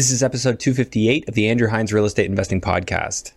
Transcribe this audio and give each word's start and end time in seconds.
This 0.00 0.10
is 0.10 0.22
episode 0.22 0.58
258 0.58 1.28
of 1.28 1.34
the 1.34 1.46
Andrew 1.50 1.68
Hines 1.68 1.92
Real 1.92 2.06
Estate 2.06 2.24
Investing 2.24 2.62
Podcast. 2.62 3.32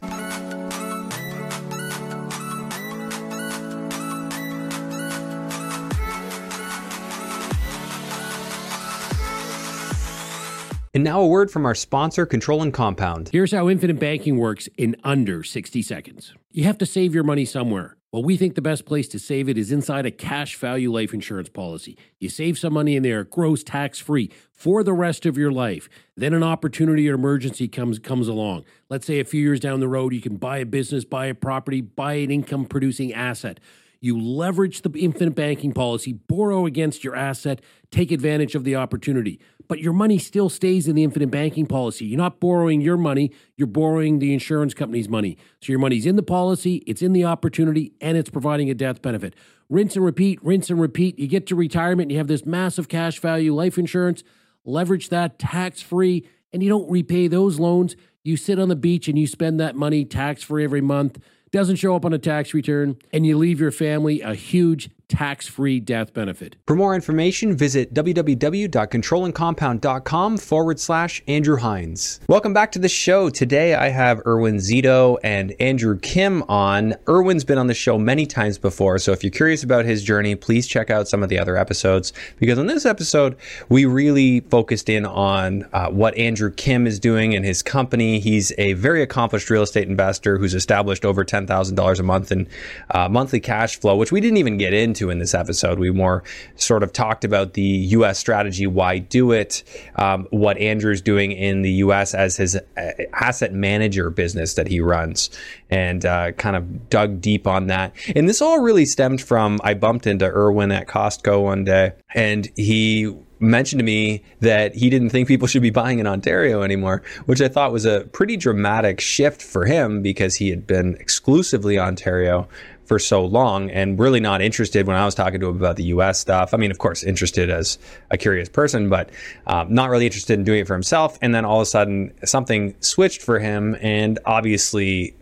And 10.96 11.04
now 11.04 11.22
a 11.22 11.28
word 11.28 11.50
from 11.50 11.66
our 11.66 11.74
sponsor, 11.74 12.24
Control 12.28 12.62
and 12.62 12.72
Compound. 12.72 13.30
Here's 13.32 13.52
how 13.52 13.68
infinite 13.68 14.00
banking 14.00 14.38
works 14.38 14.70
in 14.78 14.96
under 15.04 15.42
60 15.42 15.82
seconds. 15.82 16.36
You 16.52 16.66
have 16.66 16.78
to 16.78 16.86
save 16.86 17.16
your 17.16 17.24
money 17.24 17.46
somewhere. 17.46 17.98
Well, 18.12 18.22
we 18.22 18.38
think 18.38 18.54
the 18.54 18.62
best 18.62 18.86
place 18.86 19.08
to 19.08 19.18
save 19.18 19.50
it 19.50 19.58
is 19.58 19.72
inside 19.72 20.06
a 20.06 20.12
cash 20.12 20.56
value 20.56 20.94
life 20.94 21.12
insurance 21.12 21.50
policy. 21.50 21.98
You 22.20 22.30
save 22.30 22.60
some 22.60 22.74
money 22.74 22.96
in 22.96 23.02
there, 23.02 23.22
it 23.22 23.32
grows 23.32 23.64
tax 23.64 23.98
free 23.98 24.32
for 24.52 24.84
the 24.84 24.94
rest 24.94 25.26
of 25.26 25.36
your 25.36 25.52
life. 25.52 25.90
Then 26.16 26.36
an 26.36 26.44
opportunity 26.44 27.10
or 27.10 27.16
emergency 27.16 27.68
comes 27.68 27.98
comes 27.98 28.28
along. 28.28 28.64
Let's 28.88 29.08
say 29.08 29.20
a 29.20 29.26
few 29.26 29.42
years 29.42 29.60
down 29.60 29.80
the 29.80 29.88
road, 29.88 30.14
you 30.14 30.22
can 30.22 30.38
buy 30.38 30.60
a 30.60 30.66
business, 30.68 31.06
buy 31.06 31.26
a 31.26 31.34
property, 31.34 31.82
buy 31.82 32.14
an 32.14 32.30
income 32.30 32.66
producing 32.66 33.12
asset. 33.12 33.60
You 34.04 34.20
leverage 34.20 34.82
the 34.82 34.92
infinite 35.00 35.34
banking 35.34 35.72
policy, 35.72 36.12
borrow 36.12 36.66
against 36.66 37.06
your 37.06 37.16
asset, 37.16 37.62
take 37.90 38.12
advantage 38.12 38.54
of 38.54 38.66
the 38.66 38.76
opportunity. 38.76 39.40
But 39.70 39.80
your 39.80 39.94
money 39.94 40.18
still 40.18 40.50
stays 40.50 40.90
in 40.90 40.96
the 40.98 41.06
infinite 41.06 41.32
banking 41.32 41.66
policy. 41.66 42.04
You're 42.08 42.18
not 42.18 42.42
borrowing 42.42 42.82
your 42.82 42.98
money, 42.98 43.32
you're 43.56 43.66
borrowing 43.66 44.20
the 44.20 44.34
insurance 44.34 44.74
company's 44.74 45.08
money. 45.08 45.38
So 45.62 45.72
your 45.72 45.80
money's 45.80 46.06
in 46.06 46.18
the 46.18 46.22
policy, 46.22 46.84
it's 46.86 47.02
in 47.02 47.14
the 47.14 47.24
opportunity, 47.24 47.94
and 48.02 48.18
it's 48.18 48.30
providing 48.30 48.70
a 48.70 48.74
death 48.74 49.02
benefit. 49.02 49.38
Rinse 49.70 49.96
and 49.96 50.04
repeat, 50.04 50.44
rinse 50.44 50.70
and 50.70 50.82
repeat. 50.82 51.18
You 51.18 51.28
get 51.28 51.48
to 51.48 51.56
retirement 51.56 52.12
you 52.12 52.18
have 52.18 52.28
this 52.28 52.46
massive 52.46 52.90
cash 52.90 53.20
value 53.20 53.56
life 53.56 53.78
insurance. 53.78 54.22
Leverage 54.66 55.08
that 55.10 55.40
tax 55.40 55.82
free, 55.82 56.28
and 56.52 56.62
you 56.62 56.68
don't 56.68 56.92
repay 56.92 57.30
those 57.30 57.58
loans. 57.58 57.96
You 58.22 58.36
sit 58.36 58.60
on 58.60 58.68
the 58.68 58.76
beach 58.76 59.08
and 59.08 59.18
you 59.18 59.28
spend 59.28 59.62
that 59.62 59.78
money 59.78 60.04
tax 60.04 60.44
free 60.44 60.66
every 60.66 60.82
month 60.82 61.20
doesn't 61.54 61.78
show 61.78 61.96
up 61.96 62.04
on 62.04 62.12
a 62.12 62.20
tax 62.20 62.54
return, 62.54 62.98
and 63.14 63.26
you 63.26 63.38
leave 63.38 63.62
your 63.62 63.72
family 63.72 64.20
a 64.22 64.34
huge 64.34 64.90
tax 65.08 65.48
free 65.48 65.80
death 65.80 66.14
benefit. 66.14 66.56
For 66.66 66.76
more 66.76 66.96
information, 66.96 67.56
visit 67.56 67.94
www.controlandcompound.com 67.94 70.38
forward 70.38 70.80
slash 70.80 71.22
Andrew 71.28 71.58
Hines. 71.58 72.20
Welcome 72.28 72.54
back 72.54 72.72
to 72.74 72.80
the 72.80 72.90
show. 72.90 73.30
Today 73.30 73.76
I 73.76 73.90
have 73.90 74.22
Erwin 74.26 74.58
Szeto 74.58 75.18
and 75.24 75.54
Andrew 75.60 76.00
Kim 76.00 76.44
on. 76.44 76.96
Erwin's 77.08 77.44
been 77.44 77.58
on 77.58 77.68
the 77.68 77.74
show 77.74 77.98
many 77.98 78.26
times 78.26 78.58
before, 78.58 78.98
so 79.00 79.12
if 79.12 79.24
you're 79.24 79.32
curious 79.32 79.64
about 79.64 79.86
his 79.86 80.04
journey, 80.04 80.36
please 80.36 80.68
check 80.68 80.90
out 80.90 81.08
some 81.08 81.22
of 81.22 81.30
the 81.30 81.40
other 81.40 81.58
episodes 81.58 82.14
because 82.40 82.58
in 82.58 82.68
this 82.68 82.86
episode, 82.86 83.36
we 83.70 83.86
really 83.86 84.42
focused 84.42 84.90
in 84.90 85.06
on 85.06 85.68
uh, 85.74 85.90
what 85.90 86.16
Andrew 86.18 86.52
Kim 86.52 86.88
is 86.88 87.00
doing 87.00 87.34
in 87.34 87.44
his 87.44 87.62
company. 87.62 88.20
He's 88.20 88.54
a 88.58 88.74
very 88.74 89.02
accomplished 89.02 89.50
real 89.50 89.64
estate 89.64 89.88
investor 89.88 90.38
who's 90.38 90.54
established 90.54 91.06
over 91.06 91.26
$10,000 91.26 92.00
a 92.00 92.04
month 92.04 92.32
in 92.32 92.48
uh, 92.92 93.10
monthly 93.10 93.40
cash 93.40 93.80
flow, 93.80 93.96
which 93.96 94.12
we 94.12 94.22
didn't 94.22 94.38
even 94.38 94.58
get 94.58 94.74
into 94.74 94.93
into 94.94 95.10
in 95.10 95.18
this 95.18 95.34
episode. 95.34 95.80
We 95.80 95.92
more 95.92 96.24
sort 96.56 96.84
of 96.84 96.94
talked 96.94 97.26
about 97.26 97.54
the 97.54 97.62
U.S. 97.62 98.20
strategy, 98.20 98.68
why 98.68 99.00
do 99.00 99.32
it, 99.32 99.64
um, 99.96 100.28
what 100.30 100.58
Andrew's 100.58 101.02
doing 101.02 101.32
in 101.32 101.64
the 101.64 101.72
U.S. 101.72 102.14
as 102.14 102.38
his 102.38 102.56
uh, 102.56 102.92
asset 103.14 103.54
manager 103.54 104.12
business 104.12 104.54
that 104.54 104.68
he 104.68 104.80
runs, 104.80 105.32
and 105.72 106.06
uh, 106.06 106.32
kind 106.34 106.56
of 106.56 106.90
dug 106.90 107.20
deep 107.22 107.48
on 107.48 107.68
that. 107.68 107.96
And 108.16 108.30
this 108.30 108.42
all 108.42 108.60
really 108.60 108.86
stemmed 108.86 109.22
from 109.22 109.60
I 109.64 109.74
bumped 109.74 110.06
into 110.06 110.26
Erwin 110.26 110.72
at 110.72 110.88
Costco 110.88 111.42
one 111.42 111.64
day, 111.64 111.94
and 112.14 112.50
he 112.56 113.16
mentioned 113.44 113.80
to 113.80 113.84
me 113.84 114.24
that 114.40 114.74
he 114.74 114.90
didn't 114.90 115.10
think 115.10 115.28
people 115.28 115.48
should 115.48 115.62
be 115.62 115.70
buying 115.70 116.00
in 116.00 116.08
Ontario 116.08 116.62
anymore, 116.64 117.04
which 117.26 117.42
I 117.42 117.50
thought 117.50 117.72
was 117.72 117.86
a 117.86 118.08
pretty 118.14 118.38
dramatic 118.38 119.00
shift 119.02 119.42
for 119.42 119.66
him 119.66 120.02
because 120.02 120.36
he 120.36 120.50
had 120.50 120.66
been 120.66 120.96
exclusively 120.96 121.78
Ontario 121.78 122.48
for 122.86 123.00
so 123.00 123.24
long 123.26 123.72
and 123.72 123.98
really 124.00 124.20
not 124.20 124.42
interested 124.42 124.88
when 124.88 124.96
I 124.96 125.06
was 125.06 125.16
talking 125.16 125.40
to 125.40 125.50
him 125.50 125.56
about 125.56 125.78
the 125.78 125.86
US 125.86 126.20
stuff. 126.20 126.54
I 126.54 126.58
mean, 126.58 126.72
of 126.72 126.78
course, 126.78 127.04
interested 127.04 127.50
as 127.50 127.78
a 128.12 128.18
curious 128.18 128.50
person, 128.50 128.90
but 128.90 129.10
um, 129.48 129.74
not 129.74 129.90
really 129.90 130.06
interested 130.06 130.38
in 130.38 130.44
doing 130.44 130.60
it 130.60 130.68
for 130.68 130.74
himself. 130.74 131.18
And 131.22 131.34
then 131.34 131.46
all 131.46 131.60
of 131.60 131.64
a 131.64 131.66
sudden, 131.66 132.14
something 132.26 132.76
switched 132.82 133.22
for 133.22 133.40
him. 133.40 133.78
And 133.82 134.20
obviously, 134.26 135.16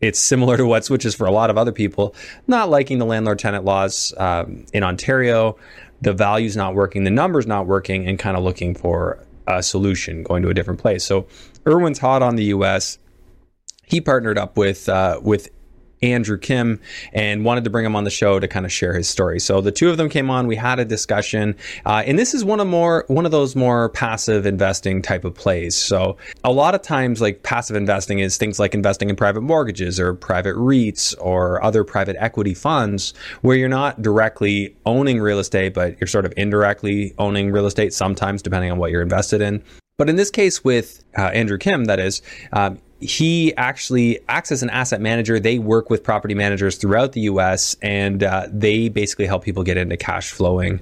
it's 0.00 0.18
similar 0.18 0.56
to 0.56 0.66
what 0.66 0.84
switches 0.84 1.14
for 1.14 1.26
a 1.26 1.32
lot 1.32 1.50
of 1.50 1.58
other 1.58 1.72
people, 1.72 2.14
not 2.46 2.70
liking 2.70 2.98
the 2.98 3.06
landlord 3.06 3.38
tenant 3.38 3.64
laws 3.64 4.14
um, 4.16 4.64
in 4.72 4.84
Ontario, 4.84 5.56
the 6.00 6.12
value's 6.12 6.56
not 6.56 6.74
working, 6.74 7.02
the 7.02 7.10
numbers 7.10 7.46
not 7.48 7.66
working, 7.66 8.06
and 8.06 8.20
kind 8.20 8.36
of 8.36 8.44
looking 8.44 8.74
for 8.74 9.24
a 9.48 9.60
solution, 9.60 10.22
going 10.22 10.42
to 10.42 10.48
a 10.48 10.54
different 10.54 10.78
place. 10.78 11.02
So, 11.02 11.26
Erwin's 11.66 11.98
hot 11.98 12.22
on 12.22 12.36
the 12.36 12.44
US 12.44 12.98
he 13.88 14.00
partnered 14.00 14.38
up 14.38 14.56
with 14.56 14.88
uh, 14.88 15.18
with 15.22 15.48
Andrew 16.02 16.38
Kim 16.38 16.80
and 17.12 17.44
wanted 17.44 17.64
to 17.64 17.70
bring 17.70 17.84
him 17.84 17.96
on 17.96 18.04
the 18.04 18.10
show 18.10 18.38
to 18.38 18.48
kind 18.48 18.64
of 18.64 18.72
share 18.72 18.94
his 18.94 19.08
story. 19.08 19.40
So 19.40 19.60
the 19.60 19.72
two 19.72 19.90
of 19.90 19.96
them 19.96 20.08
came 20.08 20.30
on. 20.30 20.46
We 20.46 20.56
had 20.56 20.78
a 20.78 20.84
discussion, 20.84 21.56
uh, 21.86 22.02
and 22.06 22.18
this 22.18 22.34
is 22.34 22.44
one 22.44 22.60
of 22.60 22.66
more 22.66 23.04
one 23.08 23.24
of 23.24 23.30
those 23.30 23.56
more 23.56 23.88
passive 23.90 24.46
investing 24.46 25.02
type 25.02 25.24
of 25.24 25.34
plays. 25.34 25.74
So 25.74 26.16
a 26.44 26.52
lot 26.52 26.74
of 26.74 26.82
times, 26.82 27.20
like 27.20 27.42
passive 27.42 27.76
investing 27.76 28.18
is 28.18 28.36
things 28.36 28.58
like 28.58 28.74
investing 28.74 29.10
in 29.10 29.16
private 29.16 29.42
mortgages 29.42 29.98
or 29.98 30.14
private 30.14 30.56
REITs 30.56 31.14
or 31.20 31.62
other 31.64 31.84
private 31.84 32.16
equity 32.18 32.54
funds, 32.54 33.14
where 33.42 33.56
you're 33.56 33.68
not 33.68 34.02
directly 34.02 34.76
owning 34.86 35.20
real 35.20 35.38
estate, 35.38 35.74
but 35.74 36.00
you're 36.00 36.08
sort 36.08 36.24
of 36.24 36.32
indirectly 36.36 37.14
owning 37.18 37.50
real 37.50 37.66
estate. 37.66 37.92
Sometimes, 37.92 38.42
depending 38.42 38.70
on 38.70 38.78
what 38.78 38.90
you're 38.90 39.02
invested 39.02 39.40
in. 39.40 39.62
But 39.98 40.08
in 40.08 40.14
this 40.14 40.30
case, 40.30 40.62
with 40.62 41.02
uh, 41.18 41.22
Andrew 41.22 41.58
Kim, 41.58 41.86
that 41.86 41.98
is, 41.98 42.22
um, 42.52 42.78
he 43.00 43.54
actually 43.56 44.18
acts 44.28 44.50
as 44.50 44.62
an 44.62 44.70
asset 44.70 45.00
manager. 45.00 45.38
They 45.38 45.58
work 45.58 45.88
with 45.88 46.02
property 46.02 46.34
managers 46.34 46.76
throughout 46.76 47.12
the 47.12 47.22
US 47.22 47.76
and 47.80 48.22
uh, 48.22 48.48
they 48.50 48.88
basically 48.88 49.26
help 49.26 49.44
people 49.44 49.62
get 49.62 49.76
into 49.76 49.96
cash 49.96 50.32
flowing, 50.32 50.80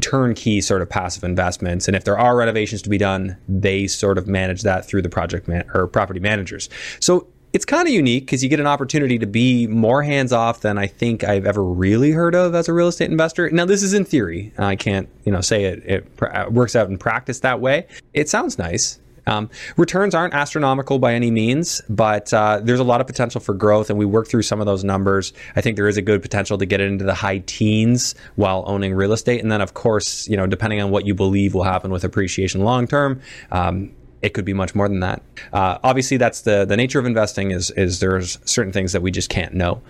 turnkey 0.00 0.60
sort 0.60 0.82
of 0.82 0.90
passive 0.90 1.24
investments. 1.24 1.88
And 1.88 1.96
if 1.96 2.04
there 2.04 2.18
are 2.18 2.36
renovations 2.36 2.82
to 2.82 2.90
be 2.90 2.98
done, 2.98 3.36
they 3.48 3.86
sort 3.86 4.18
of 4.18 4.26
manage 4.26 4.62
that 4.62 4.86
through 4.86 5.02
the 5.02 5.08
project 5.08 5.48
man- 5.48 5.68
or 5.72 5.86
property 5.86 6.20
managers. 6.20 6.68
So 7.00 7.26
it's 7.54 7.64
kind 7.64 7.88
of 7.88 7.94
unique 7.94 8.26
because 8.26 8.42
you 8.42 8.50
get 8.50 8.60
an 8.60 8.66
opportunity 8.66 9.18
to 9.18 9.26
be 9.26 9.66
more 9.66 10.02
hands 10.02 10.32
off 10.34 10.60
than 10.60 10.76
I 10.76 10.86
think 10.86 11.24
I've 11.24 11.46
ever 11.46 11.64
really 11.64 12.10
heard 12.10 12.34
of 12.34 12.54
as 12.54 12.68
a 12.68 12.74
real 12.74 12.88
estate 12.88 13.10
investor. 13.10 13.48
Now, 13.50 13.64
this 13.64 13.82
is 13.82 13.94
in 13.94 14.04
theory. 14.04 14.52
I 14.58 14.76
can't, 14.76 15.08
you 15.24 15.32
know, 15.32 15.40
say 15.40 15.64
it, 15.64 15.82
it 15.86 16.52
works 16.52 16.76
out 16.76 16.90
in 16.90 16.98
practice 16.98 17.40
that 17.40 17.60
way. 17.60 17.86
It 18.12 18.28
sounds 18.28 18.58
nice. 18.58 18.98
Um, 19.28 19.50
returns 19.76 20.14
aren't 20.14 20.34
astronomical 20.34 20.98
by 20.98 21.14
any 21.14 21.30
means, 21.30 21.80
but 21.88 22.32
uh, 22.32 22.60
there's 22.62 22.80
a 22.80 22.84
lot 22.84 23.00
of 23.00 23.06
potential 23.06 23.40
for 23.40 23.54
growth, 23.54 23.90
and 23.90 23.98
we 23.98 24.06
work 24.06 24.28
through 24.28 24.42
some 24.42 24.60
of 24.60 24.66
those 24.66 24.84
numbers. 24.84 25.32
I 25.54 25.60
think 25.60 25.76
there 25.76 25.88
is 25.88 25.96
a 25.96 26.02
good 26.02 26.22
potential 26.22 26.58
to 26.58 26.66
get 26.66 26.80
it 26.80 26.90
into 26.90 27.04
the 27.04 27.14
high 27.14 27.38
teens 27.38 28.14
while 28.36 28.64
owning 28.66 28.94
real 28.94 29.12
estate, 29.12 29.40
and 29.40 29.52
then 29.52 29.60
of 29.60 29.74
course, 29.74 30.26
you 30.28 30.36
know, 30.36 30.46
depending 30.46 30.80
on 30.80 30.90
what 30.90 31.06
you 31.06 31.14
believe 31.14 31.54
will 31.54 31.64
happen 31.64 31.90
with 31.90 32.04
appreciation 32.04 32.62
long 32.62 32.86
term. 32.86 33.20
Um, 33.52 33.92
it 34.20 34.34
could 34.34 34.44
be 34.44 34.52
much 34.52 34.74
more 34.74 34.88
than 34.88 35.00
that. 35.00 35.22
Uh, 35.52 35.78
obviously, 35.84 36.16
that's 36.16 36.40
the 36.42 36.64
the 36.64 36.76
nature 36.76 36.98
of 36.98 37.06
investing. 37.06 37.52
Is 37.52 37.70
is 37.72 38.00
there's 38.00 38.38
certain 38.44 38.72
things 38.72 38.92
that 38.92 39.02
we 39.02 39.10
just 39.10 39.30
can't 39.30 39.54
know. 39.54 39.80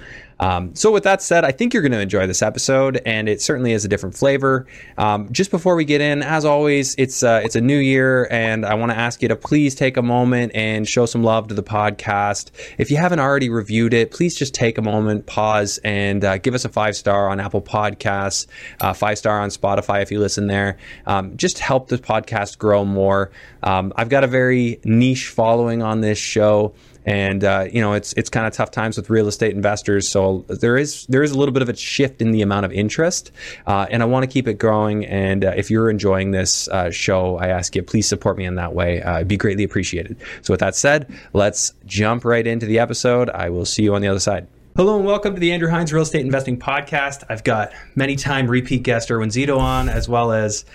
Um, 0.41 0.75
so, 0.75 0.93
with 0.93 1.05
that 1.05 1.23
said, 1.23 1.45
I 1.45 1.51
think 1.51 1.75
you're 1.75 1.83
going 1.83 1.93
to 1.93 2.01
enjoy 2.01 2.27
this 2.27 2.43
episode, 2.43 3.01
and 3.05 3.29
it 3.29 3.41
certainly 3.41 3.73
is 3.73 3.85
a 3.85 3.89
different 3.89 4.17
flavor. 4.17 4.67
Um, 4.97 5.33
just 5.33 5.51
before 5.51 5.75
we 5.75 5.85
get 5.85 6.01
in, 6.01 6.23
as 6.23 6.45
always, 6.45 6.95
it's 6.97 7.23
uh, 7.23 7.41
it's 7.45 7.57
a 7.57 7.61
new 7.61 7.79
year, 7.79 8.29
and 8.31 8.65
I 8.65 8.75
want 8.75 8.93
to 8.93 8.99
ask 8.99 9.21
you 9.23 9.29
to 9.29 9.37
please 9.37 9.75
take 9.75 9.97
a 9.97 10.03
moment 10.03 10.53
and 10.55 10.89
show 10.89 11.07
some 11.07 11.25
love 11.25 11.49
to 11.49 11.55
the 11.55 11.63
podcast. 11.63 12.51
If 12.79 12.91
you 12.91 12.97
haven't 12.97 13.21
already 13.21 13.49
reviewed 13.49 13.95
it, 13.95 14.11
please 14.11 14.37
just 14.37 14.55
take 14.55 14.79
a 14.79 14.83
moment, 14.83 15.27
pause, 15.27 15.79
and 15.85 16.25
uh, 16.25 16.39
give 16.39 16.55
us 16.55 16.65
a 16.65 16.69
five 16.69 16.97
star 16.97 17.29
on 17.29 17.41
Apple 17.41 17.63
Podcasts, 17.63 18.47
uh, 18.81 18.93
five 18.93 19.19
star 19.19 19.41
on 19.41 19.49
Spotify 19.49 20.03
if 20.03 20.13
you 20.13 20.21
listen 20.21 20.47
there. 20.47 20.79
Um, 21.07 21.37
just 21.37 21.59
help 21.59 21.89
the 21.89 21.99
podcast 21.99 22.59
grow 22.59 22.85
more. 22.85 23.31
Um, 23.63 23.93
I've 23.97 24.09
got 24.09 24.25
a 24.25 24.29
very 24.29 24.81
niche 24.85 25.29
following 25.29 25.83
on 25.83 26.01
this 26.01 26.19
show 26.19 26.75
and 27.09 27.43
uh, 27.43 27.67
you 27.73 27.81
know 27.81 27.95
it's 27.95 28.13
it's 28.15 28.29
kind 28.29 28.47
of 28.47 28.53
tough 28.53 28.71
times 28.71 28.99
with 28.99 29.09
real 29.09 29.29
estate 29.29 29.55
investors. 29.55 30.07
So 30.07 30.45
there 30.49 30.77
is 30.77 31.07
there 31.07 31.23
is 31.23 31.31
a 31.31 31.39
little 31.39 31.55
bit 31.55 31.63
of 31.63 31.71
a 31.71 31.75
shift 31.75 32.21
in 32.21 32.33
the 32.33 32.43
amount 32.43 32.67
of 32.67 32.73
interest, 32.73 33.33
uh, 33.67 33.87
and 33.91 34.03
I 34.03 34.07
want 34.07 34.25
to 34.25 34.27
keep 34.27 34.47
it 34.47 34.59
growing. 34.59 35.07
And 35.07 35.43
uh, 35.43 35.55
if 35.57 35.71
you're 35.71 35.89
enjoying 35.89 36.33
this 36.33 36.69
uh, 36.69 36.91
show, 36.91 37.39
I 37.39 37.49
ask 37.49 37.75
you 37.75 37.83
please 37.83 38.07
support 38.07 38.37
me 38.37 38.45
in 38.45 38.57
that 38.57 38.75
way. 38.75 39.01
Uh, 39.01 39.17
it'd 39.17 39.29
be 39.29 39.39
greatly 39.39 39.65
appreciated. 39.65 40.19
So 40.43 40.53
with 40.53 40.61
that 40.61 40.77
said, 40.77 41.11
let's 41.33 41.73
jump 41.87 42.27
right 42.27 42.47
into 42.47 42.67
the 42.67 42.79
episode. 42.79 43.31
I 43.31 43.49
will 43.49 43.65
see 43.65 43.85
you 43.85 43.95
on 43.95 44.03
the 44.03 44.09
other 44.09 44.21
side. 44.21 44.47
Hello 44.77 44.97
and 44.97 45.07
welcome 45.07 45.33
to 45.33 45.41
the 45.41 45.51
Andrew 45.51 45.71
Hines 45.71 45.91
Real 45.93 46.03
Estate 46.03 46.27
Investing 46.27 46.59
Podcast. 46.59 47.25
I've 47.31 47.43
got 47.43 47.73
many 47.97 48.17
time 48.17 48.47
repeat 48.47 48.83
guest 48.83 49.11
Erwin 49.11 49.31
Szeto 49.31 49.59
on, 49.59 49.89
as 49.89 50.11
well 50.11 50.31
as 50.31 50.67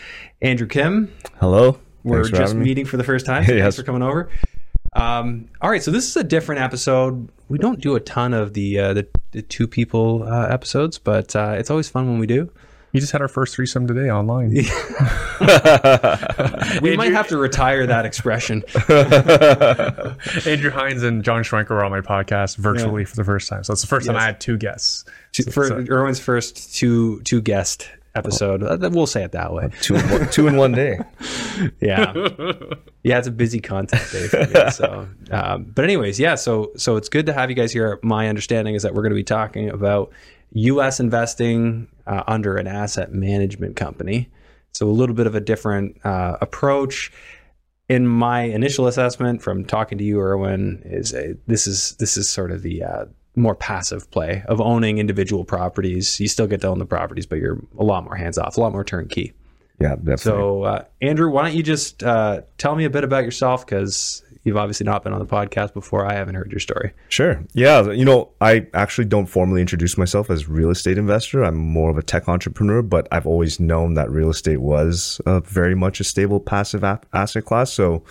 Andrew 0.41 0.67
Kim. 0.67 1.13
Hello. 1.39 1.77
We're 2.03 2.23
just 2.23 2.55
meeting 2.55 2.85
for 2.85 2.97
the 2.97 3.03
first 3.03 3.25
time. 3.25 3.43
yes. 3.47 3.61
Thanks 3.61 3.75
for 3.75 3.83
coming 3.83 4.01
over. 4.01 4.29
Um, 4.95 5.49
all 5.61 5.69
right, 5.69 5.81
so 5.81 5.91
this 5.91 6.07
is 6.07 6.15
a 6.15 6.23
different 6.23 6.61
episode. 6.61 7.29
We 7.49 7.57
don't 7.57 7.79
do 7.79 7.95
a 7.95 7.99
ton 7.99 8.33
of 8.33 8.53
the 8.53 8.79
uh, 8.79 8.93
the, 8.93 9.07
the, 9.31 9.41
two 9.41 9.67
people 9.67 10.23
uh, 10.23 10.47
episodes, 10.47 10.97
but 10.97 11.35
uh, 11.35 11.55
it's 11.57 11.69
always 11.71 11.89
fun 11.89 12.07
when 12.09 12.19
we 12.19 12.27
do. 12.27 12.51
You 12.91 12.99
just 12.99 13.11
had 13.11 13.21
our 13.21 13.27
first 13.27 13.55
threesome 13.55 13.87
today 13.87 14.11
online. 14.11 14.55
We 16.81 16.95
might 16.95 17.11
have 17.11 17.27
to 17.29 17.37
retire 17.37 17.85
that 17.87 18.05
expression. 18.05 18.63
Andrew 20.47 20.71
Hines 20.71 21.03
and 21.03 21.23
John 21.23 21.43
Schwenker 21.43 21.71
were 21.71 21.83
on 21.83 21.91
my 21.91 22.01
podcast 22.01 22.57
virtually 22.57 23.03
for 23.03 23.15
the 23.15 23.23
first 23.23 23.49
time. 23.49 23.63
So 23.63 23.73
it's 23.73 23.81
the 23.81 23.87
first 23.87 24.07
time 24.07 24.15
I 24.15 24.23
had 24.23 24.39
two 24.39 24.57
guests. 24.57 25.05
Two- 25.31 25.43
For 25.51 25.83
Erwin's 25.89 26.19
first 26.19 26.75
two 26.75 27.19
two 27.21 27.41
guest 27.41 27.89
episode, 28.15 28.63
Uh, 28.63 28.89
we'll 28.91 29.07
say 29.07 29.23
it 29.23 29.31
that 29.31 29.53
way. 29.53 29.69
two, 29.81 29.95
in 29.95 30.09
one, 30.09 30.29
two 30.29 30.47
in 30.47 30.55
one 30.57 30.71
day. 30.71 30.99
Yeah, 31.79 32.13
yeah, 33.03 33.19
it's 33.19 33.27
a 33.27 33.31
busy 33.31 33.59
content 33.59 34.01
day 34.11 34.27
for 34.27 34.39
me. 34.47 34.71
So, 34.71 35.07
um, 35.31 35.65
but 35.75 35.83
anyways, 35.85 36.19
yeah. 36.19 36.33
So, 36.35 36.71
so 36.75 36.95
it's 36.97 37.09
good 37.09 37.27
to 37.27 37.33
have 37.33 37.49
you 37.49 37.55
guys 37.55 37.71
here. 37.71 37.99
My 38.01 38.27
understanding 38.27 38.73
is 38.75 38.81
that 38.83 38.93
we're 38.95 39.03
going 39.03 39.11
to 39.11 39.15
be 39.15 39.23
talking 39.23 39.69
about 39.69 40.11
U.S. 40.53 40.99
investing 40.99 41.87
uh, 42.07 42.23
under 42.27 42.57
an 42.57 42.65
asset 42.67 43.13
management 43.13 43.75
company. 43.75 44.29
So, 44.71 44.87
a 44.87 44.91
little 44.91 45.15
bit 45.15 45.27
of 45.27 45.35
a 45.35 45.39
different 45.39 46.03
uh, 46.03 46.37
approach. 46.41 47.11
In 47.89 48.07
my 48.07 48.41
initial 48.43 48.87
assessment, 48.87 49.41
from 49.43 49.65
talking 49.65 49.97
to 49.99 50.03
you, 50.03 50.19
Erwin, 50.19 50.81
is 50.85 51.13
a, 51.13 51.35
this 51.47 51.67
is 51.67 51.95
this 51.99 52.17
is 52.17 52.27
sort 52.29 52.51
of 52.51 52.63
the 52.63 52.81
uh, 52.83 53.05
more 53.35 53.55
passive 53.55 54.09
play 54.11 54.43
of 54.47 54.61
owning 54.61 54.97
individual 54.97 55.43
properties. 55.43 56.19
You 56.19 56.27
still 56.27 56.47
get 56.47 56.61
to 56.61 56.67
own 56.67 56.79
the 56.79 56.85
properties, 56.85 57.25
but 57.25 57.39
you're 57.39 57.59
a 57.77 57.83
lot 57.83 58.03
more 58.03 58.15
hands 58.15 58.37
off, 58.37 58.57
a 58.57 58.61
lot 58.61 58.71
more 58.71 58.83
turnkey. 58.83 59.33
Yeah, 59.79 59.95
definitely. 59.95 60.17
So, 60.17 60.63
uh, 60.63 60.85
Andrew, 61.01 61.29
why 61.29 61.43
don't 61.43 61.55
you 61.55 61.63
just 61.63 62.03
uh, 62.03 62.41
tell 62.57 62.75
me 62.75 62.85
a 62.85 62.89
bit 62.89 63.03
about 63.03 63.23
yourself? 63.23 63.65
Because 63.65 64.23
you've 64.43 64.57
obviously 64.57 64.85
not 64.85 65.03
been 65.03 65.13
on 65.13 65.19
the 65.19 65.25
podcast 65.25 65.73
before. 65.73 66.05
I 66.05 66.13
haven't 66.13 66.35
heard 66.35 66.51
your 66.51 66.59
story. 66.59 66.93
Sure. 67.09 67.43
Yeah. 67.53 67.91
You 67.91 68.05
know, 68.05 68.31
I 68.39 68.67
actually 68.73 69.05
don't 69.05 69.25
formally 69.25 69.61
introduce 69.61 69.97
myself 69.97 70.29
as 70.29 70.47
real 70.47 70.69
estate 70.69 70.97
investor. 70.97 71.43
I'm 71.43 71.57
more 71.57 71.89
of 71.89 71.97
a 71.97 72.03
tech 72.03 72.29
entrepreneur, 72.29 72.81
but 72.81 73.07
I've 73.11 73.25
always 73.25 73.59
known 73.59 73.95
that 73.95 74.11
real 74.11 74.29
estate 74.29 74.61
was 74.61 75.19
uh, 75.25 75.39
very 75.41 75.75
much 75.75 75.99
a 75.99 76.03
stable 76.03 76.39
passive 76.39 76.83
asset 76.83 77.45
class. 77.45 77.73
So, 77.73 78.03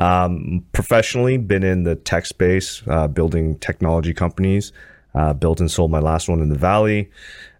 um, 0.00 0.64
professionally, 0.72 1.36
been 1.36 1.62
in 1.62 1.84
the 1.84 1.94
tech 1.94 2.26
space, 2.26 2.82
uh, 2.88 3.06
building 3.06 3.58
technology 3.58 4.12
companies. 4.12 4.72
Uh, 5.12 5.32
built 5.32 5.58
and 5.58 5.68
sold 5.68 5.90
my 5.90 5.98
last 5.98 6.28
one 6.28 6.40
in 6.40 6.50
the 6.50 6.54
Valley. 6.54 7.10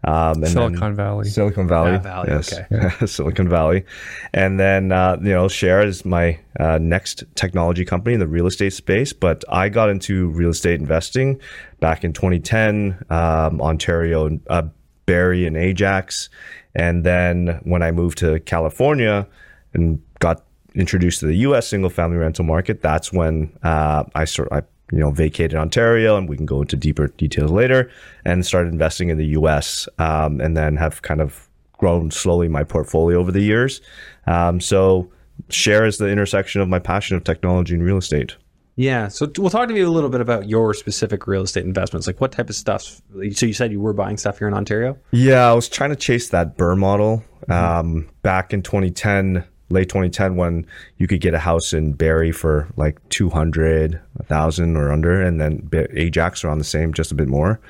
Um, 0.04 0.34
and 0.34 0.44
then- 0.44 0.50
Silicon 0.50 0.94
Valley. 0.94 1.28
Silicon 1.28 1.66
Valley. 1.66 1.94
Ah, 1.94 1.98
Valley, 1.98 2.28
yes. 2.28 2.52
okay. 2.52 3.06
Silicon 3.06 3.48
Valley. 3.48 3.84
And 4.32 4.60
then, 4.60 4.92
uh, 4.92 5.16
you 5.20 5.30
know, 5.30 5.48
Share 5.48 5.84
is 5.84 6.04
my 6.04 6.38
uh, 6.60 6.78
next 6.80 7.24
technology 7.34 7.84
company 7.84 8.14
in 8.14 8.20
the 8.20 8.28
real 8.28 8.46
estate 8.46 8.72
space. 8.72 9.12
But 9.12 9.44
I 9.48 9.68
got 9.68 9.90
into 9.90 10.28
real 10.28 10.50
estate 10.50 10.78
investing 10.78 11.40
back 11.80 12.04
in 12.04 12.12
2010, 12.12 13.04
um, 13.10 13.60
Ontario, 13.60 14.38
uh, 14.48 14.62
Barrie 15.06 15.44
and 15.44 15.56
Ajax. 15.56 16.30
And 16.76 17.02
then 17.02 17.58
when 17.64 17.82
I 17.82 17.90
moved 17.90 18.18
to 18.18 18.38
California 18.38 19.26
and 19.74 20.00
got 20.20 20.44
introduced 20.74 21.20
to 21.20 21.26
the 21.26 21.36
U.S. 21.36 21.68
single 21.68 21.90
family 21.90 22.16
rental 22.16 22.44
market, 22.44 22.82
that's 22.82 23.12
when 23.12 23.52
uh, 23.62 24.04
I 24.14 24.24
sort 24.24 24.48
I 24.52 24.62
you 24.92 24.98
know 24.98 25.10
vacated 25.10 25.56
Ontario, 25.56 26.16
and 26.16 26.28
we 26.28 26.36
can 26.36 26.46
go 26.46 26.62
into 26.62 26.76
deeper 26.76 27.08
details 27.08 27.50
later, 27.50 27.90
and 28.24 28.44
started 28.44 28.72
investing 28.72 29.08
in 29.08 29.18
the 29.18 29.26
U.S. 29.26 29.88
Um, 29.98 30.40
and 30.40 30.56
then 30.56 30.76
have 30.76 31.02
kind 31.02 31.20
of 31.20 31.48
grown 31.78 32.10
slowly 32.10 32.48
my 32.48 32.62
portfolio 32.62 33.18
over 33.18 33.32
the 33.32 33.40
years. 33.40 33.80
Um, 34.26 34.60
so 34.60 35.10
share 35.48 35.86
is 35.86 35.96
the 35.96 36.08
intersection 36.08 36.60
of 36.60 36.68
my 36.68 36.78
passion 36.78 37.16
of 37.16 37.24
technology 37.24 37.74
and 37.74 37.82
real 37.82 37.96
estate. 37.96 38.36
Yeah. 38.76 39.08
So, 39.08 39.26
t- 39.26 39.40
we'll 39.40 39.50
talk 39.50 39.68
to 39.68 39.74
you 39.74 39.86
a 39.86 39.90
little 39.90 40.08
bit 40.08 40.20
about 40.20 40.48
your 40.48 40.72
specific 40.74 41.26
real 41.26 41.42
estate 41.42 41.64
investments. 41.64 42.06
Like, 42.06 42.20
what 42.20 42.32
type 42.32 42.48
of 42.48 42.56
stuff? 42.56 43.02
So, 43.34 43.46
you 43.46 43.52
said 43.52 43.72
you 43.72 43.80
were 43.80 43.92
buying 43.92 44.16
stuff 44.16 44.38
here 44.38 44.48
in 44.48 44.54
Ontario. 44.54 44.96
Yeah, 45.10 45.50
I 45.50 45.52
was 45.52 45.68
trying 45.68 45.90
to 45.90 45.96
chase 45.96 46.30
that 46.30 46.56
BRRRR 46.56 46.78
model 46.78 47.24
um, 47.48 48.08
back 48.22 48.54
in 48.54 48.62
2010, 48.62 49.44
late 49.70 49.88
2010, 49.88 50.36
when 50.36 50.66
you 50.98 51.06
could 51.06 51.20
get 51.20 51.34
a 51.34 51.38
house 51.38 51.72
in 51.72 51.92
Barrie 51.92 52.32
for 52.32 52.68
like 52.76 53.00
200, 53.08 54.00
1,000 54.14 54.76
or 54.76 54.92
under, 54.92 55.20
and 55.20 55.40
then 55.40 55.68
Ajax 55.92 56.44
around 56.44 56.58
the 56.58 56.64
same, 56.64 56.92
just 56.92 57.12
a 57.12 57.14
bit 57.14 57.28
more. 57.28 57.60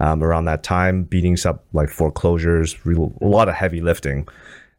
Um, 0.00 0.22
around 0.24 0.46
that 0.46 0.62
time, 0.62 1.04
beating 1.04 1.36
up 1.44 1.64
like 1.74 1.90
foreclosures, 1.90 2.86
real, 2.86 3.12
a 3.20 3.26
lot 3.26 3.50
of 3.50 3.54
heavy 3.54 3.82
lifting. 3.82 4.26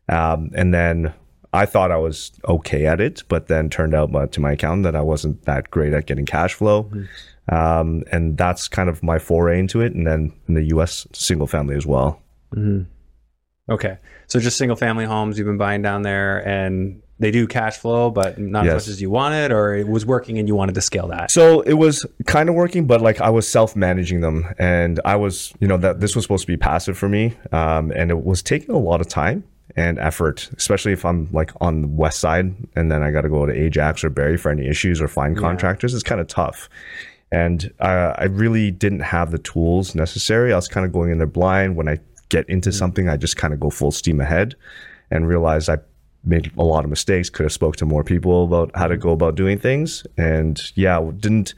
Um, 0.09 0.49
and 0.55 0.73
then 0.73 1.13
I 1.53 1.65
thought 1.65 1.91
I 1.91 1.97
was 1.97 2.31
okay 2.47 2.85
at 2.85 2.99
it, 2.99 3.23
but 3.27 3.47
then 3.47 3.69
turned 3.69 3.93
out 3.93 4.13
uh, 4.15 4.25
to 4.27 4.39
my 4.39 4.53
accountant 4.53 4.83
that 4.83 4.95
I 4.95 5.01
wasn't 5.01 5.43
that 5.45 5.69
great 5.69 5.93
at 5.93 6.07
getting 6.07 6.25
cash 6.25 6.53
flow. 6.53 6.89
Um, 7.49 8.03
and 8.11 8.37
that's 8.37 8.67
kind 8.67 8.89
of 8.89 9.03
my 9.03 9.19
foray 9.19 9.59
into 9.59 9.81
it. 9.81 9.93
And 9.93 10.07
then 10.07 10.33
in 10.47 10.55
the 10.55 10.63
US, 10.75 11.05
single 11.13 11.47
family 11.47 11.75
as 11.75 11.85
well. 11.85 12.21
Okay. 13.69 13.97
So, 14.31 14.39
just 14.39 14.57
single 14.57 14.77
family 14.77 15.03
homes 15.03 15.37
you've 15.37 15.45
been 15.45 15.57
buying 15.57 15.81
down 15.81 16.03
there, 16.03 16.39
and 16.47 17.01
they 17.19 17.31
do 17.31 17.47
cash 17.47 17.75
flow, 17.75 18.09
but 18.09 18.37
not 18.39 18.65
as 18.65 18.73
much 18.73 18.87
as 18.87 19.01
you 19.01 19.09
wanted, 19.09 19.51
or 19.51 19.75
it 19.75 19.89
was 19.89 20.05
working 20.05 20.39
and 20.39 20.47
you 20.47 20.55
wanted 20.55 20.73
to 20.75 20.81
scale 20.81 21.09
that. 21.09 21.31
So 21.31 21.59
it 21.59 21.73
was 21.73 22.05
kind 22.27 22.47
of 22.47 22.55
working, 22.55 22.87
but 22.87 23.01
like 23.01 23.19
I 23.19 23.29
was 23.29 23.45
self 23.45 23.75
managing 23.75 24.21
them, 24.21 24.45
and 24.57 25.01
I 25.03 25.17
was, 25.17 25.53
you 25.59 25.67
know, 25.67 25.75
that 25.75 25.99
this 25.99 26.15
was 26.15 26.23
supposed 26.23 26.43
to 26.43 26.47
be 26.47 26.55
passive 26.55 26.97
for 26.97 27.09
me, 27.09 27.35
um, 27.51 27.91
and 27.91 28.09
it 28.09 28.23
was 28.23 28.41
taking 28.41 28.73
a 28.73 28.79
lot 28.79 29.01
of 29.01 29.09
time 29.09 29.43
and 29.75 29.99
effort, 29.99 30.49
especially 30.55 30.93
if 30.93 31.03
I'm 31.03 31.29
like 31.33 31.51
on 31.59 31.81
the 31.81 31.87
west 31.89 32.19
side, 32.19 32.55
and 32.77 32.89
then 32.89 33.03
I 33.03 33.11
got 33.11 33.21
to 33.21 33.29
go 33.29 33.45
to 33.45 33.51
Ajax 33.51 34.01
or 34.01 34.09
Barrie 34.09 34.37
for 34.37 34.49
any 34.49 34.65
issues 34.65 35.01
or 35.01 35.09
find 35.09 35.37
contractors. 35.37 35.93
It's 35.93 36.03
kind 36.03 36.21
of 36.21 36.27
tough, 36.27 36.69
and 37.33 37.69
uh, 37.81 38.13
I 38.17 38.25
really 38.25 38.71
didn't 38.71 39.01
have 39.01 39.31
the 39.31 39.39
tools 39.39 39.93
necessary. 39.93 40.53
I 40.53 40.55
was 40.55 40.69
kind 40.69 40.85
of 40.85 40.93
going 40.93 41.11
in 41.11 41.17
there 41.17 41.27
blind. 41.27 41.75
When 41.75 41.89
I 41.89 41.99
get 42.31 42.49
into 42.49 42.71
something, 42.71 43.07
I 43.07 43.17
just 43.17 43.37
kind 43.37 43.53
of 43.53 43.59
go 43.59 43.69
full 43.69 43.91
steam 43.91 44.19
ahead, 44.19 44.55
and 45.11 45.27
realize 45.27 45.69
I 45.69 45.77
made 46.23 46.51
a 46.57 46.63
lot 46.63 46.83
of 46.83 46.89
mistakes 46.89 47.29
could 47.29 47.43
have 47.43 47.51
spoke 47.51 47.75
to 47.77 47.85
more 47.85 48.03
people 48.03 48.43
about 48.45 48.71
how 48.75 48.87
to 48.87 48.95
go 48.97 49.11
about 49.11 49.33
doing 49.35 49.57
things 49.57 50.05
and 50.19 50.61
yeah 50.75 50.99
didn't 51.17 51.55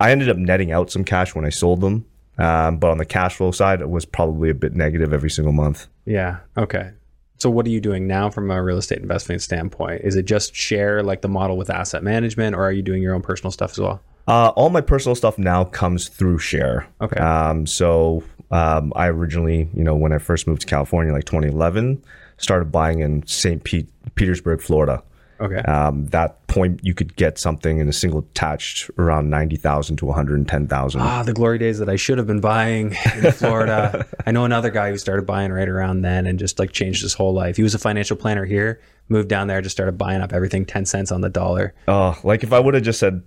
i 0.00 0.10
ended 0.10 0.28
up 0.28 0.36
netting 0.36 0.70
out 0.70 0.90
some 0.90 1.02
cash 1.02 1.34
when 1.34 1.46
i 1.46 1.48
sold 1.48 1.80
them 1.80 2.04
um, 2.36 2.76
but 2.76 2.90
on 2.90 2.98
the 2.98 3.06
cash 3.06 3.36
flow 3.36 3.50
side 3.50 3.80
it 3.80 3.88
was 3.88 4.04
probably 4.04 4.50
a 4.50 4.54
bit 4.54 4.74
negative 4.74 5.14
every 5.14 5.30
single 5.30 5.54
month 5.54 5.86
Yeah. 6.04 6.40
Okay. 6.58 6.90
So, 7.38 7.48
what 7.48 7.64
are 7.66 7.70
you 7.70 7.80
doing 7.80 8.06
now 8.06 8.28
from 8.28 8.50
a 8.50 8.62
real 8.62 8.76
estate 8.78 8.98
investment 8.98 9.40
standpoint? 9.40 10.02
Is 10.04 10.14
it 10.14 10.24
just 10.26 10.54
share 10.54 11.02
like 11.02 11.22
the 11.22 11.28
model 11.28 11.56
with 11.56 11.68
asset 11.70 12.02
management, 12.02 12.54
or 12.56 12.62
are 12.64 12.72
you 12.72 12.82
doing 12.82 13.02
your 13.02 13.14
own 13.14 13.22
personal 13.22 13.50
stuff 13.50 13.70
as 13.72 13.78
well? 13.78 14.00
uh, 14.28 14.48
all 14.56 14.68
my 14.70 14.80
personal 14.82 15.14
stuff 15.14 15.38
now 15.38 15.64
comes 15.64 16.08
through 16.08 16.38
share 16.38 16.86
Okay. 17.00 17.18
um, 17.20 17.66
so 17.66 18.22
um, 18.50 18.92
i 18.96 19.06
originally 19.08 19.68
you 19.74 19.82
know 19.84 19.94
when 19.96 20.12
i 20.12 20.18
first 20.18 20.46
moved 20.46 20.60
to 20.62 20.66
california 20.66 21.12
like 21.12 21.24
2011 21.24 22.02
started 22.38 22.70
buying 22.70 23.00
in 23.00 23.26
st 23.26 23.64
Pete, 23.64 23.88
petersburg 24.14 24.60
florida 24.60 25.02
Okay. 25.38 25.56
um, 25.70 26.06
that 26.06 26.46
point 26.46 26.80
you 26.82 26.94
could 26.94 27.14
get 27.16 27.36
something 27.36 27.76
in 27.78 27.86
a 27.90 27.92
single 27.92 28.20
attached 28.20 28.90
around 28.96 29.28
90000 29.28 29.96
to 29.98 30.06
110000 30.06 30.98
Ah, 31.02 31.22
the 31.22 31.34
glory 31.34 31.58
days 31.58 31.78
that 31.78 31.90
I 31.90 31.96
should 31.96 32.16
have 32.16 32.26
been 32.26 32.40
buying 32.40 32.96
in 33.16 33.32
Florida. 33.32 34.06
I 34.26 34.30
know 34.30 34.46
another 34.46 34.70
guy 34.70 34.88
who 34.90 34.96
started 34.96 35.26
buying 35.26 35.52
right 35.52 35.68
around 35.68 36.00
then 36.00 36.26
and 36.26 36.38
just 36.38 36.58
like 36.58 36.72
changed 36.72 37.02
his 37.02 37.12
whole 37.12 37.34
life. 37.34 37.58
He 37.58 37.62
was 37.62 37.74
a 37.74 37.78
financial 37.78 38.16
planner 38.16 38.46
here, 38.46 38.80
moved 39.10 39.28
down 39.28 39.46
there, 39.46 39.60
just 39.60 39.76
started 39.76 39.98
buying 39.98 40.22
up 40.22 40.32
everything 40.32 40.64
10 40.64 40.86
cents 40.86 41.12
on 41.12 41.20
the 41.20 41.28
dollar. 41.28 41.74
Oh, 41.86 42.18
like 42.24 42.42
if 42.42 42.54
I 42.54 42.58
would 42.58 42.72
have 42.72 42.82
just 42.82 42.98
said, 42.98 43.22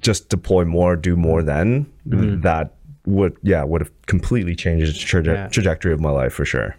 just 0.00 0.28
deploy 0.28 0.66
more, 0.66 0.96
do 0.96 1.16
more, 1.16 1.42
then 1.42 1.86
that 2.04 2.74
would, 3.08 3.36
yeah, 3.42 3.64
would 3.64 3.80
have 3.80 3.90
completely 4.06 4.54
changed 4.54 4.86
the 4.94 4.98
traje- 5.06 5.26
Yeah. 5.34 5.48
trajectory 5.48 5.92
of 5.92 6.00
my 6.00 6.10
life 6.10 6.32
for 6.32 6.44
sure. 6.44 6.76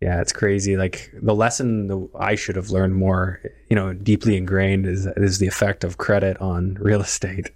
Yeah, 0.00 0.20
it's 0.20 0.32
crazy. 0.32 0.76
Like 0.76 1.10
the 1.20 1.34
lesson 1.34 1.88
that 1.88 2.08
I 2.18 2.34
should 2.36 2.54
have 2.56 2.70
learned 2.70 2.94
more, 2.94 3.40
you 3.68 3.74
know, 3.76 3.92
deeply 3.92 4.36
ingrained 4.36 4.86
is 4.86 5.06
is 5.16 5.38
the 5.38 5.46
effect 5.48 5.82
of 5.84 5.98
credit 5.98 6.36
on 6.40 6.74
real 6.80 7.00
estate. 7.00 7.50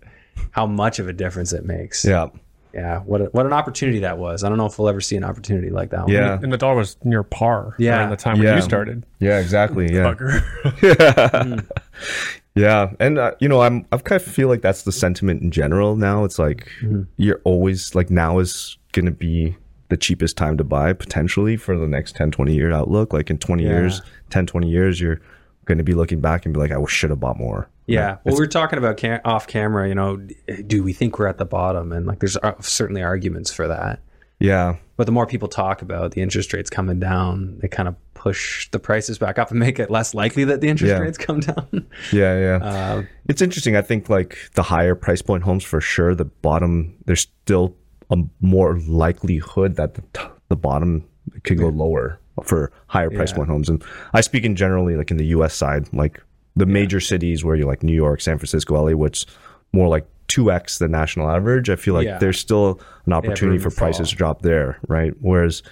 How 0.50 0.66
much 0.66 0.98
of 0.98 1.06
a 1.08 1.12
difference 1.12 1.52
it 1.52 1.64
makes. 1.64 2.04
Yeah, 2.04 2.28
Yeah. 2.74 2.98
What 3.00 3.20
a, 3.20 3.24
what 3.26 3.46
an 3.46 3.52
opportunity 3.52 4.00
that 4.00 4.18
was. 4.18 4.42
I 4.42 4.48
don't 4.48 4.58
know 4.58 4.66
if 4.66 4.76
we'll 4.78 4.88
ever 4.88 5.00
see 5.00 5.14
an 5.16 5.24
opportunity 5.24 5.70
like 5.70 5.90
that. 5.90 6.00
One. 6.04 6.12
yeah, 6.12 6.38
And 6.42 6.52
the 6.52 6.56
dollar 6.58 6.74
was 6.76 6.96
near 7.04 7.22
par 7.22 7.74
Yeah. 7.78 7.96
during 7.98 8.10
the 8.10 8.16
time 8.16 8.38
when 8.40 8.56
you 8.56 8.62
started. 8.62 9.04
yeah, 9.20 9.38
exactly. 9.38 9.92
Yeah, 9.94 10.12
Fucker. 10.14 10.40
Mm-hmm. 10.82 11.60
Yeah, 12.54 12.92
and 13.00 13.18
uh, 13.18 13.32
you 13.40 13.48
know, 13.48 13.60
I'm 13.62 13.86
I've 13.92 14.04
kind 14.04 14.20
of 14.20 14.26
feel 14.26 14.48
like 14.48 14.60
that's 14.62 14.82
the 14.82 14.92
sentiment 14.92 15.42
in 15.42 15.50
general 15.50 15.96
now. 15.96 16.24
It's 16.24 16.38
like 16.38 16.68
you're 17.16 17.40
always 17.44 17.94
like 17.94 18.10
now 18.10 18.38
is 18.38 18.76
going 18.92 19.06
to 19.06 19.10
be 19.12 19.56
the 19.88 19.96
cheapest 19.96 20.36
time 20.36 20.56
to 20.58 20.64
buy 20.64 20.92
potentially 20.92 21.56
for 21.56 21.78
the 21.78 21.86
next 21.86 22.16
10 22.16 22.30
20 22.30 22.54
year 22.54 22.72
outlook 22.72 23.12
like 23.12 23.28
in 23.28 23.36
20 23.36 23.62
Yeah. 23.62 23.68
years 23.70 24.00
10 24.30 24.46
20 24.46 24.66
years 24.70 24.98
you're 24.98 25.20
going 25.66 25.76
to 25.76 25.84
be 25.84 25.92
looking 25.92 26.18
back 26.18 26.46
and 26.46 26.54
be 26.54 26.58
like 26.60 26.70
i 26.70 26.82
should 26.86 27.10
have 27.10 27.20
bought 27.20 27.36
more 27.38 27.68
Yeah. 27.86 28.16
Well, 28.24 28.36
we're 28.36 28.46
talking 28.46 28.78
about 28.78 28.96
cam- 28.96 29.20
off 29.26 29.46
camera, 29.46 29.86
you 29.88 29.94
know, 29.94 30.16
do 30.66 30.82
we 30.82 30.94
think 30.94 31.18
we're 31.18 31.26
at 31.26 31.36
the 31.36 31.44
bottom? 31.44 31.92
And 31.92 32.06
like, 32.06 32.20
there's 32.20 32.38
uh, 32.38 32.52
certainly 32.60 33.02
arguments 33.02 33.52
for 33.52 33.68
that. 33.68 34.00
Yeah 34.50 34.76
But 34.96 35.06
the 35.06 35.12
more 35.12 35.26
people 35.26 35.48
talk 35.48 35.82
about 35.82 36.12
the 36.12 36.20
interest 36.22 36.52
rates 36.52 36.70
coming 36.70 36.98
down, 37.00 37.58
they 37.60 37.68
kind 37.68 37.88
of 37.88 37.94
push 38.14 38.68
the 38.70 38.78
prices 38.78 39.18
back 39.18 39.38
up 39.38 39.50
and 39.50 39.58
make 39.58 39.78
it 39.78 39.90
less 39.90 40.14
likely 40.14 40.44
that 40.44 40.60
the 40.60 40.68
interest 40.68 40.90
Yeah. 40.92 40.98
rates 41.06 41.18
come 41.18 41.40
down. 41.40 41.66
yeah 42.12 42.34
yeah 42.46 42.58
Uh, 42.72 43.02
It's 43.30 43.42
interesting. 43.42 43.74
I 43.76 43.82
think 43.82 44.08
like 44.08 44.32
the 44.54 44.62
higher 44.62 44.94
price 44.94 45.22
point 45.22 45.42
homes 45.44 45.64
for 45.64 45.80
sure. 45.80 46.14
The 46.14 46.26
bottom, 46.48 46.94
there's 47.06 47.22
still 47.44 47.74
a 48.10 48.16
more 48.40 48.78
likelihood 49.12 49.76
that 49.76 49.94
the, 49.94 50.02
t- 50.12 50.28
the 50.48 50.56
bottom 50.56 51.04
could 51.44 51.58
go 51.58 51.68
lower. 51.68 52.18
for 52.44 52.70
higher 52.86 53.10
price 53.10 53.30
Yeah. 53.30 53.36
point 53.38 53.48
homes. 53.50 53.68
And 53.68 53.82
I 54.14 54.20
speak 54.22 54.44
in 54.44 54.54
generally 54.56 54.96
like 54.96 55.10
in 55.10 55.16
the 55.18 55.26
U.S. 55.36 55.54
side, 55.54 55.84
like 55.92 56.14
the 56.56 56.66
major 56.66 57.00
cities 57.00 57.44
where 57.44 57.56
you're 57.56 57.70
like 57.72 57.82
New 57.82 57.94
York, 58.04 58.20
San 58.20 58.38
Francisco, 58.38 58.74
LA, 58.84 58.92
which 59.04 59.26
more 59.72 59.88
like 59.88 60.06
two 60.32 60.50
x 60.50 60.78
the 60.78 60.88
national 60.88 61.28
average. 61.30 61.68
I 61.68 61.76
feel 61.76 61.94
like 61.94 62.06
Yeah. 62.06 62.18
there's 62.18 62.38
still 62.38 62.80
an 63.06 63.12
opportunity 63.12 63.58
room 63.58 63.70
for 63.70 63.76
prices 63.76 63.98
fall. 64.08 64.12
to 64.12 64.16
drop 64.16 64.42
there, 64.42 64.78
right? 64.88 65.12
Whereas 65.20 65.62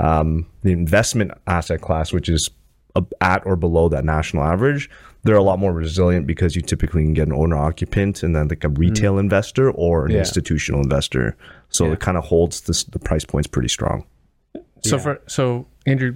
um, 0.00 0.46
the 0.62 0.72
investment 0.72 1.30
asset 1.46 1.80
class, 1.80 2.12
which 2.12 2.28
is 2.28 2.50
at 3.20 3.46
or 3.46 3.54
below 3.56 3.88
that 3.88 4.04
national 4.04 4.42
average, 4.42 4.90
they're 5.22 5.36
a 5.36 5.42
lot 5.42 5.58
more 5.58 5.72
resilient 5.72 6.26
because 6.26 6.56
you 6.56 6.62
typically 6.62 7.02
can 7.04 7.14
get 7.14 7.28
an 7.28 7.34
owner 7.34 7.56
occupant 7.56 8.22
and 8.22 8.34
then 8.34 8.48
like 8.48 8.64
a 8.64 8.68
retail 8.70 9.18
investor 9.18 9.70
or 9.70 10.06
an 10.06 10.10
Mm. 10.10 10.14
Yeah. 10.14 10.18
institutional 10.20 10.80
investor. 10.80 11.36
So 11.68 11.86
Yeah. 11.86 11.92
it 11.92 12.00
kind 12.00 12.16
of 12.16 12.24
holds 12.24 12.62
this, 12.62 12.82
the 12.84 12.98
price 12.98 13.24
points 13.24 13.46
pretty 13.46 13.68
strong. 13.68 14.04
So 14.82 14.96
Yeah. 14.96 15.02
for 15.02 15.20
so 15.26 15.66
Andrew, 15.86 16.12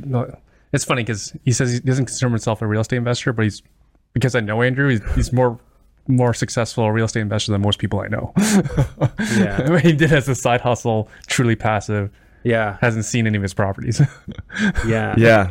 it's 0.73 0.85
funny 0.85 1.03
because 1.05 1.37
he 1.45 1.53
says 1.53 1.73
he 1.73 1.81
doesn't 1.81 2.07
consider 2.07 2.29
himself 2.31 2.61
a 2.63 2.67
real 2.67 2.81
estate 2.81 2.97
investor, 2.97 3.33
but 3.33 3.43
he's 3.45 3.63
because 4.15 4.35
I 4.35 4.41
know 4.41 4.63
Andrew, 4.63 4.89
he's, 4.89 5.01
he's 5.15 5.33
more 5.33 5.59
more 6.09 6.35
successful 6.35 6.91
real 6.93 7.07
estate 7.07 7.21
investor 7.21 7.53
than 7.53 7.61
most 7.63 7.79
people 7.79 8.01
I 8.01 8.09
know. 8.09 8.33
Yeah. 9.37 9.79
he 9.79 9.93
did 9.93 10.13
as 10.13 10.29
a 10.29 10.35
side 10.35 10.61
hustle, 10.61 11.09
truly 11.27 11.57
passive, 11.57 12.11
Yeah. 12.43 12.77
hasn't 12.81 13.05
seen 13.07 13.27
any 13.27 13.37
of 13.37 13.43
his 13.43 13.55
properties. 13.55 14.01
Yeah. 14.87 15.15
Yeah. 15.17 15.51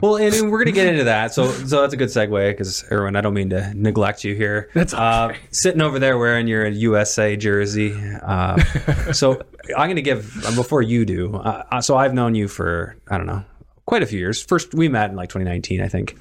Well, 0.00 0.16
and, 0.16 0.32
and 0.34 0.50
we're 0.52 0.58
gonna 0.60 0.70
get 0.72 0.86
into 0.86 1.04
that. 1.04 1.34
So, 1.34 1.50
so 1.50 1.80
that's 1.80 1.92
a 1.92 1.96
good 1.96 2.08
segue 2.08 2.50
because 2.50 2.84
Erwin, 2.92 3.16
I 3.16 3.20
don't 3.20 3.34
mean 3.34 3.50
to 3.50 3.72
neglect 3.74 4.22
you 4.22 4.34
here. 4.34 4.70
That's 4.72 4.94
uh, 4.94 5.34
sitting 5.50 5.80
over 5.80 5.98
there 5.98 6.16
wearing 6.18 6.46
your 6.46 6.68
USA 6.68 7.36
jersey. 7.36 7.94
Uh, 8.22 8.62
so 9.12 9.42
I'm 9.76 9.88
gonna 9.90 10.00
give 10.00 10.44
uh, 10.46 10.54
before 10.54 10.82
you 10.82 11.04
do. 11.04 11.34
Uh, 11.34 11.64
uh, 11.72 11.80
so 11.80 11.96
I've 11.96 12.14
known 12.14 12.36
you 12.36 12.46
for 12.46 12.96
I 13.08 13.16
don't 13.18 13.26
know 13.26 13.44
quite 13.86 14.04
a 14.04 14.06
few 14.06 14.20
years. 14.20 14.40
First 14.40 14.72
we 14.72 14.88
met 14.88 15.10
in 15.10 15.16
like 15.16 15.30
2019, 15.30 15.80
I 15.82 15.88
think. 15.88 16.16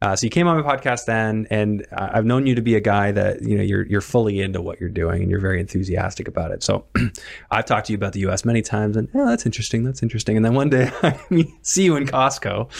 Uh, 0.00 0.14
so 0.14 0.24
you 0.24 0.30
came 0.30 0.46
on 0.46 0.62
my 0.62 0.76
podcast 0.76 1.06
then, 1.06 1.46
and 1.50 1.84
uh, 1.90 2.10
I've 2.12 2.24
known 2.24 2.46
you 2.46 2.54
to 2.54 2.62
be 2.62 2.76
a 2.76 2.80
guy 2.80 3.10
that 3.10 3.42
you 3.42 3.56
know 3.56 3.64
you're 3.64 3.84
you're 3.86 4.00
fully 4.00 4.40
into 4.40 4.60
what 4.60 4.80
you're 4.80 4.88
doing, 4.88 5.22
and 5.22 5.30
you're 5.30 5.40
very 5.40 5.60
enthusiastic 5.60 6.28
about 6.28 6.52
it. 6.52 6.62
So 6.62 6.86
I've 7.50 7.64
talked 7.64 7.86
to 7.86 7.92
you 7.92 7.96
about 7.96 8.12
the 8.12 8.20
U.S. 8.20 8.44
many 8.44 8.62
times, 8.62 8.96
and 8.96 9.08
oh, 9.14 9.26
that's 9.26 9.44
interesting, 9.44 9.82
that's 9.82 10.02
interesting. 10.02 10.36
And 10.36 10.44
then 10.44 10.54
one 10.54 10.70
day 10.70 10.90
I 11.02 11.18
see 11.62 11.84
you 11.84 11.96
in 11.96 12.06
Costco. 12.06 12.70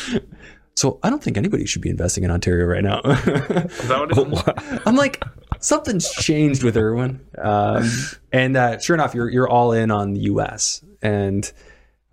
So 0.76 1.00
I 1.02 1.10
don't 1.10 1.20
think 1.20 1.36
anybody 1.36 1.66
should 1.66 1.82
be 1.82 1.90
investing 1.90 2.22
in 2.22 2.30
Ontario 2.30 2.64
right 2.66 2.84
now. 2.84 3.00
Is 3.00 3.88
that 3.88 3.98
what 3.98 4.16
it 4.16 4.72
is? 4.76 4.80
I'm 4.86 4.94
like, 4.94 5.24
something's 5.58 6.08
changed 6.08 6.62
with 6.62 6.76
Erwin. 6.76 7.20
Um, 7.36 7.90
and 8.32 8.56
uh, 8.56 8.78
sure 8.78 8.94
enough, 8.94 9.12
you're 9.12 9.28
you're 9.28 9.48
all 9.48 9.72
in 9.72 9.90
on 9.90 10.12
the 10.12 10.20
U.S. 10.20 10.84
And 11.02 11.50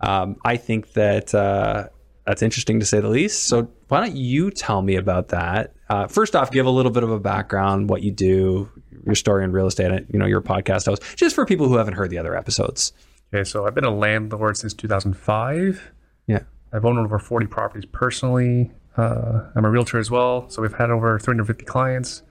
um, 0.00 0.34
I 0.44 0.56
think 0.56 0.94
that 0.94 1.32
uh, 1.32 1.90
that's 2.26 2.42
interesting 2.42 2.80
to 2.80 2.86
say 2.86 2.98
the 2.98 3.08
least. 3.08 3.44
So 3.44 3.70
why 3.88 4.00
don't 4.00 4.16
you 4.16 4.50
tell 4.50 4.82
me 4.82 4.96
about 4.96 5.28
that? 5.28 5.74
Uh, 5.88 6.06
first 6.08 6.34
off, 6.34 6.50
give 6.50 6.66
a 6.66 6.70
little 6.70 6.90
bit 6.90 7.02
of 7.02 7.10
a 7.10 7.20
background, 7.20 7.88
what 7.88 8.02
you 8.02 8.10
do, 8.10 8.68
your 9.04 9.14
story 9.14 9.44
in 9.44 9.52
real 9.52 9.66
estate. 9.66 10.06
You 10.12 10.18
know, 10.18 10.26
your 10.26 10.40
podcast 10.40 10.86
host, 10.86 11.02
just 11.16 11.34
for 11.34 11.46
people 11.46 11.68
who 11.68 11.76
haven't 11.76 11.94
heard 11.94 12.10
the 12.10 12.18
other 12.18 12.36
episodes. 12.36 12.92
Okay, 13.32 13.44
so 13.44 13.66
I've 13.66 13.74
been 13.74 13.84
a 13.84 13.94
landlord 13.94 14.56
since 14.56 14.74
2005. 14.74 15.92
Yeah. 16.26 16.40
I've 16.72 16.84
owned 16.84 16.98
over 16.98 17.18
40 17.18 17.46
properties 17.46 17.86
personally. 17.86 18.72
Uh, 18.96 19.50
I'm 19.54 19.64
a 19.64 19.70
realtor 19.70 19.98
as 19.98 20.10
well, 20.10 20.48
so 20.48 20.62
we've 20.62 20.72
had 20.74 20.90
over 20.90 21.18
350 21.18 21.64
clients. 21.64 22.22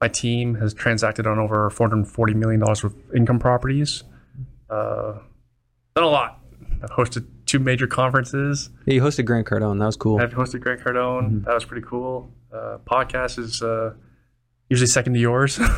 My 0.00 0.08
team 0.08 0.56
has 0.56 0.74
transacted 0.74 1.26
on 1.26 1.38
over 1.38 1.70
440 1.70 2.34
million 2.34 2.60
dollars 2.60 2.82
worth 2.82 2.94
of 2.94 3.14
income 3.14 3.38
properties. 3.38 4.02
Uh, 4.68 5.18
done 5.94 6.04
a 6.04 6.08
lot. 6.08 6.40
I've 6.82 6.90
hosted 6.90 7.26
two 7.52 7.58
major 7.58 7.86
conferences. 7.86 8.70
Yeah, 8.86 8.94
you 8.94 9.02
hosted 9.02 9.26
Grant 9.26 9.46
Cardone. 9.46 9.78
That 9.78 9.86
was 9.86 9.96
cool. 9.96 10.18
I've 10.18 10.32
hosted 10.32 10.60
Grant 10.60 10.80
Cardone. 10.80 11.44
That 11.44 11.54
was 11.54 11.66
pretty 11.66 11.86
cool. 11.86 12.30
Uh, 12.50 12.78
podcast 12.90 13.38
is 13.38 13.62
uh, 13.62 13.92
usually 14.70 14.86
second 14.86 15.14
to 15.14 15.20
yours. 15.20 15.60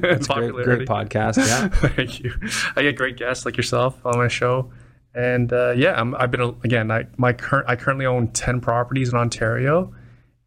It's 0.00 0.28
great, 0.28 0.52
great 0.52 0.88
podcast. 0.88 1.38
Yeah. 1.38 1.68
Thank 1.96 2.20
you. 2.20 2.32
I 2.76 2.82
get 2.82 2.94
great 2.94 3.16
guests 3.16 3.44
like 3.44 3.56
yourself 3.56 3.98
on 4.06 4.16
my 4.16 4.28
show, 4.28 4.70
and 5.12 5.52
uh, 5.52 5.72
yeah, 5.72 6.00
I'm, 6.00 6.14
I've 6.14 6.30
been 6.30 6.54
again. 6.62 6.92
I 6.92 7.06
my 7.16 7.32
current 7.32 7.68
I 7.68 7.74
currently 7.74 8.06
own 8.06 8.28
ten 8.28 8.60
properties 8.60 9.08
in 9.12 9.18
Ontario, 9.18 9.92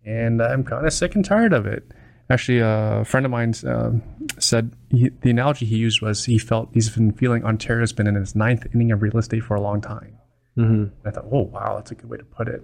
and 0.05 0.41
I'm 0.41 0.63
kind 0.63 0.87
of 0.87 0.93
sick 0.93 1.15
and 1.15 1.25
tired 1.25 1.51
of 1.51 1.65
it. 1.65 1.83
Actually, 2.29 2.61
uh, 2.61 3.01
a 3.01 3.05
friend 3.05 3.25
of 3.25 3.31
mine 3.33 3.53
um, 3.67 4.01
said 4.39 4.71
he, 4.89 5.09
the 5.09 5.31
analogy 5.31 5.65
he 5.65 5.75
used 5.75 6.01
was 6.01 6.23
he 6.23 6.37
felt 6.37 6.69
he's 6.73 6.89
been 6.89 7.11
feeling 7.11 7.43
Ontario's 7.43 7.91
been 7.91 8.07
in 8.07 8.15
its 8.15 8.33
ninth 8.33 8.65
inning 8.73 8.93
of 8.93 9.01
real 9.01 9.17
estate 9.17 9.43
for 9.43 9.55
a 9.55 9.61
long 9.61 9.81
time. 9.81 10.17
Hmm 10.55 10.85
I 11.05 11.11
thought, 11.11 11.25
oh 11.31 11.43
wow, 11.43 11.75
that's 11.77 11.91
a 11.91 11.95
good 11.95 12.09
way 12.09 12.17
to 12.17 12.23
put 12.23 12.47
it. 12.47 12.61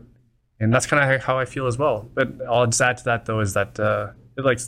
And 0.59 0.73
that's 0.73 0.85
kind 0.87 1.13
of 1.13 1.21
how 1.21 1.37
I 1.37 1.45
feel 1.45 1.67
as 1.67 1.77
well. 1.77 2.09
But 2.13 2.29
I'll 2.49 2.65
just 2.65 2.81
add 2.81 2.97
to 2.97 3.03
that 3.05 3.25
though 3.25 3.39
is 3.39 3.53
that 3.53 3.79
uh, 3.79 4.11
it, 4.37 4.43
like 4.43 4.59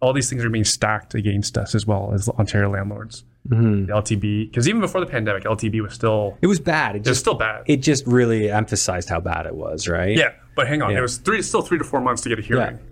all 0.00 0.12
these 0.12 0.28
things 0.30 0.44
are 0.44 0.50
being 0.50 0.64
stacked 0.64 1.14
against 1.14 1.56
us 1.58 1.74
as 1.74 1.86
well 1.86 2.12
as 2.14 2.28
Ontario 2.28 2.70
landlords. 2.70 3.24
hmm 3.48 3.86
The 3.86 3.92
LTB, 3.94 4.50
because 4.50 4.68
even 4.68 4.80
before 4.80 5.00
the 5.00 5.06
pandemic, 5.06 5.44
LTB 5.44 5.80
was 5.82 5.94
still 5.94 6.36
It 6.42 6.46
was 6.46 6.60
bad. 6.60 6.94
It 6.94 6.98
it 6.98 7.00
was 7.00 7.06
just 7.08 7.20
still 7.20 7.34
bad. 7.34 7.62
it 7.66 7.78
just 7.78 8.06
really 8.06 8.50
emphasized 8.50 9.08
how 9.08 9.20
bad 9.20 9.46
it 9.46 9.54
was, 9.54 9.88
right? 9.88 10.16
yeah, 10.16 10.32
but 10.54 10.68
hang 10.68 10.82
on, 10.82 10.90
Yeah. 10.92 10.98
it 10.98 11.02
was 11.02 11.16
three, 11.18 11.42
still 11.42 11.62
three 11.62 11.78
to 11.78 11.84
four 11.84 12.00
months 12.00 12.22
to 12.22 12.28
get 12.28 12.38
a 12.38 12.42
hearing. 12.42 12.76
Yeah. 12.76 12.82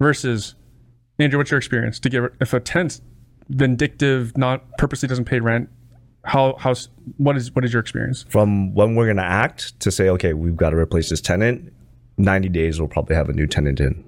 Versus, 0.00 0.54
Andrew, 1.18 1.38
what's 1.38 1.50
your 1.50 1.58
experience 1.58 2.00
to 2.00 2.08
get 2.08 2.22
if 2.40 2.54
a 2.54 2.60
tenant 2.60 3.00
vindictive, 3.50 4.36
not 4.38 4.64
purposely 4.78 5.08
doesn't 5.08 5.26
pay 5.26 5.40
rent? 5.40 5.68
How 6.24 6.54
how's 6.58 6.88
what 7.16 7.36
is 7.36 7.54
what 7.54 7.64
is 7.64 7.72
your 7.72 7.80
experience? 7.80 8.24
From 8.28 8.74
when 8.74 8.94
we're 8.94 9.06
going 9.06 9.16
to 9.16 9.22
act 9.24 9.78
to 9.80 9.90
say, 9.90 10.08
okay, 10.10 10.34
we've 10.34 10.56
got 10.56 10.70
to 10.70 10.76
replace 10.76 11.08
this 11.10 11.20
tenant, 11.20 11.72
90 12.18 12.48
days 12.50 12.78
we'll 12.78 12.88
probably 12.88 13.16
have 13.16 13.28
a 13.28 13.32
new 13.32 13.46
tenant 13.46 13.80
in. 13.80 14.04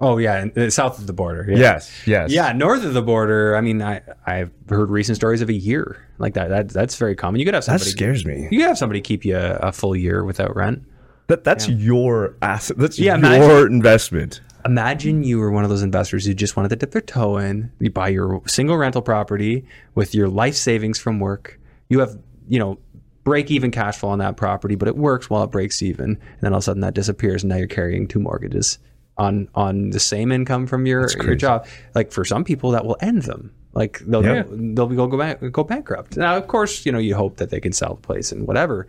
Oh 0.00 0.18
yeah, 0.18 0.36
and, 0.42 0.58
uh, 0.58 0.68
south 0.70 0.98
of 0.98 1.06
the 1.06 1.12
border. 1.12 1.46
Yeah. 1.48 1.56
Yes. 1.58 2.02
Yes. 2.06 2.30
Yeah, 2.32 2.52
north 2.52 2.84
of 2.84 2.92
the 2.94 3.02
border. 3.02 3.56
I 3.56 3.60
mean, 3.60 3.80
I 3.82 4.00
I've 4.26 4.50
heard 4.68 4.90
recent 4.90 5.16
stories 5.16 5.40
of 5.42 5.48
a 5.48 5.52
year 5.52 6.08
like 6.18 6.34
that. 6.34 6.48
That 6.48 6.68
that's 6.70 6.96
very 6.96 7.14
common. 7.14 7.38
You 7.38 7.44
could 7.44 7.54
have 7.54 7.64
That 7.66 7.78
somebody. 7.80 7.90
scares 7.90 8.24
me. 8.26 8.48
You 8.50 8.58
could 8.60 8.68
have 8.68 8.78
somebody 8.78 9.00
keep 9.00 9.24
you 9.24 9.36
a, 9.36 9.54
a 9.56 9.72
full 9.72 9.94
year 9.96 10.24
without 10.24 10.54
rent. 10.56 10.82
That, 11.28 11.44
that's 11.44 11.68
your 11.68 12.36
asset. 12.42 12.78
That's 12.78 12.98
Yeah, 12.98 13.16
your 13.16 13.18
imagine- 13.26 13.72
investment. 13.76 14.40
Imagine 14.64 15.24
you 15.24 15.38
were 15.38 15.50
one 15.50 15.64
of 15.64 15.70
those 15.70 15.82
investors 15.82 16.24
who 16.26 16.34
just 16.34 16.56
wanted 16.56 16.68
to 16.70 16.76
dip 16.76 16.92
their 16.92 17.00
toe 17.00 17.36
in. 17.38 17.72
You 17.80 17.90
buy 17.90 18.08
your 18.08 18.42
single 18.46 18.76
rental 18.76 19.02
property 19.02 19.64
with 19.94 20.14
your 20.14 20.28
life 20.28 20.54
savings 20.54 20.98
from 20.98 21.18
work. 21.20 21.58
You 21.88 22.00
have, 22.00 22.16
you 22.48 22.58
know, 22.58 22.78
break 23.24 23.50
even 23.50 23.70
cash 23.70 23.98
flow 23.98 24.10
on 24.10 24.18
that 24.18 24.36
property, 24.36 24.74
but 24.74 24.88
it 24.88 24.96
works 24.96 25.28
while 25.30 25.42
it 25.44 25.50
breaks 25.50 25.82
even. 25.82 26.04
And 26.10 26.40
then 26.40 26.52
all 26.52 26.58
of 26.58 26.62
a 26.62 26.64
sudden 26.64 26.80
that 26.82 26.94
disappears 26.94 27.42
and 27.42 27.50
now 27.50 27.56
you're 27.56 27.66
carrying 27.68 28.06
two 28.08 28.18
mortgages 28.18 28.78
on 29.18 29.48
on 29.54 29.90
the 29.90 30.00
same 30.00 30.32
income 30.32 30.66
from 30.66 30.86
your, 30.86 31.06
your 31.22 31.34
job. 31.34 31.66
Like 31.94 32.12
for 32.12 32.24
some 32.24 32.44
people 32.44 32.70
that 32.72 32.84
will 32.84 32.96
end 33.00 33.22
them. 33.22 33.52
Like 33.74 34.00
they'll 34.00 34.24
Yeah. 34.24 34.42
go, 34.42 34.56
they'll 34.56 34.86
go 34.88 35.06
go 35.06 35.18
back 35.18 35.40
go 35.52 35.64
bankrupt. 35.64 36.16
Now 36.16 36.36
of 36.36 36.46
course, 36.48 36.84
you 36.86 36.92
know, 36.92 36.98
you 36.98 37.14
hope 37.14 37.36
that 37.36 37.50
they 37.50 37.60
can 37.60 37.72
sell 37.72 37.94
the 37.94 38.00
place 38.00 38.32
and 38.32 38.46
whatever. 38.46 38.86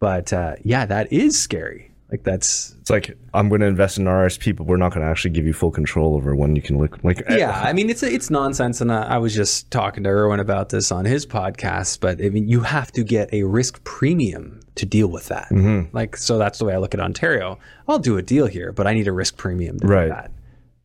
But 0.00 0.32
uh, 0.32 0.56
yeah, 0.62 0.86
that 0.86 1.12
is 1.12 1.38
scary. 1.38 1.90
Like 2.14 2.22
that's 2.22 2.76
It's 2.80 2.90
like 2.90 3.18
I'm 3.34 3.48
going 3.48 3.60
to 3.60 3.66
invest 3.66 3.98
in 3.98 4.04
RSP, 4.04 4.54
but 4.54 4.68
we're 4.68 4.76
not 4.76 4.92
going 4.92 5.04
to 5.04 5.10
actually 5.10 5.32
give 5.32 5.44
you 5.46 5.52
full 5.52 5.72
control 5.72 6.14
over 6.14 6.36
when 6.36 6.54
you 6.54 6.62
can 6.62 6.78
look. 6.78 7.02
Like, 7.02 7.24
yeah, 7.28 7.60
I 7.60 7.72
mean 7.72 7.90
it's 7.90 8.04
it's 8.04 8.30
nonsense, 8.30 8.80
and 8.80 8.92
I, 8.92 9.02
I 9.02 9.18
was 9.18 9.34
just 9.34 9.68
talking 9.72 10.04
to 10.04 10.10
Erwin 10.10 10.38
about 10.38 10.68
this 10.68 10.92
on 10.92 11.06
his 11.06 11.26
podcast. 11.26 11.98
But 11.98 12.24
I 12.24 12.28
mean, 12.28 12.46
you 12.46 12.60
have 12.60 12.92
to 12.92 13.02
get 13.02 13.34
a 13.34 13.42
risk 13.42 13.82
premium 13.82 14.60
to 14.76 14.86
deal 14.86 15.08
with 15.08 15.26
that. 15.26 15.48
Mm-hmm. 15.50 15.92
Like, 15.96 16.16
so 16.16 16.38
that's 16.38 16.60
the 16.60 16.66
way 16.66 16.74
I 16.74 16.78
look 16.78 16.94
at 16.94 17.00
Ontario. 17.00 17.58
I'll 17.88 17.98
do 17.98 18.16
a 18.16 18.22
deal 18.22 18.46
here, 18.46 18.70
but 18.70 18.86
I 18.86 18.94
need 18.94 19.08
a 19.08 19.12
risk 19.12 19.36
premium 19.36 19.80
to 19.80 19.86
Right. 19.88 20.04
do 20.04 20.10
that. 20.10 20.30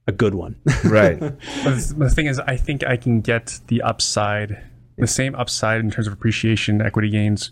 A 0.07 0.11
good 0.11 0.33
one. 0.33 0.55
right. 0.85 1.19
But 1.19 1.39
the- 1.63 1.93
the 1.99 2.09
thing 2.09 2.25
is, 2.25 2.39
I 2.39 2.55
think 2.57 2.83
I 2.83 2.97
can 2.97 3.21
get 3.21 3.59
the 3.67 3.83
upside, 3.83 4.63
the 4.97 5.05
same 5.05 5.35
upside 5.35 5.79
in 5.81 5.91
terms 5.91 6.07
of 6.07 6.13
appreciation, 6.13 6.81
equity 6.81 7.11
gains 7.11 7.51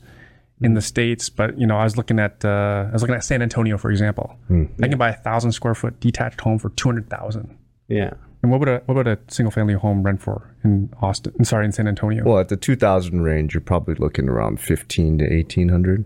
in 0.62 0.72
hmm. 0.72 0.76
the 0.76 0.82
states. 0.82 1.30
But 1.30 1.60
you 1.60 1.68
know, 1.68 1.78
I 1.78 1.84
was 1.84 1.98
looking 1.98 2.20
at 2.20 2.44
uh, 2.44 2.88
I 2.90 2.92
was 2.92 3.02
looking 3.02 3.16
at 3.16 3.24
San 3.24 3.42
Antonio, 3.42 3.78
for 3.78 3.92
example. 3.92 4.36
Hmm. 4.48 4.66
I 4.82 4.88
can 4.88 4.98
buy 4.98 5.10
a 5.10 5.16
thousand 5.16 5.52
square 5.54 5.76
foot 5.76 6.00
detached 6.00 6.42
home 6.42 6.60
for 6.60 6.70
two 6.70 6.88
hundred 6.88 7.10
thousand. 7.10 7.58
yeah. 7.88 8.14
And 8.44 8.52
what 8.52 8.60
would 8.60 8.70
a 8.70 8.84
what 8.86 8.96
would 8.96 9.08
a 9.08 9.18
single 9.30 9.52
family 9.52 9.74
home 9.74 10.04
rent 10.04 10.22
for 10.22 10.56
in 10.64 10.94
Austin? 11.02 11.44
Sorry, 11.44 11.66
in 11.66 11.72
San 11.72 11.88
Antonio. 11.88 12.24
Well, 12.24 12.38
at 12.38 12.50
the 12.50 12.56
2000 12.56 13.22
range, 13.22 13.56
you're 13.56 13.62
probably 13.62 13.96
looking 13.96 14.30
around 14.30 14.60
15 14.62 15.18
to 15.18 15.24
1800. 15.26 16.06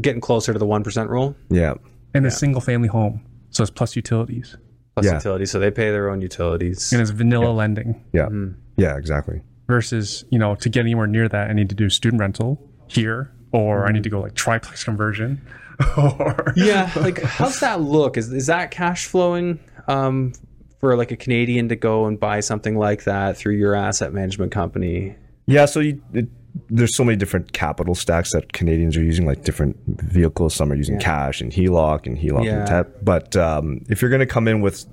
Getting 0.00 0.20
closer 0.20 0.52
to 0.52 0.58
the 0.60 0.66
one 0.66 0.84
percent 0.84 1.10
rule 1.10 1.34
Yeah. 1.50 1.74
in 2.14 2.24
a 2.24 2.30
single 2.30 2.60
family 2.60 2.86
home, 2.86 3.20
so 3.50 3.62
it's 3.62 3.70
plus 3.70 3.96
utilities 3.96 4.56
plus 4.94 5.06
Yeah. 5.06 5.14
utilities, 5.14 5.50
so 5.50 5.58
they 5.58 5.70
pay 5.70 5.90
their 5.90 6.08
own 6.08 6.20
utilities. 6.20 6.92
and 6.92 7.02
it's 7.02 7.10
vanilla 7.10 7.50
lending. 7.50 8.00
Yeah. 8.12 8.26
Hmm. 8.26 8.52
Yeah, 8.76 8.96
exactly. 8.96 9.42
versus 9.66 10.24
you 10.30 10.38
know 10.38 10.54
to 10.56 10.68
get 10.68 10.80
anywhere 10.80 11.06
near 11.06 11.26
that 11.26 11.48
i 11.48 11.52
need 11.54 11.70
to 11.70 11.74
do 11.74 11.88
student 11.88 12.20
rental 12.20 12.60
here 12.86 13.32
or 13.54 13.86
i 13.86 13.92
need 13.92 14.02
to 14.02 14.10
go 14.10 14.20
like 14.20 14.34
triplex 14.34 14.84
conversion 14.84 15.40
or 15.96 16.52
yeah, 16.54 16.88
like 16.94 17.20
how's 17.20 17.58
that 17.58 17.80
look? 17.80 18.16
Is 18.16 18.32
is 18.32 18.46
that 18.46 18.70
cash 18.70 19.06
flowing 19.06 19.58
um, 19.88 20.32
for 20.78 20.96
like 20.96 21.10
a 21.10 21.16
Canadian 21.16 21.68
to 21.70 21.74
go 21.74 22.06
and 22.06 22.18
buy 22.20 22.38
something 22.38 22.76
like 22.78 23.02
that 23.04 23.36
through 23.36 23.54
your 23.54 23.74
asset 23.74 24.12
management 24.12 24.52
company? 24.52 25.16
Yeah, 25.46 25.64
so 25.64 25.80
you, 25.80 26.00
it, 26.12 26.28
there's 26.70 26.94
so 26.94 27.02
many 27.02 27.16
different 27.16 27.52
capital 27.52 27.96
stacks 27.96 28.32
that 28.34 28.52
Canadians 28.52 28.96
are 28.96 29.02
using, 29.02 29.26
like 29.26 29.42
different 29.42 29.76
vehicles. 29.88 30.54
Some 30.54 30.70
are 30.70 30.76
using 30.76 31.00
cash 31.00 31.40
and 31.40 31.50
HELOC 31.50 32.06
and 32.06 32.16
HELOC 32.16 32.44
Yeah. 32.44 32.58
and 32.60 32.66
TEP. 32.68 33.04
But 33.04 33.34
um, 33.34 33.80
if 33.88 34.00
you're 34.00 34.10
going 34.12 34.20
to 34.20 34.26
come 34.26 34.46
in 34.46 34.60
with 34.60 34.86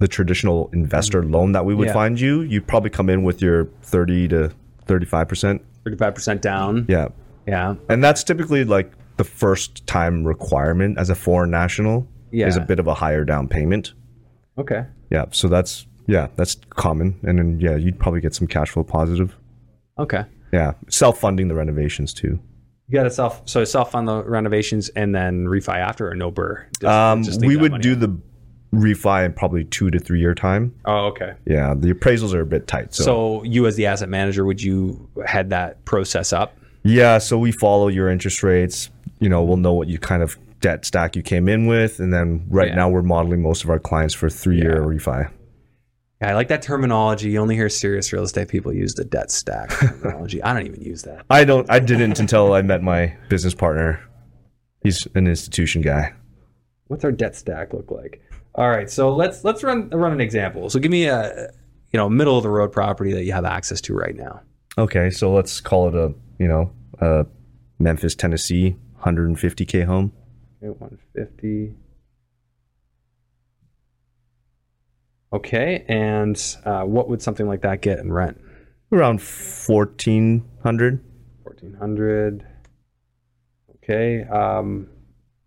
the 0.00 0.06
traditional 0.06 0.68
investor 0.74 1.22
loan 1.22 1.52
that 1.52 1.64
we 1.64 1.74
would 1.74 1.86
Mm. 1.86 1.88
Yeah. 1.92 1.94
find 1.94 2.20
you, 2.20 2.42
you'd 2.42 2.66
probably 2.66 2.90
come 2.90 3.08
in 3.08 3.22
with 3.22 3.40
your 3.40 3.70
30 3.84 4.28
to 4.28 4.52
35 4.84 5.28
percent. 5.28 5.62
35% 5.86 6.42
down. 6.42 6.84
Yeah, 6.90 7.08
Yeah. 7.46 7.74
and 7.88 8.02
that's 8.02 8.24
typically 8.24 8.64
like 8.64 8.92
the 9.16 9.24
first 9.24 9.86
time 9.86 10.24
requirement 10.24 10.98
as 10.98 11.10
a 11.10 11.14
foreign 11.14 11.50
national 11.50 12.08
is 12.32 12.56
a 12.56 12.60
bit 12.60 12.78
of 12.80 12.86
a 12.88 12.94
higher 12.94 13.24
down 13.24 13.46
payment. 13.48 13.92
Okay. 14.58 14.84
Yeah, 15.10 15.26
so 15.30 15.48
that's 15.48 15.86
yeah, 16.06 16.28
that's 16.36 16.56
common. 16.70 17.18
And 17.22 17.38
then 17.38 17.60
yeah, 17.60 17.76
you'd 17.76 17.98
probably 17.98 18.20
get 18.20 18.34
some 18.34 18.46
cash 18.46 18.70
flow 18.70 18.82
positive. 18.84 19.36
Okay. 19.98 20.24
Yeah, 20.52 20.72
self 20.88 21.18
funding 21.20 21.48
the 21.48 21.54
renovations 21.54 22.12
too. 22.12 22.38
You 22.88 22.98
got 22.98 23.04
to 23.04 23.10
self 23.10 23.42
so 23.48 23.64
self 23.64 23.92
fund 23.92 24.08
the 24.08 24.22
renovations 24.24 24.88
and 24.90 25.14
then 25.14 25.46
refi 25.46 25.76
after 25.76 26.08
or 26.10 26.14
no 26.14 26.30
BRRRR. 26.32 26.64
Just- 26.80 26.84
Um, 26.84 27.22
just 27.22 27.40
we 27.44 27.56
would 27.56 27.80
do 27.80 27.92
out? 27.92 28.00
the 28.00 28.18
refi 28.74 29.24
in 29.24 29.32
probably 29.32 29.64
two 29.64 29.90
to 29.90 29.98
three 30.00 30.18
year 30.20 30.34
time. 30.34 30.74
Oh, 30.84 31.06
okay. 31.06 31.34
Yeah, 31.46 31.74
the 31.76 31.92
appraisals 31.94 32.34
are 32.34 32.40
a 32.40 32.46
bit 32.46 32.66
tight. 32.66 32.92
So, 32.94 33.04
So 33.04 33.42
you 33.44 33.66
as 33.66 33.76
the 33.76 33.86
asset 33.86 34.08
manager, 34.08 34.44
would 34.44 34.60
you 34.62 35.08
head 35.24 35.50
that 35.50 35.84
process 35.84 36.32
up? 36.32 36.56
Yeah, 36.84 37.18
so 37.18 37.38
we 37.38 37.50
follow 37.52 37.88
your 37.88 38.08
interest 38.08 38.42
rates. 38.42 38.90
You 39.20 39.28
know, 39.28 39.42
we'll 39.42 39.56
know 39.56 39.72
what 39.72 39.88
you 39.88 39.98
kind 39.98 40.22
of 40.22 40.36
debt 40.60 40.84
stack 40.84 41.16
you 41.16 41.22
came 41.22 41.48
in 41.48 41.66
with, 41.66 41.98
and 42.00 42.12
then 42.12 42.44
right 42.48 42.68
Yeah. 42.68 42.74
now 42.76 42.88
we're 42.88 43.02
modeling 43.02 43.42
most 43.42 43.64
of 43.64 43.70
our 43.70 43.78
clients 43.78 44.14
for 44.14 44.30
three 44.30 44.56
year 44.56 44.76
Yeah. 44.82 44.86
refi. 44.98 45.30
Yeah, 46.20 46.30
I 46.30 46.34
like 46.34 46.48
that 46.48 46.62
terminology. 46.62 47.30
You 47.30 47.40
only 47.40 47.54
hear 47.56 47.68
serious 47.68 48.12
real 48.12 48.22
estate 48.22 48.48
people 48.48 48.72
use 48.72 48.94
the 48.94 49.04
debt 49.04 49.30
stack 49.30 49.70
terminology. 50.02 50.42
I 50.42 50.52
don't 50.54 50.66
even 50.66 50.80
use 50.80 51.02
that. 51.02 51.24
I 51.28 51.44
don't. 51.44 51.68
I 51.70 51.80
didn't 51.80 52.18
until 52.20 52.52
I 52.52 52.62
met 52.62 52.82
my 52.82 53.14
business 53.28 53.54
partner. 53.54 54.00
He's 54.82 55.06
an 55.14 55.26
institution 55.26 55.82
guy. 55.82 56.12
What's 56.86 57.04
our 57.04 57.12
debt 57.12 57.34
stack 57.34 57.72
look 57.72 57.90
like? 57.90 58.22
All 58.54 58.68
right, 58.70 58.88
so 58.90 59.12
let's 59.14 59.42
let's 59.44 59.62
run 59.64 59.88
run 59.90 60.12
an 60.12 60.20
example. 60.20 60.70
So 60.70 60.78
give 60.78 60.92
me 60.92 61.06
a 61.06 61.50
you 61.92 61.98
know 61.98 62.08
middle 62.08 62.36
of 62.36 62.42
the 62.42 62.50
road 62.50 62.72
property 62.72 63.12
that 63.12 63.24
you 63.24 63.32
have 63.32 63.44
access 63.44 63.80
to 63.82 63.94
right 63.94 64.14
now. 64.14 64.40
Okay, 64.78 65.10
so 65.10 65.32
let's 65.32 65.60
call 65.60 65.88
it 65.88 65.94
a 65.94 66.14
you 66.38 66.48
know 66.48 66.72
a 67.00 67.26
Memphis, 67.78 68.14
Tennessee, 68.14 68.76
150k 69.02 69.84
home. 69.84 70.12
Okay, 70.62 70.70
150. 70.70 71.74
Okay, 75.32 75.84
and 75.88 76.56
uh, 76.64 76.82
what 76.82 77.08
would 77.08 77.20
something 77.20 77.48
like 77.48 77.62
that 77.62 77.82
get 77.82 77.98
in 77.98 78.12
rent? 78.12 78.40
Around 78.92 79.20
1400. 79.20 81.04
1400. 81.42 82.46
Okay, 83.76 84.22
um, 84.24 84.88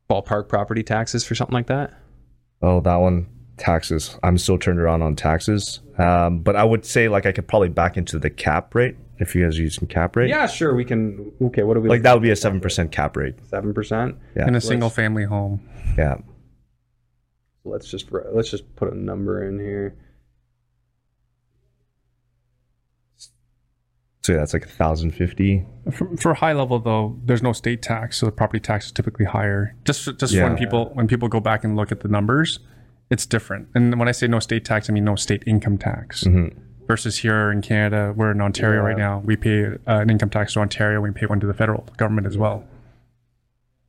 ballpark 0.09 0.49
property 0.49 0.83
taxes 0.83 1.25
for 1.25 1.35
something 1.35 1.53
like 1.53 1.67
that? 1.67 1.93
Oh, 2.61 2.81
that 2.81 2.97
one 2.97 3.27
taxes. 3.57 4.17
I'm 4.23 4.37
still 4.37 4.57
turned 4.57 4.79
around 4.79 5.01
on 5.01 5.15
taxes. 5.15 5.79
Um, 5.97 6.39
but 6.39 6.55
I 6.55 6.63
would 6.63 6.85
say 6.85 7.07
like 7.07 7.25
I 7.25 7.31
could 7.31 7.47
probably 7.47 7.69
back 7.69 7.97
into 7.97 8.19
the 8.19 8.29
cap 8.29 8.75
rate 8.75 8.97
if 9.19 9.35
you 9.35 9.43
guys 9.45 9.57
are 9.57 9.61
using 9.61 9.87
cap 9.87 10.15
rate. 10.15 10.29
Yeah, 10.29 10.47
sure. 10.47 10.75
We 10.75 10.85
can. 10.85 11.31
Okay, 11.41 11.63
what 11.63 11.75
do 11.75 11.81
we 11.81 11.89
Like 11.89 12.01
that 12.03 12.13
would 12.13 12.23
be 12.23 12.31
a 12.31 12.35
seven 12.35 12.59
percent 12.59 12.91
cap 12.91 13.15
rate. 13.17 13.35
Seven 13.49 13.73
percent. 13.73 14.17
Yeah. 14.35 14.47
in 14.47 14.55
a 14.55 14.61
single 14.61 14.89
family 14.89 15.23
home. 15.23 15.67
Yeah. 15.97 16.17
Let's 17.63 17.89
just 17.89 18.11
let's 18.11 18.49
just 18.49 18.75
put 18.75 18.91
a 18.91 18.97
number 18.97 19.47
in 19.47 19.59
here. 19.59 19.95
So 24.23 24.33
that's 24.33 24.53
like 24.53 24.65
a 24.65 24.69
thousand 24.69 25.11
fifty. 25.11 25.65
For, 25.91 26.17
for 26.17 26.33
high 26.33 26.51
level 26.53 26.79
though, 26.79 27.17
there's 27.23 27.41
no 27.41 27.53
state 27.53 27.81
tax, 27.81 28.17
so 28.17 28.25
the 28.25 28.31
property 28.31 28.59
tax 28.59 28.87
is 28.87 28.91
typically 28.91 29.25
higher. 29.25 29.73
Just 29.85 30.17
just 30.19 30.33
Yeah. 30.33 30.43
when 30.43 30.57
people 30.57 30.91
when 30.93 31.07
people 31.07 31.29
go 31.29 31.39
back 31.39 31.63
and 31.63 31.75
look 31.77 31.91
at 31.93 32.01
the 32.01 32.09
numbers, 32.09 32.59
it's 33.09 33.25
different. 33.25 33.69
And 33.73 33.97
when 33.97 34.09
I 34.09 34.11
say 34.11 34.27
no 34.27 34.39
state 34.39 34.65
tax, 34.65 34.89
I 34.89 34.93
mean 34.93 35.05
no 35.05 35.15
state 35.15 35.43
income 35.47 35.77
tax. 35.77 36.25
Mm-hmm. 36.25 36.59
Versus 36.87 37.17
here 37.17 37.51
in 37.51 37.61
Canada, 37.61 38.13
we're 38.15 38.31
in 38.31 38.39
Ontario 38.39 38.81
right 38.81 38.97
now. 38.97 39.19
We 39.19 39.35
pay 39.35 39.65
uh, 39.65 39.75
an 39.85 40.09
income 40.09 40.29
tax 40.29 40.53
to 40.53 40.61
Ontario. 40.61 41.01
We 41.01 41.11
pay 41.11 41.25
one 41.25 41.41
to 41.41 41.45
the 41.45 41.53
federal 41.53 41.85
government 41.97 42.27
as 42.27 42.37
well. 42.37 42.63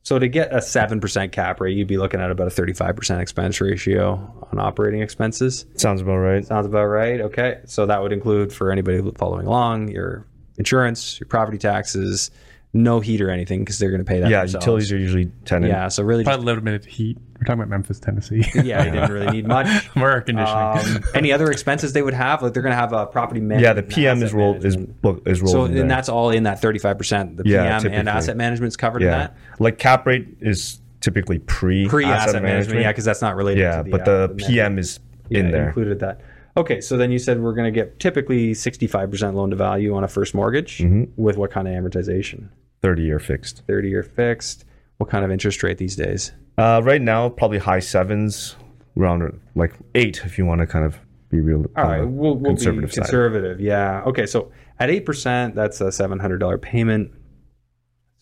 So 0.03 0.19
to 0.19 0.27
get 0.27 0.53
a 0.53 0.61
seven 0.61 0.99
percent 0.99 1.31
cap 1.31 1.61
rate, 1.61 1.77
you'd 1.77 1.87
be 1.87 1.97
looking 1.97 2.19
at 2.19 2.29
about 2.29 2.47
a 2.47 2.49
thirty-five 2.49 2.97
percent 2.97 3.21
expense 3.21 3.61
ratio 3.61 4.47
on 4.51 4.59
operating 4.59 5.01
expenses. 5.01 5.65
Sounds 5.75 6.01
about 6.01 6.17
right. 6.17 6.45
Sounds 6.45 6.65
about 6.65 6.87
right. 6.87 7.21
Okay, 7.21 7.59
so 7.65 7.85
that 7.85 8.01
would 8.01 8.11
include 8.11 8.51
for 8.51 8.69
anybody 8.69 9.01
following 9.17 9.47
along 9.47 9.87
your 9.87 10.25
insurance, 10.57 11.21
your 11.21 11.27
property 11.27 11.57
taxes, 11.57 12.31
no 12.71 12.99
heat 12.99 13.19
or 13.21 13.31
anything 13.31 13.61
because 13.61 13.79
they're 13.79 13.89
going 13.89 13.99
to 14.03 14.05
pay 14.05 14.19
that. 14.19 14.29
Yeah, 14.29 14.41
themselves. 14.41 14.65
utilities 14.65 14.91
are 14.91 14.97
usually 14.97 15.25
tenant. 15.45 15.71
Yeah, 15.71 15.87
so 15.87 16.03
really, 16.03 16.23
just, 16.23 16.37
But 16.37 16.45
limited 16.45 16.85
heat. 16.85 17.17
We're 17.37 17.45
talking 17.45 17.61
about 17.61 17.69
Memphis, 17.69 17.99
Tennessee. 17.99 18.43
yeah, 18.63 18.83
they 18.83 18.91
didn't 18.91 19.11
really 19.11 19.31
need 19.31 19.47
much. 19.57 19.95
More 19.95 20.11
air 20.11 20.21
conditioning. 20.21 20.97
Um, 20.97 21.03
any 21.15 21.31
other 21.31 21.49
expenses 21.51 21.93
they 21.93 22.01
would 22.01 22.13
have? 22.13 22.43
Like 22.43 22.53
they're 22.53 22.61
going 22.61 22.73
to 22.73 22.79
have 22.79 22.93
a 22.93 23.05
property 23.07 23.39
management. 23.39 23.63
Yeah, 23.63 23.73
the 23.81 23.83
PM 23.87 24.17
is 24.17 24.25
asset 24.25 24.35
rolled 24.37 24.65
is 24.65 24.75
management. 24.75 25.01
book 25.01 25.21
is 25.25 25.41
rolled. 25.41 25.51
So 25.51 25.63
in 25.65 25.71
and 25.71 25.77
there. 25.79 25.87
that's 25.87 26.09
all 26.09 26.29
in 26.31 26.43
that 26.43 26.61
thirty-five 26.61 26.97
percent. 26.97 27.37
The 27.37 27.43
Yeah, 27.45 27.79
PM 27.79 27.93
and 27.93 28.09
asset 28.09 28.37
management 28.37 28.71
is 28.73 28.77
covered 28.77 29.01
in 29.01 29.07
yeah, 29.07 29.17
that. 29.17 29.37
like 29.59 29.77
cap 29.79 30.05
rate 30.05 30.27
is 30.41 30.79
typically 31.01 31.39
pre 31.39 31.87
Pre-asset 31.87 32.43
management, 32.43 32.81
yeah, 32.81 32.91
because 32.91 33.05
that's 33.05 33.21
not 33.21 33.35
related. 33.37 33.61
yeah, 33.61 33.77
to 33.77 33.83
the, 33.83 33.89
but 33.89 34.01
uh, 34.01 34.05
the 34.05 34.27
management. 34.27 34.47
PM 34.51 34.77
is 34.79 34.99
in 35.29 35.45
Yeah, 35.45 35.51
there. 35.51 35.67
included 35.67 35.99
that. 36.01 36.21
Okay, 36.59 36.81
so 36.81 36.97
then 36.97 37.11
you 37.11 37.19
said 37.19 37.41
we're 37.41 37.53
going 37.53 37.71
to 37.73 37.77
get 37.79 37.99
typically 37.99 38.51
65% 38.51 39.33
loan 39.33 39.49
to 39.51 39.55
value 39.55 39.95
on 39.95 40.03
a 40.03 40.07
first 40.07 40.33
mortgage 40.35 40.79
Mm-hmm. 40.79 41.03
with 41.21 41.37
what 41.37 41.51
kind 41.51 41.67
of 41.67 41.73
amortization? 41.73 42.49
Thirty 42.81 43.03
year 43.03 43.19
fixed. 43.19 43.63
30 43.67 43.89
year 43.89 44.03
fixed. 44.03 44.65
What 44.97 45.09
kind 45.09 45.23
of 45.25 45.31
interest 45.31 45.63
rate 45.63 45.77
these 45.77 45.95
days? 45.95 46.31
Uh, 46.57 46.81
right 46.83 47.01
now, 47.01 47.29
probably 47.29 47.57
high 47.57 47.79
sevens, 47.79 48.55
around 48.97 49.39
like 49.55 49.73
eight, 49.95 50.21
if 50.25 50.37
you 50.37 50.45
want 50.45 50.59
to 50.61 50.67
kind 50.67 50.83
of 50.85 50.97
be 51.29 51.39
real. 51.39 51.65
All 51.77 51.83
right, 51.85 52.01
uh, 52.01 52.05
we'll, 52.07 52.35
we'll 52.35 52.51
conservative 52.55 52.89
be 52.89 52.95
side. 52.95 53.01
conservative. 53.03 53.61
Yeah. 53.61 54.03
Okay, 54.05 54.25
so 54.25 54.51
at 54.79 54.89
8%, 54.89 55.55
that's 55.55 55.79
a 55.81 55.85
$700 55.85 56.61
payment. 56.61 57.11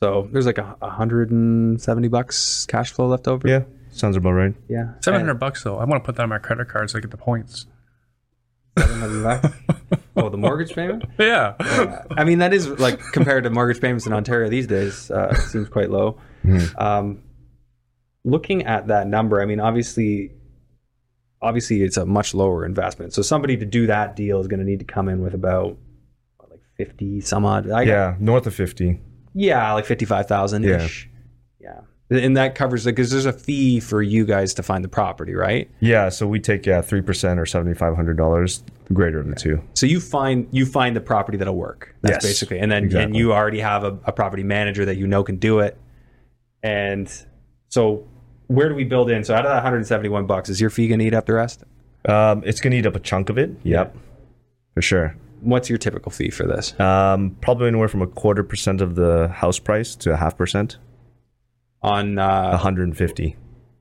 So 0.03 0.27
there's 0.31 0.45
like 0.45 0.59
a 0.59 0.75
170 0.79 2.07
bucks 2.09 2.65
cash 2.67 2.91
flow 2.91 3.07
left 3.07 3.27
over. 3.27 3.47
Yeah, 3.47 3.63
sounds 3.91 4.15
about 4.15 4.31
right. 4.31 4.53
Yeah. 4.69 4.93
Seven 5.01 5.19
hundred 5.21 5.35
bucks 5.39 5.63
though. 5.63 5.77
I 5.79 5.85
want 5.85 6.03
to 6.03 6.05
put 6.05 6.15
that 6.17 6.23
on 6.23 6.29
my 6.29 6.37
credit 6.37 6.67
card 6.69 6.89
so 6.91 6.99
I 6.99 7.01
get 7.01 7.09
the 7.09 7.17
points. 7.17 7.65
700 8.77 9.23
bucks. 9.23 9.57
oh, 10.17 10.29
the 10.29 10.37
mortgage 10.37 10.73
payment? 10.73 11.03
Yeah. 11.17 11.55
I 12.17 12.23
mean, 12.23 12.39
that 12.39 12.53
is 12.53 12.67
like 12.79 12.99
compared 13.13 13.43
to 13.45 13.49
mortgage 13.49 13.81
payments 13.81 14.05
in 14.05 14.13
Ontario 14.13 14.49
these 14.49 14.67
days, 14.67 15.09
uh, 15.11 15.33
seems 15.35 15.69
quite 15.69 15.89
low. 15.89 16.19
Um, 16.77 17.23
looking 18.23 18.65
at 18.65 18.87
that 18.87 19.07
number, 19.07 19.41
I 19.41 19.45
mean, 19.45 19.59
obviously, 19.59 20.31
obviously, 21.41 21.83
it's 21.83 21.97
a 21.97 22.05
much 22.05 22.33
lower 22.33 22.65
investment. 22.65 23.13
So 23.13 23.21
somebody 23.21 23.57
to 23.57 23.65
do 23.65 23.87
that 23.87 24.15
deal 24.15 24.39
is 24.39 24.47
going 24.47 24.59
to 24.59 24.65
need 24.65 24.79
to 24.79 24.85
come 24.85 25.09
in 25.09 25.21
with 25.21 25.33
about 25.33 25.77
what, 26.37 26.49
like 26.51 26.61
fifty 26.77 27.21
some 27.21 27.45
odd. 27.45 27.69
I, 27.69 27.83
Yeah, 27.83 28.15
north 28.19 28.47
of 28.47 28.55
fifty. 28.55 28.99
yeah, 29.33 29.71
like 29.73 29.85
fifty-five 29.85 30.27
thousand 30.27 30.63
ish. 30.65 31.09
Yeah, 31.59 31.81
and 32.09 32.37
that 32.37 32.55
covers 32.55 32.85
it 32.87 32.91
because 32.91 33.11
there's 33.11 33.25
a 33.25 33.33
fee 33.33 33.79
for 33.79 34.01
you 34.01 34.25
guys 34.25 34.53
to 34.55 34.63
find 34.63 34.83
the 34.83 34.89
property, 34.89 35.33
right? 35.33 35.69
Yeah, 35.79 36.09
so 36.09 36.27
we 36.27 36.39
take 36.39 36.65
yeah 36.65 36.81
three 36.81 37.01
percent 37.01 37.39
or 37.39 37.45
seventy 37.45 37.73
five 37.73 37.95
hundred 37.95 38.17
dollars, 38.17 38.63
greater 38.93 39.19
of 39.19 39.27
the 39.27 39.35
two. 39.35 39.61
So 39.73 39.85
you 39.85 39.99
find 39.99 40.47
you 40.51 40.65
find 40.65 40.95
the 40.95 41.01
property 41.01 41.37
that'll 41.37 41.55
work. 41.55 41.95
That's 42.01 42.23
Yes, 42.23 42.31
basically, 42.31 42.59
and 42.59 42.71
then 42.71 42.95
and 42.95 43.15
you 43.15 43.33
already 43.33 43.59
have 43.59 43.83
a, 43.83 43.97
a 44.05 44.11
property 44.11 44.43
manager 44.43 44.85
that 44.85 44.97
you 44.97 45.07
know 45.07 45.23
can 45.23 45.37
do 45.37 45.59
it. 45.59 45.77
And 46.63 47.11
so, 47.69 48.07
where 48.47 48.69
do 48.69 48.75
we 48.75 48.83
build 48.83 49.11
in? 49.11 49.23
So 49.23 49.33
out 49.33 49.45
of 49.45 49.49
that 49.49 49.55
171 49.55 50.25
bucks, 50.25 50.49
is 50.49 50.61
your 50.61 50.69
fee 50.69 50.87
gonna 50.87 51.03
eat 51.03 51.13
up 51.13 51.25
the 51.25 51.33
rest? 51.33 51.63
Um, 52.07 52.41
it's 52.45 52.61
gonna 52.61 52.77
eat 52.77 52.85
up 52.85 52.95
a 52.95 52.99
chunk 52.99 53.29
of 53.29 53.37
it. 53.37 53.51
Yep, 53.63 53.95
for 54.73 54.81
sure. 54.81 55.15
What's 55.41 55.69
your 55.69 55.77
typical 55.77 56.11
fee 56.11 56.31
for 56.31 56.47
this? 56.47 56.77
Um, 56.79 57.37
probably 57.41 57.67
anywhere 57.67 57.87
from 57.89 58.01
a 58.01 58.07
quarter 58.07 58.43
percent 58.43 58.81
of 58.81 58.95
the 58.95 59.27
house 59.27 59.59
price 59.59 59.93
to 59.97 60.11
a 60.13 60.15
half 60.17 60.35
percent, 60.35 60.77
On 61.83 62.17
uh, 62.17 62.49
one 62.51 62.59
hundred 62.59 62.83
and 62.87 62.97
fifty 62.97 63.35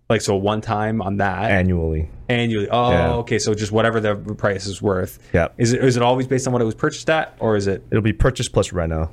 like 0.09 0.21
so 0.21 0.37
one 0.37 0.61
time 0.61 1.03
on 1.03 1.17
that 1.17 1.51
annually. 1.51 2.09
annually. 2.29 2.69
Oh, 2.71 2.91
Yeah. 2.93 3.13
okay. 3.15 3.39
So 3.41 3.55
just 3.55 3.73
whatever 3.73 3.99
the 3.99 4.15
price 4.15 4.65
is 4.67 4.81
worth. 4.81 5.19
Yep. 5.33 5.55
Is 5.59 5.73
it 5.73 5.83
is 5.83 5.97
it 5.97 6.03
always 6.03 6.27
based 6.29 6.47
on 6.47 6.53
what 6.53 6.63
it 6.63 6.65
was 6.67 6.77
purchased 6.77 7.11
at, 7.11 7.35
or 7.41 7.57
is 7.57 7.67
it 7.67 7.83
It'll 7.91 8.03
be 8.03 8.13
purchase 8.13 8.49
plus 8.49 8.73
reno. 8.73 9.13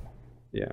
yeah 0.52 0.72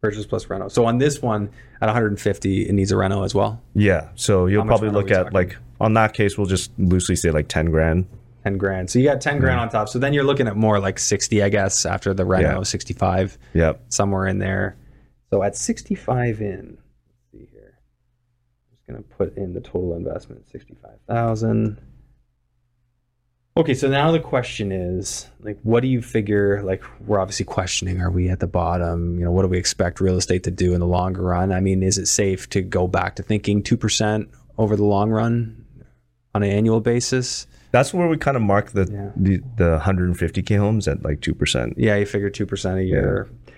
purchase 0.00 0.26
plus 0.26 0.48
reno? 0.48 0.68
So 0.68 0.84
on 0.84 0.98
this 0.98 1.20
one 1.22 1.50
at 1.80 1.86
150, 1.86 2.68
it 2.68 2.72
needs 2.72 2.92
a 2.92 2.96
reno 2.96 3.22
as 3.24 3.34
well. 3.34 3.60
Yeah, 3.74 4.08
so 4.14 4.46
you'll 4.46 4.64
probably 4.66 4.90
look 4.90 5.10
at 5.10 5.24
talking? 5.24 5.32
like 5.32 5.56
on 5.80 5.94
that 5.94 6.12
case, 6.12 6.36
we'll 6.38 6.46
just 6.46 6.70
loosely 6.78 7.16
say 7.16 7.30
like 7.30 7.48
ten 7.48 7.70
grand. 7.70 8.06
10 8.44 8.58
grand. 8.58 8.90
So 8.90 8.98
you 8.98 9.04
got 9.08 9.20
10 9.20 9.38
grand 9.38 9.60
on 9.60 9.68
top. 9.68 9.88
So 9.88 10.00
then 10.00 10.12
you're 10.12 10.24
looking 10.24 10.48
at 10.48 10.56
more 10.56 10.80
like 10.80 10.98
60, 10.98 11.44
I 11.44 11.48
guess, 11.48 11.86
after 11.86 12.12
the 12.12 12.24
reno, 12.24 12.56
Yeah. 12.56 12.62
65, 12.64 13.38
Yep. 13.54 13.80
somewhere 13.88 14.26
in 14.26 14.38
there. 14.40 14.74
So 15.32 15.42
at 15.42 15.56
65 15.56 16.42
in, 16.42 16.76
let's 17.08 17.32
see 17.32 17.48
here. 17.50 17.78
I'm 17.78 18.76
just 18.76 18.86
going 18.86 19.02
to 19.02 19.08
put 19.16 19.34
in 19.38 19.54
the 19.54 19.62
total 19.62 19.94
investment 19.96 20.46
65,000. 20.50 21.80
Okay, 23.56 23.72
so 23.72 23.88
now 23.88 24.12
the 24.12 24.20
question 24.20 24.70
is 24.72 25.30
like 25.40 25.58
what 25.62 25.80
do 25.80 25.88
you 25.88 26.02
figure 26.02 26.62
like 26.62 26.82
we're 27.06 27.18
obviously 27.18 27.46
questioning 27.46 28.00
are 28.02 28.10
we 28.10 28.28
at 28.28 28.40
the 28.40 28.46
bottom, 28.46 29.18
you 29.18 29.24
know, 29.24 29.30
what 29.30 29.42
do 29.42 29.48
we 29.48 29.56
expect 29.56 30.02
real 30.02 30.18
estate 30.18 30.42
to 30.44 30.50
do 30.50 30.74
in 30.74 30.80
the 30.80 30.86
longer 30.86 31.22
run? 31.22 31.50
I 31.50 31.60
mean, 31.60 31.82
is 31.82 31.96
it 31.96 32.06
safe 32.06 32.48
to 32.50 32.60
go 32.60 32.86
back 32.86 33.16
to 33.16 33.22
thinking 33.22 33.62
2% 33.62 34.28
over 34.58 34.76
the 34.76 34.84
long 34.84 35.10
run 35.10 35.64
on 36.34 36.42
an 36.42 36.50
annual 36.50 36.80
basis? 36.80 37.46
That's 37.70 37.94
where 37.94 38.06
we 38.06 38.18
kind 38.18 38.36
of 38.36 38.42
mark 38.42 38.72
the 38.72 38.86
Yeah. 38.90 39.12
the, 39.16 39.38
the 39.56 39.78
150k 39.78 40.58
homes 40.58 40.88
at 40.88 41.02
like 41.02 41.22
two 41.22 41.34
percent. 41.34 41.74
Yeah, 41.78 41.96
you 41.96 42.04
figure 42.04 42.28
2% 42.30 42.78
a 42.78 42.84
year. 42.84 43.30
Yeah, 43.30 43.52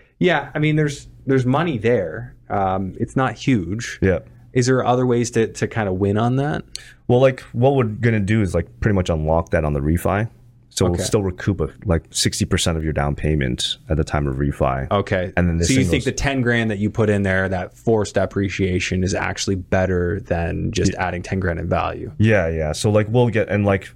I 0.54 0.58
mean 0.58 0.76
there's 0.76 1.08
there's 1.26 1.46
money 1.46 1.78
there. 1.78 2.34
Um, 2.50 2.94
it's 3.00 3.16
not 3.16 3.34
huge. 3.34 3.98
Yeah. 4.02 4.20
Is 4.52 4.66
there 4.66 4.84
other 4.84 5.06
ways 5.06 5.30
to 5.32 5.48
to 5.48 5.66
kind 5.68 5.88
of 5.88 5.96
win 5.96 6.16
on 6.16 6.36
that? 6.36 6.62
Well, 7.08 7.20
like 7.20 7.40
what 7.52 7.74
we're 7.74 7.84
gonna 7.84 8.20
do 8.20 8.40
is 8.42 8.54
like 8.54 8.68
pretty 8.80 8.94
much 8.94 9.10
unlock 9.10 9.50
that 9.50 9.64
on 9.64 9.72
the 9.72 9.80
refi. 9.80 10.28
So 10.70 10.86
Okay. 10.86 10.96
we'll 10.96 11.04
still 11.06 11.22
recoup 11.22 11.60
a, 11.60 11.68
like 11.84 12.10
60% 12.10 12.76
of 12.76 12.82
your 12.82 12.92
down 12.92 13.14
payment 13.14 13.76
at 13.88 13.96
the 13.96 14.02
time 14.02 14.26
of 14.26 14.36
refi. 14.38 14.90
Okay. 14.90 15.32
And 15.36 15.48
then 15.48 15.58
this 15.58 15.68
so 15.68 15.74
you 15.74 15.84
think 15.84 16.02
the 16.02 16.10
10 16.10 16.40
grand 16.40 16.68
that 16.72 16.78
you 16.78 16.90
put 16.90 17.08
in 17.10 17.22
there, 17.22 17.48
that 17.48 17.76
forced 17.78 18.16
appreciation 18.16 19.04
is 19.04 19.14
actually 19.14 19.54
better 19.54 20.18
than 20.18 20.72
just 20.72 20.92
adding 20.94 21.22
10 21.22 21.38
grand 21.38 21.60
in 21.60 21.68
value. 21.68 22.10
Yeah, 22.18 22.48
yeah. 22.48 22.72
So 22.72 22.90
like 22.90 23.06
we'll 23.08 23.28
get 23.28 23.48
and 23.48 23.64
like 23.64 23.88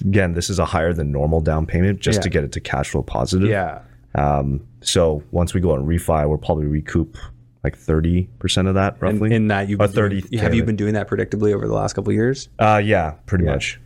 again, 0.00 0.34
this 0.34 0.50
is 0.50 0.58
a 0.58 0.64
higher 0.66 0.92
than 0.92 1.12
normal 1.12 1.40
down 1.40 1.64
payment 1.66 2.00
just 2.00 2.18
Yeah. 2.18 2.22
to 2.22 2.28
get 2.28 2.44
it 2.44 2.52
to 2.52 2.60
cash 2.60 2.90
flow 2.90 3.02
positive. 3.02 3.48
Yeah. 3.48 3.80
Um, 4.14 4.66
so 4.80 5.22
once 5.30 5.54
we 5.54 5.60
go 5.60 5.72
on 5.72 5.86
refi, 5.86 6.28
we'll 6.28 6.38
probably 6.38 6.66
recoup 6.66 7.16
like 7.64 7.78
30% 7.78 8.66
of 8.68 8.74
that 8.74 8.94
And 8.94 9.02
roughly. 9.02 9.34
in 9.34 9.48
that 9.48 9.68
you've 9.68 9.80
Or 9.80 9.86
been 9.88 10.10
doing- 10.10 10.38
have 10.40 10.54
you 10.54 10.64
been 10.64 10.76
doing 10.76 10.94
that 10.94 11.08
predictably 11.08 11.54
over 11.54 11.66
the 11.66 11.74
last 11.74 11.92
couple 11.94 12.10
of 12.10 12.14
years? 12.14 12.48
uh, 12.58 12.80
yeah, 12.84 13.12
pretty 13.26 13.44
much. 13.44 13.80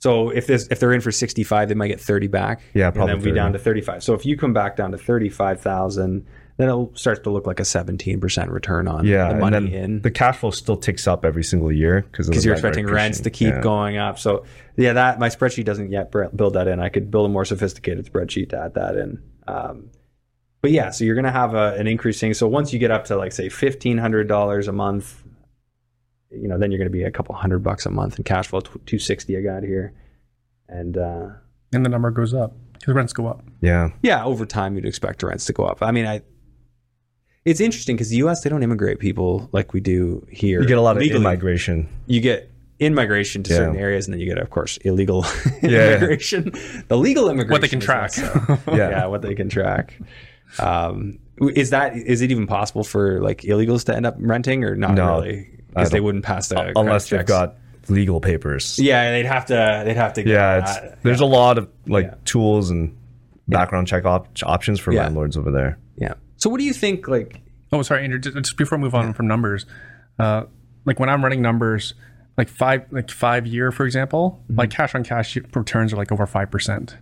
So 0.00 0.30
if 0.30 0.46
this 0.46 0.68
if 0.70 0.78
they're 0.78 0.92
in 0.92 1.00
for 1.00 1.10
65, 1.10 1.68
they 1.68 1.74
might 1.74 1.88
get 1.88 2.00
30 2.00 2.28
back. 2.28 2.60
Yeah, 2.72 2.92
probably 2.92 3.14
And 3.14 3.20
then 3.20 3.24
30. 3.30 3.34
down 3.34 3.52
to 3.54 3.58
35. 3.58 4.04
So 4.04 4.14
if 4.14 4.24
you 4.24 4.36
come 4.36 4.52
back 4.52 4.76
down 4.76 4.92
to 4.92 4.98
35,000, 4.98 6.24
then 6.56 6.68
it 6.68 6.88
starts 6.98 7.20
to 7.22 7.30
look 7.30 7.48
like 7.48 7.58
a 7.58 7.64
17% 7.64 8.50
return 8.50 8.86
on 8.86 9.04
Yeah, 9.04 9.24
the 9.24 9.30
and 9.30 9.40
money 9.40 9.74
in. 9.74 10.02
the 10.02 10.10
cash 10.12 10.36
flow 10.36 10.50
still 10.52 10.76
ticks 10.76 11.08
up 11.08 11.24
every 11.24 11.42
single 11.42 11.72
year 11.72 12.02
because 12.02 12.28
because 12.28 12.44
you're 12.44 12.54
expecting 12.54 12.86
rents 12.86 13.18
to 13.20 13.30
keep 13.30 13.60
going 13.60 13.96
up. 13.96 14.20
So 14.20 14.44
yeah, 14.76 14.92
that 14.92 15.18
my 15.18 15.28
spreadsheet 15.30 15.64
doesn't 15.64 15.90
yet 15.90 16.12
build 16.12 16.54
that 16.54 16.68
in. 16.68 16.78
I 16.78 16.88
could 16.90 17.10
build 17.10 17.26
a 17.26 17.32
more 17.32 17.44
sophisticated 17.44 18.06
spreadsheet 18.06 18.50
to 18.50 18.60
add 18.60 18.74
that 18.74 18.96
in. 18.96 19.18
Um, 19.48 19.90
but 20.60 20.70
yeah, 20.72 20.90
so 20.90 21.04
you're 21.04 21.14
going 21.14 21.24
to 21.24 21.30
have 21.30 21.54
a, 21.54 21.74
an 21.74 21.86
increasing. 21.86 22.34
So 22.34 22.48
once 22.48 22.72
you 22.72 22.78
get 22.78 22.90
up 22.90 23.04
to 23.06 23.16
like 23.16 23.32
say 23.32 23.48
fifteen 23.48 23.98
hundred 23.98 24.28
dollars 24.28 24.66
a 24.68 24.72
month, 24.72 25.22
you 26.30 26.48
know, 26.48 26.58
then 26.58 26.70
you're 26.70 26.78
going 26.78 26.90
to 26.90 26.92
be 26.92 27.04
a 27.04 27.10
couple 27.10 27.34
hundred 27.34 27.60
bucks 27.60 27.86
a 27.86 27.90
month 27.90 28.18
in 28.18 28.24
cash 28.24 28.48
flow. 28.48 28.60
Two 28.60 28.98
sixty 28.98 29.36
I 29.36 29.40
got 29.40 29.62
here, 29.62 29.94
and 30.68 30.96
uh, 30.98 31.28
And 31.72 31.84
the 31.84 31.88
number 31.88 32.10
goes 32.10 32.34
up 32.34 32.54
because 32.72 32.94
rents 32.94 33.12
go 33.12 33.26
up. 33.28 33.44
Yeah, 33.60 33.90
yeah, 34.02 34.24
over 34.24 34.44
time 34.46 34.74
you'd 34.74 34.84
expect 34.86 35.22
rents 35.22 35.44
to 35.46 35.52
go 35.52 35.64
up. 35.64 35.82
I 35.82 35.90
mean, 35.92 36.06
I. 36.06 36.22
It's 37.44 37.60
interesting 37.60 37.96
because 37.96 38.10
the 38.10 38.16
U.S. 38.16 38.42
they 38.42 38.50
don't 38.50 38.62
immigrate 38.62 38.98
people 38.98 39.48
like 39.52 39.72
we 39.72 39.80
do 39.80 40.26
here. 40.30 40.60
you 40.60 40.66
get 40.66 40.76
a 40.76 40.82
lot 40.82 40.96
of 40.96 41.02
Legally, 41.02 41.20
immigration. 41.24 41.88
you 42.06 42.20
get 42.20 42.47
in 42.78 42.94
migration 42.94 43.42
to 43.44 43.50
Yeah. 43.50 43.56
certain 43.58 43.76
areas, 43.76 44.06
and 44.06 44.14
then 44.14 44.20
you 44.20 44.26
get, 44.26 44.38
of 44.38 44.50
course, 44.50 44.76
illegal 44.78 45.24
Yeah. 45.62 45.96
immigration. 45.96 46.52
The 46.88 46.96
legal 46.96 47.28
immigration, 47.28 47.50
What 47.52 47.60
they 47.62 47.68
can 47.68 47.80
track. 47.80 48.16
less 48.16 48.32
so. 48.46 48.58
Yeah. 48.68 48.90
yeah, 48.90 49.06
what 49.06 49.22
they 49.22 49.34
can 49.34 49.48
track. 49.48 49.98
Um, 50.58 51.18
is 51.40 51.70
that 51.70 51.96
is 51.96 52.22
it 52.22 52.30
even 52.30 52.46
possible 52.46 52.82
for 52.84 53.20
like 53.20 53.42
illegals 53.42 53.84
to 53.84 53.94
end 53.96 54.06
up 54.06 54.16
renting 54.18 54.64
or 54.64 54.74
not 54.74 54.94
No, 54.94 55.20
really? 55.20 55.50
Because 55.68 55.90
they 55.90 56.00
wouldn't 56.00 56.24
pass 56.24 56.48
the 56.48 56.56
credit 56.56 56.72
Unless 56.76 57.10
they've 57.10 57.20
checks. 57.20 57.28
got 57.30 57.56
legal 57.88 58.20
papers. 58.20 58.78
Yeah, 58.78 59.10
they'd 59.12 59.26
have 59.26 59.46
to. 59.46 59.82
They'd 59.84 59.96
have 59.96 60.14
to. 60.14 60.22
Get 60.22 60.32
Yeah, 60.32 60.58
it's, 60.58 60.74
that. 60.80 61.02
there's 61.02 61.20
a 61.20 61.26
lot 61.26 61.58
of 61.58 61.68
like 61.86 62.06
Yeah. 62.06 62.14
tools 62.24 62.70
and 62.70 62.96
background 63.46 63.86
check 63.86 64.04
op- 64.04 64.28
options 64.42 64.80
for 64.80 64.92
Yeah. 64.92 65.02
landlords 65.04 65.36
over 65.36 65.50
there. 65.50 65.78
yeah. 65.96 66.14
So 66.38 66.48
what 66.50 66.58
do 66.58 66.64
you 66.64 66.72
think? 66.72 67.08
Like, 67.08 67.40
Oh, 67.72 67.82
sorry, 67.82 68.02
Andrew. 68.04 68.18
Just, 68.18 68.36
just 68.36 68.56
before 68.56 68.78
I 68.78 68.80
move 68.80 68.94
on 68.94 69.12
from 69.12 69.26
numbers, 69.28 69.66
uh, 70.18 70.44
like 70.86 70.98
when 70.98 71.08
I'm 71.10 71.22
running 71.22 71.42
numbers, 71.42 71.92
like 72.38 72.48
five, 72.48 72.86
like 72.90 73.10
five 73.10 73.46
year, 73.46 73.70
for 73.72 73.84
example, 73.84 74.40
mm-hmm. 74.44 74.58
like 74.60 74.70
cash 74.70 74.94
on 74.94 75.04
cash 75.04 75.36
returns 75.54 75.92
are 75.92 75.96
like 75.96 76.10
over 76.12 76.26
five 76.26 76.50
percent. 76.50 76.96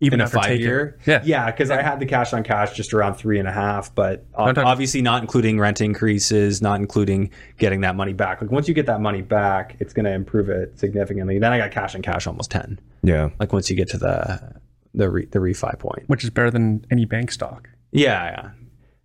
even 0.00 0.20
a 0.20 0.24
after 0.24 0.36
five 0.36 0.46
taking- 0.46 0.66
year. 0.66 0.98
Yeah. 1.06 1.22
yeah. 1.24 1.50
Because 1.50 1.70
I 1.70 1.82
had 1.82 2.00
the 2.00 2.06
cash 2.06 2.32
on 2.32 2.42
cash 2.44 2.74
just 2.74 2.94
around 2.94 3.14
three 3.14 3.38
and 3.38 3.46
a 3.48 3.52
half, 3.52 3.94
but 3.94 4.24
o- 4.34 4.44
I'm 4.46 4.54
talking- 4.54 4.68
obviously 4.68 5.02
not 5.02 5.22
including 5.22 5.58
rent 5.60 5.80
increases, 5.80 6.62
not 6.62 6.80
including 6.80 7.30
getting 7.58 7.82
that 7.82 7.96
money 7.96 8.12
back. 8.12 8.40
Like 8.40 8.50
once 8.50 8.66
you 8.68 8.74
get 8.74 8.86
that 8.86 9.00
money 9.00 9.22
back, 9.22 9.76
it's 9.80 9.92
going 9.92 10.04
to 10.06 10.12
improve 10.12 10.48
it 10.48 10.78
significantly. 10.78 11.38
Then 11.38 11.52
I 11.52 11.58
got 11.58 11.70
cash 11.70 11.94
on 11.94 12.02
cash 12.02 12.26
almost 12.26 12.50
ten. 12.50 12.80
Yeah. 13.02 13.30
Like 13.38 13.52
once 13.52 13.68
you 13.70 13.76
get 13.76 13.88
to 13.90 13.98
the 13.98 14.60
the 14.94 15.10
re, 15.10 15.26
the 15.26 15.38
refi 15.38 15.78
point. 15.78 16.04
which 16.08 16.24
is 16.24 16.30
better 16.30 16.50
than 16.50 16.84
any 16.90 17.04
bank 17.04 17.30
stock. 17.30 17.68
Yeah, 17.92 18.24
yeah. 18.24 18.50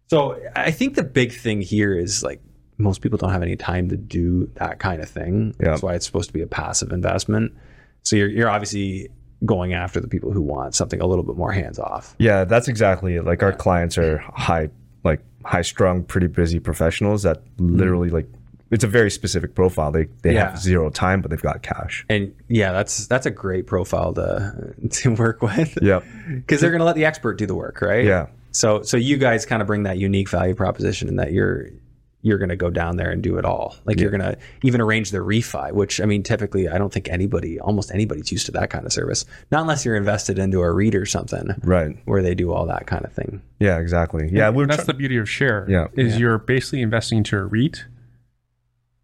So 0.10 0.39
I 0.56 0.72
think 0.72 0.96
the 0.96 1.04
big 1.04 1.32
thing 1.34 1.62
here 1.62 1.98
is 1.98 2.24
like 2.24 2.41
most 2.78 3.02
people 3.02 3.18
don't 3.18 3.32
have 3.32 3.44
any 3.44 3.56
time 3.56 3.90
to 3.90 3.98
do 3.98 4.50
that 4.56 4.80
kind 4.80 5.02
of 5.02 5.10
thing. 5.10 5.56
Yeah. 5.60 5.72
That's 5.72 5.84
why 5.84 5.94
it's 5.96 6.06
supposed 6.06 6.30
to 6.30 6.34
be 6.34 6.42
a 6.42 6.48
passive 6.48 6.92
investment. 6.92 7.54
So 8.04 8.16
you're 8.16 8.30
you're 8.30 8.50
obviously 8.50 9.10
going 9.46 9.74
after 9.74 10.00
the 10.00 10.08
people 10.08 10.32
who 10.32 10.42
want 10.42 10.76
something 10.76 11.02
a 11.02 11.06
little 11.06 11.24
bit 11.24 11.36
more 11.36 11.52
hands 11.52 11.80
off. 11.80 12.16
Yeah, 12.18 12.46
that's 12.46 12.68
exactly 12.68 13.16
it. 13.16 13.26
Like 13.26 13.44
our 13.44 13.52
clients 13.52 13.98
are 13.98 14.20
high, 14.20 14.70
like 15.04 15.22
high 15.46 15.62
strung, 15.62 16.04
pretty 16.04 16.28
busy 16.28 16.60
professionals 16.60 17.24
that 17.24 17.44
mm-hmm. 17.58 17.76
literally 17.76 18.10
like 18.10 18.28
it's 18.72 18.84
a 18.84 18.88
very 18.88 19.12
specific 19.12 19.54
profile. 19.54 19.92
They 19.92 20.06
they 20.24 20.34
Yeah. 20.34 20.50
have 20.50 20.60
zero 20.60 20.90
time, 20.90 21.22
but 21.22 21.30
they've 21.30 21.42
got 21.42 21.62
cash. 21.62 22.06
And 22.10 22.34
yeah, 22.48 22.72
that's 22.72 23.08
that's 23.08 23.26
a 23.26 23.32
great 23.32 23.68
profile 23.68 24.14
to 24.14 24.74
to 24.90 25.14
work 25.16 25.42
with. 25.42 25.78
Yep. 25.82 26.04
Because 26.28 26.62
they're 26.62 26.72
going 26.72 26.80
to 26.80 26.86
let 26.86 26.96
the 26.96 27.06
expert 27.06 27.38
do 27.38 27.46
the 27.46 27.56
work, 27.56 27.82
right? 27.82 28.06
Yeah. 28.06 28.28
So 28.52 28.82
so 28.82 28.98
you 28.98 29.18
guys 29.18 29.46
kind 29.46 29.62
of 29.62 29.68
bring 29.68 29.84
that 29.84 29.98
unique 29.98 30.30
value 30.30 30.56
proposition 30.56 31.08
in 31.08 31.18
that 31.18 31.34
you're 31.34 31.70
you're 32.26 32.38
going 32.40 32.50
to 32.50 32.56
go 32.56 32.70
down 32.72 32.96
there 32.98 33.12
and 33.12 33.22
do 33.22 33.38
it 33.38 33.46
all. 33.46 33.76
Like 33.86 34.00
you're 34.00 34.10
going 34.10 34.22
to 34.22 34.38
even 34.64 34.82
arrange 34.82 35.12
the 35.12 35.18
refi, 35.20 35.72
which 35.74 36.02
I 36.02 36.06
mean 36.06 36.24
typically 36.24 36.68
I 36.70 36.78
don't 36.78 36.92
think 36.92 37.08
anybody 37.10 37.60
almost 37.60 37.92
anybody's 37.92 38.32
used 38.32 38.46
to 38.48 38.52
that 38.54 38.70
kind 38.72 38.86
of 38.86 38.92
service. 38.94 39.26
Not 39.52 39.62
unless 39.62 39.84
you're 39.86 39.96
invested 39.98 40.40
into 40.40 40.62
a 40.62 40.72
REIT 40.72 40.96
or 40.96 41.06
something 41.06 41.50
Right. 41.64 41.98
where 42.06 42.24
they 42.24 42.34
do 42.34 42.52
all 42.54 42.66
that 42.68 42.88
kind 42.88 43.04
of 43.06 43.14
thing. 43.14 43.42
Yeah. 43.60 43.78
Exactly. 43.80 44.30
Yeah. 44.32 44.50
We're 44.50 44.66
that's 44.66 44.78
try- 44.78 44.86
the 44.86 44.94
beauty 44.96 45.18
of 45.18 45.30
share. 45.30 45.68
Yeah. 45.70 45.88
is 45.94 46.18
you're 46.18 46.38
basically 46.40 46.82
investing 46.82 47.20
into 47.20 47.38
a 47.38 47.44
REIT. 47.46 47.86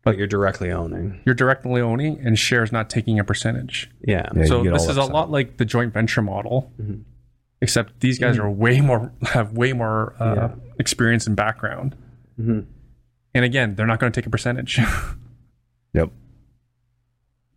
But 0.01 0.17
you're 0.17 0.27
directly 0.27 0.71
owning. 0.71 1.19
You're 1.25 1.35
directly 1.35 1.81
owning, 1.81 2.19
and 2.25 2.39
shares 2.39 2.71
not 2.71 2.89
taking 2.89 3.19
a 3.19 3.23
percentage. 3.25 3.91
Yeah. 4.01 4.29
Yeah, 4.33 4.45
so 4.45 4.63
this 4.63 4.83
is 4.87 4.95
a 4.97 5.01
upside. 5.01 5.13
lot 5.13 5.29
like 5.29 5.57
the 5.57 5.65
joint 5.65 5.93
venture 5.93 6.21
model, 6.21 6.71
Mm-hmm. 6.81 7.01
except 7.61 7.99
these 7.99 8.17
guys 8.17 8.39
are 8.39 8.49
way 8.49 8.79
more 8.79 9.11
have 9.23 9.51
way 9.57 9.73
more 9.73 10.15
uh, 10.17 10.49
experience 10.79 11.27
and 11.27 11.35
background. 11.35 11.97
Mm-hmm. 12.39 12.61
And 13.33 13.45
again, 13.45 13.75
they're 13.75 13.87
not 13.87 13.99
going 13.99 14.11
to 14.11 14.19
take 14.19 14.27
a 14.27 14.29
percentage. 14.29 14.79
Yep. 15.93 16.11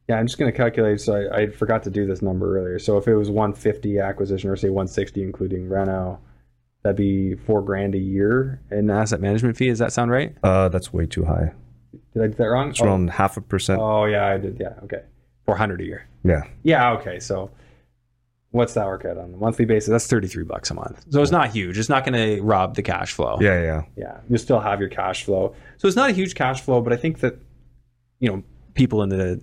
Yeah, 0.08 0.16
I'm 0.16 0.26
just 0.26 0.38
going 0.38 0.50
to 0.50 0.56
calculate. 0.56 1.00
So 1.00 1.14
I, 1.14 1.42
I 1.42 1.46
forgot 1.50 1.82
to 1.85 1.90
do 1.90 2.06
this 2.06 2.22
number 2.22 2.58
earlier. 2.58 2.78
So 2.78 2.96
if 2.96 3.06
it 3.06 3.14
was 3.14 3.30
150 3.30 3.98
acquisition 3.98 4.50
or 4.50 4.56
say 4.56 4.68
160 4.68 5.22
including 5.22 5.68
reno, 5.68 6.18
that'd 6.82 6.96
be 6.96 7.35
four 7.35 7.62
grand 7.62 7.94
a 7.94 7.98
year 7.98 8.61
in 8.70 8.90
asset 8.90 9.20
management 9.20 9.56
fee. 9.56 9.68
Does 9.68 9.78
that 9.78 9.92
sound 9.92 10.11
right? 10.11 10.35
Uh, 10.42 10.68
that's 10.68 10.92
way 10.92 11.06
too 11.06 11.24
high. 11.24 11.52
Did 12.14 12.22
I 12.22 12.26
get 12.28 12.38
that 12.38 12.46
wrong? 12.46 12.70
It's 12.70 12.80
around 12.80 13.11
half 13.11 13.37
a 13.37 13.40
percent. 13.40 13.80
Oh, 13.80 14.02
oh, 14.02 14.04
yeah, 14.06 14.26
I 14.26 14.38
did. 14.38 14.58
Yeah, 14.58 14.74
okay. 14.85 15.02
400 15.46 15.80
a 15.80 15.85
year. 15.85 16.08
Yeah. 16.24 16.42
Yeah, 16.62 16.92
okay. 16.94 17.20
So 17.20 17.50
what's 18.52 18.74
that 18.74 18.86
work 18.86 19.04
out 19.04 19.18
on 19.18 19.34
a 19.34 19.36
monthly 19.36 19.64
basis? 19.64 19.88
That's 19.90 20.06
33 20.06 20.44
bucks 20.44 20.70
a 20.70 20.74
month. 20.74 21.04
So 21.10 21.20
it's 21.20 21.30
not 21.32 21.50
huge. 21.50 21.76
It's 21.78 21.88
not 21.88 22.06
going 22.06 22.36
to 22.36 22.42
rob 22.42 22.76
the 22.76 22.82
cash 22.82 23.12
flow. 23.12 23.38
Yeah. 23.40 23.60
Yeah. 23.60 23.82
Yeah, 23.96 24.20
you 24.28 24.38
still 24.38 24.60
have 24.60 24.78
your 24.80 24.88
cash 24.88 25.24
flow. 25.24 25.54
So 25.78 25.88
it's 25.88 25.96
not 25.96 26.10
a 26.10 26.12
huge 26.12 26.34
cash 26.34 26.60
flow, 26.60 26.80
but 26.80 26.92
I 26.92 26.96
think 26.96 27.20
that 27.20 27.36
you 28.20 28.30
know 28.30 28.42
people 28.74 29.02
in 29.02 29.08
the 29.08 29.42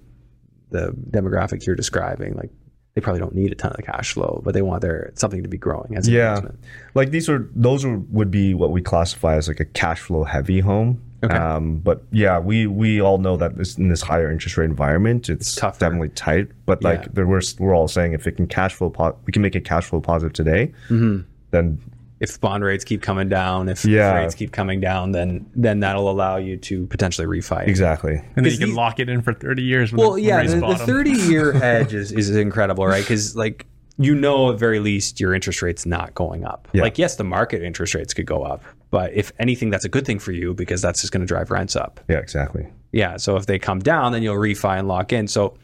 the 0.72 0.94
demographic 1.10 1.66
you're 1.66 1.76
describing, 1.76 2.36
like 2.36 2.52
they 2.96 3.02
probably 3.02 3.20
don't 3.20 3.34
need 3.36 3.52
a 3.52 3.56
ton 3.56 3.72
of 3.78 3.84
cash 3.86 4.14
flow, 4.14 4.42
but 4.44 4.54
they 4.54 4.62
want 4.62 4.82
their 4.82 5.12
something 5.16 5.42
to 5.44 5.50
be 5.50 5.58
growing 5.58 5.96
as 5.98 6.08
an 6.08 6.14
Yeah. 6.14 6.30
investment. 6.30 6.60
Like 6.96 7.12
these 7.12 7.28
are 7.30 7.50
those 7.56 7.84
are, 7.86 7.98
would 7.98 8.32
be 8.32 8.54
what 8.54 8.72
we 8.72 8.82
classify 8.82 9.36
as 9.36 9.48
like 9.48 9.60
a 9.60 9.66
cash 9.66 10.00
flow 10.02 10.24
heavy 10.24 10.60
home. 10.60 11.02
Okay. 11.24 11.36
Um, 11.36 11.78
but 11.80 12.04
yeah, 12.12 12.40
we 12.40 12.66
we 12.68 13.02
all 13.02 13.18
know 13.18 13.36
that 13.38 13.58
this, 13.58 13.78
in 13.78 13.90
this 13.90 14.02
higher 14.02 14.32
interest 14.32 14.56
rate 14.58 14.66
environment, 14.70 15.30
it's, 15.30 15.54
tougher. 15.56 15.80
definitely 15.80 16.10
tight. 16.10 16.48
But 16.66 16.84
like 16.84 17.02
Yeah. 17.02 17.08
there, 17.14 17.28
we're 17.28 17.42
we're 17.60 17.76
all 17.76 17.88
saying 17.88 18.14
if 18.14 18.26
it 18.28 18.34
can 18.38 18.48
cash 18.48 18.74
flow, 18.76 18.90
po- 18.90 19.18
we 19.26 19.34
can 19.34 19.42
make 19.42 19.56
it 19.56 19.66
cash 19.66 19.86
flow 19.86 20.00
positive 20.00 20.34
today. 20.34 20.72
Then 21.52 21.80
If 22.20 22.40
bond 22.42 22.64
rates 22.64 22.84
keep 22.84 23.02
coming 23.02 23.28
down, 23.30 23.70
if 23.70 23.84
Yeah. 23.86 24.14
rates 24.18 24.36
keep 24.36 24.52
coming 24.52 24.80
down, 24.80 25.12
then 25.12 25.46
then 25.56 25.80
that'll 25.82 26.10
allow 26.10 26.38
you 26.38 26.58
to 26.58 26.86
potentially 26.88 27.28
refi. 27.28 27.68
exactly. 27.68 28.22
and 28.36 28.46
then 28.46 28.52
you 28.54 28.60
can 28.60 28.68
these- 28.70 28.76
lock 28.78 29.00
it 29.00 29.10
in 29.10 29.22
for 29.22 29.34
30 29.34 29.62
years. 29.64 29.92
Well, 29.92 30.14
the, 30.14 30.22
yeah, 30.22 30.44
the, 30.44 30.56
the 30.60 30.76
30 30.76 31.12
year 31.32 31.52
hedge 31.54 31.94
is, 31.94 32.12
is 32.12 32.30
incredible, 32.36 32.86
right? 32.88 33.04
Because, 33.04 33.36
like, 33.36 33.66
you 33.98 34.16
know, 34.16 34.52
at 34.54 34.60
very 34.60 34.80
least, 34.80 35.20
your 35.20 35.34
interest 35.34 35.62
rate's 35.62 35.86
not 35.86 36.14
going 36.16 36.46
up. 36.46 36.68
Yeah. 36.72 36.84
Like, 36.84 36.98
yes, 36.98 37.16
the 37.18 37.24
market 37.26 37.62
interest 37.64 37.94
rates 37.96 38.14
could 38.14 38.26
go 38.26 38.44
up, 38.44 38.64
but 38.92 39.14
if 39.14 39.32
anything, 39.40 39.70
that's 39.70 39.86
a 39.86 39.90
good 39.90 40.06
thing 40.06 40.20
for 40.20 40.32
you 40.32 40.54
because 40.54 40.82
that's 40.82 41.02
just 41.02 41.12
going 41.14 41.22
to 41.22 41.28
drive 41.28 41.52
rents 41.52 41.76
up. 41.76 42.00
Yeah, 42.08 42.18
exactly. 42.18 42.68
Yeah. 42.92 43.18
So 43.18 43.36
if 43.36 43.46
they 43.46 43.60
come 43.60 43.80
down, 43.80 44.12
then 44.14 44.24
you'll 44.24 44.36
refi 44.38 44.80
and 44.80 44.88
lock 44.88 45.14
in. 45.14 45.28
So 45.28 45.56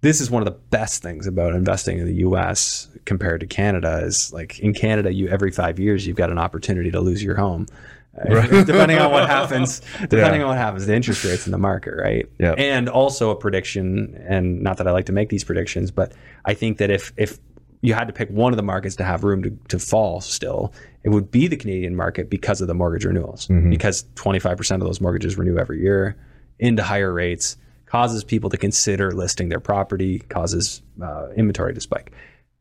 this 0.00 0.20
is 0.20 0.30
one 0.30 0.42
of 0.42 0.46
the 0.46 0.58
best 0.70 1.02
things 1.02 1.26
about 1.26 1.54
investing 1.54 1.98
in 1.98 2.06
the 2.06 2.16
US 2.16 2.88
compared 3.04 3.40
to 3.40 3.46
Canada 3.46 4.00
is 4.04 4.32
like 4.32 4.58
in 4.58 4.74
Canada 4.74 5.12
you 5.12 5.28
every 5.28 5.50
5 5.50 5.78
years 5.78 6.06
you've 6.06 6.16
got 6.16 6.30
an 6.30 6.38
opportunity 6.38 6.90
to 6.90 7.00
lose 7.00 7.22
your 7.22 7.36
home. 7.36 7.66
Uh, 8.16 8.46
depending 8.64 8.96
on 8.96 9.10
what 9.10 9.28
happens, 9.28 9.80
depending 10.02 10.38
Yeah. 10.40 10.42
on 10.42 10.50
what 10.50 10.56
happens, 10.56 10.86
the 10.86 10.94
interest 10.94 11.24
rates 11.24 11.46
in 11.46 11.50
the 11.50 11.58
market, 11.58 11.94
right? 11.96 12.24
Yeah. 12.38 12.52
And 12.52 12.88
also 12.88 13.30
a 13.30 13.34
prediction, 13.34 14.14
and 14.28 14.62
not 14.62 14.76
that 14.76 14.86
I 14.86 14.92
like 14.92 15.06
to 15.06 15.12
make 15.12 15.30
these 15.30 15.42
predictions, 15.42 15.90
but 15.90 16.12
I 16.44 16.54
think 16.54 16.78
that 16.78 16.92
if 16.92 17.12
if 17.16 17.40
you 17.80 17.92
had 17.92 18.06
to 18.06 18.12
pick 18.12 18.30
one 18.30 18.52
of 18.52 18.56
the 18.56 18.62
markets 18.62 18.94
to 18.96 19.04
have 19.04 19.24
room 19.24 19.42
to, 19.42 19.50
to 19.66 19.80
fall 19.80 20.20
still, 20.20 20.72
it 21.04 21.10
would 21.10 21.30
be 21.30 21.46
the 21.46 21.56
Canadian 21.56 21.94
market 21.94 22.30
because 22.30 22.60
of 22.60 22.66
the 22.66 22.74
mortgage 22.74 23.04
renewals. 23.04 23.46
Because 23.70 24.04
25% 24.14 24.74
of 24.76 24.80
those 24.80 25.00
mortgages 25.00 25.36
renew 25.36 25.58
every 25.58 25.80
year 25.80 26.16
into 26.58 26.82
higher 26.82 27.12
rates, 27.12 27.56
causes 27.86 28.24
people 28.24 28.48
to 28.50 28.56
consider 28.56 29.12
listing 29.12 29.50
their 29.50 29.60
property, 29.60 30.20
causes 30.30 30.82
uh, 31.02 31.28
inventory 31.36 31.74
to 31.74 31.80
spike. 31.80 32.12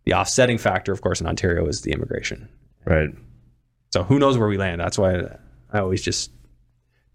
The 0.06 0.14
offsetting 0.14 0.58
factor, 0.58 0.92
of 0.92 1.02
course, 1.02 1.22
in 1.22 1.28
Ontario 1.28 1.66
is 1.68 1.82
the 1.82 1.92
immigration. 1.92 2.50
Right. 2.86 3.10
So 3.92 4.04
who 4.04 4.20
knows 4.20 4.38
where 4.38 4.48
we 4.48 4.58
land? 4.58 4.82
That's 4.82 4.98
why 4.98 5.22
I 5.72 5.80
always 5.80 6.02
just 6.02 6.32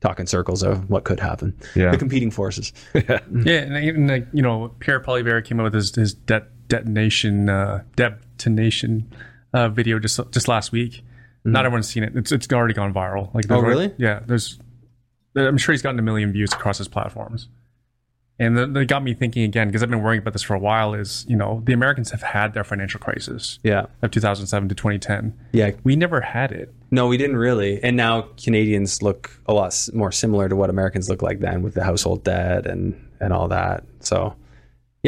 talk 0.01 0.21
in 0.21 0.27
circles 0.27 0.63
of 0.63 0.89
what 0.89 1.05
could 1.05 1.21
happen. 1.21 1.55
Yeah. 1.75 1.91
The 1.91 1.99
competing 1.99 2.31
forces. 2.31 2.73
Yeah, 2.95 3.21
and, 3.59 3.77
and 3.77 4.09
like, 4.09 4.27
you 4.33 4.43
know, 4.43 4.75
Pierre 4.79 5.01
Poilievre 5.01 5.45
came 5.45 5.61
out 5.61 5.65
with 5.65 5.75
his, 5.75 5.95
his 5.95 6.15
det, 6.15 6.45
detonation, 6.69 7.49
uh, 7.49 7.83
detonation 7.97 9.13
uh, 9.53 9.69
video 9.69 9.99
just 9.99 10.21
just 10.31 10.49
last 10.49 10.73
week. 10.73 11.03
Not 11.45 11.61
mm-hmm. 11.61 11.67
everyone's 11.67 11.89
seen 11.89 12.03
it. 12.03 12.17
It's 12.17 12.33
it's 12.33 12.51
already 12.53 12.75
gone 12.75 12.93
viral. 12.93 13.33
Like, 13.35 13.47
Oh, 13.51 13.57
already- 13.57 13.69
really? 13.69 13.95
Yeah, 13.99 14.21
there's. 14.27 14.59
I'm 15.37 15.59
sure 15.59 15.73
he's 15.73 15.83
gotten 15.83 15.99
a 15.99 16.03
million 16.03 16.33
views 16.33 16.53
across 16.53 16.79
his 16.79 16.89
platforms. 16.89 17.49
And 18.41 18.57
that 18.57 18.73
that 18.75 18.85
got 18.87 19.03
me 19.03 19.15
thinking 19.15 19.43
again 19.43 19.67
because 19.69 19.83
I've 19.83 19.91
been 19.91 20.03
worrying 20.03 20.21
about 20.23 20.33
this 20.33 20.43
for 20.43 20.55
a 20.55 20.59
while. 20.59 20.95
Is 20.95 21.25
you 21.29 21.37
know 21.37 21.61
the 21.65 21.73
Americans 21.73 22.11
have 22.13 22.23
had 22.23 22.55
their 22.55 22.63
financial 22.65 23.01
crisis 23.01 23.59
Yeah. 23.65 23.87
of 24.03 24.11
2007 24.13 24.69
to 24.69 24.75
2010. 24.77 25.37
Yeah. 25.53 25.73
We 25.83 25.97
never 25.97 26.21
had 26.21 26.53
it. 26.53 26.73
No, 26.91 27.09
we 27.09 27.17
didn't 27.17 27.37
really. 27.37 27.83
And 27.83 27.97
now 27.97 28.29
Canadians 28.43 29.03
look 29.03 29.31
a 29.47 29.53
lot 29.53 29.77
more 29.93 30.13
similar 30.13 30.49
to 30.49 30.55
what 30.57 30.71
Americans 30.71 31.09
look 31.09 31.21
like 31.21 31.41
then 31.41 31.63
with 31.63 31.75
the 31.75 31.83
household 31.85 32.23
debt 32.25 32.67
and 32.67 32.95
and 33.21 33.33
all 33.33 33.49
that. 33.49 33.85
So, 34.01 34.35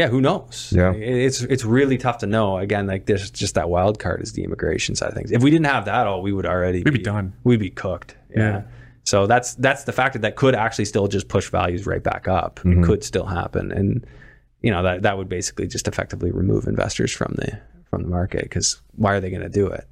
yeah, 0.01 0.09
who 0.09 0.23
knows? 0.23 0.73
Yeah. 0.75 0.93
It's 0.93 1.43
it's 1.43 1.63
really 1.63 1.99
tough 1.99 2.19
to 2.19 2.27
know. 2.27 2.57
Again, 2.57 2.87
like 2.87 3.05
there's 3.05 3.31
just 3.31 3.55
that 3.57 3.69
wild 3.69 3.99
card 3.99 4.23
is 4.23 4.33
the 4.33 4.43
immigration 4.45 4.95
side 4.97 5.11
of 5.11 5.15
things. 5.15 5.31
If 5.31 5.43
we 5.43 5.51
didn't 5.51 5.67
have 5.67 5.85
that 5.85 6.07
all, 6.07 6.23
we 6.23 6.33
would 6.33 6.47
already 6.47 6.83
We'd 6.83 6.95
be 6.95 7.03
done. 7.03 7.35
We'd 7.45 7.61
be 7.61 7.69
cooked. 7.69 8.17
Yeah. 8.31 8.39
Yeah. 8.39 8.63
So 9.05 9.27
that's 9.27 9.57
that's 9.57 9.85
the 9.85 9.93
factor 9.93 10.19
that 10.19 10.23
that 10.23 10.37
could 10.37 10.55
actually 10.55 10.87
still 10.87 11.07
just 11.07 11.29
push 11.29 11.51
values 11.51 11.87
right 11.87 12.03
back 12.03 12.29
up. 12.29 12.61
Mm-hmm. 12.61 12.83
It 12.83 12.87
could 12.87 13.05
still 13.05 13.27
happen, 13.27 13.73
and 13.73 14.07
you 14.63 14.71
know 14.71 14.83
that 14.83 15.03
that 15.03 15.19
would 15.19 15.29
basically 15.29 15.67
just 15.67 15.87
effectively 15.87 16.31
remove 16.31 16.67
investors 16.67 17.13
from 17.13 17.35
the 17.37 17.61
from 17.91 18.03
the 18.03 18.09
market 18.09 18.45
because 18.45 18.81
why 18.97 19.13
are 19.13 19.21
they 19.21 19.29
going 19.31 19.43
to 19.43 19.49
do 19.51 19.67
it? 19.67 19.87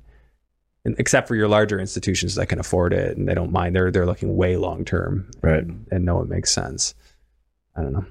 And 0.86 0.94
except 0.98 1.28
for 1.28 1.34
your 1.34 1.48
larger 1.48 1.78
institutions 1.78 2.36
that 2.36 2.46
can 2.46 2.58
afford 2.60 2.94
it 2.94 3.18
and 3.18 3.28
they 3.28 3.34
don't 3.34 3.52
mind. 3.52 3.76
They're 3.76 3.90
they're 3.90 4.06
looking 4.06 4.36
way 4.36 4.56
long 4.56 4.86
term, 4.86 5.30
Right. 5.42 5.64
and 5.90 6.04
know 6.06 6.22
it 6.22 6.28
makes 6.28 6.50
sense. 6.50 6.94
I 7.76 7.82
don't 7.82 7.92
know. 7.92 8.06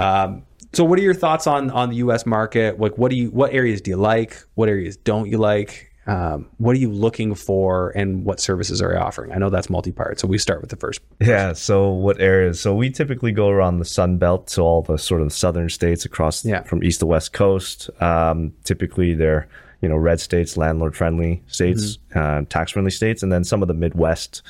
Um, 0.00 0.42
so, 0.72 0.84
what 0.84 0.98
are 0.98 1.02
your 1.02 1.14
thoughts 1.14 1.46
on 1.46 1.70
on 1.70 1.90
the 1.90 1.96
U.S. 1.96 2.26
market? 2.26 2.78
Like, 2.78 2.98
what 2.98 3.10
do 3.10 3.16
you 3.16 3.30
what 3.30 3.52
areas 3.52 3.80
do 3.80 3.90
you 3.90 3.96
like? 3.96 4.36
What 4.54 4.68
areas 4.68 4.96
don't 4.96 5.28
you 5.28 5.38
like? 5.38 5.86
Um, 6.06 6.48
what 6.56 6.74
are 6.74 6.78
you 6.78 6.90
looking 6.90 7.34
for, 7.34 7.90
and 7.90 8.24
what 8.24 8.40
services 8.40 8.80
are 8.80 8.92
you 8.92 8.98
offering? 8.98 9.30
I 9.32 9.36
know 9.36 9.50
that's 9.50 9.68
multi 9.68 9.92
part, 9.92 10.18
so 10.18 10.26
we 10.26 10.38
start 10.38 10.62
with 10.62 10.70
the 10.70 10.76
first. 10.76 11.00
Yeah. 11.20 11.52
So 11.52 11.90
what 11.90 12.18
areas? 12.18 12.60
So 12.60 12.74
we 12.74 12.88
typically 12.90 13.30
go 13.32 13.48
around 13.50 13.78
the 13.78 13.84
Sun 13.84 14.16
Belt, 14.16 14.48
so 14.48 14.64
all 14.64 14.80
the 14.82 14.96
sort 14.96 15.20
of 15.20 15.32
southern 15.34 15.68
states 15.68 16.06
across 16.06 16.44
Yeah. 16.46 16.62
from 16.62 16.82
east 16.82 17.00
to 17.00 17.06
west 17.06 17.34
coast. 17.34 17.90
Um, 18.00 18.54
typically, 18.64 19.12
they're 19.12 19.48
you 19.82 19.88
know 19.88 19.96
red 19.96 20.18
states, 20.18 20.56
landlord 20.56 20.96
friendly 20.96 21.42
states, 21.46 21.98
uh, 22.14 22.42
tax 22.48 22.72
friendly 22.72 22.90
states, 22.90 23.22
and 23.22 23.30
then 23.30 23.44
some 23.44 23.60
of 23.60 23.68
the 23.68 23.74
Midwest, 23.74 24.40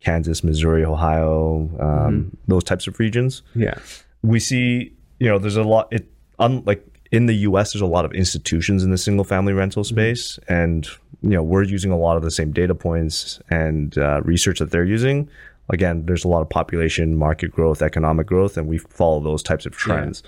Kansas, 0.00 0.44
Missouri, 0.44 0.84
Ohio, 0.84 1.68
um, 1.80 2.36
those 2.46 2.62
types 2.62 2.86
of 2.86 3.00
regions. 3.00 3.42
Yeah, 3.56 3.74
we 4.22 4.38
see 4.38 4.92
you 5.18 5.28
know 5.28 5.38
there's 5.38 5.56
a 5.56 5.62
lot 5.62 5.88
it 5.90 6.08
unlike 6.38 6.84
in 7.10 7.26
the 7.26 7.34
US 7.36 7.72
there's 7.72 7.82
a 7.82 7.86
lot 7.86 8.04
of 8.04 8.12
institutions 8.12 8.84
in 8.84 8.90
the 8.90 8.98
single 8.98 9.24
family 9.24 9.52
rental 9.52 9.84
space. 9.84 10.38
And 10.48 10.86
you 11.22 11.30
know 11.30 11.42
we're 11.42 11.62
using 11.62 11.90
a 11.90 11.98
lot 11.98 12.16
of 12.16 12.22
the 12.22 12.30
same 12.30 12.52
data 12.52 12.74
points 12.74 13.40
and 13.50 13.96
uh, 13.98 14.20
research 14.22 14.58
that 14.58 14.70
they're 14.70 14.84
using. 14.84 15.28
Again 15.70 16.06
there's 16.06 16.24
a 16.24 16.28
lot 16.28 16.42
of 16.42 16.48
population 16.48 17.16
market 17.16 17.50
growth 17.50 17.82
economic 17.82 18.26
growth 18.26 18.56
and 18.56 18.66
we 18.66 18.78
follow 18.78 19.20
those 19.20 19.42
types 19.42 19.66
of 19.66 19.72
trends. 19.72 20.22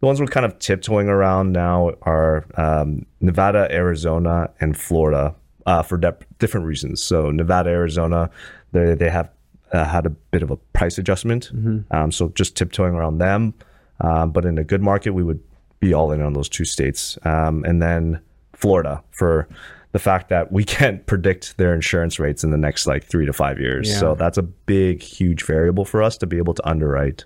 The 0.00 0.06
ones 0.06 0.20
we're 0.20 0.26
kind 0.26 0.44
of 0.44 0.58
tiptoeing 0.58 1.08
around 1.08 1.52
now 1.52 1.92
are 2.02 2.44
um, 2.56 3.06
Nevada, 3.20 3.68
Arizona, 3.70 4.50
and 4.60 4.76
Florida 4.76 5.32
uh, 5.66 5.82
for 5.82 5.96
de- 5.96 6.16
different 6.40 6.66
reasons. 6.66 7.00
So 7.00 7.30
Nevada, 7.30 7.70
Arizona, 7.70 8.28
they 8.72 8.94
they 8.94 9.10
have 9.10 9.30
uh, 9.72 9.84
had 9.84 10.04
a 10.06 10.10
bit 10.10 10.42
of 10.42 10.50
a 10.50 10.56
price 10.56 10.98
adjustment, 10.98 11.50
um, 11.92 12.10
so 12.10 12.30
just 12.30 12.56
tiptoeing 12.56 12.94
around 12.94 13.18
them. 13.18 13.54
Um, 14.00 14.30
but 14.32 14.44
in 14.44 14.58
a 14.58 14.64
good 14.64 14.82
market, 14.82 15.10
we 15.10 15.22
would 15.22 15.40
be 15.80 15.92
all 15.94 16.12
in 16.12 16.22
on 16.22 16.32
those 16.32 16.48
two 16.48 16.64
states, 16.64 17.18
um, 17.24 17.64
and 17.64 17.80
then 17.82 18.20
Florida 18.54 19.02
for 19.10 19.48
the 19.92 19.98
fact 19.98 20.28
that 20.30 20.50
we 20.52 20.64
can't 20.76 21.04
predict 21.06 21.56
their 21.58 21.74
insurance 21.74 22.18
rates 22.18 22.42
in 22.44 22.50
the 22.50 22.56
next 22.58 22.86
like 22.86 23.04
three 23.04 23.26
to 23.26 23.32
five 23.32 23.58
years. 23.60 23.88
Yeah. 23.90 23.98
So 23.98 24.14
that's 24.14 24.38
a 24.38 24.42
big, 24.42 25.02
huge 25.02 25.44
variable 25.44 25.84
for 25.84 26.02
us 26.02 26.16
to 26.18 26.26
be 26.26 26.38
able 26.38 26.54
to 26.54 26.68
underwrite. 26.68 27.24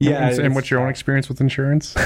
yeah. 0.00 0.28
and, 0.28 0.38
and 0.38 0.54
what's 0.54 0.70
your 0.70 0.80
own 0.80 0.88
experience 0.88 1.28
with 1.28 1.40
insurance? 1.40 1.94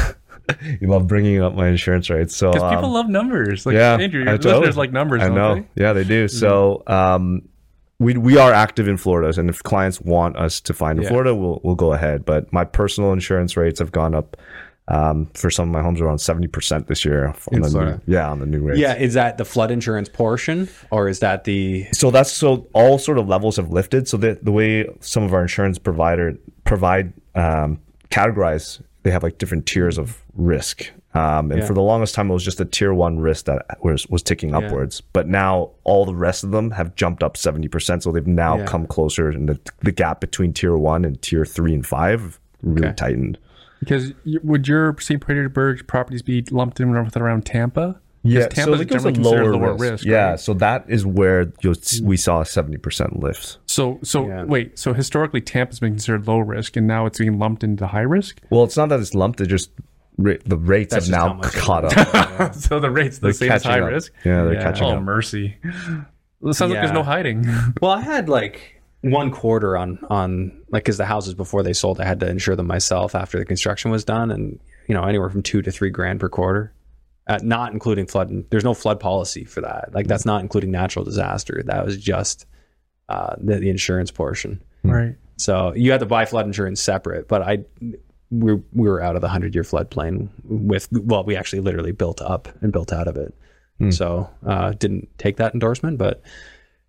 You 0.80 0.86
love 0.86 1.08
bringing 1.08 1.42
up 1.42 1.54
my 1.56 1.66
insurance 1.66 2.08
rates, 2.08 2.36
so 2.36 2.52
Because 2.52 2.62
um, 2.70 2.74
people 2.76 2.90
love 2.92 3.08
numbers. 3.08 3.66
Like 3.66 3.74
yeah, 3.74 3.96
Andrew, 3.98 4.20
your 4.20 4.28
I 4.28 4.32
listeners 4.36 4.52
totally- 4.52 4.72
like 4.74 4.92
numbers. 4.92 5.22
I 5.22 5.28
know. 5.28 5.54
they? 5.56 5.60
Mm-hmm. 5.62 5.80
Yeah, 5.82 5.92
they 5.92 6.04
do. 6.04 6.28
So 6.28 6.84
um, 6.86 7.48
we 7.98 8.16
we 8.16 8.36
are 8.38 8.52
active 8.52 8.88
in 8.88 8.96
Florida, 8.96 9.38
and 9.40 9.48
if 9.48 9.62
clients 9.62 10.00
want 10.00 10.36
us 10.36 10.60
to 10.62 10.74
find 10.74 10.98
in 10.98 11.04
Yeah. 11.04 11.08
Florida, 11.10 11.34
we'll 11.34 11.60
we'll 11.64 11.74
go 11.74 11.92
ahead. 11.92 12.24
But 12.24 12.52
my 12.52 12.64
personal 12.64 13.12
insurance 13.12 13.56
rates 13.56 13.78
have 13.78 13.92
gone 13.92 14.14
up 14.14 14.36
um, 14.88 15.26
for 15.34 15.50
some 15.50 15.68
of 15.68 15.72
my 15.72 15.82
homes 15.82 16.00
around 16.00 16.18
seventy 16.18 16.46
percent 16.48 16.86
this 16.88 17.04
year. 17.04 17.28
On 17.28 17.34
In 17.52 17.62
the 17.62 17.70
Florida. 17.70 18.00
New, 18.06 18.14
yeah, 18.14 18.30
on 18.30 18.38
the 18.40 18.46
new 18.46 18.60
rates. 18.62 18.78
yeah, 18.78 18.94
is 18.96 19.14
that 19.14 19.38
the 19.38 19.44
flood 19.44 19.70
insurance 19.70 20.08
portion, 20.08 20.68
or 20.90 21.08
is 21.08 21.20
that 21.20 21.44
the 21.44 21.86
So 21.92 22.10
that's 22.10 22.30
so 22.30 22.68
all 22.74 22.98
sort 22.98 23.18
of 23.18 23.28
levels 23.28 23.56
have 23.56 23.70
lifted. 23.70 24.06
So 24.08 24.16
the 24.16 24.38
the 24.42 24.52
way 24.52 24.86
some 25.00 25.22
of 25.22 25.32
our 25.32 25.42
insurance 25.42 25.78
provider 25.78 26.36
provide 26.64 27.12
um, 27.34 27.80
categorize, 28.10 28.80
they 29.02 29.10
have 29.10 29.22
like 29.22 29.38
different 29.38 29.66
tiers 29.66 29.98
of 29.98 30.22
risk. 30.34 30.90
Um, 31.16 31.50
and 31.50 31.60
Yeah. 31.60 31.66
for 31.66 31.74
the 31.74 31.82
longest 31.82 32.14
time, 32.14 32.30
it 32.30 32.34
was 32.34 32.44
just 32.44 32.60
a 32.60 32.64
tier 32.64 32.92
one 32.92 33.18
risk 33.18 33.46
that 33.46 33.64
was 33.82 34.06
was 34.08 34.22
ticking 34.22 34.54
upwards. 34.54 35.00
But 35.00 35.28
now 35.28 35.70
all 35.84 36.04
the 36.04 36.14
rest 36.14 36.44
of 36.44 36.50
them 36.50 36.70
have 36.72 36.94
jumped 36.94 37.22
up 37.22 37.36
seventy 37.36 37.68
percent. 37.68 38.02
So 38.02 38.12
they've 38.12 38.26
now 38.26 38.58
Yeah. 38.58 38.64
come 38.66 38.86
closer, 38.86 39.28
and 39.30 39.48
the 39.48 39.58
the 39.82 39.92
gap 39.92 40.20
between 40.20 40.52
tier 40.52 40.76
one 40.76 41.04
and 41.04 41.20
tier 41.22 41.44
three 41.44 41.74
and 41.74 41.86
five 41.86 42.38
really 42.62 42.88
Okay. 42.88 42.94
tightened. 42.96 43.38
Because 43.80 44.12
you, 44.24 44.40
would 44.42 44.66
your 44.66 44.96
St. 45.00 45.24
Petersburg 45.24 45.86
properties 45.86 46.22
be 46.22 46.42
lumped 46.50 46.80
in 46.80 46.90
with 47.04 47.16
around 47.16 47.44
Tampa? 47.44 47.96
Yeah, 48.22 48.48
Tampa's 48.48 48.64
so 48.64 48.72
it 48.72 48.88
goes 48.88 49.02
generally 49.04 49.12
considered 49.14 49.44
lower, 49.44 49.52
lower 49.56 49.72
risk. 49.74 49.82
risk, 49.92 50.04
yeah, 50.04 50.30
right? 50.30 50.40
so 50.40 50.54
that 50.54 50.84
is 50.88 51.06
where 51.06 51.52
we 52.02 52.16
saw 52.16 52.40
a 52.40 52.44
seventy 52.46 52.78
percent 52.78 53.20
lift. 53.20 53.58
So, 53.66 54.00
so 54.02 54.26
Yeah. 54.26 54.44
wait. 54.44 54.78
So 54.78 54.92
historically, 54.94 55.40
Tampa's 55.42 55.78
been 55.78 55.92
considered 55.92 56.26
low 56.26 56.38
risk, 56.40 56.76
and 56.76 56.86
now 56.88 57.06
it's 57.06 57.18
being 57.20 57.38
lumped 57.38 57.62
into 57.62 57.86
high 57.86 58.00
risk. 58.00 58.40
Well, 58.50 58.64
it's 58.64 58.76
not 58.76 58.88
that 58.88 58.98
it's 58.98 59.14
lumped; 59.14 59.40
it 59.40 59.46
just 59.46 59.70
ra- 60.16 60.34
the 60.44 60.56
rates 60.56 60.92
That's 60.94 61.08
have 61.08 61.36
now 61.36 61.40
caught 61.42 61.84
up. 61.96 62.54
so 62.54 62.80
the 62.80 62.90
rates 62.90 63.18
the 63.18 63.26
They're 63.28 63.32
same 63.32 63.52
as 63.52 63.62
catching 63.62 63.80
high 63.82 63.86
up. 63.86 63.92
risk. 63.92 64.12
Yeah, 64.24 64.42
they're 64.44 64.54
Yeah. 64.54 64.62
catching 64.62 64.86
Oh 64.86 64.96
up. 64.96 65.02
mercy! 65.02 65.56
Well, 66.40 66.50
it 66.50 66.54
sounds 66.54 66.72
like 66.72 66.80
there's 66.80 66.92
no 66.92 67.02
hiding. 67.02 67.44
Well, 67.80 67.92
I 67.92 68.00
had 68.02 68.28
like 68.28 68.80
one 69.02 69.30
quarter 69.30 69.76
on 69.76 69.98
on 70.10 70.62
like 70.70 70.84
because 70.84 70.98
the 70.98 71.06
houses 71.06 71.34
before 71.34 71.62
they 71.62 71.72
sold, 71.72 72.00
I 72.00 72.04
had 72.04 72.20
to 72.20 72.28
insure 72.28 72.56
them 72.56 72.66
myself 72.66 73.14
after 73.14 73.38
the 73.38 73.44
construction 73.44 73.90
was 73.90 74.04
done, 74.04 74.30
and 74.30 74.58
you 74.88 74.94
know 74.94 75.04
anywhere 75.04 75.30
from 75.30 75.42
two 75.42 75.62
to 75.62 75.70
three 75.70 75.90
grand 75.90 76.20
per 76.20 76.28
quarter, 76.28 76.72
uh, 77.26 77.38
not 77.42 77.72
including 77.72 78.06
flood. 78.06 78.44
There's 78.50 78.64
no 78.64 78.74
flood 78.74 79.00
policy 79.00 79.44
for 79.44 79.60
that. 79.62 79.90
Like 79.94 80.06
that's 80.08 80.24
not 80.26 80.40
including 80.42 80.70
natural 80.70 81.04
disaster. 81.04 81.62
That 81.66 81.84
was 81.84 81.96
just 81.98 82.46
uh, 83.08 83.36
the, 83.38 83.56
the 83.56 83.70
insurance 83.70 84.10
portion. 84.10 84.62
right. 84.82 85.14
So 85.38 85.74
you 85.74 85.90
had 85.92 86.00
to 86.00 86.06
buy 86.06 86.24
flood 86.24 86.46
insurance 86.46 86.80
separate, 86.80 87.28
but 87.28 87.42
I 87.42 87.58
we 88.30 88.54
we 88.72 88.88
were 88.88 89.00
out 89.00 89.16
of 89.16 89.22
the 89.22 89.28
hundred 89.28 89.54
year 89.54 89.64
floodplain 89.64 90.28
with 90.44 90.88
well, 90.92 91.24
we 91.24 91.36
actually 91.36 91.60
literally 91.60 91.92
built 91.92 92.20
up 92.20 92.48
and 92.60 92.72
built 92.72 92.92
out 92.92 93.08
of 93.08 93.16
it. 93.16 93.34
So 93.90 94.30
uh, 94.46 94.72
didn't 94.72 95.10
take 95.18 95.36
that 95.36 95.52
endorsement, 95.52 95.98
but 95.98 96.22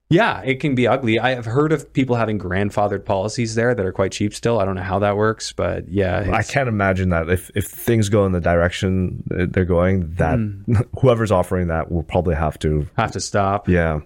yeah, 0.09 0.41
it 0.41 0.61
can 0.61 0.73
be 0.73 0.87
ugly. 0.87 1.19
I 1.19 1.35
have 1.35 1.43
heard 1.45 1.73
of 1.73 1.91
people 1.91 2.15
having 2.15 2.39
grandfathered 2.39 3.03
policies 3.03 3.55
there 3.55 3.75
that 3.75 3.85
are 3.85 3.91
quite 3.91 4.13
cheap 4.13 4.33
still. 4.33 4.57
I 4.59 4.63
don't 4.63 4.75
know 4.75 4.83
how 4.83 4.99
that 4.99 5.17
works, 5.17 5.51
but 5.51 5.89
yeah, 5.89 6.29
I 6.31 6.43
can't 6.43 6.69
imagine 6.69 7.09
that 7.09 7.29
if, 7.29 7.51
if 7.55 7.65
things 7.65 8.07
go 8.07 8.25
in 8.25 8.31
the 8.31 8.39
direction 8.39 9.23
they're 9.27 9.65
going, 9.65 10.13
that 10.13 10.87
whoever's 11.01 11.31
offering 11.31 11.67
that 11.67 11.91
will 11.91 12.03
probably 12.03 12.35
have 12.35 12.57
to. 12.59 12.87
have 12.95 13.11
to 13.11 13.19
stop. 13.19 13.67
Yeah, 13.67 13.99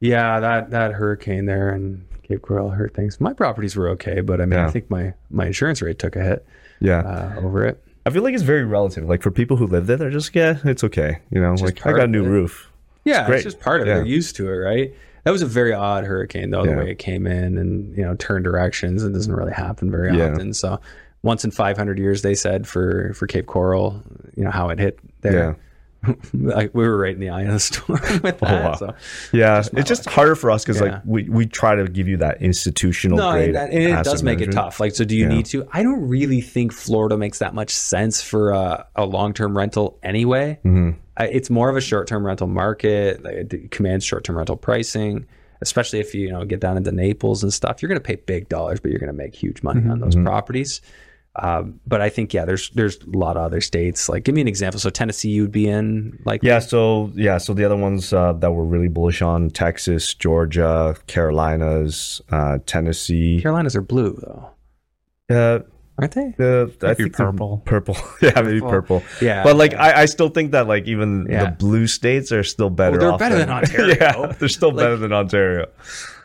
Yeah, 0.00 0.40
that 0.40 0.70
that 0.70 0.92
hurricane 0.92 1.46
there 1.46 1.70
and 1.70 2.04
Cape 2.24 2.42
Coral 2.42 2.70
hurt 2.70 2.94
things. 2.94 3.20
My 3.20 3.32
properties 3.32 3.76
were 3.76 3.90
okay, 3.90 4.22
but 4.22 4.40
I 4.40 4.46
mean, 4.46 4.58
I 4.58 4.70
think 4.70 4.90
my 4.90 5.14
my 5.30 5.46
insurance 5.46 5.80
rate 5.80 6.00
took 6.00 6.16
a 6.16 6.22
hit 6.22 6.46
yeah. 6.84 7.00
uh, 7.00 7.40
over 7.40 7.64
it. 7.64 7.82
I 8.06 8.10
feel 8.10 8.22
like 8.22 8.34
it's 8.34 8.42
very 8.42 8.64
relative. 8.64 9.04
Like 9.08 9.22
for 9.22 9.30
people 9.30 9.56
who 9.56 9.66
live 9.66 9.86
there, 9.86 9.96
they're 9.96 10.10
just 10.10 10.34
yeah, 10.34 10.58
it's 10.64 10.84
okay. 10.84 11.18
You 11.30 11.40
know, 11.40 11.54
like 11.54 11.84
I 11.86 11.92
got 11.92 12.04
a 12.04 12.06
new 12.08 12.22
roof. 12.22 12.70
Yeah, 13.04 13.20
it's, 13.22 13.28
great. 13.28 13.42
just 13.44 13.60
part 13.60 13.80
of 13.80 13.86
it. 13.88 13.90
They're 13.94 14.04
used 14.04 14.36
to 14.36 14.48
it, 14.48 14.56
right? 14.56 14.94
That 15.24 15.30
was 15.30 15.40
a 15.42 15.46
very 15.46 15.72
odd 15.72 16.04
hurricane, 16.04 16.50
though, 16.50 16.64
Yeah. 16.64 16.72
the 16.72 16.76
way 16.78 16.90
it 16.90 16.98
came 16.98 17.26
in 17.26 17.56
and 17.58 17.96
you 17.96 18.04
know 18.04 18.14
turned 18.16 18.44
directions. 18.44 19.02
It 19.02 19.12
doesn't 19.12 19.32
really 19.34 19.52
happen 19.52 19.90
very 19.90 20.16
Yeah. 20.16 20.32
often. 20.32 20.52
So 20.52 20.80
once 21.22 21.44
in 21.44 21.50
500 21.50 21.98
years, 21.98 22.20
they 22.22 22.34
said 22.34 22.66
for 22.66 23.12
for 23.14 23.26
Cape 23.26 23.46
Coral, 23.46 24.02
you 24.36 24.44
know 24.44 24.50
how 24.50 24.68
it 24.68 24.78
hit 24.78 24.98
there. 25.22 25.56
like 26.34 26.74
we 26.74 26.86
were 26.86 26.96
right 26.98 27.14
in 27.14 27.20
the 27.20 27.30
eye 27.30 27.42
of 27.42 27.52
the 27.52 27.60
storm 27.60 28.00
with 28.22 28.38
that. 28.40 28.42
Oh, 28.42 28.68
wow. 28.70 28.74
So 28.74 28.94
Yeah, 29.32 29.62
it's 29.72 29.88
just 29.88 30.06
harder 30.06 30.34
for 30.34 30.50
us 30.50 30.64
because 30.64 30.80
Yeah. 30.80 30.86
like 30.94 31.02
we, 31.04 31.28
we 31.28 31.46
try 31.46 31.74
to 31.74 31.86
give 31.88 32.08
you 32.08 32.16
that 32.18 32.42
institutional 32.42 33.18
no, 33.18 33.32
grade. 33.32 33.54
and, 33.56 33.72
and 33.72 33.82
it 33.98 34.04
does 34.04 34.22
make 34.22 34.38
it 34.38 34.46
management. 34.46 34.54
tough. 34.54 34.80
Like, 34.80 34.94
so 34.94 35.04
do 35.04 35.16
you 35.16 35.24
Yeah. 35.24 35.34
need 35.34 35.46
to? 35.46 35.68
I 35.72 35.82
don't 35.82 36.08
really 36.08 36.40
think 36.40 36.72
Florida 36.72 37.16
makes 37.16 37.38
that 37.38 37.54
much 37.54 37.70
sense 37.70 38.22
for 38.22 38.50
a, 38.50 38.86
a 38.96 39.04
long 39.04 39.32
term 39.34 39.56
rental 39.56 39.98
anyway. 40.02 40.58
Mm-hmm. 40.64 40.98
I, 41.16 41.26
it's 41.26 41.48
more 41.50 41.68
of 41.68 41.76
a 41.76 41.80
short 41.80 42.08
term 42.08 42.26
rental 42.26 42.48
market. 42.48 43.22
Like, 43.22 43.52
it 43.52 43.70
commands 43.70 44.04
short 44.04 44.24
term 44.24 44.36
rental 44.36 44.56
pricing, 44.56 45.26
especially 45.60 46.00
if 46.00 46.14
you 46.14 46.22
you 46.26 46.32
know 46.32 46.44
get 46.44 46.60
down 46.60 46.76
into 46.76 46.90
Naples 46.92 47.42
and 47.42 47.52
stuff. 47.52 47.80
You're 47.82 47.88
going 47.88 48.00
to 48.00 48.04
pay 48.04 48.16
big 48.16 48.48
dollars, 48.48 48.80
but 48.80 48.90
you're 48.90 48.98
going 49.00 49.12
to 49.12 49.16
make 49.16 49.34
huge 49.34 49.62
money 49.62 49.88
on 49.88 50.00
those 50.00 50.16
properties. 50.16 50.80
Um, 51.36 51.80
but 51.86 52.00
I 52.00 52.10
think 52.10 52.32
yeah, 52.32 52.44
there's 52.44 52.70
there's 52.70 52.96
a 53.02 53.16
lot 53.18 53.36
of 53.36 53.42
other 53.42 53.60
states. 53.60 54.08
Like, 54.08 54.22
give 54.24 54.34
me 54.36 54.40
an 54.40 54.46
example. 54.48 54.78
So 54.78 54.88
Tennessee, 54.88 55.30
you'd 55.30 55.50
be 55.50 55.66
in 55.68 56.16
like 56.24 56.42
Yeah, 56.44 56.60
so 56.60 57.10
yeah, 57.14 57.38
so 57.38 57.54
the 57.54 57.64
other 57.64 57.76
ones 57.76 58.12
uh, 58.12 58.34
that 58.34 58.52
we're 58.52 58.62
really 58.64 58.86
bullish 58.88 59.20
on: 59.20 59.50
Texas, 59.50 60.14
Georgia, 60.14 60.94
Carolinas, 61.08 62.20
uh, 62.30 62.58
Tennessee. 62.66 63.40
Carolinas 63.42 63.74
are 63.74 63.82
blue 63.82 64.16
though, 64.20 64.50
Uh, 65.34 65.58
aren't 65.98 66.12
they? 66.14 66.34
uh, 66.38 66.66
I 66.82 66.86
Maybe 66.88 66.94
think 67.04 67.14
purple. 67.14 67.62
Purple, 67.64 67.96
yeah, 68.22 68.40
maybe 68.40 68.60
purple. 68.60 69.02
Yeah. 69.20 69.42
but 69.42 69.56
like 69.56 69.74
I, 69.74 70.02
I 70.02 70.04
still 70.06 70.28
think 70.28 70.52
that 70.52 70.68
like 70.68 70.86
even 70.86 71.26
Yeah. 71.28 71.46
the 71.46 71.50
blue 71.56 71.88
states 71.88 72.30
are 72.30 72.44
still 72.44 72.70
better. 72.70 72.96
they're 72.98 73.10
off 73.12 73.18
better 73.18 73.38
than 73.38 73.50
Ontario. 73.58 73.96
yeah, 74.00 74.32
they're 74.38 74.48
still 74.48 74.70
better 74.72 74.96
than 74.96 75.12
Ontario. 75.12 75.66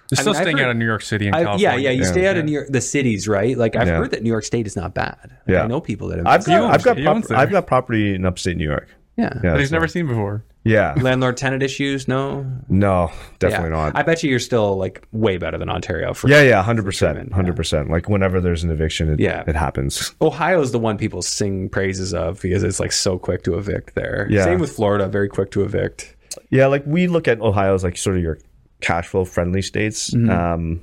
They're 0.09 0.17
still 0.17 0.33
mean, 0.33 0.37
I've 0.39 0.43
staying 0.43 0.57
heard- 0.57 0.63
out 0.65 0.69
of 0.71 0.77
New 0.77 0.85
York 0.85 1.01
City 1.01 1.27
and 1.27 1.35
I, 1.35 1.43
California. 1.43 1.69
yeah, 1.69 1.75
yeah. 1.75 1.89
You 1.91 2.01
Yeah. 2.03 2.11
stay 2.11 2.27
out 2.27 2.37
of 2.37 2.45
New 2.45 2.51
York, 2.51 2.67
the 2.69 2.81
cities, 2.81 3.27
right? 3.27 3.57
Like 3.57 3.75
I've 3.75 3.87
Yeah. 3.87 3.97
heard 3.97 4.11
that 4.11 4.23
New 4.23 4.29
York 4.29 4.43
State 4.43 4.65
is 4.67 4.75
not 4.75 4.93
bad. 4.93 5.17
Like, 5.23 5.31
Yeah. 5.47 5.63
I 5.63 5.67
know 5.67 5.79
people 5.81 6.07
that 6.09 6.17
have. 6.17 6.27
I've 6.27 6.45
got, 6.45 6.73
I've 6.73 6.83
got, 6.83 6.97
prop- 6.97 7.31
I've 7.31 7.51
got 7.51 7.67
property 7.67 8.15
in 8.15 8.25
upstate 8.25 8.57
New 8.57 8.67
York. 8.67 8.87
yeah. 9.17 9.29
Yeah, 9.43 9.51
That 9.51 9.59
he's 9.59 9.69
so- 9.69 9.75
never 9.75 9.87
seen 9.87 10.07
before. 10.07 10.43
Yeah, 10.65 10.93
Landlord 10.99 11.37
tenant 11.37 11.63
issues? 11.63 12.07
No, 12.09 12.45
no, 12.67 13.11
definitely 13.39 13.69
Yeah. 13.69 13.75
not. 13.75 13.91
I 13.95 14.03
bet 14.03 14.21
you 14.23 14.29
you're 14.29 14.39
still 14.39 14.75
like 14.77 15.01
way 15.13 15.37
better 15.37 15.57
than 15.57 15.69
Ontario. 15.69 16.13
For 16.13 16.27
yeah, 16.27 16.41
yeah, 16.41 16.61
hundred 16.61 16.81
sure, 16.93 17.07
man. 17.07 17.15
percent, 17.15 17.33
hundred 17.33 17.55
percent. 17.55 17.89
Like 17.89 18.09
whenever 18.09 18.41
there's 18.41 18.63
an 18.65 18.69
eviction, 18.69 19.09
it, 19.13 19.19
Yeah. 19.21 19.43
it 19.47 19.55
happens. 19.55 20.13
Ohio 20.21 20.59
is 20.61 20.71
the 20.73 20.77
one 20.79 20.97
people 20.97 21.21
sing 21.21 21.69
praises 21.69 22.13
of 22.13 22.41
because 22.41 22.63
it's 22.63 22.79
like 22.79 22.91
so 22.91 23.17
quick 23.17 23.43
to 23.43 23.57
evict 23.57 23.95
there. 23.95 24.27
Yeah. 24.29 24.43
Same 24.43 24.59
with 24.59 24.71
Florida, 24.71 25.07
very 25.07 25.29
quick 25.29 25.49
to 25.51 25.63
evict. 25.63 26.13
Yeah, 26.49 26.67
like 26.67 26.83
we 26.85 27.07
look 27.07 27.27
at 27.29 27.39
Ohio 27.39 27.73
as 27.73 27.83
like 27.85 27.95
sort 27.97 28.17
of 28.17 28.21
your 28.21 28.37
cash 28.81 29.07
flow 29.07 29.25
friendly 29.25 29.61
states. 29.61 30.13
Mm-hmm. 30.13 30.29
Um, 30.29 30.81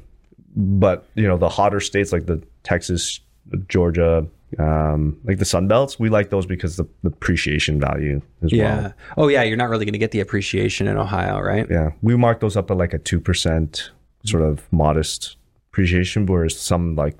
but 0.56 1.06
you 1.14 1.26
know, 1.26 1.36
the 1.36 1.48
hotter 1.48 1.80
states 1.80 2.12
like 2.12 2.26
the 2.26 2.42
Texas, 2.62 3.20
Georgia, 3.68 4.26
um, 4.58 5.18
like 5.24 5.38
the 5.38 5.44
Sun 5.44 5.68
Belts, 5.68 5.98
we 5.98 6.08
like 6.08 6.30
those 6.30 6.46
because 6.46 6.76
the, 6.76 6.84
the 7.02 7.08
appreciation 7.08 7.80
value 7.80 8.22
as 8.42 8.52
Yeah. 8.52 8.80
well. 8.80 8.94
Oh 9.18 9.28
yeah, 9.28 9.42
you're 9.42 9.56
not 9.56 9.68
really 9.68 9.84
going 9.84 9.92
to 9.92 9.98
get 9.98 10.12
the 10.12 10.20
appreciation 10.20 10.86
in 10.88 10.96
Ohio, 10.96 11.40
right? 11.40 11.66
Yeah. 11.70 11.90
We 12.02 12.16
mark 12.16 12.40
those 12.40 12.56
up 12.56 12.70
at 12.70 12.76
like 12.76 12.94
a 12.94 12.98
two 12.98 13.20
percent 13.20 13.90
sort 14.24 14.42
of 14.42 14.66
modest 14.72 15.36
appreciation, 15.72 16.26
whereas 16.26 16.58
some 16.58 16.96
like 16.96 17.16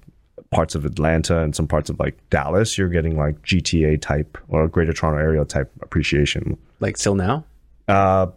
parts 0.50 0.74
of 0.74 0.84
Atlanta 0.84 1.40
and 1.42 1.54
some 1.54 1.66
parts 1.66 1.90
of 1.90 1.98
like 1.98 2.16
Dallas, 2.30 2.78
you're 2.78 2.88
getting 2.88 3.16
like 3.18 3.42
GTA 3.42 4.00
type 4.00 4.38
or 4.48 4.66
Greater 4.68 4.92
Toronto 4.92 5.18
Area 5.20 5.44
type 5.44 5.70
appreciation. 5.82 6.56
Like 6.80 6.96
still 6.96 7.16
now. 7.16 7.44
Uh 7.88 8.28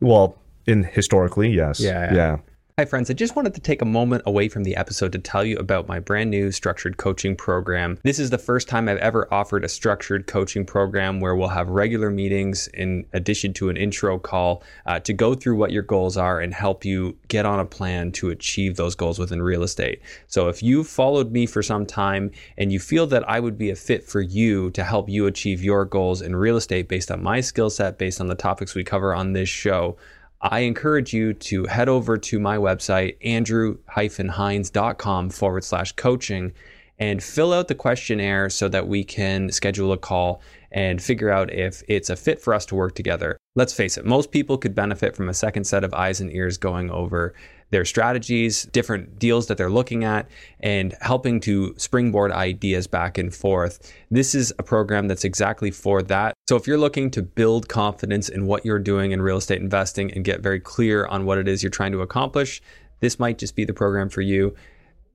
well, 0.00 0.36
in 0.66 0.84
historically, 0.84 1.50
yes. 1.50 1.80
Yeah, 1.80 2.04
yeah. 2.04 2.14
yeah. 2.14 2.36
Hi, 2.76 2.84
friends. 2.84 3.08
I 3.08 3.12
just 3.12 3.36
wanted 3.36 3.54
to 3.54 3.60
take 3.60 3.82
a 3.82 3.84
moment 3.84 4.24
away 4.26 4.48
from 4.48 4.64
the 4.64 4.74
episode 4.74 5.12
to 5.12 5.20
tell 5.20 5.44
you 5.44 5.56
about 5.58 5.86
my 5.86 6.00
brand 6.00 6.28
new 6.28 6.50
structured 6.50 6.96
coaching 6.96 7.36
program. 7.36 8.00
This 8.02 8.18
is 8.18 8.30
the 8.30 8.38
first 8.38 8.68
time 8.68 8.88
I've 8.88 8.98
ever 8.98 9.32
offered 9.32 9.64
a 9.64 9.68
structured 9.68 10.26
coaching 10.26 10.66
program 10.66 11.20
where 11.20 11.36
we'll 11.36 11.46
have 11.46 11.68
regular 11.68 12.10
meetings 12.10 12.66
in 12.74 13.06
addition 13.12 13.52
to 13.52 13.68
an 13.68 13.76
intro 13.76 14.18
call 14.18 14.64
uh, 14.86 14.98
to 14.98 15.12
go 15.12 15.34
through 15.34 15.54
what 15.54 15.70
your 15.70 15.84
goals 15.84 16.16
are 16.16 16.40
and 16.40 16.52
help 16.52 16.84
you 16.84 17.16
get 17.28 17.46
on 17.46 17.60
a 17.60 17.64
plan 17.64 18.10
to 18.10 18.30
achieve 18.30 18.74
those 18.74 18.96
goals 18.96 19.20
within 19.20 19.40
real 19.40 19.62
estate. 19.62 20.02
So, 20.26 20.48
if 20.48 20.60
you've 20.60 20.88
followed 20.88 21.30
me 21.30 21.46
for 21.46 21.62
some 21.62 21.86
time 21.86 22.32
and 22.58 22.72
you 22.72 22.80
feel 22.80 23.06
that 23.06 23.22
I 23.30 23.38
would 23.38 23.56
be 23.56 23.70
a 23.70 23.76
fit 23.76 24.02
for 24.02 24.20
you 24.20 24.72
to 24.72 24.82
help 24.82 25.08
you 25.08 25.26
achieve 25.26 25.62
your 25.62 25.84
goals 25.84 26.22
in 26.22 26.34
real 26.34 26.56
estate 26.56 26.88
based 26.88 27.12
on 27.12 27.22
my 27.22 27.40
skill 27.40 27.70
set, 27.70 27.98
based 27.98 28.20
on 28.20 28.26
the 28.26 28.34
topics 28.34 28.74
we 28.74 28.82
cover 28.82 29.14
on 29.14 29.32
this 29.32 29.48
show, 29.48 29.96
I 30.44 30.60
encourage 30.60 31.12
you 31.14 31.32
to 31.32 31.64
head 31.64 31.88
over 31.88 32.18
to 32.18 32.38
my 32.38 32.58
website, 32.58 33.16
andrew-hines.com 33.24 35.30
forward 35.30 35.64
slash 35.64 35.92
coaching, 35.92 36.52
and 36.98 37.22
fill 37.22 37.54
out 37.54 37.68
the 37.68 37.74
questionnaire 37.74 38.50
so 38.50 38.68
that 38.68 38.86
we 38.86 39.04
can 39.04 39.50
schedule 39.50 39.92
a 39.92 39.96
call 39.96 40.42
and 40.70 41.02
figure 41.02 41.30
out 41.30 41.50
if 41.50 41.82
it's 41.88 42.10
a 42.10 42.16
fit 42.16 42.42
for 42.42 42.52
us 42.52 42.66
to 42.66 42.74
work 42.74 42.94
together. 42.94 43.38
Let's 43.56 43.72
face 43.72 43.96
it, 43.96 44.04
most 44.04 44.32
people 44.32 44.58
could 44.58 44.74
benefit 44.74 45.14
from 45.14 45.28
a 45.28 45.34
second 45.34 45.62
set 45.62 45.84
of 45.84 45.94
eyes 45.94 46.20
and 46.20 46.28
ears 46.32 46.58
going 46.58 46.90
over 46.90 47.34
their 47.70 47.84
strategies, 47.84 48.64
different 48.64 49.16
deals 49.20 49.46
that 49.46 49.56
they're 49.56 49.70
looking 49.70 50.02
at, 50.02 50.28
and 50.58 50.92
helping 51.00 51.38
to 51.40 51.72
springboard 51.76 52.32
ideas 52.32 52.88
back 52.88 53.16
and 53.16 53.32
forth. 53.32 53.92
This 54.10 54.34
is 54.34 54.52
a 54.58 54.64
program 54.64 55.06
that's 55.06 55.22
exactly 55.22 55.70
for 55.70 56.02
that. 56.02 56.34
So 56.48 56.56
if 56.56 56.66
you're 56.66 56.78
looking 56.78 57.12
to 57.12 57.22
build 57.22 57.68
confidence 57.68 58.28
in 58.28 58.46
what 58.46 58.64
you're 58.64 58.80
doing 58.80 59.12
in 59.12 59.22
real 59.22 59.36
estate 59.36 59.62
investing 59.62 60.12
and 60.12 60.24
get 60.24 60.40
very 60.40 60.58
clear 60.58 61.06
on 61.06 61.24
what 61.24 61.38
it 61.38 61.46
is 61.46 61.62
you're 61.62 61.70
trying 61.70 61.92
to 61.92 62.00
accomplish, 62.00 62.60
this 62.98 63.20
might 63.20 63.38
just 63.38 63.54
be 63.54 63.64
the 63.64 63.72
program 63.72 64.08
for 64.08 64.20
you. 64.20 64.56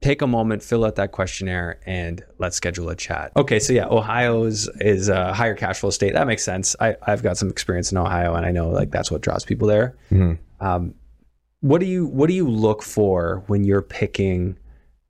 Take 0.01 0.21
a 0.21 0.27
moment, 0.27 0.63
fill 0.63 0.85
out 0.85 0.95
that 0.95 1.11
questionnaire, 1.11 1.79
and 1.85 2.23
let's 2.37 2.55
schedule 2.55 2.89
a 2.89 2.95
chat. 2.95 3.33
Okay, 3.35 3.59
so 3.59 3.73
yeah, 3.73 3.85
Ohio 3.87 4.43
is, 4.43 4.69
is 4.79 5.09
a 5.09 5.33
higher 5.33 5.55
cash 5.55 5.79
flow 5.79 5.89
state. 5.89 6.13
That 6.13 6.25
makes 6.25 6.43
sense. 6.43 6.75
I, 6.79 6.95
I've 7.05 7.21
got 7.21 7.37
some 7.37 7.49
experience 7.49 7.91
in 7.91 7.97
Ohio, 7.97 8.33
and 8.33 8.45
I 8.45 8.51
know 8.51 8.69
like 8.69 8.91
that's 8.91 9.11
what 9.11 9.21
draws 9.21 9.43
people 9.43 9.67
there. 9.67 9.97
Um, 10.61 10.93
what 11.61 11.79
do 11.79 11.85
you 11.85 12.05
what 12.07 12.27
do 12.27 12.33
you 12.33 12.47
look 12.47 12.81
for 12.81 13.43
when 13.47 13.63
you're 13.65 13.81
picking 13.81 14.57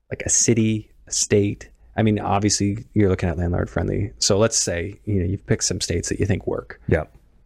like 0.10 0.23
a 0.25 0.30
city, 0.30 0.89
a 1.08 1.12
state? 1.12 1.69
I 1.95 2.02
mean, 2.02 2.19
obviously 2.19 2.86
you're 2.93 3.10
looking 3.10 3.30
at 3.30 3.38
landlord 3.38 3.69
friendly. 3.69 4.12
So 4.17 4.38
let's 4.38 4.58
say 4.58 4.99
you 5.06 5.19
know 5.19 5.25
you've 5.25 5.45
picked 5.45 5.65
some 5.65 5.82
states 5.82 6.10
that 6.10 6.19
you 6.19 6.25
think 6.25 6.47
work. 6.47 6.82
Yeah. 6.88 7.04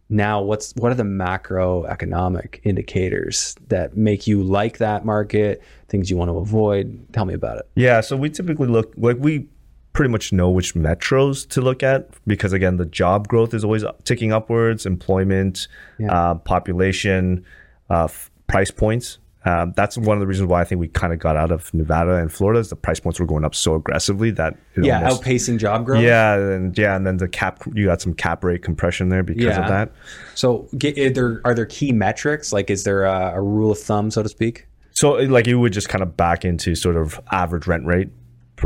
Now, 0.08 0.42
what's 0.42 0.72
what 0.76 0.92
are 0.92 0.94
the 0.94 1.02
macroeconomic 1.02 2.60
indicators 2.64 3.56
that 3.68 3.96
make 3.96 4.26
you 4.26 4.42
like 4.42 4.78
that 4.78 5.04
market? 5.04 5.62
Things 5.94 6.10
you 6.10 6.16
want 6.16 6.28
to 6.28 6.38
avoid? 6.38 7.06
Tell 7.12 7.24
me 7.24 7.34
about 7.34 7.58
it. 7.58 7.68
Yeah, 7.76 8.00
so 8.00 8.16
we 8.16 8.28
typically 8.28 8.66
look 8.66 8.92
like 8.96 9.16
we 9.20 9.46
pretty 9.92 10.10
much 10.10 10.32
know 10.32 10.50
which 10.50 10.74
metros 10.74 11.48
to 11.50 11.60
look 11.60 11.84
at 11.84 12.10
because 12.26 12.52
again, 12.52 12.78
the 12.78 12.84
job 12.86 13.28
growth 13.28 13.54
is 13.54 13.62
always 13.62 13.84
ticking 14.02 14.32
upwards, 14.32 14.86
employment, 14.86 15.68
uh, 16.08 16.34
population, 16.34 17.44
uh, 17.90 18.04
f- 18.06 18.28
price 18.48 18.72
points. 18.72 19.18
Um, 19.44 19.72
that's 19.76 19.96
one 19.96 20.16
of 20.16 20.20
the 20.20 20.26
reasons 20.26 20.48
why 20.48 20.62
I 20.62 20.64
think 20.64 20.80
we 20.80 20.88
kind 20.88 21.12
of 21.12 21.20
got 21.20 21.36
out 21.36 21.52
of 21.52 21.72
Nevada 21.72 22.14
and 22.16 22.32
Florida 22.32 22.58
is 22.58 22.70
the 22.70 22.76
price 22.76 22.98
points 22.98 23.20
were 23.20 23.26
going 23.26 23.44
up 23.44 23.54
so 23.54 23.76
aggressively 23.76 24.32
that 24.32 24.56
it 24.74 24.84
Yeah, 24.84 24.98
almost, 24.98 25.22
outpacing 25.22 25.58
job 25.58 25.84
growth. 25.86 26.02
yeah, 26.02 26.34
and 26.34 26.76
yeah, 26.76 26.96
and 26.96 27.06
then 27.06 27.18
the 27.18 27.28
cap 27.28 27.62
you 27.72 27.84
got 27.84 28.00
some 28.00 28.14
cap 28.14 28.42
rate 28.42 28.62
compression 28.64 29.10
there 29.10 29.22
because 29.22 29.44
Yeah. 29.44 29.60
of 29.60 29.68
that. 29.68 29.92
So, 30.34 30.66
get, 30.76 30.98
are 30.98 31.10
there 31.10 31.40
are 31.44 31.54
there 31.54 31.66
key 31.66 31.92
metrics? 31.92 32.52
Like, 32.52 32.68
is 32.68 32.82
there 32.82 33.04
a, 33.04 33.34
a 33.36 33.40
rule 33.40 33.70
of 33.70 33.78
thumb, 33.78 34.10
so 34.10 34.24
to 34.24 34.28
speak? 34.28 34.66
So 34.94 35.12
like 35.12 35.46
you 35.46 35.58
would 35.60 35.72
just 35.72 35.88
kind 35.88 36.02
of 36.02 36.16
back 36.16 36.44
into 36.44 36.74
sort 36.74 36.96
of 36.96 37.20
average 37.30 37.66
rent 37.66 37.84
rate 37.84 38.08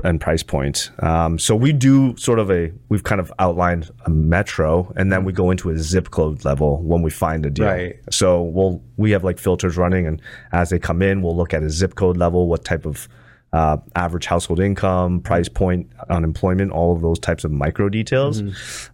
and 0.05 0.21
price 0.21 0.43
point. 0.43 0.91
Um, 1.01 1.39
so 1.39 1.57
we 1.57 1.73
do 1.73 2.17
sort 2.17 2.39
of 2.39 2.51
a 2.51 2.73
we've 2.89 3.03
kind 3.03 3.21
of 3.21 3.33
outlined 3.39 3.91
a 4.07 4.11
metro, 4.11 4.93
and 4.97 5.11
then 5.11 5.25
we 5.25 5.33
go 5.33 5.51
into 5.51 5.71
a 5.71 5.79
zip 5.79 6.11
code 6.11 6.45
level 6.45 6.83
when 6.83 7.03
we 7.03 7.11
find 7.11 7.45
a 7.47 7.51
deal. 7.51 7.67
Right. 7.67 7.97
So 8.11 8.43
we'll 8.43 8.83
we 8.97 9.11
have 9.13 9.25
like 9.25 9.39
filters 9.39 9.77
running, 9.77 10.07
and 10.07 10.21
as 10.53 10.71
they 10.71 10.79
come 10.79 11.03
in, 11.03 11.23
we'll 11.23 11.37
look 11.37 11.55
at 11.55 11.63
a 11.63 11.71
zip 11.71 11.95
code 11.95 12.17
level, 12.17 12.47
what 12.47 12.65
type 12.65 12.87
of 12.87 13.09
uh, 13.53 13.79
average 13.97 14.27
household 14.27 14.61
income, 14.61 15.21
price 15.21 15.49
point, 15.49 15.91
unemployment, 16.11 16.71
all 16.71 16.95
of 16.95 17.01
those 17.01 17.19
types 17.19 17.45
of 17.45 17.51
micro 17.51 17.89
details. 17.89 18.41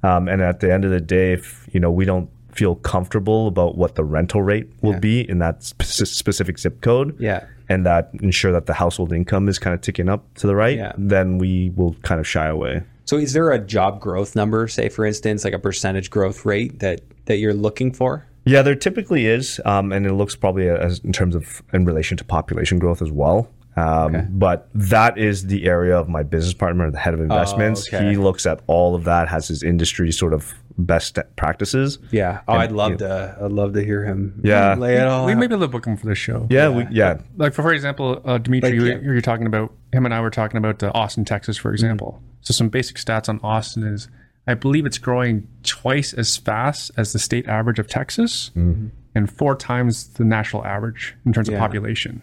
Um, 0.05 0.29
and 0.29 0.41
at 0.41 0.61
the 0.61 0.73
end 0.73 0.85
of 0.85 0.93
the 0.93 1.01
day, 1.01 1.33
if 1.33 1.69
you 1.73 1.81
know 1.81 1.91
we 1.91 2.05
don't 2.05 2.31
feel 2.55 2.77
comfortable 2.77 3.49
about 3.49 3.77
what 3.77 3.95
the 3.97 4.05
rental 4.05 4.43
rate 4.43 4.69
will 4.83 4.99
be 4.99 5.29
in 5.29 5.39
that 5.39 5.63
spe- 5.63 5.83
specific 6.07 6.59
zip 6.59 6.81
code, 6.81 7.17
Yeah. 7.19 7.45
and 7.69 7.85
that 7.87 8.11
ensure 8.23 8.53
that 8.53 8.67
the 8.67 8.75
household 8.75 9.13
income 9.13 9.49
is 9.49 9.59
kind 9.59 9.75
of 9.75 9.81
ticking 9.81 10.09
up 10.09 10.23
to 10.37 10.47
the 10.47 10.55
right, 10.55 10.77
Yeah. 10.79 10.93
then 10.97 11.39
we 11.39 11.73
will 11.75 11.95
kind 12.03 12.21
of 12.21 12.27
shy 12.27 12.47
away. 12.47 12.83
So, 13.07 13.19
is 13.19 13.33
there 13.35 13.51
a 13.51 13.59
job 13.59 14.01
growth 14.01 14.35
number, 14.35 14.67
say 14.69 14.89
for 14.89 15.05
instance, 15.05 15.45
like 15.45 15.53
a 15.53 15.59
percentage 15.59 16.11
growth 16.11 16.47
rate 16.47 16.79
that 16.81 17.01
that 17.27 17.37
you're 17.39 17.55
looking 17.55 17.93
for? 17.93 18.25
Yeah, 18.47 18.61
there 18.63 18.75
typically 18.75 19.27
is, 19.27 19.61
um, 19.65 19.91
and 19.93 20.07
it 20.07 20.13
looks 20.13 20.37
probably 20.37 20.69
as 20.69 21.01
in 21.01 21.13
terms 21.13 21.35
of 21.35 21.63
in 21.73 21.85
relation 21.85 22.17
to 22.19 22.25
population 22.25 22.79
growth 22.79 23.03
as 23.03 23.11
well. 23.11 23.49
Um, 23.77 24.29
But 24.31 24.69
that 24.75 25.19
is 25.19 25.47
the 25.49 25.65
area 25.67 25.97
of 25.99 26.09
my 26.09 26.23
business 26.23 26.55
partner, 26.55 26.89
the 26.93 26.99
head 26.99 27.13
of 27.13 27.21
investments. 27.21 27.93
okay. 27.93 28.09
He 28.11 28.17
looks 28.17 28.47
at 28.47 28.61
all 28.69 28.95
of 28.95 29.03
that, 29.05 29.27
has 29.29 29.49
his 29.49 29.63
industry 29.65 30.13
sort 30.13 30.33
of 30.33 30.55
best 30.77 31.19
practices. 31.37 31.99
Yeah. 32.11 32.41
Oh, 32.49 32.55
And, 32.55 32.63
I'd 32.63 32.73
love 32.73 32.91
you 32.93 32.97
to. 32.99 33.39
I'd 33.43 33.53
love 33.53 33.73
to 33.75 33.85
hear 33.85 34.05
him. 34.05 34.41
Yeah. 34.43 34.75
Lay 34.75 34.97
it 34.97 35.07
all. 35.07 35.27
we 35.27 35.33
out. 35.33 35.39
maybe 35.39 35.55
able 35.55 35.65
to 35.67 35.69
book 35.69 35.87
him 35.87 35.97
for 35.97 36.07
the 36.07 36.15
show. 36.15 36.47
Yeah, 36.51 36.69
we, 36.69 36.87
yeah, 36.91 37.19
Like 37.37 37.55
for, 37.55 37.63
for 37.63 37.73
example, 37.73 38.21
uh, 38.25 38.39
Dimitri, 38.39 38.71
Like, 38.71 38.81
you, 38.81 38.87
yeah. 38.87 38.99
you're 39.01 39.21
talking 39.21 39.47
about 39.47 39.73
him 39.93 40.05
and 40.05 40.13
I 40.15 40.21
were 40.21 40.31
talking 40.31 40.57
about 40.59 40.83
uh, 40.83 40.91
Austin, 40.95 41.25
Texas, 41.25 41.57
for 41.57 41.73
example. 41.73 42.21
So 42.41 42.53
some 42.53 42.69
basic 42.69 42.97
stats 42.97 43.29
on 43.29 43.41
Austin 43.43 43.85
is, 43.85 44.09
I 44.47 44.55
believe 44.55 44.85
it's 44.85 44.99
growing 44.99 45.47
twice 45.63 46.13
as 46.13 46.37
fast 46.37 46.91
as 46.97 47.13
the 47.13 47.19
state 47.19 47.49
average 47.49 47.79
of 47.79 47.89
Texas, 47.89 48.51
and 48.55 49.31
four 49.33 49.55
times 49.57 50.09
the 50.15 50.25
national 50.25 50.65
average 50.67 51.15
in 51.25 51.33
terms 51.33 51.49
Yeah. 51.49 51.55
of 51.55 51.61
population. 51.61 52.21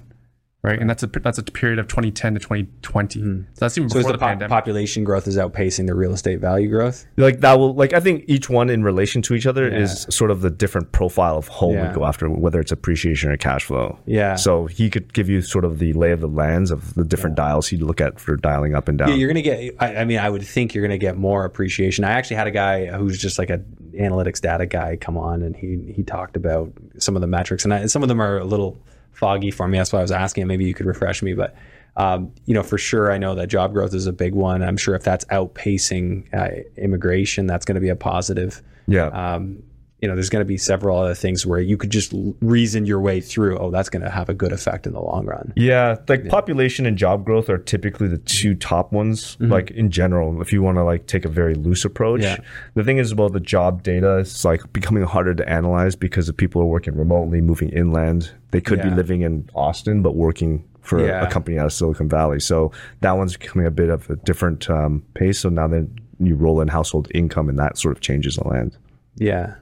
Right, 0.63 0.79
and 0.79 0.87
that's 0.87 1.01
a 1.01 1.07
that's 1.07 1.39
a 1.39 1.43
period 1.43 1.79
of 1.79 1.87
2010 1.87 2.35
to 2.35 2.39
2020. 2.39 3.19
Hmm. 3.19 3.41
So 3.53 3.65
that's 3.65 3.75
even 3.79 3.89
So 3.89 3.97
is 3.97 4.03
before 4.03 4.11
the 4.11 4.17
the, 4.19 4.21
po- 4.21 4.27
pandemic. 4.27 4.49
population 4.51 5.03
growth 5.03 5.25
is 5.27 5.35
outpacing 5.35 5.87
the 5.87 5.95
real 5.95 6.13
estate 6.13 6.39
value 6.39 6.69
growth? 6.69 7.07
like 7.17 7.39
that 7.39 7.57
will 7.57 7.73
like 7.73 7.93
I 7.93 7.99
think 7.99 8.25
each 8.27 8.47
one 8.47 8.69
in 8.69 8.83
relation 8.83 9.23
to 9.23 9.33
each 9.33 9.47
other 9.47 9.67
Yeah. 9.67 9.79
is 9.79 10.05
sort 10.11 10.29
of 10.29 10.41
the 10.41 10.51
different 10.51 10.91
profile 10.91 11.35
of 11.35 11.47
home 11.47 11.73
Yeah. 11.73 11.89
we 11.89 11.95
go 11.95 12.05
after, 12.05 12.29
whether 12.29 12.59
it's 12.59 12.71
appreciation 12.71 13.31
or 13.31 13.37
cash 13.37 13.63
flow. 13.63 13.97
Yeah. 14.05 14.35
So 14.35 14.67
he 14.67 14.91
could 14.91 15.11
give 15.13 15.29
you 15.29 15.41
sort 15.41 15.65
of 15.65 15.79
the 15.79 15.93
lay 15.93 16.11
of 16.11 16.21
the 16.21 16.27
lands 16.27 16.69
of 16.69 16.93
the 16.93 17.03
different 17.03 17.35
dials 17.35 17.67
he'd 17.69 17.81
look 17.81 17.99
at 17.99 18.19
for 18.19 18.35
dialing 18.37 18.75
up 18.75 18.87
and 18.87 18.99
down. 18.99 19.09
Yeah, 19.09 19.15
you're 19.15 19.29
gonna 19.29 19.41
get. 19.41 19.73
I, 19.79 19.95
I 19.95 20.05
mean, 20.05 20.19
I 20.19 20.29
would 20.29 20.43
think 20.43 20.75
you're 20.75 20.85
gonna 20.85 20.99
get 20.99 21.17
more 21.17 21.43
appreciation. 21.43 22.03
I 22.03 22.11
actually 22.11 22.35
had 22.35 22.45
a 22.45 22.51
guy 22.51 22.85
who's 22.85 23.17
just 23.19 23.39
like 23.39 23.49
a 23.49 23.61
analytics 23.95 24.39
data 24.39 24.67
guy 24.67 24.95
come 24.95 25.17
on, 25.17 25.41
and 25.41 25.55
he 25.55 25.91
he 25.95 26.03
talked 26.03 26.37
about 26.37 26.71
some 26.99 27.15
of 27.15 27.21
the 27.21 27.27
metrics, 27.27 27.63
and 27.63 27.73
I, 27.73 27.87
some 27.87 28.03
of 28.03 28.09
them 28.09 28.21
are 28.21 28.37
a 28.37 28.45
little 28.45 28.79
foggy 29.13 29.51
for 29.51 29.67
me. 29.67 29.77
That's 29.77 29.93
why 29.93 29.99
I 29.99 30.01
was 30.01 30.11
asking. 30.11 30.47
Maybe 30.47 30.65
you 30.65 30.73
could 30.73 30.85
refresh 30.85 31.21
me, 31.21 31.33
but. 31.33 31.55
Um, 31.97 32.31
you 32.45 32.53
know, 32.53 32.63
for 32.63 32.77
sure, 32.77 33.11
I 33.11 33.17
know 33.17 33.35
that 33.35 33.47
job 33.47 33.73
growth 33.73 33.93
is 33.93 34.07
a 34.07 34.13
big 34.13 34.33
one. 34.33 34.63
I'm 34.63 34.77
sure 34.77 34.95
if 34.95 35.03
that's 35.03 35.25
outpacing 35.25 36.33
uh, 36.33 36.63
immigration, 36.77 37.47
that's 37.47 37.65
going 37.65 37.75
to 37.75 37.81
be 37.81 37.89
a 37.89 37.97
positive. 37.97 38.61
yeah. 38.87 39.07
Um, 39.07 39.61
you 40.01 40.07
know, 40.07 40.15
there's 40.15 40.29
going 40.29 40.41
to 40.41 40.47
be 40.47 40.57
several 40.57 40.97
other 40.97 41.13
things 41.13 41.45
where 41.45 41.59
you 41.59 41.77
could 41.77 41.91
just 41.91 42.11
reason 42.41 42.85
your 42.85 42.99
way 42.99 43.21
through. 43.21 43.57
Oh, 43.59 43.69
that's 43.69 43.87
going 43.89 44.01
to 44.03 44.09
have 44.09 44.29
a 44.29 44.33
good 44.33 44.51
effect 44.51 44.87
in 44.87 44.93
the 44.93 44.99
long 44.99 45.25
run. 45.27 45.53
Yeah, 45.55 45.97
like 46.07 46.27
population 46.27 46.85
and 46.87 46.97
job 46.97 47.23
growth 47.23 47.49
are 47.49 47.59
typically 47.59 48.07
the 48.07 48.17
two 48.17 48.55
top 48.55 48.91
ones. 48.91 49.37
Like 49.39 49.69
in 49.71 49.91
general, 49.91 50.41
if 50.41 50.51
you 50.51 50.63
want 50.63 50.77
to 50.77 50.83
like 50.83 51.05
take 51.05 51.23
a 51.23 51.29
very 51.29 51.53
loose 51.53 51.85
approach, 51.85 52.21
Yeah. 52.23 52.37
the 52.73 52.83
thing 52.83 52.97
is 52.97 53.11
about 53.11 53.33
the 53.33 53.39
job 53.39 53.83
data, 53.83 54.17
it's 54.17 54.43
like 54.43 54.73
becoming 54.73 55.03
harder 55.03 55.35
to 55.35 55.47
analyze 55.47 55.95
because 55.95 56.27
if 56.29 56.35
people 56.35 56.61
are 56.61 56.65
working 56.65 56.95
remotely, 56.97 57.39
moving 57.41 57.69
inland, 57.69 58.31
they 58.49 58.59
could 58.61 58.81
be 58.81 58.89
living 58.89 59.21
in 59.21 59.47
Austin 59.53 60.01
but 60.01 60.15
working 60.15 60.63
for 60.81 61.05
Yeah. 61.05 61.21
a 61.27 61.29
company 61.29 61.59
out 61.59 61.67
of 61.67 61.73
Silicon 61.73 62.09
Valley. 62.09 62.39
So 62.39 62.71
that 63.01 63.15
one's 63.17 63.37
becoming 63.37 63.67
a 63.67 63.71
bit 63.71 63.89
of 63.89 64.09
a 64.09 64.15
different 64.15 64.67
um, 64.67 65.03
pace. 65.13 65.39
So 65.39 65.49
now 65.49 65.67
then 65.67 65.93
you 66.19 66.35
roll 66.35 66.59
in 66.61 66.67
household 66.69 67.07
income, 67.13 67.49
and 67.49 67.59
that 67.59 67.77
sort 67.77 67.95
of 67.95 68.01
changes 68.01 68.35
the 68.37 68.47
land. 68.47 68.77
Yeah. 69.17 69.53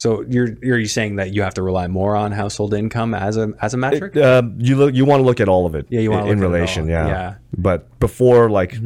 So 0.00 0.24
you're 0.28 0.56
are 0.64 0.78
you 0.78 0.86
saying 0.86 1.16
that 1.16 1.34
you 1.34 1.42
have 1.42 1.52
to 1.54 1.62
rely 1.62 1.86
more 1.86 2.16
on 2.16 2.32
household 2.32 2.72
income 2.72 3.12
as 3.12 3.36
a 3.36 3.52
as 3.60 3.74
a 3.74 3.76
metric? 3.76 4.16
Um, 4.16 4.54
you 4.58 4.74
look, 4.76 4.94
you 4.94 5.04
want 5.04 5.20
to 5.20 5.24
look 5.24 5.40
at 5.40 5.48
all 5.48 5.66
of 5.66 5.74
it. 5.74 5.86
Yeah, 5.90 6.00
you 6.00 6.10
wanna 6.10 6.24
in, 6.24 6.32
in 6.32 6.38
look 6.40 6.44
at 6.44 6.48
it 6.48 6.56
relation. 6.56 6.88
Yeah. 6.88 7.06
Yeah. 7.06 7.34
But 7.58 8.00
before 8.00 8.48
like 8.48 8.78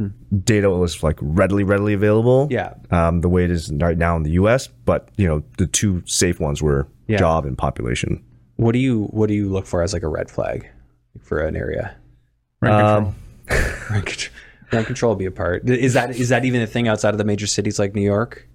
data 0.44 0.68
was 0.70 1.04
like 1.04 1.16
readily, 1.20 1.62
readily 1.62 1.94
available. 1.94 2.48
Yeah. 2.50 2.74
Um, 2.90 3.20
the 3.20 3.28
way 3.28 3.44
it 3.44 3.52
is 3.52 3.72
right 3.74 3.96
now 3.96 4.16
in 4.16 4.24
the 4.24 4.32
U.S. 4.32 4.66
But 4.66 5.08
you 5.16 5.28
know, 5.28 5.44
the 5.58 5.68
two 5.68 6.02
safe 6.04 6.40
ones 6.40 6.60
were 6.60 6.88
Yeah. 7.06 7.18
job 7.18 7.46
and 7.46 7.56
population. 7.56 8.20
What 8.56 8.72
do 8.72 8.80
you 8.80 9.04
what 9.12 9.28
do 9.28 9.34
you 9.34 9.48
look 9.48 9.66
for 9.66 9.82
as 9.82 9.92
like 9.92 10.02
a 10.02 10.08
red 10.08 10.28
flag 10.30 10.68
for 11.20 11.38
an 11.40 11.54
area? 11.54 11.94
Rent 12.60 12.74
control. 12.80 13.14
Um, 13.50 13.94
Rent 13.94 14.06
contr- 14.06 14.30
rent 14.72 14.86
control 14.86 15.12
would 15.12 15.18
be 15.20 15.26
a 15.26 15.30
part. 15.30 15.68
Is 15.68 15.92
that 15.94 16.16
is 16.16 16.30
that 16.30 16.44
even 16.44 16.60
a 16.60 16.66
thing 16.66 16.88
outside 16.88 17.14
of 17.14 17.18
the 17.18 17.24
major 17.24 17.46
cities 17.46 17.78
like 17.78 17.94
New 17.94 18.02
York? 18.02 18.48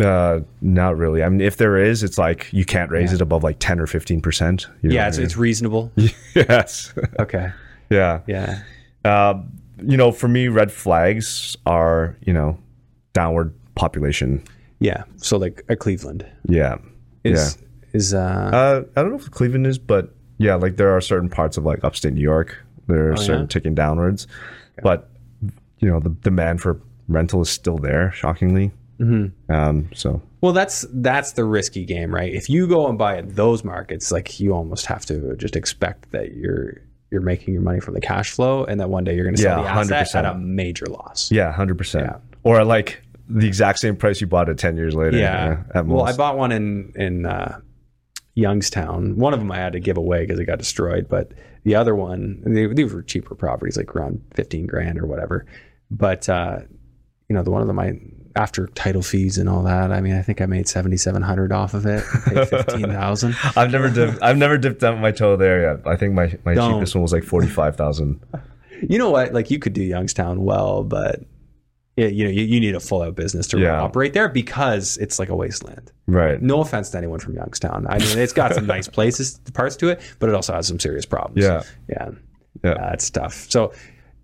Uh, 0.00 0.40
not 0.60 0.96
really. 0.96 1.22
I 1.24 1.28
mean, 1.28 1.40
if 1.40 1.56
there 1.56 1.76
is, 1.76 2.02
it's 2.04 2.18
like 2.18 2.48
you 2.52 2.64
can't 2.64 2.90
raise 2.90 3.12
it 3.12 3.20
above 3.20 3.42
like 3.42 3.56
ten 3.58 3.80
or 3.80 3.86
fifteen 3.86 4.20
percent. 4.20 4.66
Yeah, 4.82 5.08
it's, 5.08 5.18
it's 5.18 5.36
reasonable. 5.36 5.90
yes. 6.34 6.92
Okay. 7.18 7.50
yeah. 7.90 8.20
Yeah. 8.26 8.60
Um, 9.04 9.52
you 9.82 9.96
know, 9.96 10.12
for 10.12 10.28
me, 10.28 10.48
red 10.48 10.70
flags 10.70 11.56
are 11.66 12.16
you 12.24 12.32
know 12.32 12.58
downward 13.12 13.52
population. 13.74 14.42
Yeah. 14.78 15.02
So 15.16 15.36
like 15.36 15.64
a 15.68 15.74
Cleveland 15.74 16.24
Yeah. 16.48 16.78
is 17.24 17.58
is 17.92 18.14
uh, 18.14 18.18
Uh, 18.52 18.82
I 18.96 19.02
don't 19.02 19.10
know 19.10 19.16
if 19.18 19.30
Cleveland 19.32 19.66
is, 19.66 19.78
but 19.78 20.14
yeah, 20.38 20.54
like 20.54 20.76
there 20.76 20.90
are 20.96 21.00
certain 21.00 21.28
parts 21.28 21.56
of 21.56 21.64
like 21.64 21.82
upstate 21.82 22.12
New 22.12 22.20
York 22.20 22.56
that 22.86 22.96
are 22.96 23.16
certain 23.16 23.34
Oh, 23.34 23.40
yeah? 23.42 23.46
ticking 23.48 23.74
downwards, 23.74 24.28
but 24.82 25.10
you 25.80 25.88
know 25.90 25.98
the 25.98 26.10
demand 26.10 26.60
for 26.60 26.80
rental 27.08 27.40
is 27.42 27.50
still 27.50 27.78
there, 27.78 28.12
shockingly. 28.12 28.70
Mm-hmm. 29.00 29.52
Um, 29.52 29.88
so 29.94 30.20
well 30.40 30.52
that's 30.52 30.84
that's 30.92 31.32
the 31.32 31.44
risky 31.44 31.84
game, 31.84 32.12
right? 32.14 32.32
If 32.32 32.48
you 32.50 32.66
go 32.66 32.88
and 32.88 32.98
buy 32.98 33.16
at 33.18 33.36
those 33.36 33.62
markets, 33.64 34.10
like 34.10 34.40
you 34.40 34.52
almost 34.52 34.86
have 34.86 35.06
to 35.06 35.36
just 35.36 35.54
expect 35.56 36.10
that 36.12 36.32
you're 36.34 36.80
you're 37.10 37.20
making 37.22 37.54
your 37.54 37.62
money 37.62 37.80
from 37.80 37.94
the 37.94 38.00
cash 38.00 38.30
flow, 38.32 38.64
and 38.64 38.80
that 38.80 38.90
one 38.90 39.02
day 39.04 39.14
you're 39.14 39.24
going 39.24 39.34
to 39.36 39.40
sell 39.40 39.62
Yeah, 39.62 39.82
the 39.84 39.94
asset 39.96 40.24
100%. 40.24 40.28
at 40.28 40.34
a 40.34 40.38
major 40.38 40.86
loss. 40.86 41.30
yeah, 41.30 41.50
hundred 41.52 41.78
percent, 41.78 42.12
or 42.42 42.64
like 42.64 43.02
the 43.28 43.46
exact 43.46 43.78
same 43.78 43.94
price 43.96 44.20
you 44.20 44.26
bought 44.26 44.48
it 44.48 44.58
ten 44.58 44.76
years 44.76 44.94
later. 44.94 45.16
Yeah. 45.16 45.62
at 45.74 45.86
Well, 45.86 46.04
I 46.04 46.12
bought 46.16 46.36
one 46.36 46.50
in 46.52 46.92
in 46.96 47.24
uh, 47.24 47.60
Youngstown. 48.34 49.16
One 49.16 49.32
of 49.32 49.40
them 49.40 49.50
I 49.50 49.56
had 49.56 49.72
to 49.72 49.80
give 49.80 49.96
away 49.96 50.20
because 50.24 50.38
it 50.38 50.44
got 50.44 50.58
destroyed, 50.58 51.08
but 51.08 51.32
the 51.64 51.74
other 51.74 51.94
one, 51.94 52.42
they, 52.46 52.66
these 52.66 52.92
were 52.92 53.02
cheaper 53.02 53.34
properties, 53.34 53.76
like 53.76 53.94
around 53.96 54.22
fifteen 54.34 54.66
grand 54.66 54.98
or 54.98 55.06
whatever. 55.06 55.46
But 55.90 56.28
uh, 56.28 56.60
you 57.28 57.34
know, 57.34 57.42
the 57.42 57.50
one 57.50 57.62
of 57.62 57.66
them 57.68 57.78
I 57.78 57.94
after 58.38 58.68
title 58.68 59.02
fees 59.02 59.36
and 59.36 59.48
all 59.48 59.62
that, 59.64 59.90
I 59.92 60.00
mean, 60.00 60.14
I 60.14 60.22
think 60.22 60.40
I 60.40 60.46
made 60.46 60.68
seventy 60.68 60.96
seven 60.96 61.22
hundred 61.22 61.52
off 61.52 61.74
of 61.74 61.84
it, 61.86 62.00
fifteen 62.46 62.86
thousand. 62.88 63.34
I've 63.56 63.70
never 63.72 63.90
dipped, 63.90 64.22
I've 64.22 64.36
never 64.38 64.56
dipped 64.56 64.82
out 64.84 64.98
my 64.98 65.10
toe 65.10 65.36
there 65.36 65.60
yet. 65.62 65.86
I 65.86 65.96
think 65.96 66.14
my 66.14 66.32
my 66.44 66.54
Don't. 66.54 66.74
cheapest 66.74 66.94
one 66.94 67.02
was 67.02 67.12
like 67.12 67.24
forty 67.24 67.48
five 67.48 67.76
thousand. 67.76 68.20
You 68.80 68.96
know 68.96 69.10
what? 69.10 69.34
Like 69.34 69.50
you 69.50 69.58
could 69.58 69.72
do 69.72 69.82
Youngstown 69.82 70.44
well, 70.44 70.84
but 70.84 71.18
yeah, 71.96 72.06
you 72.06 72.22
know, 72.22 72.30
you, 72.30 72.42
you 72.44 72.60
need 72.60 72.76
a 72.76 72.80
full 72.80 73.02
out 73.02 73.16
business 73.16 73.48
to 73.48 73.58
Yeah. 73.58 73.80
operate 73.80 74.12
there 74.12 74.28
because 74.28 74.96
it's 74.98 75.18
like 75.18 75.30
a 75.30 75.34
wasteland. 75.34 75.90
right. 76.06 76.40
No 76.40 76.60
offense 76.60 76.88
to 76.90 76.98
anyone 76.98 77.18
from 77.18 77.34
Youngstown. 77.34 77.88
I 77.88 77.98
mean, 77.98 78.16
it's 78.18 78.32
got 78.32 78.54
some 78.54 78.66
nice 78.76 78.86
places, 78.86 79.40
parts 79.52 79.74
to 79.78 79.88
it, 79.88 80.00
but 80.20 80.28
it 80.28 80.34
also 80.36 80.52
has 80.52 80.68
some 80.68 80.78
serious 80.78 81.04
problems. 81.04 81.42
Yeah. 81.44 81.64
Yeah. 81.88 82.10
Yeah. 82.62 82.70
Uh, 82.74 82.90
it's 82.92 83.10
tough. 83.10 83.50
So 83.50 83.72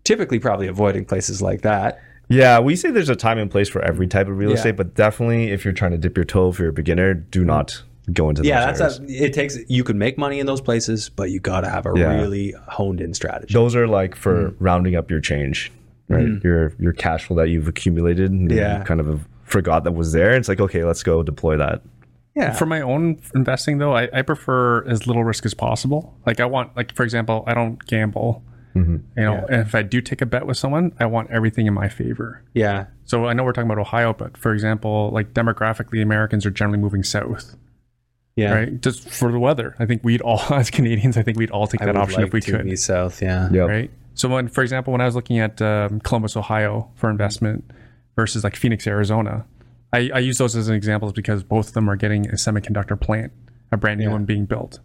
typically 0.04 0.38
probably 0.38 0.68
avoiding 0.68 1.04
places 1.04 1.42
like 1.42 1.62
that. 1.62 2.00
Yeah, 2.28 2.58
we 2.60 2.76
say 2.76 2.90
there's 2.90 3.08
a 3.10 3.16
time 3.16 3.38
and 3.38 3.50
place 3.50 3.68
for 3.68 3.82
every 3.82 4.06
type 4.06 4.28
of 4.28 4.38
real 4.38 4.50
Yeah. 4.50 4.56
estate, 4.56 4.76
but 4.76 4.94
definitely 4.94 5.50
if 5.50 5.64
you're 5.64 5.74
trying 5.74 5.92
to 5.92 5.98
dip 5.98 6.16
your 6.16 6.24
toe, 6.24 6.48
if 6.48 6.58
you're 6.58 6.68
a 6.70 6.72
beginner, 6.72 7.14
do 7.14 7.44
not 7.44 7.82
go 8.12 8.28
into 8.28 8.42
Yeah, 8.42 8.66
those 8.70 8.78
that's 8.78 8.98
areas. 8.98 9.20
a, 9.20 9.24
it 9.24 9.32
takes, 9.32 9.58
you 9.68 9.84
can 9.84 9.98
make 9.98 10.18
money 10.18 10.40
in 10.40 10.46
those 10.46 10.60
places, 10.60 11.08
but 11.08 11.30
you 11.30 11.40
got 11.40 11.62
to 11.62 11.70
have 11.70 11.86
a 11.86 11.92
Yeah. 11.96 12.14
really 12.20 12.54
honed 12.68 13.00
in 13.00 13.14
strategy. 13.14 13.52
those 13.54 13.74
are 13.76 13.86
like 13.86 14.14
for 14.14 14.50
mm. 14.50 14.54
rounding 14.58 14.94
up 14.94 15.10
your 15.10 15.20
change, 15.20 15.70
right? 16.08 16.26
Mm. 16.26 16.44
Your 16.44 16.72
your 16.78 16.92
cash 16.92 17.24
flow 17.26 17.36
that 17.36 17.48
you've 17.48 17.68
accumulated, 17.68 18.30
and 18.30 18.50
Yeah. 18.50 18.78
you 18.78 18.84
kind 18.84 19.00
of 19.00 19.26
forgot 19.44 19.84
that 19.84 19.92
was 19.92 20.12
there. 20.12 20.32
It's 20.34 20.48
like 20.48 20.60
okay, 20.60 20.84
let's 20.84 21.02
go 21.02 21.22
deploy 21.22 21.56
that. 21.58 21.82
Yeah. 22.34 22.52
For 22.52 22.66
my 22.66 22.80
own 22.80 23.20
investing, 23.34 23.78
though, 23.78 23.94
I, 23.94 24.08
I 24.12 24.22
prefer 24.22 24.84
as 24.88 25.06
little 25.06 25.22
risk 25.24 25.46
as 25.46 25.54
possible. 25.54 26.14
Like 26.26 26.40
I 26.40 26.46
want, 26.46 26.76
like 26.76 26.92
for 26.94 27.04
example, 27.04 27.44
I 27.46 27.54
don't 27.54 27.84
gamble. 27.86 28.42
You 28.74 29.00
know, 29.16 29.46
and 29.48 29.60
if 29.60 29.74
I 29.74 29.82
do 29.82 30.00
take 30.00 30.20
a 30.20 30.26
bet 30.26 30.46
with 30.46 30.56
someone, 30.56 30.92
I 30.98 31.06
want 31.06 31.30
everything 31.30 31.66
in 31.66 31.74
my 31.74 31.88
favor. 31.88 32.42
yeah. 32.54 32.86
So 33.06 33.26
I 33.26 33.34
know 33.34 33.44
we're 33.44 33.52
talking 33.52 33.70
about 33.70 33.78
Ohio, 33.80 34.12
but 34.14 34.36
for 34.36 34.52
example, 34.54 35.10
like 35.12 35.34
demographically, 35.34 36.02
Americans 36.02 36.46
are 36.46 36.50
generally 36.50 36.78
moving 36.78 37.02
south, 37.02 37.54
Yeah. 38.34 38.52
right? 38.54 38.80
Just 38.80 39.08
for 39.10 39.30
the 39.30 39.38
weather. 39.38 39.76
I 39.78 39.84
think 39.86 40.02
we'd 40.02 40.22
all, 40.22 40.40
as 40.54 40.70
Canadians, 40.70 41.16
I 41.18 41.22
think 41.22 41.36
we'd 41.38 41.50
all 41.50 41.66
take 41.66 41.82
I 41.82 41.86
that 41.86 41.96
option 41.96 42.20
like 42.22 42.28
if 42.28 42.32
we 42.32 42.40
to 42.40 42.50
could, 42.52 42.64
be 42.64 42.76
south. 42.76 43.20
Yeah. 43.22 43.48
Yep. 43.52 43.68
right? 43.68 43.90
So 44.14 44.28
when, 44.28 44.48
for 44.48 44.62
example, 44.62 44.92
when 44.92 45.00
I 45.02 45.04
was 45.04 45.14
looking 45.14 45.38
at 45.38 45.60
um, 45.60 46.00
Columbus, 46.00 46.36
Ohio 46.36 46.90
for 46.94 47.10
investment 47.10 47.70
versus 48.16 48.42
like 48.42 48.56
Phoenix, 48.56 48.86
Arizona, 48.86 49.44
I, 49.92 50.10
I 50.14 50.18
use 50.20 50.38
those 50.38 50.56
as 50.56 50.68
an 50.68 50.74
examples 50.74 51.12
because 51.12 51.42
both 51.44 51.68
of 51.68 51.74
them 51.74 51.88
are 51.90 51.96
getting 51.96 52.26
a 52.30 52.34
semiconductor 52.34 52.98
plant, 53.00 53.32
a 53.70 53.76
brand 53.76 54.00
new 54.00 54.10
one 54.10 54.24
being 54.24 54.46
built, 54.46 54.80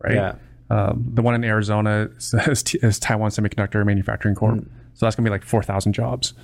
right? 0.00 0.14
Yeah. 0.14 0.34
Um, 0.72 1.10
the 1.14 1.22
one 1.22 1.34
in 1.34 1.44
Arizona 1.44 2.08
is, 2.16 2.34
is, 2.46 2.74
is 2.76 2.98
Taiwan 2.98 3.30
Semiconductor 3.30 3.84
Manufacturing 3.84 4.34
Corp. 4.34 4.60
Hmm. 4.60 4.66
So 4.94 5.06
that's 5.06 5.16
going 5.16 5.24
to 5.24 5.30
be 5.30 5.32
like 5.32 5.44
4,000 5.44 5.92
jobs, 5.92 6.34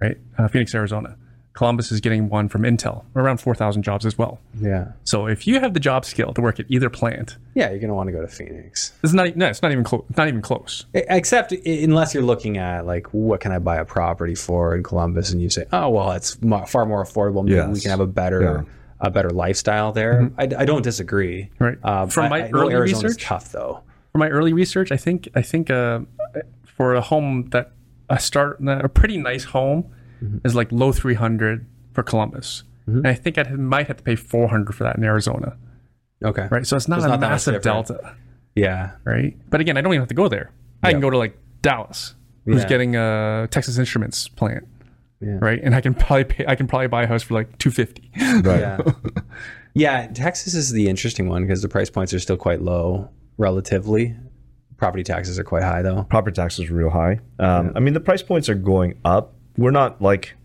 right? 0.00 0.16
Uh, 0.38 0.48
Phoenix, 0.48 0.74
Arizona. 0.74 1.16
Columbus 1.52 1.90
is 1.90 2.00
getting 2.00 2.28
one 2.28 2.48
from 2.48 2.62
Intel, 2.62 3.04
around 3.16 3.38
4,000 3.40 3.82
jobs 3.82 4.06
as 4.06 4.16
well. 4.16 4.38
Yeah. 4.60 4.92
So 5.04 5.26
if 5.26 5.46
you 5.48 5.58
have 5.60 5.74
the 5.74 5.80
job 5.80 6.04
skill 6.04 6.32
to 6.32 6.40
work 6.40 6.60
at 6.60 6.66
either 6.68 6.88
plant, 6.88 7.36
Yeah. 7.54 7.70
You're 7.70 7.80
going 7.80 7.88
to 7.88 7.94
want 7.94 8.06
to 8.06 8.12
go 8.12 8.20
to 8.20 8.28
Phoenix. 8.28 8.92
it's 9.02 9.12
not, 9.12 9.36
no, 9.36 9.48
it's 9.48 9.60
not 9.60 9.72
even 9.72 9.82
close. 9.84 10.04
Not 10.16 10.28
even 10.28 10.42
close. 10.42 10.86
Except 10.94 11.50
unless 11.52 12.14
you're 12.14 12.22
looking 12.22 12.56
at 12.56 12.86
like 12.86 13.08
what 13.12 13.40
can 13.40 13.50
I 13.52 13.58
buy 13.58 13.76
a 13.76 13.84
property 13.84 14.36
for 14.36 14.76
in 14.76 14.82
Columbus, 14.84 15.32
and 15.32 15.42
you 15.42 15.50
say, 15.50 15.66
oh 15.72 15.88
well, 15.90 16.12
it's 16.12 16.36
far 16.68 16.86
more 16.86 17.04
affordable. 17.04 17.44
Maybe 17.44 17.72
we 17.72 17.80
can 17.80 17.90
have 17.90 18.00
a 18.00 18.06
better 18.06 18.40
Yeah. 18.42 18.72
A 19.00 19.10
better 19.10 19.30
lifestyle 19.30 19.92
there. 19.92 20.30
I, 20.38 20.42
I 20.44 20.64
don't 20.64 20.82
disagree. 20.82 21.50
Right. 21.58 21.78
Um, 21.84 22.08
From 22.10 22.28
my 22.30 22.44
I 22.46 22.50
early 22.50 22.74
research- 22.74 23.22
tough 23.22 23.50
though. 23.52 23.82
for 24.12 24.18
my 24.18 24.28
early 24.28 24.52
research, 24.52 24.92
I 24.92 24.96
think 24.96 25.28
I 25.34 25.42
think 25.42 25.70
uh, 25.70 26.00
for 26.64 26.94
a 26.94 27.00
home 27.00 27.48
that 27.50 27.72
a 28.08 28.18
start 28.18 28.58
a 28.66 28.88
pretty 28.88 29.16
nice 29.16 29.44
home 29.44 29.90
is 30.44 30.54
like 30.54 30.70
low 30.72 30.92
three 30.92 31.14
hundred 31.14 31.66
for 31.94 32.02
Columbus, 32.02 32.64
and 32.86 33.06
I 33.06 33.14
think 33.14 33.38
I 33.38 33.44
might 33.44 33.86
have 33.86 33.96
to 33.98 34.02
pay 34.02 34.16
four 34.16 34.48
hundred 34.48 34.74
for 34.74 34.84
that 34.84 34.96
in 34.96 35.04
Arizona, 35.04 35.56
Okay. 36.24 36.46
right? 36.50 36.66
So 36.66 36.76
it's 36.76 36.88
not 36.88 36.98
It's 36.98 37.06
a 37.06 37.08
not 37.08 37.20
massive 37.20 37.62
delta, 37.62 38.16
Yeah. 38.54 38.92
right? 39.04 39.36
But 39.48 39.60
again, 39.60 39.76
I 39.76 39.80
don't 39.80 39.92
even 39.92 40.02
have 40.02 40.08
to 40.08 40.14
go 40.14 40.28
there. 40.28 40.50
I 40.82 40.90
can 40.92 41.00
go 41.00 41.08
to 41.10 41.16
like 41.18 41.38
Dallas, 41.62 42.14
who's 42.44 42.62
Yeah. 42.62 42.68
getting 42.68 42.96
a 42.96 43.48
Texas 43.50 43.78
Instruments 43.78 44.28
plant, 44.28 44.66
Yeah. 45.20 45.38
right? 45.40 45.60
And 45.62 45.74
I 45.74 45.80
can 45.80 45.94
probably 45.94 46.24
pay. 46.24 46.46
I 46.46 46.54
can 46.54 46.66
probably 46.66 46.88
buy 46.88 47.02
a 47.02 47.06
house 47.06 47.22
for 47.22 47.34
like 47.34 47.58
two 47.58 47.70
fifty. 47.70 48.10
Right. 48.18 48.60
Yeah. 48.60 48.78
yeah. 49.74 50.06
Texas 50.08 50.54
is 50.54 50.72
the 50.72 50.88
interesting 50.88 51.28
one 51.28 51.42
because 51.42 51.62
the 51.62 51.68
price 51.68 51.90
points 51.90 52.14
are 52.14 52.20
still 52.20 52.36
quite 52.36 52.62
low 52.62 53.10
relatively. 53.36 54.16
Property 54.76 55.02
taxes 55.02 55.38
are 55.38 55.44
quite 55.44 55.62
high 55.62 55.82
though. 55.82 56.04
Property 56.04 56.34
taxes 56.34 56.70
are 56.70 56.74
real 56.74 56.88
high. 56.90 57.20
Um, 57.38 57.72
I 57.76 57.80
mean, 57.80 57.92
the 57.92 58.00
price 58.00 58.22
points 58.22 58.48
are 58.48 58.54
going 58.54 58.98
up. 59.04 59.34
We're 59.58 59.70
not 59.72 60.00
like 60.00 60.36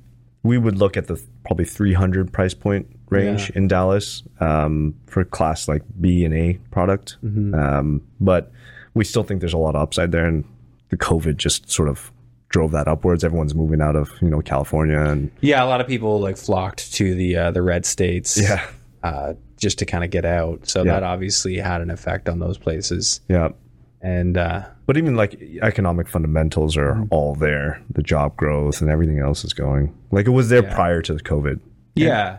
we 0.44 0.58
would 0.58 0.78
look 0.78 0.98
at 0.98 1.08
the 1.08 1.22
probably 1.46 1.66
300 1.66 2.32
price 2.34 2.54
point 2.54 2.88
range 3.10 3.50
in 3.52 3.68
Dallas 3.68 4.24
um, 4.42 4.94
for 5.08 5.24
class 5.24 5.68
like 5.68 5.84
B 6.02 6.26
and 6.26 6.34
A 6.34 6.54
product. 6.72 7.18
Um, 7.56 8.02
but 8.20 8.52
we 8.94 9.06
still 9.06 9.24
think 9.24 9.40
there's 9.40 9.54
a 9.54 9.58
lot 9.58 9.76
of 9.76 9.82
upside 9.82 10.12
there, 10.12 10.26
and 10.26 10.44
the 10.90 10.98
COVID 10.98 11.38
just 11.38 11.70
sort 11.72 11.88
of 11.88 12.12
drove 12.56 12.72
that 12.72 12.88
upwards. 12.88 13.24
Everyone's 13.26 13.54
moving 13.54 13.82
out 13.82 13.98
of 13.98 14.10
you 14.22 14.30
know 14.30 14.40
California 14.42 14.98
and 14.98 15.30
Yeah, 15.42 15.62
a 15.62 15.68
lot 15.68 15.82
of 15.82 15.88
people 15.88 16.20
like 16.22 16.38
flocked 16.38 16.94
to 16.94 17.14
the 17.14 17.36
uh, 17.36 17.52
the 17.52 17.62
red 17.62 17.86
states. 17.86 18.38
yeah, 18.42 18.66
Uh, 19.04 19.34
just 19.58 19.78
to 19.80 19.86
kind 19.86 20.04
of 20.06 20.10
get 20.10 20.24
out. 20.26 20.66
So 20.68 20.84
Yeah. 20.84 20.94
that 20.94 21.04
obviously 21.04 21.58
had 21.58 21.82
an 21.82 21.90
effect 21.92 22.30
on 22.30 22.40
those 22.40 22.58
places. 22.58 23.20
yeah. 23.28 23.50
And 24.02 24.38
uh, 24.38 24.64
But 24.86 24.96
even 24.98 25.16
like 25.16 25.34
economic 25.64 26.08
fundamentals 26.08 26.78
are 26.78 27.06
all 27.10 27.36
there. 27.36 27.82
The 27.92 28.04
job 28.04 28.36
growth 28.38 28.80
and 28.82 28.90
everything 28.90 29.20
else 29.20 29.44
is 29.44 29.54
going 29.54 29.94
like 30.12 30.26
it 30.28 30.32
was 30.40 30.48
there 30.50 30.64
prior 30.64 31.02
to 31.02 31.14
the 31.14 31.22
COVID. 31.22 31.60
yeah, 31.96 32.38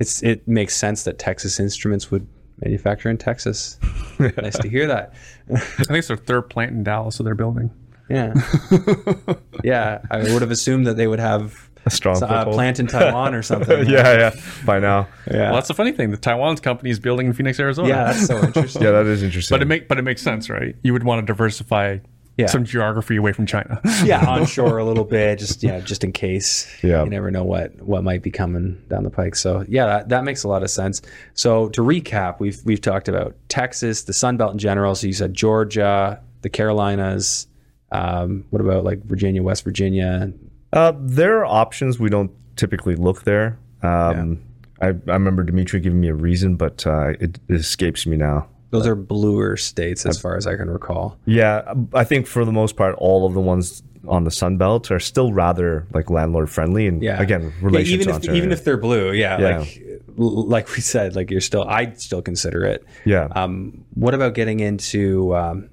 it's 0.00 0.22
it 0.24 0.46
makes 0.48 0.74
sense 0.74 1.04
that 1.04 1.18
Texas 1.20 1.60
Instruments 1.60 2.10
would 2.10 2.26
manufacture 2.64 3.10
in 3.10 3.16
Texas. 3.18 3.78
nice 4.18 4.58
to 4.58 4.68
hear 4.68 4.86
that. 4.88 5.12
I 5.54 5.58
think 5.58 5.98
it's 5.98 6.08
their 6.08 6.16
third 6.16 6.48
plant 6.50 6.72
in 6.72 6.82
Dallas, 6.82 7.14
so 7.16 7.22
they're 7.22 7.34
building. 7.44 7.70
Yeah, 8.12 8.34
yeah. 9.64 10.00
I 10.10 10.18
would 10.32 10.42
have 10.42 10.50
assumed 10.50 10.86
that 10.86 10.96
they 10.96 11.06
would 11.06 11.18
have 11.20 11.68
A 11.86 11.90
strong 11.90 12.22
a 12.22 12.26
uh, 12.26 12.28
foothold. 12.28 12.54
plant 12.54 12.80
in 12.80 12.86
Taiwan 12.86 13.34
or 13.34 13.42
something. 13.52 13.88
yeah, 13.88 14.12
yeah. 14.18 14.40
By 14.64 14.78
now, 14.78 15.08
yeah, 15.30 15.44
Well, 15.46 15.54
that's 15.54 15.68
the 15.68 15.74
funny 15.74 15.92
thing. 15.92 16.10
The 16.10 16.16
Taiwan's 16.16 16.60
company 16.60 16.90
is 16.90 16.98
building 17.00 17.26
in 17.26 17.32
Phoenix, 17.32 17.58
Arizona. 17.58 17.88
yeah. 17.88 18.04
That's 18.04 18.26
so 18.26 18.38
interesting. 18.42 18.82
yeah, 18.84 18.90
that 18.92 19.06
is 19.06 19.22
interesting. 19.22 19.54
but 19.54 19.62
it 19.62 19.66
make 19.66 19.88
but 19.88 19.98
it 19.98 20.02
makes 20.02 20.22
sense, 20.22 20.48
right? 20.50 20.76
You 20.82 20.92
would 20.92 21.04
want 21.04 21.20
to 21.26 21.32
diversify 21.32 21.98
Yeah. 22.38 22.46
some 22.46 22.64
geography 22.64 23.16
away 23.16 23.32
from 23.32 23.46
China. 23.46 23.80
yeah, 24.04 24.24
onshore 24.26 24.78
a 24.78 24.84
little 24.84 25.04
bit, 25.04 25.38
just 25.38 25.62
yeah, 25.62 25.80
just 25.80 26.02
in 26.04 26.12
case. 26.12 26.66
Yeah. 26.82 27.04
you 27.04 27.10
never 27.10 27.30
know 27.30 27.44
what 27.44 27.80
what 27.82 28.02
might 28.04 28.22
be 28.22 28.30
coming 28.30 28.82
down 28.88 29.04
the 29.04 29.10
pike. 29.10 29.36
So 29.36 29.64
yeah, 29.68 29.86
that, 29.86 30.08
that 30.10 30.24
makes 30.24 30.44
a 30.44 30.48
lot 30.48 30.62
of 30.62 30.70
sense. 30.70 31.02
So 31.34 31.68
to 31.70 31.82
recap, 31.82 32.40
we've 32.40 32.60
we've 32.64 32.80
talked 32.80 33.08
about 33.08 33.34
Texas, 33.48 34.04
the 34.04 34.12
Sun 34.14 34.36
Belt 34.38 34.52
in 34.52 34.58
general. 34.58 34.94
So 34.94 35.06
you 35.06 35.12
said 35.14 35.34
Georgia, 35.34 36.20
the 36.42 36.48
Carolinas. 36.50 37.46
Um, 37.92 38.44
what 38.50 38.60
about 38.60 38.84
like 38.84 39.04
Virginia, 39.04 39.42
West 39.42 39.64
Virginia? 39.64 40.32
Uh, 40.72 40.92
there 40.98 41.38
are 41.40 41.44
options. 41.46 41.98
We 41.98 42.08
don't 42.10 42.30
typically 42.56 42.96
look 42.96 43.22
there. 43.24 43.58
Um, 43.82 44.42
I, 44.80 44.86
I 44.88 44.90
remember 44.90 45.42
Dimitri 45.42 45.80
giving 45.80 46.00
me 46.00 46.08
a 46.08 46.14
reason, 46.14 46.56
but 46.56 46.86
uh, 46.86 47.08
it, 47.20 47.38
it 47.48 47.54
escapes 47.54 48.06
me 48.06 48.16
now. 48.16 48.48
Those 48.70 48.86
are 48.86 48.94
bluer 48.94 49.56
states, 49.58 50.06
as 50.06 50.18
far 50.18 50.34
as 50.36 50.46
I 50.46 50.56
can 50.56 50.70
recall. 50.70 51.18
Yeah, 51.26 51.74
I 51.92 52.04
think 52.04 52.26
for 52.26 52.44
the 52.46 52.52
most 52.52 52.74
part, 52.74 52.94
all 52.96 53.26
of 53.26 53.34
the 53.34 53.40
ones 53.40 53.82
on 54.08 54.24
the 54.24 54.30
Sun 54.30 54.56
Belt 54.56 54.90
are 54.90 54.98
still 54.98 55.30
rather 55.32 55.86
like 55.92 56.08
landlord 56.08 56.48
friendly, 56.48 56.86
and 56.86 57.02
Yeah, 57.02 57.20
again, 57.20 57.52
Yeah, 57.62 57.80
even 57.80 58.06
to 58.06 58.10
if 58.10 58.14
Ontario. 58.16 58.36
even 58.38 58.50
if 58.50 58.64
they're 58.64 58.78
blue, 58.78 59.12
yeah, 59.12 59.38
Yeah. 59.38 59.58
like 59.58 59.92
like 60.16 60.68
we 60.74 60.80
said, 60.80 61.14
like 61.14 61.30
you're 61.30 61.40
still, 61.42 61.64
I'd 61.64 62.00
still 62.00 62.22
consider 62.22 62.64
it. 62.64 62.82
yeah, 63.04 63.28
Um, 63.32 63.84
what 63.94 64.14
about 64.14 64.32
getting 64.34 64.60
into 64.60 65.36
um, 65.36 65.68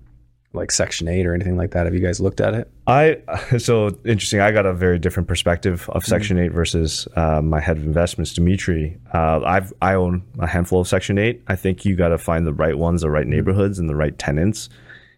like 0.54 0.72
Section 0.72 1.08
Eight 1.08 1.26
or 1.26 1.34
anything 1.34 1.58
like 1.58 1.72
that? 1.72 1.86
Have 1.86 1.94
you 1.94 2.00
guys 2.00 2.20
looked 2.20 2.42
at 2.42 2.54
it? 2.54 2.72
I 2.88 3.22
so 3.58 3.98
interesting. 4.06 4.40
I 4.40 4.52
got 4.52 4.66
a 4.66 4.74
very 4.74 5.00
different 5.00 5.28
perspective 5.28 5.90
of 5.90 6.04
Section 6.06 6.40
Eight 6.40 6.52
versus 6.52 7.08
uh, 7.16 7.42
my 7.42 7.60
head 7.60 7.78
of 7.78 7.84
investments, 7.84 8.34
Dimitri. 8.34 8.98
Uh, 9.14 9.42
I've 9.44 9.74
I 9.82 9.94
own 9.94 10.24
a 10.40 10.48
handful 10.48 10.82
of 10.82 10.88
Section 10.88 11.18
Eight. 11.18 11.44
I 11.48 11.56
think 11.56 11.86
you 11.86 11.96
got 11.96 12.10
to 12.10 12.18
find 12.18 12.46
the 12.48 12.54
right 12.54 12.78
ones, 12.78 13.02
the 13.02 13.10
right 13.10 13.28
neighborhoods, 13.28 13.80
and 13.80 13.90
the 13.90 13.96
right 13.96 14.18
tenants, 14.18 14.70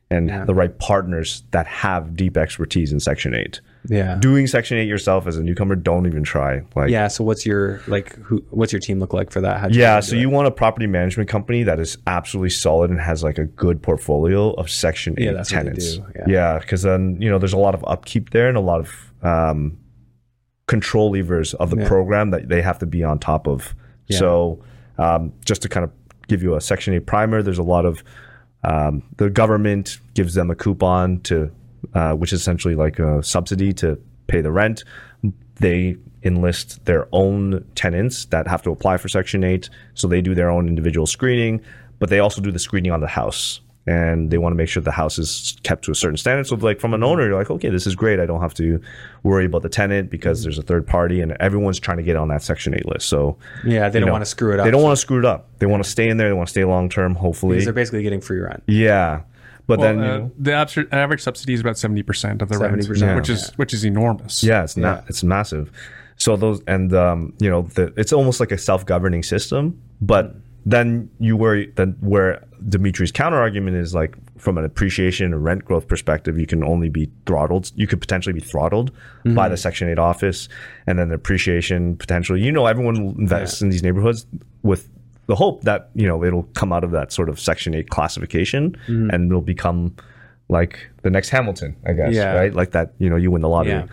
and 0.10 0.48
the 0.48 0.54
right 0.54 0.78
partners 0.78 1.44
that 1.52 1.68
have 1.68 2.16
deep 2.16 2.36
expertise 2.38 2.92
in 2.92 3.00
Section 3.00 3.34
Eight. 3.34 3.62
Yeah. 3.88 4.16
Doing 4.20 4.46
Section 4.48 4.78
Eight 4.78 4.88
yourself 4.88 5.26
as 5.26 5.38
a 5.38 5.44
newcomer, 5.44 5.76
don't 5.76 6.06
even 6.06 6.24
try. 6.24 6.62
Like 6.76 6.90
Yeah. 6.92 7.08
So 7.08 7.24
what's 7.24 7.46
your 7.46 7.82
like? 7.88 8.14
Who? 8.18 8.44
What's 8.52 8.72
your 8.72 8.80
team 8.80 9.00
look 9.00 9.14
like 9.14 9.32
for 9.32 9.42
that? 9.42 9.60
How'd 9.60 9.74
Yeah, 9.76 9.96
guys 9.98 10.08
so 10.08 10.16
you 10.16 10.30
want 10.30 10.48
a 10.48 10.52
property 10.52 10.86
management 10.88 11.30
company 11.30 11.64
that 11.64 11.80
is 11.80 11.98
absolutely 12.06 12.52
solid 12.52 12.92
and 12.92 13.00
has 13.02 13.24
like 13.24 13.38
a 13.40 13.46
good 13.46 13.82
portfolio 13.82 14.52
of 14.54 14.70
Section 14.70 15.16
Eight 15.18 15.26
Yeah, 15.26 15.32
that's 15.34 15.52
what 15.52 15.58
they 15.60 15.70
tenants. 15.72 15.98
do, 15.98 16.06
yeah. 16.16 16.24
Yeah, 16.28 16.60
because 16.60 16.84
then 16.84 17.18
you 17.20 17.30
know 17.30 17.40
there's 17.40 17.54
a 17.54 17.58
lot 17.58 17.74
of 17.74 17.84
upkeep 17.88 18.30
there 18.30 18.48
and 18.50 18.58
a 18.58 18.62
lot 18.62 18.82
of 18.82 19.14
um, 19.24 19.78
control 20.68 21.12
levers 21.12 21.54
of 21.56 21.70
the 21.72 21.78
Yeah. 21.78 21.88
program 21.88 22.30
that 22.32 22.50
they 22.50 22.62
have 22.62 22.80
to 22.80 22.86
be 22.86 23.04
on 23.04 23.20
top 23.20 23.48
of. 23.48 23.74
Yeah. 24.08 24.18
So 24.20 24.64
um, 24.98 25.34
just 25.46 25.62
to 25.64 25.70
kind 25.70 25.84
of 25.84 25.92
give 26.28 26.44
you 26.44 26.56
a 26.56 26.62
Section 26.62 26.94
Eight 26.94 27.06
primer, 27.08 27.42
there's 27.42 27.58
a 27.58 27.64
lot 27.64 27.86
of 27.86 28.04
um, 28.64 29.02
the 29.18 29.30
government 29.30 29.98
gives 30.14 30.36
them 30.36 30.52
a 30.52 30.56
coupon 30.56 31.20
to, 31.22 31.52
uh, 31.94 32.14
which 32.14 32.34
is 32.34 32.42
essentially 32.42 32.76
like 32.76 33.00
a 33.00 33.22
subsidy 33.24 33.74
to 33.74 34.00
pay 34.28 34.42
the 34.42 34.52
rent. 34.52 34.84
They 35.56 35.98
enlist 36.24 36.86
their 36.86 37.08
own 37.12 37.66
tenants 37.76 38.26
that 38.26 38.48
have 38.48 38.62
to 38.64 38.72
apply 38.72 38.98
for 38.98 39.10
Section 39.10 39.44
8. 39.44 39.70
So 39.94 40.08
they 40.08 40.22
do 40.22 40.34
their 40.36 40.50
own 40.50 40.68
individual 40.68 41.08
screening, 41.08 41.62
but 42.00 42.10
they 42.10 42.20
also 42.20 42.42
do 42.42 42.52
the 42.52 42.60
screening 42.60 42.92
on 42.92 43.02
the 43.02 43.08
house. 43.08 43.62
And 43.88 44.30
they 44.30 44.38
want 44.38 44.54
to 44.54 44.58
make 44.58 44.70
sure 44.70 44.84
the 44.84 44.92
house 44.92 45.18
is 45.18 45.58
kept 45.64 45.84
to 45.86 45.92
a 45.92 45.96
certain 45.96 46.16
standard. 46.16 46.46
So, 46.46 46.56
like 46.56 46.80
from 46.80 46.94
an 46.94 47.04
owner, 47.04 47.26
you're 47.28 47.36
like, 47.36 47.50
okay, 47.50 47.70
this 47.70 47.88
is 47.88 47.96
great. 47.96 48.20
I 48.20 48.28
don't 48.28 48.40
have 48.40 48.54
to 48.56 48.80
worry 49.24 49.46
about 49.46 49.64
the 49.64 49.70
tenant 49.70 50.12
because 50.12 50.44
there's 50.44 50.60
a 50.60 50.62
third 50.62 50.86
party, 50.86 51.20
and 51.20 51.32
everyone's 51.40 51.80
trying 51.80 51.98
to 51.98 52.04
get 52.04 52.16
on 52.16 52.28
that 52.28 52.44
Section 52.44 52.76
8 52.76 52.86
list. 52.86 53.10
So, 53.10 53.38
Yeah, 53.66 53.90
they 53.90 54.00
don't 54.00 54.06
know, 54.06 54.12
want 54.14 54.22
to 54.22 54.28
screw 54.30 54.54
it 54.54 54.60
up. 54.60 54.66
They 54.66 54.72
don't 54.72 54.84
want 54.84 54.96
to 54.96 55.02
screw 55.02 55.18
it 55.18 55.26
up. 55.26 55.48
They 55.58 55.66
want 55.66 55.84
to 55.84 55.90
stay 55.90 56.10
in 56.10 56.18
there. 56.18 56.30
They 56.30 56.34
want 56.34 56.48
to 56.48 56.52
stay 56.52 56.64
long 56.64 56.90
term, 56.90 57.16
hopefully. 57.16 57.56
because 57.56 57.66
they're 57.66 57.74
basically 57.74 58.04
getting 58.04 58.22
free 58.22 58.38
rent. 58.40 58.62
Yeah, 58.68 59.22
but 59.68 59.80
Well, 59.80 59.96
then 59.96 60.04
uh, 60.04 60.18
know, 60.18 60.32
the 60.38 60.54
average 60.92 61.22
subsidy 61.22 61.54
is 61.54 61.62
about 61.62 61.78
seventy 61.78 62.04
percent 62.04 62.42
of 62.42 62.50
the 62.50 62.58
rent, 62.58 62.82
70%, 62.82 63.16
which 63.16 63.30
is 63.30 63.52
which 63.58 63.74
is 63.74 63.86
enormous. 63.86 64.44
yeah, 64.44 64.64
it's 64.64 64.78
not 64.78 65.06
it's 65.08 65.24
massive. 65.24 65.72
So 66.18 66.36
those 66.36 66.62
and 66.68 66.94
um, 66.94 67.34
you 67.40 67.50
know 67.50 67.64
the, 67.64 67.94
it's 67.98 68.14
almost 68.14 68.40
like 68.40 68.52
a 68.52 68.58
self 68.58 68.86
governing 68.86 69.24
system. 69.24 69.82
But 70.02 70.36
then 70.66 71.10
you 71.20 71.36
worry 71.36 71.72
then 71.76 71.96
where 72.02 72.46
Dimitri's 72.70 73.12
counter 73.12 73.38
argument 73.38 73.78
is 73.78 73.96
like 73.96 74.16
from 74.38 74.58
an 74.58 74.66
appreciation 74.66 75.34
and 75.34 75.44
rent 75.44 75.66
growth 75.66 75.88
perspective, 75.88 76.38
you 76.38 76.48
can 76.48 76.64
only 76.64 76.90
be 76.90 77.12
throttled. 77.26 77.72
You 77.76 77.88
could 77.88 78.02
potentially 78.02 78.34
be 78.34 78.40
throttled 78.40 78.92
by 79.24 79.48
the 79.50 79.58
Section 79.58 79.88
Eight 79.88 80.00
office, 80.00 80.50
and 80.88 80.98
then 81.00 81.10
the 81.10 81.16
appreciation 81.16 81.96
potentially. 81.96 82.42
You 82.42 82.52
know, 82.52 82.66
everyone 82.66 82.96
invests 83.20 83.62
in 83.62 83.70
these 83.70 83.84
neighborhoods 83.84 84.26
with 84.64 84.90
the 85.28 85.36
hope 85.36 85.64
that 85.64 85.90
you 85.96 86.08
know 86.08 86.24
it'll 86.24 86.44
come 86.54 86.74
out 86.74 86.84
of 86.84 86.92
that 86.92 87.12
sort 87.12 87.30
of 87.30 87.40
Section 87.40 87.74
Eight 87.76 87.90
classification, 87.90 88.76
and 88.88 89.32
it'll 89.32 89.42
become 89.42 89.96
like 90.50 90.90
the 91.04 91.10
next 91.10 91.30
Hamilton, 91.30 91.76
I 91.86 91.94
guess, 91.94 92.14
Yeah. 92.14 92.34
right? 92.34 92.54
Like 92.54 92.72
that, 92.72 92.94
you 93.00 93.10
know, 93.10 93.16
you 93.16 93.32
win 93.32 93.42
the 93.42 93.48
lottery. 93.50 93.72
Yeah. 93.74 93.86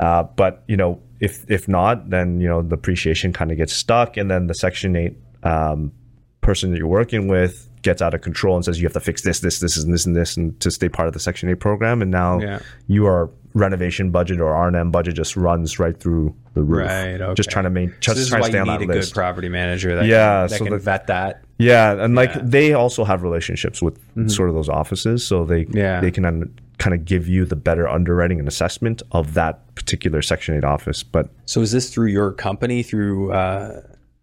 Uh, 0.00 0.22
but 0.22 0.62
you 0.68 0.76
know, 0.76 1.00
if 1.20 1.44
if 1.50 1.68
not, 1.68 2.08
then 2.10 2.40
you 2.40 2.48
know 2.48 2.62
the 2.62 2.74
appreciation 2.74 3.32
kind 3.32 3.50
of 3.50 3.56
gets 3.58 3.72
stuck, 3.74 4.16
and 4.16 4.30
then 4.30 4.46
the 4.46 4.54
Section 4.54 4.96
Eight 4.96 5.16
um, 5.42 5.92
person 6.40 6.70
that 6.70 6.78
you're 6.78 6.86
working 6.86 7.28
with 7.28 7.67
gets 7.82 8.00
out 8.02 8.14
of 8.14 8.20
control 8.20 8.56
and 8.56 8.64
says 8.64 8.80
you 8.80 8.86
have 8.86 8.92
to 8.92 9.00
fix 9.00 9.22
this, 9.22 9.40
this, 9.40 9.60
this, 9.60 9.76
and 9.76 9.92
this, 9.92 10.06
and 10.06 10.16
this, 10.16 10.36
and 10.36 10.58
to 10.60 10.70
stay 10.70 10.88
part 10.88 11.08
of 11.08 11.14
the 11.14 11.20
Section 11.20 11.48
Eight 11.48 11.60
program, 11.60 12.02
and 12.02 12.10
now 12.10 12.40
Yeah. 12.40 12.58
your 12.86 13.30
renovation 13.54 14.10
budget 14.10 14.40
or 14.40 14.52
R 14.54 14.68
and 14.68 14.76
M 14.76 14.90
budget 14.90 15.14
just 15.14 15.36
runs 15.36 15.78
right 15.78 15.98
through 15.98 16.34
the 16.54 16.62
roof. 16.62 16.86
Right, 16.88 17.20
okay. 17.20 17.34
Just 17.34 17.50
trying 17.50 17.64
to 17.64 17.70
make, 17.70 17.90
So 18.02 18.14
just 18.14 18.28
trying 18.28 18.42
to 18.42 18.48
stay 18.48 18.58
you 18.58 18.62
on 18.62 18.78
need 18.80 18.88
that 18.88 18.94
a 18.94 18.96
list. 18.98 19.14
good 19.14 19.18
property 19.20 19.48
manager 19.48 19.96
that 19.96 20.04
Yeah, 20.06 20.42
can, 20.42 20.48
that 20.50 20.58
so 20.58 20.64
can 20.64 20.72
the- 20.74 20.78
vet 20.78 21.06
that. 21.08 21.42
Yeah, 21.58 21.92
and 22.04 22.14
like 22.14 22.32
they 22.34 22.72
also 22.72 23.04
have 23.04 23.22
relationships 23.24 23.82
with 23.82 23.98
sort 24.30 24.48
of 24.48 24.54
those 24.54 24.68
offices, 24.68 25.26
so 25.26 25.44
they 25.44 25.64
Mm-hmm. 25.64 25.76
Yeah. 25.76 26.00
they 26.00 26.10
can 26.12 26.54
kind 26.78 26.94
of 26.94 27.04
give 27.04 27.26
you 27.26 27.44
the 27.44 27.56
better 27.56 27.88
underwriting 27.88 28.38
and 28.38 28.46
assessment 28.46 29.02
of 29.10 29.34
that 29.34 29.74
particular 29.74 30.22
Section 30.22 30.54
Eight 30.56 30.62
office. 30.62 31.02
But 31.02 31.28
So 31.46 31.60
is 31.60 31.72
this 31.72 31.90
through 31.92 32.08
your 32.08 32.30
company? 32.32 32.84
Through 32.84 33.32
uh, 33.32 33.80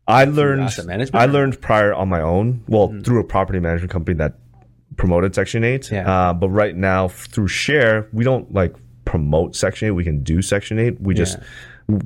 I 0.08 0.26
learned 0.26 0.64
asset 0.64 0.86
management? 0.86 1.22
I 1.22 1.26
learned 1.26 1.62
prior 1.62 1.94
on 1.94 2.10
my 2.10 2.22
own, 2.22 2.64
well, 2.68 2.94
through 3.04 3.20
a 3.20 3.24
property 3.24 3.60
management 3.60 3.92
company 3.92 4.16
that 4.18 4.36
promoted 4.98 5.36
Section 5.36 5.64
Eight. 5.64 5.92
Yeah. 5.92 6.10
Uh, 6.10 6.34
but 6.34 6.50
right 6.50 6.76
now 6.76 7.08
through 7.08 7.48
Share, 7.48 8.08
we 8.14 8.24
don't 8.24 8.54
like 8.54 8.76
promote 9.06 9.56
Section 9.56 9.88
Eight. 9.88 9.92
We 9.92 10.04
can 10.04 10.24
do 10.24 10.42
Section 10.42 10.80
Eight. 10.80 11.00
We 11.02 11.14
just 11.14 11.38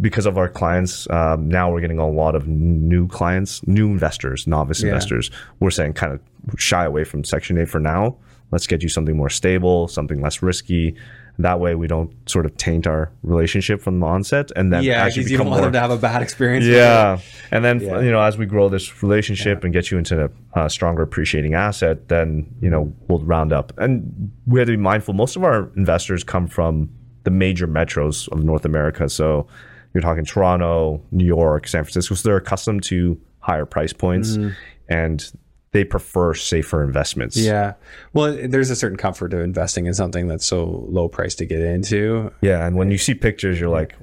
because 0.02 0.26
of 0.26 0.38
our 0.38 0.50
clients, 0.50 1.10
um, 1.10 1.47
now 1.47 1.72
we're 1.72 1.80
getting 1.80 2.00
a 2.00 2.10
lot 2.10 2.36
of 2.36 2.47
new 2.47 3.08
clients, 3.08 3.66
new 3.66 3.88
investors, 3.88 4.45
novice 4.45 4.84
investors. 4.84 5.32
We're 5.62 5.72
saying 5.72 5.93
kind 5.93 6.12
of 6.14 6.20
shy 6.60 6.84
away 6.84 7.06
from 7.06 7.24
Section 7.24 7.58
Eight 7.58 7.70
for 7.70 7.80
now. 7.80 8.18
let's 8.52 8.66
get 8.68 8.82
you 8.82 8.89
something 8.89 9.16
more 9.16 9.30
stable, 9.30 9.88
something 9.88 10.22
less 10.22 10.41
risky. 10.41 10.95
That 11.40 11.62
way, 11.62 11.74
we 11.74 11.88
don't 11.88 12.12
sort 12.30 12.46
of 12.46 12.56
taint 12.58 12.86
our 12.86 13.12
relationship 13.24 13.82
from 13.82 14.02
the 14.02 14.06
onset, 14.06 14.52
and 14.58 14.74
then 14.74 14.84
Yeah, 14.84 15.04
actually 15.04 15.22
because 15.22 15.32
you 15.32 15.38
don't 15.38 15.48
want 15.48 15.62
more 15.62 15.68
them 15.68 15.74
to 15.74 15.80
have 15.80 15.92
a 15.92 15.98
bad 15.98 16.22
experience. 16.22 16.66
yeah, 16.66 17.20
and 17.50 17.64
then 17.64 17.80
Yeah. 17.80 18.02
you 18.02 18.12
know, 18.12 18.22
as 18.22 18.38
we 18.38 18.46
grow 18.46 18.68
this 18.68 19.02
relationship 19.02 19.64
and 19.64 19.72
get 19.72 19.90
you 19.90 19.98
into 19.98 20.26
a, 20.56 20.66
a 20.66 20.70
stronger 20.70 21.02
appreciating 21.02 21.54
asset, 21.54 22.10
then 22.10 22.54
you 22.62 22.70
know 22.70 22.94
we'll 23.08 23.20
round 23.20 23.54
up. 23.54 23.72
And 23.78 24.32
we 24.46 24.60
have 24.60 24.68
to 24.68 24.74
be 24.74 24.78
mindful. 24.78 25.14
Most 25.14 25.38
of 25.38 25.44
our 25.46 25.72
investors 25.78 26.26
come 26.26 26.48
from 26.48 26.90
the 27.24 27.32
major 27.32 27.68
metros 27.68 28.28
of 28.34 28.44
North 28.44 28.66
America. 28.66 29.08
So 29.08 29.48
you're 29.94 30.02
talking 30.02 30.26
Toronto, 30.26 31.02
New 31.12 31.26
York, 31.26 31.68
San 31.68 31.84
Francisco. 31.86 32.16
So 32.16 32.28
they're 32.28 32.38
accustomed 32.38 32.84
to 32.84 33.18
higher 33.40 33.66
price 33.66 33.94
points, 33.94 34.32
mm-hmm. 34.36 34.50
and 34.90 35.32
they 35.72 35.84
prefer 35.84 36.34
safer 36.34 36.84
investments. 36.84 37.38
Yeah. 37.38 37.74
Well, 38.13 38.36
there's 38.47 38.70
a 38.70 38.76
certain 38.76 38.97
comfort 38.97 39.34
of 39.34 39.41
investing 39.41 39.86
in 39.86 39.93
something 39.93 40.28
that's 40.28 40.45
so 40.45 40.86
low 40.89 41.07
price 41.07 41.36
to 41.36 41.45
get 41.45 41.59
into. 41.61 42.32
yeah. 42.41 42.65
And 42.65 42.76
when 42.76 42.89
you 42.91 42.97
see 42.97 43.13
pictures, 43.13 43.59
you're 43.59 43.70
like. 43.70 43.95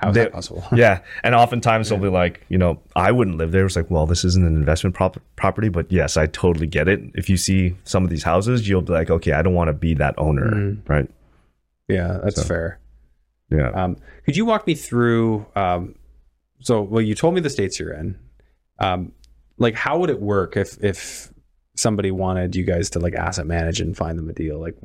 How 0.00 0.08
is 0.08 0.14
they- 0.14 0.22
that 0.24 0.32
possible? 0.32 0.64
yeah, 0.74 1.00
and 1.22 1.34
oftentimes 1.36 1.88
they'll 1.88 1.98
be 2.00 2.08
like, 2.08 2.40
you 2.48 2.58
know, 2.58 2.80
I 2.96 3.12
wouldn't 3.12 3.36
live 3.36 3.52
there. 3.52 3.64
It's 3.66 3.76
like, 3.76 3.90
well, 3.90 4.06
this 4.06 4.24
isn't 4.24 4.44
an 4.44 4.56
investment 4.56 4.96
prop- 4.96 5.20
property, 5.36 5.68
but 5.68 5.92
yes, 5.92 6.16
I 6.16 6.26
totally 6.26 6.66
get 6.66 6.88
it. 6.88 7.00
If 7.14 7.28
you 7.30 7.36
see 7.36 7.76
some 7.84 8.02
of 8.02 8.10
these 8.10 8.24
houses, 8.24 8.68
you'll 8.68 8.80
be 8.82 8.92
like, 8.92 9.10
okay, 9.10 9.32
I 9.32 9.42
don't 9.42 9.54
want 9.54 9.68
to 9.68 9.72
be 9.74 9.94
that 9.94 10.14
owner, 10.18 10.50
Mm. 10.50 10.88
right? 10.88 11.08
Yeah, 11.86 12.18
that's 12.24 12.42
fair. 12.42 12.80
Yeah, 13.50 13.68
Um, 13.70 13.96
could 14.24 14.36
you 14.36 14.46
walk 14.46 14.66
me 14.66 14.74
through? 14.74 15.46
Um, 15.54 15.94
so, 16.60 16.80
well, 16.82 17.02
you 17.02 17.14
told 17.14 17.34
me 17.34 17.40
the 17.40 17.50
states 17.50 17.78
you're 17.78 17.92
in. 17.92 18.18
Um, 18.80 19.12
like, 19.58 19.74
how 19.74 19.98
would 19.98 20.10
it 20.10 20.20
work 20.20 20.56
if 20.56 20.82
if 20.82 21.32
somebody 21.76 22.10
wanted 22.10 22.54
you 22.54 22.64
guys 22.64 22.90
to 22.90 22.98
like 23.00 23.14
asset 23.14 23.46
manage 23.46 23.80
and 23.80 23.96
find 23.96 24.18
them 24.18 24.28
a 24.28 24.32
deal? 24.32 24.60
Like, 24.60 24.76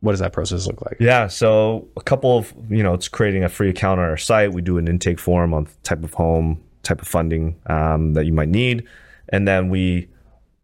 what 0.00 0.12
does 0.12 0.20
that 0.20 0.32
process 0.32 0.66
look 0.66 0.82
like? 0.82 0.96
yeah. 1.00 1.26
So 1.26 1.88
a 1.96 2.02
couple 2.02 2.36
of, 2.36 2.52
you 2.68 2.82
know, 2.82 2.92
it's 2.92 3.08
creating 3.08 3.44
a 3.44 3.48
free 3.48 3.70
account 3.70 4.00
on 4.00 4.06
our 4.06 4.18
site. 4.18 4.52
We 4.52 4.60
do 4.60 4.76
an 4.76 4.86
intake 4.86 5.18
form 5.18 5.54
on 5.54 5.66
type 5.82 6.04
of 6.04 6.12
home, 6.12 6.62
type 6.82 7.00
of 7.00 7.08
funding 7.08 7.58
um, 7.66 8.12
that 8.14 8.26
you 8.26 8.32
might 8.32 8.50
need, 8.50 8.86
and 9.30 9.48
then 9.48 9.70
we 9.70 10.08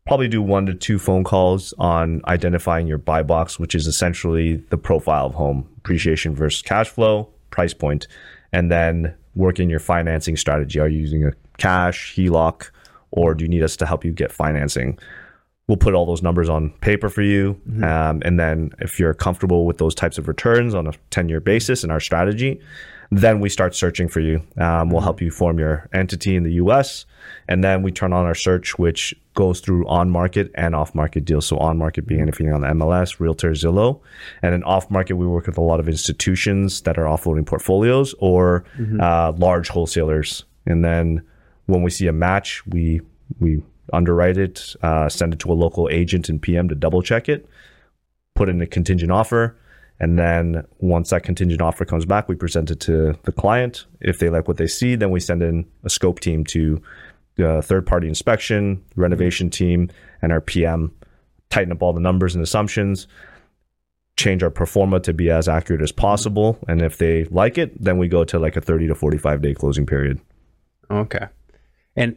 probably 0.06 0.28
do 0.28 0.42
one 0.42 0.66
to 0.66 0.74
two 0.74 0.98
phone 0.98 1.24
calls 1.24 1.72
on 1.78 2.20
identifying 2.26 2.86
your 2.86 2.98
buy 2.98 3.22
box, 3.22 3.58
which 3.58 3.74
is 3.74 3.86
essentially 3.86 4.56
the 4.70 4.76
profile 4.76 5.26
of 5.26 5.34
home 5.34 5.68
appreciation 5.78 6.34
versus 6.34 6.62
cash 6.62 6.88
flow, 6.88 7.28
price 7.50 7.72
point, 7.72 8.06
and 8.52 8.70
then 8.70 9.14
working 9.34 9.70
your 9.70 9.78
financing 9.78 10.36
strategy. 10.36 10.80
Are 10.80 10.88
you 10.88 10.98
using 10.98 11.24
a 11.24 11.32
cash, 11.58 12.14
HELOC, 12.16 12.70
or 13.10 13.34
do 13.34 13.44
you 13.44 13.48
need 13.48 13.62
us 13.62 13.76
to 13.76 13.86
help 13.86 14.04
you 14.04 14.12
get 14.12 14.32
financing? 14.32 14.98
We'll 15.68 15.76
put 15.76 15.94
all 15.94 16.06
those 16.06 16.22
numbers 16.22 16.48
on 16.48 16.70
paper 16.80 17.08
for 17.08 17.22
you. 17.22 17.60
Um, 17.84 18.22
and 18.24 18.40
then 18.40 18.72
if 18.80 18.98
you're 18.98 19.14
comfortable 19.14 19.66
with 19.66 19.78
those 19.78 19.94
types 19.94 20.18
of 20.18 20.26
returns 20.26 20.74
on 20.74 20.88
a 20.88 20.92
10 21.10 21.28
year 21.28 21.40
basis 21.40 21.84
in 21.84 21.90
our 21.92 22.00
strategy, 22.00 22.60
then 23.12 23.40
we 23.40 23.48
start 23.48 23.74
searching 23.74 24.08
for 24.08 24.20
you. 24.20 24.42
Um, 24.56 24.90
We'll 24.90 25.00
help 25.00 25.20
you 25.20 25.30
form 25.30 25.58
your 25.58 25.88
entity 25.92 26.36
in 26.36 26.44
the 26.44 26.52
US. 26.54 27.06
And 27.48 27.62
then 27.64 27.82
we 27.82 27.90
turn 27.90 28.12
on 28.12 28.24
our 28.24 28.34
search, 28.34 28.78
which 28.78 29.14
goes 29.34 29.60
through 29.60 29.86
on 29.88 30.10
market 30.10 30.50
and 30.54 30.74
off 30.74 30.94
market 30.94 31.24
deals. 31.24 31.46
So, 31.46 31.56
on 31.58 31.76
market 31.78 32.06
being 32.06 32.20
anything 32.20 32.52
on 32.52 32.60
the 32.60 32.68
MLS, 32.68 33.18
Realtor, 33.18 33.50
Zillow. 33.50 34.00
And 34.42 34.52
then 34.52 34.62
off 34.64 34.90
market, 34.90 35.14
we 35.14 35.26
work 35.26 35.46
with 35.46 35.58
a 35.58 35.62
lot 35.62 35.80
of 35.80 35.88
institutions 35.88 36.82
that 36.82 36.98
are 36.98 37.04
offloading 37.04 37.46
portfolios 37.46 38.14
or 38.18 38.64
uh, 39.00 39.32
large 39.36 39.68
wholesalers. 39.68 40.44
And 40.66 40.84
then 40.84 41.22
when 41.70 41.82
we 41.82 41.90
see 41.90 42.06
a 42.06 42.12
match, 42.12 42.66
we 42.66 43.00
we 43.38 43.62
underwrite 43.92 44.36
it, 44.36 44.74
uh, 44.82 45.08
send 45.08 45.32
it 45.32 45.40
to 45.40 45.52
a 45.52 45.54
local 45.54 45.88
agent 45.90 46.28
and 46.28 46.40
PM 46.40 46.68
to 46.68 46.74
double 46.74 47.02
check 47.02 47.28
it, 47.28 47.48
put 48.34 48.48
in 48.48 48.60
a 48.60 48.66
contingent 48.66 49.10
offer, 49.10 49.56
and 50.00 50.18
then 50.18 50.64
once 50.78 51.10
that 51.10 51.22
contingent 51.22 51.60
offer 51.60 51.84
comes 51.84 52.06
back, 52.06 52.28
we 52.28 52.34
present 52.34 52.70
it 52.70 52.80
to 52.80 53.14
the 53.24 53.32
client. 53.32 53.86
If 54.00 54.18
they 54.18 54.30
like 54.30 54.48
what 54.48 54.56
they 54.56 54.66
see, 54.66 54.96
then 54.96 55.10
we 55.10 55.20
send 55.20 55.42
in 55.42 55.66
a 55.84 55.90
scope 55.90 56.20
team 56.20 56.44
to 56.46 56.80
the 57.36 57.62
third 57.62 57.86
party 57.86 58.08
inspection, 58.08 58.82
renovation 58.96 59.50
team, 59.50 59.90
and 60.22 60.32
our 60.32 60.40
PM, 60.40 60.92
tighten 61.50 61.72
up 61.72 61.82
all 61.82 61.92
the 61.92 62.00
numbers 62.00 62.34
and 62.34 62.42
assumptions, 62.42 63.06
change 64.16 64.42
our 64.42 64.50
pro 64.50 64.66
forma 64.66 65.00
to 65.00 65.12
be 65.12 65.30
as 65.30 65.48
accurate 65.48 65.82
as 65.82 65.92
possible. 65.92 66.58
And 66.68 66.80
if 66.80 66.98
they 66.98 67.24
like 67.24 67.58
it, 67.58 67.82
then 67.82 67.98
we 67.98 68.08
go 68.08 68.24
to 68.24 68.38
like 68.38 68.56
a 68.56 68.60
30 68.60 68.88
to 68.88 68.94
45 68.94 69.42
day 69.42 69.54
closing 69.54 69.86
period. 69.86 70.20
Okay, 70.90 71.26
and 71.96 72.16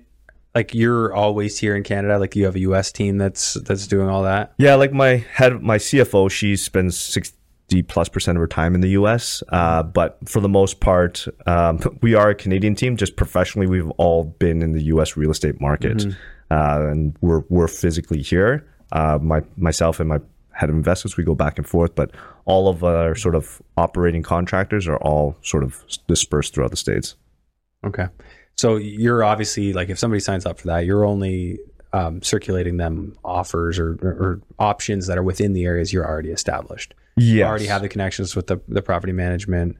like 0.55 0.73
you're 0.73 1.13
always 1.13 1.57
here 1.59 1.75
in 1.75 1.83
Canada. 1.83 2.19
Like 2.19 2.35
you 2.35 2.45
have 2.45 2.55
a 2.55 2.59
U.S. 2.59 2.91
team 2.91 3.17
that's 3.17 3.55
that's 3.55 3.87
doing 3.87 4.07
all 4.07 4.23
that. 4.23 4.53
Yeah, 4.57 4.75
like 4.75 4.93
my 4.93 5.17
head, 5.33 5.61
my 5.61 5.77
CFO, 5.77 6.29
she 6.29 6.55
spends 6.55 6.97
sixty 6.97 7.81
plus 7.87 8.09
percent 8.09 8.37
of 8.37 8.39
her 8.39 8.47
time 8.47 8.75
in 8.75 8.81
the 8.81 8.89
U.S. 8.89 9.41
Uh, 9.49 9.83
but 9.83 10.17
for 10.25 10.39
the 10.39 10.49
most 10.49 10.79
part, 10.79 11.25
um, 11.45 11.79
we 12.01 12.13
are 12.13 12.29
a 12.29 12.35
Canadian 12.35 12.75
team. 12.75 12.97
Just 12.97 13.15
professionally, 13.15 13.67
we've 13.67 13.89
all 13.91 14.23
been 14.23 14.61
in 14.61 14.73
the 14.73 14.83
U.S. 14.85 15.17
real 15.17 15.31
estate 15.31 15.59
market, 15.59 16.05
uh, 16.51 16.87
and 16.87 17.15
we're 17.21 17.43
we're 17.49 17.67
physically 17.67 18.21
here. 18.21 18.67
Uh, 18.91 19.17
my 19.21 19.41
myself 19.57 19.99
and 19.99 20.07
my 20.07 20.19
head 20.51 20.69
of 20.69 20.75
investments, 20.75 21.17
we 21.17 21.23
go 21.23 21.33
back 21.33 21.57
and 21.57 21.67
forth, 21.67 21.95
but 21.95 22.11
all 22.45 22.67
of 22.67 22.83
our 22.83 23.15
sort 23.15 23.33
of 23.33 23.59
operating 23.75 24.21
contractors 24.21 24.87
are 24.87 24.97
all 24.97 25.35
sort 25.41 25.63
of 25.63 25.83
dispersed 26.07 26.53
throughout 26.53 26.69
the 26.69 26.77
states. 26.77 27.15
Okay, 27.83 28.07
so 28.55 28.75
you're 28.75 29.23
obviously 29.23 29.73
like 29.73 29.89
if 29.89 29.99
somebody 29.99 30.19
signs 30.19 30.45
up 30.45 30.59
for 30.59 30.67
that, 30.67 30.85
you're 30.85 31.05
only 31.05 31.59
um, 31.91 32.21
circulating 32.21 32.77
them 32.77 33.15
offers 33.23 33.77
or, 33.77 33.91
or, 34.01 34.41
options 34.57 35.05
that 35.07 35.17
are 35.17 35.23
within 35.23 35.53
the 35.53 35.63
areas 35.63 35.93
you're 35.93 36.05
already 36.05 36.29
established. 36.29 36.95
You 37.17 37.39
Yeah, 37.39 37.47
already 37.47 37.67
have 37.67 37.83
the 37.83 37.89
connections 37.89 38.35
with 38.35 38.47
the, 38.47 38.59
the 38.67 38.81
property 38.81 39.13
management. 39.13 39.77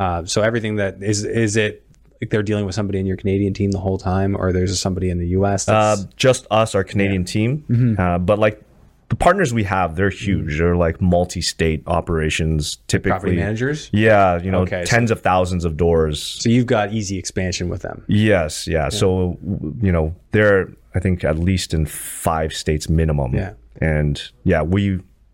Uh, 0.00 0.24
so 0.24 0.42
everything 0.42 0.76
that 0.76 1.02
is 1.02 1.24
is 1.24 1.56
it 1.56 1.84
like 2.20 2.30
they're 2.30 2.42
dealing 2.42 2.66
with 2.66 2.74
somebody 2.74 2.98
in 2.98 3.06
your 3.06 3.16
Canadian 3.16 3.54
team 3.54 3.70
the 3.70 3.78
whole 3.78 3.98
time, 3.98 4.36
or 4.36 4.52
there's 4.52 4.78
somebody 4.80 5.10
in 5.10 5.18
the 5.18 5.28
U.S. 5.28 5.68
Uh, 5.68 5.96
just 6.16 6.46
us, 6.50 6.74
our 6.74 6.82
Canadian 6.82 7.24
team. 7.24 7.64
Mm-hmm. 7.68 8.00
Uh, 8.00 8.18
but 8.18 8.38
like 8.38 8.62
the 9.08 9.16
partners 9.16 9.54
we 9.54 9.64
have, 9.64 9.96
they're 9.96 10.10
huge. 10.10 10.58
They're 10.58 10.76
like 10.76 11.00
multi-state 11.00 11.82
operations. 11.86 12.76
Typically, 12.88 13.10
property 13.10 13.36
managers. 13.36 13.88
Yeah, 13.92 14.40
you 14.42 14.50
know, 14.50 14.60
Okay, 14.62 14.84
so- 14.84 14.90
tens 14.96 15.10
of 15.10 15.20
thousands 15.20 15.64
of 15.64 15.76
doors. 15.76 16.22
So 16.22 16.48
you've 16.50 16.66
got 16.66 16.92
easy 16.92 17.18
expansion 17.18 17.68
with 17.68 17.82
them. 17.82 18.04
Yes, 18.08 18.66
yeah. 18.66 18.88
So 18.90 19.38
you 19.80 19.92
know, 19.92 20.14
they're 20.32 20.68
I 20.94 21.00
think 21.00 21.24
at 21.24 21.38
least 21.38 21.72
in 21.74 21.86
five 21.86 22.52
states 22.52 22.88
minimum. 22.88 23.34
Yeah. 23.34 23.52
and 23.80 24.20
yeah, 24.44 24.62
we 24.62 24.82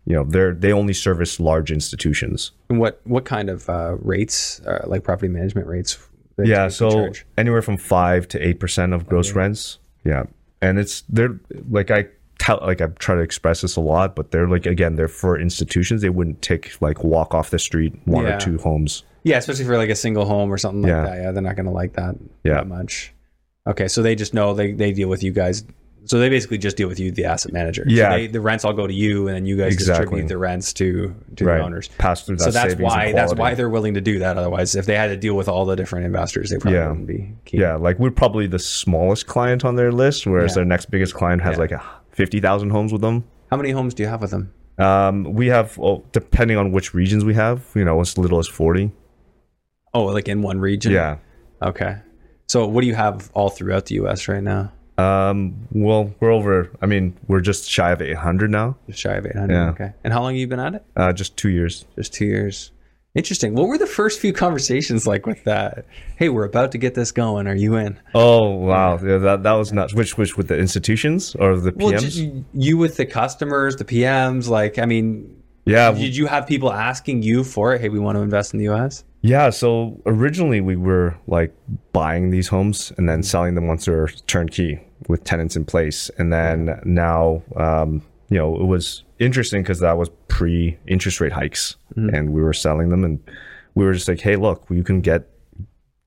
you 0.07 0.13
know 0.15 0.23
they're 0.23 0.53
they 0.53 0.71
only 0.71 0.93
service 0.93 1.39
large 1.39 1.71
institutions. 1.71 2.51
And 2.69 2.79
what 2.79 3.01
what 3.03 3.25
kind 3.25 3.49
of 3.49 3.69
uh, 3.69 3.95
rates, 3.99 4.61
uh, 4.61 4.83
like 4.87 5.03
property 5.03 5.27
management 5.27 5.67
rates? 5.67 5.97
Yeah, 6.37 6.67
so 6.67 7.11
anywhere 7.37 7.61
from 7.61 7.77
five 7.77 8.27
to 8.29 8.39
eight 8.45 8.59
percent 8.59 8.93
of 8.93 9.07
gross 9.07 9.31
rents. 9.33 9.79
Yeah, 10.03 10.23
and 10.61 10.77
it's 10.77 11.03
they're 11.09 11.39
like 11.69 11.91
I 11.91 12.07
tell 12.45 12.59
like 12.61 12.81
I 12.81 12.87
try 12.99 13.15
to 13.15 13.21
express 13.21 13.61
this 13.61 13.75
a 13.75 13.81
lot, 13.81 14.15
but 14.15 14.31
they're 14.31 14.47
like 14.47 14.65
again 14.65 14.95
they're 14.95 15.07
for 15.07 15.39
institutions. 15.39 16.01
They 16.01 16.09
wouldn't 16.09 16.41
take 16.41 16.79
like 16.81 17.03
walk 17.03 17.33
off 17.33 17.49
the 17.49 17.59
street 17.59 17.93
one 18.05 18.25
Yeah. 18.25 18.35
or 18.35 18.39
two 18.39 18.57
homes. 18.57 19.03
yeah, 19.23 19.37
especially 19.37 19.65
for 19.65 19.77
like 19.77 19.89
a 19.89 19.95
single 19.95 20.25
home 20.25 20.51
or 20.53 20.57
something 20.57 20.83
like 20.83 20.89
Yeah. 20.89 21.01
that. 21.05 21.17
Yeah, 21.23 21.31
they're 21.31 21.41
not 21.41 21.55
going 21.55 21.65
to 21.65 21.71
like 21.71 21.93
that 21.93 22.15
Yeah. 22.43 22.55
that 22.55 22.67
much. 22.67 23.11
Okay, 23.67 23.87
so 23.87 24.01
they 24.03 24.13
just 24.15 24.33
know 24.33 24.53
they 24.53 24.71
they 24.73 24.91
deal 24.91 25.09
with 25.09 25.23
you 25.23 25.31
guys. 25.31 25.63
So 26.07 26.19
they 26.19 26.29
basically 26.29 26.59
just 26.59 26.77
deal 26.77 26.87
with 26.87 26.99
you, 26.99 27.09
the 27.11 27.25
asset 27.25 27.51
manager. 27.51 27.83
So 27.89 27.95
Yeah. 27.95 28.15
they, 28.15 28.27
the 28.27 28.39
rents 28.39 28.63
all 28.63 28.73
go 28.73 28.85
to 28.85 28.93
you, 28.93 29.27
and 29.27 29.35
then 29.35 29.47
you 29.47 29.57
guys 29.57 29.73
Exactly. 29.73 30.03
distribute 30.05 30.27
the 30.27 30.37
rents 30.37 30.71
to 30.73 31.15
to 31.37 31.45
Right, 31.45 31.57
the 31.57 31.63
owners. 31.63 31.87
pass 31.97 32.21
through 32.21 32.35
that. 32.35 32.43
so 32.43 32.51
that's 32.51 32.75
why 32.75 33.11
that's 33.11 33.33
why 33.33 33.55
they're 33.55 33.71
willing 33.71 33.95
to 33.95 34.01
do 34.01 34.19
that. 34.19 34.37
Otherwise, 34.37 34.75
if 34.75 34.85
they 34.85 34.95
had 34.95 35.07
to 35.07 35.17
deal 35.17 35.33
with 35.35 35.47
all 35.49 35.65
the 35.65 35.75
different 35.75 36.05
investors, 36.05 36.51
they 36.51 36.57
probably 36.57 36.77
Yeah. 36.77 36.89
wouldn't 36.89 37.07
be 37.07 37.33
keen. 37.45 37.61
Yeah, 37.61 37.73
like 37.77 37.97
we're 37.97 38.11
probably 38.11 38.45
the 38.45 38.59
smallest 38.59 39.25
client 39.25 39.65
on 39.65 39.77
their 39.77 39.91
list, 39.91 40.27
whereas 40.27 40.51
Yeah. 40.51 40.55
their 40.57 40.65
next 40.65 40.91
biggest 40.91 41.15
client 41.15 41.41
has 41.41 41.53
Yeah. 41.55 41.59
like 41.61 41.71
a 41.71 41.81
fifty 42.15 42.39
thousand 42.39 42.71
homes 42.71 42.91
with 42.91 43.01
them. 43.01 43.25
How 43.51 43.57
many 43.57 43.71
homes 43.71 43.93
do 43.93 44.01
you 44.03 44.09
have 44.09 44.21
with 44.21 44.31
them? 44.31 44.51
Um, 44.77 45.23
we 45.33 45.47
have, 45.47 45.77
well, 45.77 46.03
depending 46.11 46.57
on 46.57 46.71
which 46.71 46.93
regions 46.93 47.23
we 47.23 47.33
have, 47.35 47.65
you 47.75 47.85
know, 47.85 48.01
as 48.01 48.17
little 48.17 48.39
as 48.39 48.47
forty. 48.47 48.91
Oh, 49.93 50.05
like 50.05 50.27
in 50.27 50.41
one 50.41 50.59
region? 50.59 50.91
Yeah. 50.91 51.17
Okay. 51.61 51.97
So 52.47 52.67
what 52.67 52.81
do 52.81 52.87
you 52.87 52.95
have 52.95 53.31
all 53.33 53.49
throughout 53.49 53.85
the 53.85 53.95
U.S. 53.95 54.27
right 54.27 54.43
now? 54.43 54.71
Um, 54.97 55.67
well, 55.71 56.13
we're 56.19 56.31
over. 56.31 56.71
I 56.81 56.85
mean, 56.85 57.17
we're 57.27 57.41
just 57.41 57.69
shy 57.69 57.91
of 57.91 58.01
eight 58.01 58.17
hundred 58.17 58.51
now. 58.51 58.77
Just 58.87 58.99
shy 58.99 59.13
of 59.13 59.25
800. 59.25 59.53
Yeah. 59.53 59.69
Okay. 59.69 59.93
And 60.03 60.13
how 60.13 60.21
long 60.21 60.33
have 60.33 60.39
you 60.39 60.47
been 60.47 60.59
at 60.59 60.75
it? 60.75 60.85
Uh, 60.95 61.11
just 61.13 61.35
two 61.37 61.49
years. 61.49 61.85
Just 61.95 62.13
two 62.13 62.25
years. 62.25 62.71
Interesting. 63.15 63.55
What 63.55 63.69
were 63.69 63.77
the 63.77 63.87
first 63.87 64.19
few 64.19 64.33
conversations 64.33 65.07
like 65.07 65.25
with 65.25 65.41
that? 65.45 65.85
Hey, 66.17 66.27
we're 66.27 66.43
about 66.43 66.73
to 66.73 66.77
get 66.77 66.95
this 66.95 67.13
going. 67.13 67.47
Are 67.47 67.55
you 67.55 67.75
in? 67.77 67.97
Oh 68.13 68.49
wow, 68.49 68.99
yeah, 69.01 69.17
that 69.17 69.43
that 69.43 69.53
was 69.53 69.71
nuts. 69.71 69.93
Which 69.93 70.17
which 70.17 70.35
with 70.35 70.49
the 70.49 70.57
institutions 70.57 71.33
or 71.35 71.57
the 71.57 71.71
PMs? 71.71 71.81
Well, 71.81 71.99
just 71.99 72.45
you 72.53 72.77
with 72.77 72.97
the 72.97 73.05
customers, 73.05 73.77
the 73.77 73.85
PMs. 73.85 74.49
Like, 74.49 74.77
I 74.77 74.85
mean, 74.85 75.41
yeah, 75.63 75.93
did 75.93 76.17
you 76.17 76.27
have 76.27 76.45
people 76.45 76.73
asking 76.73 77.23
you 77.23 77.45
for 77.45 77.73
it? 77.73 77.79
Hey, 77.79 77.87
we 77.87 77.99
want 77.99 78.17
to 78.17 78.21
invest 78.21 78.53
in 78.53 78.59
the 78.59 78.65
U.S. 78.65 79.05
yeah. 79.21 79.49
So 79.49 79.97
originally 80.05 80.59
we 80.59 80.75
were 80.75 81.15
like 81.27 81.55
buying 81.93 82.31
these 82.31 82.49
homes 82.49 82.91
and 82.97 83.07
then 83.07 83.23
selling 83.23 83.55
them 83.55 83.67
once 83.67 83.85
they're 83.85 84.07
turnkey 84.27 84.81
with 85.07 85.23
tenants 85.23 85.55
in 85.55 85.63
place, 85.63 86.11
and 86.17 86.33
then 86.33 86.81
now 86.83 87.43
um, 87.55 88.01
you 88.27 88.37
know, 88.37 88.55
it 88.55 88.65
was 88.65 89.04
interesting 89.19 89.61
because 89.61 89.79
that 89.79 89.97
was 89.97 90.09
pre 90.27 90.77
interest 90.87 91.21
rate 91.21 91.31
hikes 91.31 91.75
mm-hmm. 91.95 92.13
and 92.13 92.33
we 92.33 92.41
were 92.41 92.53
selling 92.53 92.89
them 92.89 93.03
and 93.03 93.19
we 93.75 93.85
were 93.85 93.93
just 93.93 94.07
like, 94.07 94.21
hey, 94.21 94.35
look, 94.35 94.65
you 94.69 94.83
can 94.83 95.01
get 95.01 95.29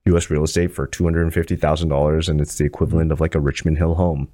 US 0.07 0.31
real 0.31 0.43
estate 0.43 0.73
for 0.73 0.87
$250,000 0.87 2.29
and 2.29 2.41
it's 2.41 2.57
the 2.57 2.65
equivalent 2.65 3.13
of 3.13 3.21
like 3.21 3.35
a 3.35 3.41
Richmond 3.41 3.79
Hill 3.79 3.95
home. 3.95 4.29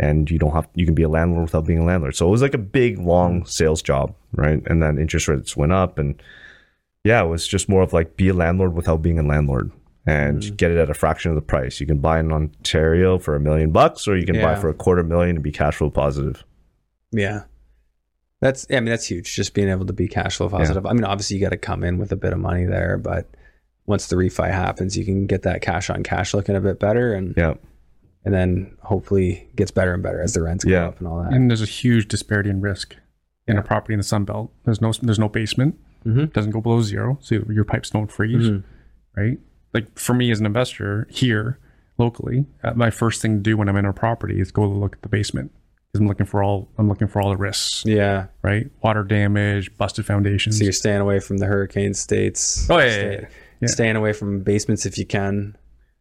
And 0.00 0.30
you 0.30 0.38
don't 0.38 0.52
have, 0.52 0.68
you 0.74 0.86
can 0.86 0.94
be 0.94 1.02
a 1.02 1.08
landlord 1.08 1.42
without 1.42 1.66
being 1.66 1.80
a 1.80 1.84
landlord. 1.84 2.14
So 2.14 2.28
it 2.28 2.30
was 2.30 2.42
like 2.42 2.54
a 2.54 2.58
big, 2.58 2.98
long 2.98 3.40
mm-hmm. 3.40 3.48
sales 3.48 3.82
job, 3.82 4.14
right? 4.32 4.62
And 4.66 4.80
then 4.80 4.96
interest 4.96 5.26
rates 5.26 5.56
went 5.56 5.72
up 5.72 5.98
and 5.98 6.22
yeah, 7.02 7.22
it 7.22 7.26
was 7.26 7.48
just 7.48 7.68
more 7.68 7.82
of 7.82 7.92
like 7.92 8.16
be 8.16 8.28
a 8.28 8.34
landlord 8.34 8.74
without 8.74 9.02
being 9.02 9.18
a 9.18 9.22
landlord 9.24 9.72
and 10.06 10.40
mm-hmm. 10.40 10.54
get 10.54 10.70
it 10.70 10.78
at 10.78 10.88
a 10.90 10.94
fraction 10.94 11.30
of 11.30 11.34
the 11.34 11.42
price. 11.42 11.80
You 11.80 11.86
can 11.86 11.98
buy 11.98 12.20
in 12.20 12.32
Ontario 12.32 13.18
for 13.18 13.34
a 13.34 13.40
million 13.40 13.72
bucks 13.72 14.06
or 14.06 14.16
you 14.16 14.24
can 14.24 14.40
buy 14.40 14.54
for 14.54 14.68
a 14.68 14.74
quarter 14.74 15.02
million 15.02 15.36
and 15.36 15.42
be 15.42 15.52
cash 15.52 15.76
flow 15.76 15.90
positive. 15.90 16.44
Yeah. 17.10 17.44
That's 18.40 18.66
I 18.70 18.74
mean 18.74 18.86
that's 18.86 19.06
huge. 19.10 19.34
Just 19.34 19.54
being 19.54 19.68
able 19.68 19.86
to 19.86 19.92
be 19.92 20.06
cash 20.08 20.36
flow 20.36 20.48
positive. 20.48 20.86
I 20.86 20.92
mean 20.92 21.04
obviously 21.04 21.36
you 21.36 21.42
got 21.42 21.50
to 21.50 21.56
come 21.56 21.82
in 21.82 21.98
with 21.98 22.12
a 22.12 22.16
bit 22.16 22.32
of 22.32 22.38
money 22.38 22.64
there, 22.66 22.96
but 22.98 23.26
once 23.86 24.06
the 24.06 24.16
refi 24.16 24.50
happens, 24.50 24.96
you 24.96 25.04
can 25.04 25.26
get 25.26 25.42
that 25.42 25.62
cash 25.62 25.90
on 25.90 26.02
cash 26.02 26.34
looking 26.34 26.54
a 26.54 26.60
bit 26.60 26.78
better 26.78 27.12
and 27.14 27.34
Yeah. 27.36 27.54
and 28.24 28.32
then 28.34 28.76
hopefully 28.82 29.48
gets 29.56 29.70
better 29.70 29.92
and 29.94 30.02
better 30.02 30.20
as 30.22 30.34
the 30.34 30.42
rents 30.42 30.64
go 30.64 30.70
Yeah. 30.70 30.86
up 30.88 30.98
and 30.98 31.08
all 31.08 31.22
that. 31.22 31.32
And 31.32 31.50
there's 31.50 31.62
a 31.62 31.66
huge 31.66 32.06
disparity 32.08 32.50
in 32.50 32.60
risk 32.60 32.94
in 33.46 33.56
a 33.56 33.62
property 33.62 33.94
in 33.94 33.98
the 33.98 34.04
Sun 34.04 34.24
Belt. 34.24 34.52
There's 34.64 34.80
no 34.80 34.92
there's 35.02 35.18
no 35.18 35.28
basement. 35.28 35.76
Mhm. 36.06 36.32
Doesn't 36.32 36.52
go 36.52 36.60
below 36.60 36.80
zero, 36.82 37.18
so 37.20 37.42
your 37.48 37.64
pipes 37.64 37.90
don't 37.90 38.10
freeze. 38.12 38.48
Mhm. 38.50 38.62
Right. 39.16 39.38
Like 39.74 39.98
for 39.98 40.14
me 40.14 40.30
as 40.30 40.38
an 40.38 40.46
investor 40.46 41.08
here 41.10 41.58
locally, 41.98 42.46
uh, 42.62 42.72
my 42.74 42.90
first 42.90 43.20
thing 43.20 43.34
to 43.38 43.42
do 43.42 43.56
when 43.56 43.68
I'm 43.68 43.76
in 43.76 43.84
a 43.84 43.92
property 43.92 44.38
is 44.40 44.52
go 44.52 44.68
look 44.68 44.94
at 44.94 45.02
the 45.02 45.08
basement 45.08 45.50
because 45.92 46.00
I'm 46.00 46.08
looking 46.08 46.26
for 46.26 46.42
all 46.42 46.68
I'm 46.78 46.88
looking 46.88 47.08
for 47.08 47.20
all 47.22 47.30
the 47.30 47.36
risks. 47.36 47.82
Yeah. 47.86 48.26
Right. 48.42 48.70
Water 48.82 49.04
damage, 49.04 49.76
busted 49.76 50.06
foundations. 50.06 50.58
So 50.58 50.64
you're 50.64 50.72
staying 50.72 51.00
away 51.00 51.20
from 51.20 51.38
the 51.38 51.46
hurricane 51.46 51.94
states. 51.94 52.68
Oh, 52.68 52.78
yeah, 52.78 52.90
Stay- 52.90 53.12
yeah, 53.12 53.28
yeah. 53.60 53.68
Staying 53.68 53.96
away 53.96 54.12
from 54.12 54.40
basements 54.40 54.86
if 54.86 54.98
you 54.98 55.06
can. 55.06 55.56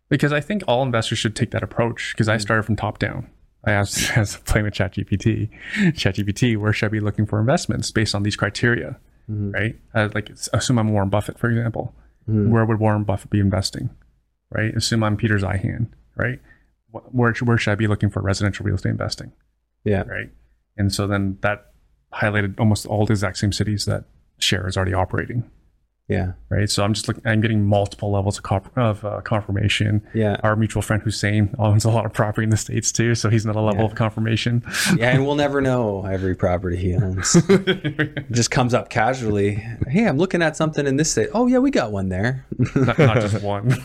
because 0.10 0.34
I 0.34 0.42
think 0.42 0.64
all 0.68 0.84
investors 0.84 1.20
should 1.20 1.36
take 1.36 1.52
that 1.52 1.64
approach 1.64 2.14
because 2.14 2.28
I 2.28 2.38
mm. 2.38 2.42
started 2.42 2.64
from 2.64 2.76
top 2.76 3.00
down. 3.00 3.30
I 3.64 3.72
asked, 3.72 4.12
I 4.18 4.22
was 4.22 4.38
playing 4.38 4.66
with 4.66 4.74
ChatGPT, 4.74 5.50
ChatGPT, 5.76 6.58
where 6.58 6.74
should 6.74 6.88
I 6.88 6.90
be 6.90 7.00
looking 7.00 7.26
for 7.26 7.40
investments 7.40 7.92
based 7.92 8.16
on 8.16 8.24
these 8.24 8.36
criteria, 8.36 8.98
mm-hmm. 9.30 9.52
right? 9.52 9.76
Uh, 9.94 10.10
like, 10.14 10.30
assume 10.54 10.80
I'm 10.80 10.92
Warren 10.92 11.10
Buffett, 11.10 11.40
for 11.40 11.50
example. 11.50 11.94
Mm. 12.30 12.50
Where 12.50 12.66
would 12.66 12.80
Warren 12.80 13.04
Buffett 13.04 13.30
be 13.30 13.40
investing, 13.40 13.90
right? 14.52 14.74
Assume 14.76 15.04
I'm 15.04 15.18
Peter 15.18 15.38
Zeihan, 15.38 15.88
right? 16.16 16.40
Where, 16.92 17.34
where 17.34 17.58
should 17.58 17.72
I 17.72 17.76
be 17.76 17.88
looking 17.88 18.10
for 18.10 18.22
residential 18.22 18.66
real 18.66 18.76
estate 18.76 18.90
investing, 18.90 19.32
Yeah. 19.88 20.04
right? 20.04 20.30
And 20.78 20.94
so 20.94 21.08
then 21.08 21.38
that 21.42 21.72
highlighted 22.14 22.60
almost 22.60 22.86
all 22.86 23.06
the 23.06 23.14
exact 23.14 23.38
same 23.38 23.52
cities 23.52 23.86
that 23.86 24.06
Share 24.40 24.68
is 24.68 24.78
already 24.78 24.94
operating, 24.94 25.50
Yeah. 26.10 26.32
right? 26.50 26.70
So 26.70 26.86
I'm 26.86 26.94
just 26.94 27.08
looking, 27.10 27.22
I'm 27.28 27.42
getting 27.42 27.66
multiple 27.66 28.10
levels 28.12 28.38
of, 28.38 28.44
comp- 28.44 28.78
of 28.78 29.04
uh, 29.04 29.20
confirmation 29.22 30.02
Yeah. 30.14 30.38
our 30.42 30.56
mutual 30.56 30.82
friend 30.82 31.04
Hussein 31.04 31.54
owns 31.60 31.84
a 31.84 31.90
lot 31.90 32.06
of 32.06 32.14
property 32.14 32.46
in 32.46 32.50
the 32.50 32.56
states 32.56 32.94
too, 32.94 33.14
so 33.14 33.30
he's 33.30 33.44
another 33.44 33.60
level 33.60 33.82
Yeah. 33.82 33.88
of 33.90 33.96
confirmation. 33.96 34.64
Yeah, 34.96 35.10
and 35.10 35.26
we'll 35.26 35.36
never 35.36 35.60
know 35.60 36.06
every 36.06 36.34
property 36.34 36.78
he 36.78 36.96
owns. 36.96 37.34
Just 38.32 38.52
comes 38.52 38.74
up 38.74 38.90
casually. 38.90 39.56
Hey, 39.90 40.08
I'm 40.08 40.18
looking 40.18 40.42
at 40.42 40.56
something 40.56 40.88
in 40.88 40.96
this 40.96 41.12
state. 41.12 41.28
Oh 41.34 41.48
yeah, 41.48 41.58
we 41.58 41.72
got 41.72 41.92
one 41.92 42.08
there. 42.08 42.46
not, 42.74 42.98
not 42.98 43.18
just 43.22 43.44
one. 43.44 43.70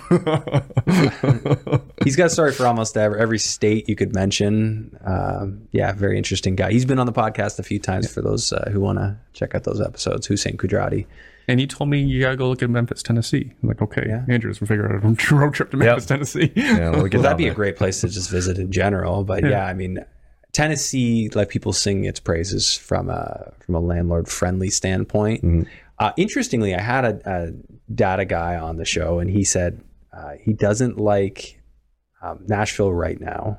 He's 2.05 2.17
got 2.17 2.27
a 2.27 2.31
story 2.31 2.53
for 2.53 2.67
almost 2.67 2.97
every, 2.97 3.21
every 3.21 3.39
state 3.39 3.89
you 3.89 3.97
could 3.97 4.15
mention. 4.15 4.97
Um, 5.05 5.69
yeah, 5.73 5.93
very 5.93 6.17
interesting 6.17 6.57
guy. 6.57 6.71
He's 6.73 6.85
been 6.85 6.99
on 6.99 7.07
the 7.07 7.13
podcast 7.13 7.59
a 7.59 7.63
few 7.63 7.79
times 7.79 8.13
for 8.13 8.23
those 8.23 8.53
uh, 8.53 8.71
who 8.73 8.81
want 8.81 8.99
to 8.99 9.17
check 9.33 9.55
out 9.55 9.65
those 9.65 9.81
episodes. 9.81 10.27
Hussein 10.27 10.57
Kudrati. 10.57 11.07
And 11.49 11.59
he 11.61 11.67
told 11.67 11.91
me 11.91 12.01
you 12.01 12.21
gotta 12.21 12.37
go 12.37 12.49
look 12.49 12.63
at 12.63 12.71
Memphis, 12.71 13.03
Tennessee. 13.03 13.53
I'm 13.63 13.69
like, 13.69 13.83
okay, 13.83 14.05
Yeah. 14.07 14.25
Andrews, 14.29 14.61
we'll 14.61 14.69
figure 14.69 14.87
out 14.87 15.05
a 15.05 15.35
road 15.35 15.55
trip 15.55 15.71
to 15.71 15.77
Memphis, 15.77 16.07
Tennessee. 16.07 16.53
Yeah, 16.55 16.91
we'll 16.91 17.09
Well, 17.13 17.23
that'd 17.23 17.39
be 17.39 17.49
a 17.49 17.55
great 17.55 17.77
place 17.77 18.01
to 18.03 18.09
just 18.09 18.31
visit 18.31 18.59
in 18.59 18.71
general. 18.73 19.25
But 19.25 19.45
yeah, 19.45 19.67
I 19.67 19.75
mean, 19.75 20.05
Tennessee, 20.53 21.31
like 21.35 21.49
people 21.49 21.73
sing 21.73 22.05
its 22.05 22.21
praises 22.21 22.77
from 22.77 23.09
a 23.09 23.53
from 23.65 23.75
a 23.75 23.81
landlord 23.81 24.29
friendly 24.29 24.69
standpoint. 24.71 25.67
Uh, 25.99 26.13
interestingly, 26.17 26.75
I 26.75 26.81
had 26.81 27.05
a, 27.05 27.21
a 27.25 27.53
data 27.95 28.25
guy 28.25 28.57
on 28.57 28.77
the 28.77 28.85
show, 28.85 29.19
and 29.19 29.31
he 29.31 29.45
said 29.45 29.81
uh, 30.13 30.33
he 30.41 30.53
doesn't 30.53 30.99
like 30.99 31.61
um, 32.23 32.41
Nashville 32.47 32.93
right 32.93 33.21
now. 33.21 33.59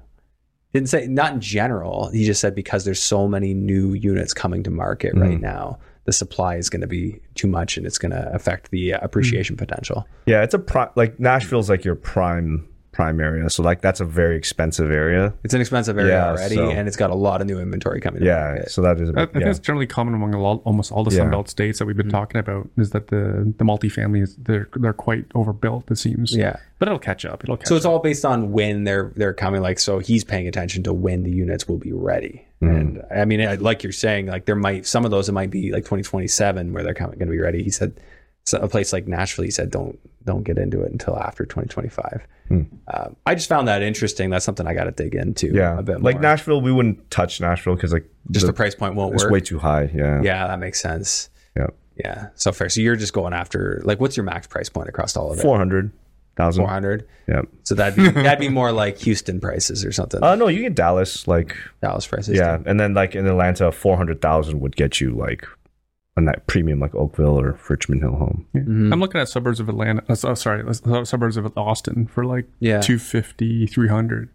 Didn't 0.73 0.89
say 0.89 1.07
not 1.07 1.33
in 1.33 1.41
general. 1.41 2.09
He 2.09 2.25
just 2.25 2.41
said 2.41 2.53
because 2.55 2.83
there's 2.85 3.01
so 3.01 3.27
many 3.27 3.53
new 3.53 3.93
units 3.93 4.33
coming 4.33 4.63
to 4.63 4.71
market 4.71 5.13
right 5.15 5.39
now, 5.39 5.79
the 6.05 6.11
supply 6.13 6.55
is 6.57 6.69
going 6.69 6.81
to 6.81 6.87
be 6.87 7.19
too 7.35 7.47
much, 7.47 7.77
and 7.77 7.85
it's 7.85 7.97
going 7.97 8.11
to 8.11 8.33
affect 8.33 8.71
the 8.71 8.93
uh, 8.93 8.99
appreciation 9.01 9.55
potential. 9.55 10.07
Yeah, 10.25 10.43
it's 10.43 10.53
a 10.53 10.59
pri- 10.59 10.89
like 10.95 11.19
Nashville's 11.19 11.69
like 11.69 11.85
your 11.85 11.95
prime 11.95 12.67
prime 12.91 13.19
area. 13.19 13.49
So 13.49 13.63
like 13.63 13.81
that's 13.81 13.99
a 14.01 14.05
very 14.05 14.37
expensive 14.37 14.91
area. 14.91 15.33
It's 15.43 15.55
an 15.55 15.61
expensive 15.61 15.97
area 15.97 16.13
Yeah, 16.13 16.29
already, 16.29 16.55
so- 16.55 16.69
and 16.69 16.87
it's 16.87 16.95
got 16.95 17.09
a 17.09 17.15
lot 17.15 17.41
of 17.41 17.47
new 17.47 17.59
inventory 17.59 17.99
coming. 17.99 18.19
to 18.19 18.25
Yeah, 18.27 18.65
so 18.67 18.83
that 18.83 18.99
is 19.01 19.09
I, 19.17 19.23
I 19.23 19.25
think 19.25 19.45
it's 19.45 19.57
generally 19.57 19.87
common 19.87 20.13
among 20.13 20.35
a 20.35 20.39
lot, 20.39 20.61
almost 20.63 20.91
all 20.91 21.03
the 21.03 21.15
Yeah. 21.15 21.23
Sunbelt 21.23 21.47
states 21.47 21.79
that 21.79 21.85
we've 21.85 21.97
been 21.97 22.11
talking 22.11 22.37
about 22.39 22.69
is 22.77 22.91
that 22.91 23.07
the 23.07 23.51
the 23.57 23.63
multifamily 23.65 24.21
is 24.21 24.35
they're 24.35 24.69
they're 24.75 24.93
quite 24.93 25.25
overbuilt. 25.33 25.89
It 25.89 25.97
seems. 25.97 26.35
Yeah. 26.35 26.57
but 26.77 26.87
it'll 26.87 26.99
catch 26.99 27.25
up. 27.25 27.43
It'll 27.43 27.57
catch 27.57 27.63
up. 27.65 27.69
So 27.69 27.75
it's 27.77 27.85
up. 27.85 27.93
all 27.93 27.99
based 27.99 28.25
on 28.25 28.51
when 28.51 28.83
they're 28.83 29.11
they're 29.15 29.33
coming. 29.33 29.61
Like, 29.63 29.79
so 29.79 29.97
he's 29.97 30.23
paying 30.23 30.47
attention 30.47 30.83
to 30.83 30.93
when 30.93 31.23
the 31.23 31.31
units 31.31 31.67
will 31.67 31.77
be 31.79 31.93
ready. 31.93 32.45
And 32.69 33.03
I 33.15 33.25
mean, 33.25 33.41
I- 33.41 33.55
like 33.55 33.83
you're 33.83 33.91
saying, 33.91 34.27
like 34.27 34.45
there 34.45 34.55
might 34.55 34.85
some 34.85 35.05
of 35.05 35.11
those 35.11 35.29
it 35.29 35.33
might 35.33 35.49
be 35.51 35.71
like 35.71 35.83
2027 35.83 36.73
where 36.73 36.83
they're 36.83 36.93
coming 36.93 37.17
going 37.17 37.27
to 37.27 37.31
be 37.31 37.39
ready. 37.41 37.63
He 37.63 37.69
said, 37.69 37.99
so 38.45 38.57
a 38.59 38.67
place 38.67 38.91
like 38.93 39.07
Nashville, 39.07 39.45
he 39.45 39.51
said, 39.51 39.71
don't 39.71 39.97
don't 40.25 40.43
get 40.43 40.57
into 40.57 40.81
it 40.83 40.91
until 40.91 41.17
after 41.17 41.45
2025. 41.45 42.25
Um, 42.51 43.15
I 43.25 43.33
just 43.35 43.49
found 43.49 43.67
that 43.67 43.81
interesting. 43.81 44.29
That's 44.29 44.45
something 44.45 44.67
I 44.67 44.73
got 44.73 44.83
to 44.83 44.91
dig 44.91 45.15
into. 45.15 45.47
yeah. 45.47 45.79
a 45.79 45.81
bit 45.81 46.01
like. 46.03 46.19
Nashville, 46.21 46.61
we 46.61 46.71
wouldn't 46.71 47.09
touch 47.09 47.41
Nashville 47.41 47.75
because 47.75 47.91
like 47.93 48.07
just 48.31 48.45
the- 48.45 48.51
the 48.51 48.55
price 48.55 48.75
point 48.75 48.95
won't 48.95 49.13
it's 49.15 49.23
work. 49.23 49.29
It's 49.29 49.33
way 49.33 49.39
too 49.39 49.59
high. 49.59 49.89
Yeah. 49.93 50.21
yeah, 50.21 50.47
that 50.47 50.59
makes 50.59 50.79
sense. 50.81 51.29
Yeah. 51.57 51.67
Yeah, 51.95 52.27
so 52.35 52.51
fair. 52.51 52.69
So 52.69 52.81
you're 52.81 52.95
just 52.95 53.13
going 53.13 53.33
after 53.33 53.81
like 53.85 53.99
what's 53.99 54.17
your 54.17 54.23
max 54.23 54.47
price 54.47 54.67
point 54.69 54.89
across 54.89 55.15
all 55.15 55.31
of 55.31 55.37
it? 55.39 55.41
Four 56.35 56.45
hundred 56.45 56.45
thousand. 56.45 56.63
400. 56.65 57.07
Yeah. 57.27 57.41
So 57.63 57.75
that'd 57.75 57.95
be 57.95 58.09
that'd 58.21 58.39
be 58.39 58.49
more 58.49 58.71
like 58.71 58.97
Houston 58.99 59.39
prices 59.39 59.85
or 59.85 59.91
something. 59.91 60.23
Uh 60.23 60.35
no, 60.35 60.47
you 60.47 60.61
get 60.61 60.75
Dallas 60.75 61.27
like 61.27 61.55
Dallas 61.81 62.05
prices. 62.07 62.37
yeah, 62.37 62.57
and 62.65 62.79
then 62.79 62.93
like 62.93 63.15
in 63.15 63.25
Atlanta, 63.27 63.71
four 63.71 63.97
hundred 63.97 64.21
thousand 64.21 64.59
would 64.61 64.75
get 64.75 64.99
you 64.99 65.11
like 65.15 65.45
a 66.15 66.21
night 66.21 66.45
premium 66.45 66.79
like 66.79 66.93
Oakville 66.93 67.39
or 67.39 67.57
Richmond 67.69 68.01
Hill 68.01 68.15
home. 68.15 68.45
I'm 68.53 68.99
looking 68.99 69.19
at 69.19 69.29
suburbs 69.29 69.59
of 69.59 69.67
Atlanta. 69.67 70.03
Uh, 70.07 70.35
sorry, 70.35 70.63
uh, 70.67 71.03
suburbs 71.05 71.37
of 71.37 71.51
Austin 71.57 72.05
for 72.07 72.23
like 72.25 72.45
Yeah. 72.59 72.81
250, 72.81 73.65
300. 73.65 74.29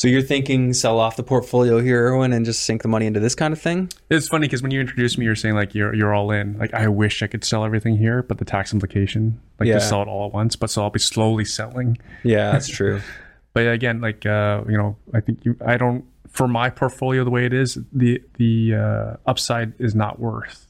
So 0.00 0.08
you're 0.08 0.22
thinking 0.22 0.72
sell 0.72 0.98
off 0.98 1.16
the 1.16 1.22
portfolio 1.22 1.78
here, 1.78 2.06
Erwin, 2.06 2.32
and 2.32 2.46
just 2.46 2.64
sink 2.64 2.80
the 2.80 2.88
money 2.88 3.04
into 3.04 3.20
this 3.20 3.34
kind 3.34 3.52
of 3.52 3.60
thing? 3.60 3.90
It's 4.08 4.28
funny 4.28 4.46
because 4.46 4.62
when 4.62 4.70
you 4.70 4.80
introduced 4.80 5.18
me, 5.18 5.26
you're 5.26 5.36
saying 5.36 5.56
like 5.56 5.74
you're 5.74 5.94
you're 5.94 6.14
all 6.14 6.30
in. 6.30 6.56
Like 6.56 6.72
I 6.72 6.88
wish 6.88 7.22
I 7.22 7.26
could 7.26 7.44
sell 7.44 7.66
everything 7.66 7.98
here, 7.98 8.22
but 8.22 8.38
the 8.38 8.46
tax 8.46 8.72
implication, 8.72 9.38
like 9.58 9.66
Yeah. 9.66 9.74
just 9.74 9.90
sell 9.90 10.00
it 10.00 10.08
all 10.08 10.24
at 10.24 10.32
once. 10.32 10.56
But 10.56 10.70
so 10.70 10.80
I'll 10.82 10.88
be 10.88 10.98
slowly 10.98 11.44
selling. 11.44 11.98
Yeah, 12.22 12.50
that's 12.52 12.66
true. 12.68 13.02
But 13.52 13.66
again, 13.68 14.00
like 14.00 14.24
uh, 14.24 14.62
you 14.68 14.78
know, 14.78 14.96
I 15.12 15.20
think 15.20 15.44
you, 15.44 15.54
I 15.66 15.76
don't 15.76 16.06
for 16.30 16.48
my 16.48 16.70
portfolio 16.70 17.22
the 17.22 17.30
way 17.30 17.44
it 17.44 17.52
is, 17.52 17.76
the 17.92 18.22
the 18.38 18.76
uh, 18.76 19.16
upside 19.26 19.74
is 19.78 19.94
not 19.94 20.18
worth 20.18 20.66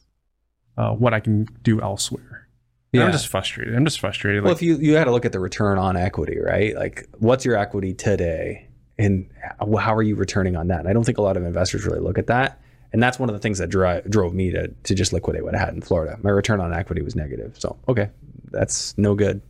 uh, 0.76 0.91
what 0.91 1.14
I 1.14 1.20
can 1.20 1.47
do 1.62 1.81
elsewhere. 1.81 2.49
Yeah. 2.93 3.05
I'm 3.05 3.12
just 3.12 3.28
frustrated. 3.28 3.76
I'm 3.76 3.85
just 3.85 4.01
frustrated. 4.01 4.43
well, 4.43 4.55
Like, 4.55 4.59
if 4.59 4.62
you 4.62 4.76
you 4.78 4.97
had 4.97 5.05
to 5.05 5.12
look 5.12 5.24
at 5.24 5.31
the 5.31 5.39
return 5.39 5.78
on 5.78 5.97
equity, 5.97 6.39
right? 6.41 6.74
Like, 6.74 7.07
what's 7.18 7.45
your 7.45 7.57
equity 7.57 7.95
today, 7.95 8.66
and 9.01 9.28
how 9.59 9.76
how 9.76 9.94
are 9.94 10.03
you 10.03 10.14
returning 10.14 10.57
on 10.57 10.68
that? 10.68 10.80
And 10.80 10.88
I 10.88 10.92
don't 10.92 11.05
think 11.05 11.18
a 11.18 11.22
lot 11.22 11.36
of 11.36 11.44
investors 11.44 11.84
really 11.84 12.01
look 12.01 12.18
at 12.18 12.26
that. 12.28 12.61
And 12.92 13.03
that's 13.03 13.18
one 13.20 13.28
of 13.28 13.34
the 13.34 13.38
things 13.38 13.59
that 13.59 13.68
dri- 13.68 14.03
drove 14.09 14.34
me 14.34 14.51
to 14.51 14.68
to 14.68 14.94
just 14.94 15.12
liquidate 15.12 15.44
what 15.44 15.55
I 15.55 15.59
had 15.59 15.74
in 15.74 15.80
Florida. 15.80 16.18
My 16.22 16.30
return 16.30 16.61
on 16.61 16.72
equity 16.72 17.03
was 17.03 17.14
negative. 17.16 17.57
So 17.59 17.76
okay, 17.88 18.11
that's 18.51 18.96
no 18.98 19.14
good. 19.14 19.40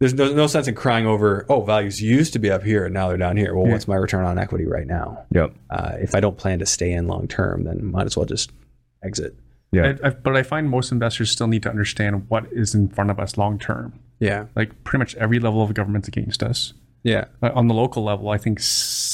There's 0.00 0.12
no, 0.12 0.34
no 0.34 0.46
sense 0.48 0.66
in 0.66 0.74
crying 0.74 1.06
over, 1.06 1.46
oh, 1.48 1.62
values 1.62 2.02
used 2.02 2.32
to 2.32 2.38
be 2.38 2.50
up 2.50 2.62
here 2.62 2.84
and 2.84 2.92
now 2.92 3.08
they're 3.08 3.16
down 3.16 3.36
here. 3.36 3.54
Well, 3.54 3.70
what's 3.70 3.88
my 3.88 3.94
return 3.94 4.24
on 4.24 4.38
equity 4.38 4.66
right 4.66 4.86
now? 4.86 5.24
Yep. 5.30 5.54
Uh, 5.70 5.92
if 6.00 6.14
I 6.14 6.20
don't 6.20 6.36
plan 6.36 6.58
to 6.58 6.66
stay 6.66 6.92
in 6.92 7.06
long 7.06 7.28
term, 7.28 7.64
then 7.64 7.92
might 7.92 8.04
as 8.04 8.16
well 8.16 8.26
just 8.26 8.50
exit. 9.02 9.36
Yeah. 9.72 9.94
I, 10.02 10.08
I, 10.08 10.10
but 10.10 10.36
I 10.36 10.42
find 10.42 10.68
most 10.68 10.92
investors 10.92 11.30
still 11.30 11.46
need 11.46 11.62
to 11.62 11.70
understand 11.70 12.28
what 12.28 12.46
is 12.52 12.74
in 12.74 12.88
front 12.88 13.10
of 13.10 13.18
us 13.18 13.38
long 13.38 13.58
term. 13.58 13.98
Yeah. 14.18 14.46
Like 14.54 14.84
pretty 14.84 14.98
much 14.98 15.14
every 15.14 15.38
level 15.38 15.62
of 15.62 15.72
government's 15.74 16.08
against 16.08 16.42
us. 16.42 16.74
Yeah. 17.04 17.26
On 17.42 17.68
the 17.68 17.74
local 17.74 18.02
level, 18.02 18.30
I 18.30 18.38
think 18.38 18.58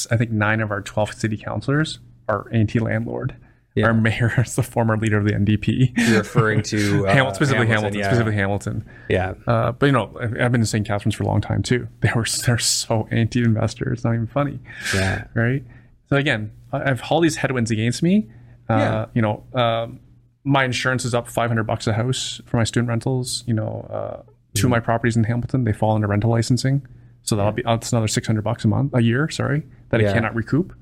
I 0.09 0.17
think 0.17 0.31
nine 0.31 0.59
of 0.61 0.71
our 0.71 0.81
twelve 0.81 1.13
city 1.13 1.37
councilors 1.37 1.99
are 2.27 2.47
anti-landlord. 2.51 3.35
Yeah. 3.75 3.85
Our 3.87 3.93
mayor 3.93 4.33
is 4.45 4.55
the 4.55 4.63
former 4.63 4.97
leader 4.97 5.17
of 5.17 5.25
the 5.25 5.31
NDP. 5.33 5.97
You're 5.97 6.17
referring 6.19 6.61
to 6.63 7.05
uh, 7.07 7.13
Hamilton, 7.13 7.35
specifically 7.35 7.67
Hamilton, 7.67 7.99
yeah. 7.99 8.05
specifically 8.07 8.35
Hamilton. 8.35 8.85
Yeah. 9.09 9.33
Uh, 9.47 9.71
but 9.73 9.85
you 9.85 9.91
know, 9.93 10.17
I've 10.21 10.51
been 10.51 10.61
in 10.61 10.65
St. 10.65 10.85
Catharines 10.87 11.15
for 11.15 11.23
a 11.23 11.27
long 11.27 11.39
time 11.41 11.63
too. 11.63 11.87
They 12.01 12.11
were 12.15 12.25
they're 12.45 12.57
so 12.57 13.07
anti-investor. 13.11 13.93
It's 13.93 14.03
not 14.03 14.13
even 14.15 14.27
funny, 14.27 14.59
Yeah. 14.95 15.25
right? 15.35 15.63
So 16.09 16.17
again, 16.17 16.51
I 16.73 16.79
have 16.89 17.01
all 17.09 17.21
these 17.21 17.37
headwinds 17.37 17.71
against 17.71 18.01
me. 18.03 18.29
Uh, 18.69 18.73
Yeah. 18.77 19.05
You 19.13 19.21
know, 19.21 19.43
um, 19.53 19.99
my 20.43 20.63
insurance 20.65 21.05
is 21.05 21.13
up 21.13 21.27
500 21.29 21.63
bucks 21.65 21.87
a 21.87 21.93
house 21.93 22.41
for 22.45 22.57
my 22.57 22.63
student 22.63 22.89
rentals. 22.89 23.43
You 23.47 23.53
know, 23.53 23.87
uh, 23.89 24.23
2 24.55 24.67
of 24.67 24.71
my 24.71 24.79
properties 24.79 25.15
in 25.15 25.23
Hamilton, 25.25 25.63
they 25.65 25.73
fall 25.73 25.95
under 25.95 26.07
rental 26.07 26.29
licensing. 26.31 26.85
So 27.23 27.35
that'll 27.35 27.51
be, 27.51 27.63
that's 27.63 27.91
another 27.91 28.07
600 28.07 28.41
bucks 28.43 28.65
a 28.65 28.67
month, 28.67 28.93
a 28.93 29.01
year, 29.01 29.29
sorry, 29.29 29.63
that 29.89 30.01
Yeah. 30.01 30.09
I 30.09 30.13
cannot 30.13 30.35
recoup. 30.35 30.73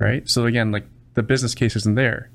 Right. 0.00 0.28
So 0.28 0.46
again, 0.46 0.70
like 0.72 0.86
the 1.14 1.22
business 1.22 1.54
case 1.54 1.74
isn't 1.76 1.94
there. 1.94 2.30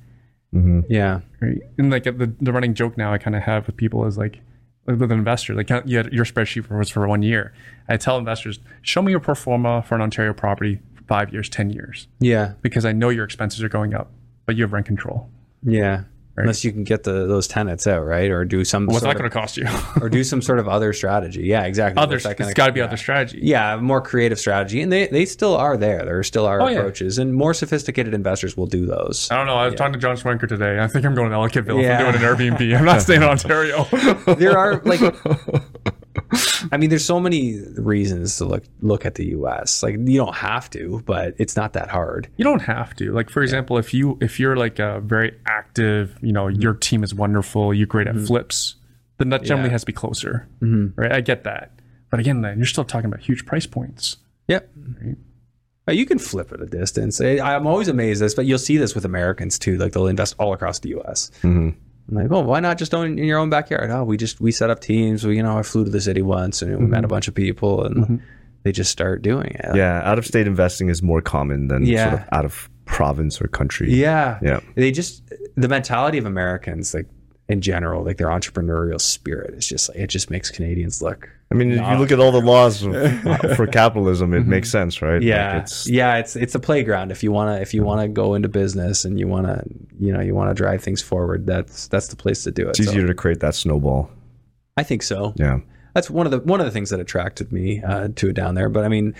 Mm-hmm. 0.53 0.81
Yeah. 0.89 1.21
Right. 1.41 1.59
And 1.77 1.89
like 1.91 2.03
the, 2.03 2.33
the 2.39 2.51
running 2.53 2.73
joke 2.73 2.97
now 2.97 3.13
I 3.13 3.17
kind 3.17 3.35
of 3.35 3.43
have 3.43 3.67
with 3.67 3.75
people 3.77 4.05
is 4.05 4.17
like, 4.17 4.39
like 4.87 4.99
with 4.99 5.11
an 5.11 5.17
investor, 5.19 5.53
like 5.55 5.69
you 5.85 5.97
had 5.97 6.11
your 6.13 6.25
spreadsheet 6.25 6.69
was 6.69 6.89
for 6.89 7.07
one 7.07 7.21
year. 7.23 7.53
I 7.87 7.97
tell 7.97 8.17
investors, 8.17 8.59
show 8.81 9.01
me 9.01 9.11
your 9.11 9.19
pro 9.19 9.33
forma 9.35 9.81
for 9.83 9.95
an 9.95 10.01
Ontario 10.01 10.33
property 10.33 10.79
for 10.95 11.03
five 11.05 11.31
years, 11.33 11.49
10 11.49 11.69
years, 11.69 12.07
Yeah. 12.19 12.53
because 12.61 12.85
I 12.85 12.91
know 12.91 13.09
your 13.09 13.23
expenses 13.23 13.63
are 13.63 13.69
going 13.69 13.93
up, 13.93 14.11
but 14.45 14.55
you 14.57 14.63
have 14.63 14.73
rent 14.73 14.85
control. 14.85 15.29
Yeah. 15.63 16.03
Unless 16.35 16.63
you 16.63 16.71
can 16.71 16.83
get 16.83 17.03
the 17.03 17.27
those 17.27 17.47
tenants 17.47 17.85
out, 17.85 18.05
right? 18.05 18.31
Or 18.31 18.43
do 18.43 18.65
some 18.65 18.87
What's 18.87 19.01
that 19.01 19.17
going 19.17 19.29
to 19.29 19.29
cost 19.29 19.55
you? 19.55 19.67
or 20.01 20.09
do 20.09 20.23
some 20.23 20.41
sort 20.41 20.57
of 20.57 20.67
other 20.67 20.91
strategy. 20.91 21.43
Yeah, 21.43 21.63
exactly. 21.63 22.01
other, 22.01 22.17
that 22.17 22.55
got 22.55 22.67
to 22.67 22.71
be 22.71 22.79
yeah. 22.79 22.85
other 22.85 22.97
strategy. 22.97 23.39
Yeah, 23.43 23.77
more 23.77 24.01
creative 24.01 24.39
strategy. 24.39 24.81
And 24.81 24.91
they, 24.91 25.07
they 25.07 25.25
still 25.25 25.55
are 25.55 25.77
there. 25.77 26.03
There 26.03 26.23
still 26.23 26.47
are 26.47 26.59
Oh, 26.59 26.67
yeah. 26.67 26.79
approaches. 26.79 27.19
And 27.19 27.35
more 27.35 27.53
sophisticated 27.53 28.15
investors 28.15 28.57
will 28.57 28.65
do 28.65 28.87
those. 28.87 29.29
I 29.29 29.37
don't 29.37 29.45
know. 29.45 29.55
I 29.55 29.65
was 29.67 29.75
talking 29.75 29.93
to 29.93 29.99
John 29.99 30.15
Schwenker 30.15 30.47
today. 30.47 30.79
I 30.79 30.87
think 30.87 31.05
I'm 31.05 31.13
going 31.13 31.29
to 31.29 31.35
Ellicottville. 31.35 31.83
Yeah. 31.83 31.99
I'm 31.99 32.11
doing 32.13 32.23
an 32.23 32.57
Airbnb. 32.57 32.77
I'm 32.79 32.85
not 32.85 33.01
staying 33.03 33.21
in 33.21 33.27
Ontario. 33.27 33.83
there 34.35 34.57
are 34.57 34.81
like 34.85 35.01
I 36.71 36.77
mean, 36.77 36.89
there's 36.89 37.05
so 37.05 37.19
many 37.19 37.59
reasons 37.75 38.37
to 38.37 38.45
look 38.45 38.63
look 38.81 39.05
at 39.05 39.15
the 39.15 39.25
U.S. 39.27 39.83
Like 39.83 39.95
you 39.97 40.17
don't 40.17 40.35
have 40.35 40.69
to, 40.71 41.01
but 41.05 41.35
it's 41.37 41.55
not 41.55 41.73
that 41.73 41.89
hard. 41.89 42.29
you 42.37 42.43
don't 42.43 42.61
have 42.61 42.95
to. 42.97 43.11
Like 43.11 43.29
for 43.29 43.41
example, 43.41 43.77
if 43.77 43.93
you 43.93 44.17
if 44.21 44.39
you're 44.39 44.55
like 44.55 44.79
a 44.79 45.01
very 45.01 45.37
active, 45.47 46.17
you 46.21 46.31
know, 46.31 46.45
mm-hmm. 46.45 46.61
your 46.61 46.73
team 46.73 47.03
is 47.03 47.13
wonderful, 47.13 47.73
you're 47.73 47.87
great 47.87 48.07
at 48.07 48.15
mm-hmm. 48.15 48.25
flips, 48.25 48.75
then 49.17 49.29
that 49.29 49.43
generally 49.43 49.69
Yeah. 49.69 49.73
has 49.73 49.81
to 49.81 49.87
be 49.87 49.93
closer, 49.93 50.47
mm-hmm. 50.61 50.99
right? 50.99 51.11
I 51.11 51.21
get 51.21 51.43
that, 51.43 51.71
but 52.09 52.19
again, 52.19 52.41
then 52.41 52.57
you're 52.57 52.65
still 52.65 52.83
talking 52.85 53.07
about 53.07 53.21
huge 53.21 53.45
price 53.45 53.65
points. 53.65 54.17
Yep. 54.47 54.69
But 55.85 55.97
you 55.97 56.05
can 56.05 56.17
flip 56.17 56.51
at 56.53 56.61
a 56.61 56.65
distance. 56.65 57.19
I- 57.19 57.39
I'm 57.39 57.67
always 57.67 57.89
amazed 57.89 58.21
at 58.21 58.25
this, 58.25 58.35
but 58.35 58.45
you'll 58.45 58.57
see 58.57 58.77
this 58.77 58.95
with 58.95 59.03
Americans 59.03 59.59
too. 59.59 59.77
Like 59.77 59.91
they'll 59.91 60.07
invest 60.07 60.35
all 60.39 60.53
across 60.53 60.79
the 60.79 60.89
U.S. 60.89 61.29
I'm 62.09 62.15
like, 62.15 62.31
oh, 62.31 62.41
why 62.41 62.59
not 62.59 62.77
just 62.77 62.93
own 62.93 63.17
in 63.17 63.25
your 63.25 63.39
own 63.39 63.49
backyard? 63.49 63.89
Oh, 63.89 64.03
we 64.03 64.17
just 64.17 64.41
we 64.41 64.51
set 64.51 64.69
up 64.69 64.81
teams. 64.81 65.25
We, 65.25 65.37
you 65.37 65.43
know, 65.43 65.57
I 65.57 65.63
flew 65.63 65.85
to 65.85 65.89
the 65.89 66.01
city 66.01 66.21
once 66.21 66.61
and 66.61 66.77
we 66.77 66.85
met 66.85 66.99
a 66.99 67.01
mm-hmm. 67.01 67.09
bunch 67.09 67.27
of 67.27 67.35
people, 67.35 67.85
and 67.85 67.95
mm-hmm. 67.95 68.15
they 68.63 68.71
just 68.71 68.91
start 68.91 69.21
doing 69.21 69.55
it. 69.59 69.75
Yeah, 69.75 70.01
out 70.03 70.17
of 70.17 70.25
state 70.25 70.47
investing 70.47 70.89
is 70.89 71.01
more 71.01 71.21
common 71.21 71.67
than 71.67 71.85
Yeah. 71.85 72.09
sort 72.09 72.21
of 72.21 72.27
out 72.31 72.45
of 72.45 72.69
province 72.85 73.41
or 73.41 73.47
country. 73.47 73.93
Yeah. 73.93 74.39
Yeah. 74.41 74.59
They 74.75 74.91
just 74.91 75.23
the 75.55 75.69
mentality 75.69 76.17
of 76.17 76.25
Americans, 76.25 76.93
like 76.93 77.07
in 77.47 77.61
general, 77.61 78.03
like 78.03 78.17
their 78.17 78.27
entrepreneurial 78.27 78.99
spirit 78.99 79.53
is 79.55 79.67
just 79.67 79.89
like 79.89 79.97
it 79.97 80.07
just 80.07 80.29
makes 80.29 80.49
Canadians 80.49 81.01
look 81.01 81.29
I 81.53 81.55
mean, 81.57 81.71
if 81.71 81.87
you 81.87 81.95
look 81.97 82.11
at 82.11 82.19
all 82.19 82.31
the 82.31 82.41
laws 82.41 82.83
of, 82.83 82.93
uh, 83.25 83.55
for 83.55 83.67
capitalism, 83.67 84.33
it 84.33 84.43
mhm. 84.43 84.47
makes 84.47 84.71
sense, 84.71 85.01
right? 85.01 85.15
Like, 85.15 85.23
yeah. 85.23 85.59
it's, 85.59 85.89
yeah 85.89 86.17
it's 86.17 86.35
it's 86.35 86.55
a 86.55 86.59
playground. 86.59 87.11
If 87.11 87.23
you 87.23 87.31
want 87.31 87.55
to 87.55 87.61
if 87.61 87.73
you 87.73 87.83
want 87.83 88.01
to 88.01 88.07
go 88.07 88.33
into 88.33 88.49
business 88.49 89.05
and 89.05 89.19
you 89.19 89.27
want 89.27 89.47
to 89.47 89.63
you 89.99 90.11
know 90.11 90.19
you 90.19 90.33
want 90.33 90.49
to 90.49 90.53
drive 90.53 90.83
things 90.83 91.01
forward 91.01 91.45
that's 91.45 91.87
that's 91.87 92.07
the 92.07 92.15
place 92.15 92.43
to 92.43 92.51
do 92.51 92.67
it 92.67 92.69
it's 92.71 92.83
So. 92.83 92.91
easier 92.91 93.07
to 93.07 93.13
create 93.13 93.39
that 93.41 93.55
snowball. 93.55 94.09
i 94.77 94.83
think 94.83 95.03
so. 95.03 95.33
Yeah. 95.35 95.59
that's 95.93 96.09
one 96.09 96.25
of 96.25 96.31
the 96.31 96.39
one 96.39 96.59
of 96.59 96.65
the 96.65 96.71
things 96.71 96.89
that 96.89 96.99
attracted 96.99 97.51
me 97.51 97.81
uh, 97.83 98.09
to 98.15 98.29
it 98.29 98.33
down 98.33 98.55
there 98.55 98.69
but 98.69 98.83
i 98.83 98.87
mean 98.87 99.13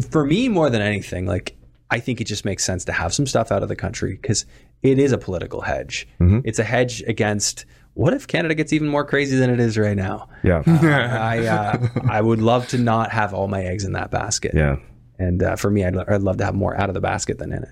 for 0.00 0.24
me 0.24 0.48
more 0.48 0.70
than 0.70 0.80
anything 0.80 1.26
like 1.26 1.56
i 1.90 2.00
think 2.00 2.20
it 2.20 2.24
just 2.24 2.44
makes 2.44 2.64
sense 2.64 2.84
to 2.86 2.92
have 2.92 3.12
some 3.12 3.26
stuff 3.26 3.52
out 3.52 3.62
of 3.62 3.68
the 3.68 3.76
country 3.76 4.18
because 4.20 4.46
it 4.82 4.98
is 4.98 5.12
a 5.12 5.18
political 5.18 5.60
hedge. 5.60 6.06
Mm-hmm. 6.20 6.40
It's 6.44 6.58
a 6.58 6.64
hedge 6.64 7.02
against 7.06 7.64
what 7.96 8.12
if 8.14 8.26
canada 8.26 8.54
gets 8.54 8.72
even 8.72 8.88
more 8.88 9.04
crazy 9.04 9.36
than 9.36 9.48
it 9.50 9.58
is 9.58 9.76
right 9.78 9.96
now 9.96 10.28
Yeah. 10.42 10.62
i 10.66 11.46
uh, 11.46 11.88
i 12.10 12.20
would 12.20 12.40
love 12.40 12.68
to 12.68 12.78
not 12.78 13.10
have 13.10 13.32
all 13.34 13.48
my 13.48 13.62
eggs 13.62 13.84
in 13.84 13.92
that 13.92 14.10
basket 14.10 14.52
yeah. 14.54 14.76
and 15.18 15.42
uh, 15.42 15.56
for 15.56 15.70
me, 15.70 15.84
I'd, 15.84 15.96
I'd 15.96 16.20
love 16.22 16.36
to 16.38 16.44
have 16.44 16.54
more 16.54 16.78
out 16.80 16.88
of 16.90 16.94
the 16.94 17.00
basket 17.00 17.38
than 17.38 17.52
in 17.52 17.62
it. 17.62 17.68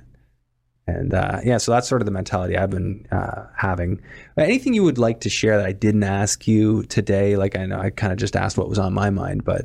And 0.87 1.15
uh, 1.15 1.41
yeah, 1.45 1.57
so 1.59 1.73
that's 1.73 1.89
sort 1.89 2.03
of 2.03 2.07
the 2.07 2.13
mentality 2.13 2.59
I've 2.59 2.69
been 2.71 3.07
uh, 3.11 3.47
having. 3.57 4.03
Anything 4.37 4.75
you 4.75 4.85
would 4.85 4.99
like 4.99 5.21
to 5.21 5.31
share 5.31 5.57
that 5.57 5.65
I 5.67 5.73
didn't 5.73 6.03
ask 6.05 6.47
you 6.47 6.83
today? 6.85 7.37
Like 7.39 7.57
I 7.57 7.65
know 7.65 7.79
I 7.79 7.89
kind 7.89 8.13
of 8.13 8.19
just 8.19 8.37
asked 8.37 8.59
what 8.59 8.69
was 8.69 8.79
on 8.79 8.93
my 8.93 9.09
mind, 9.09 9.45
but 9.45 9.65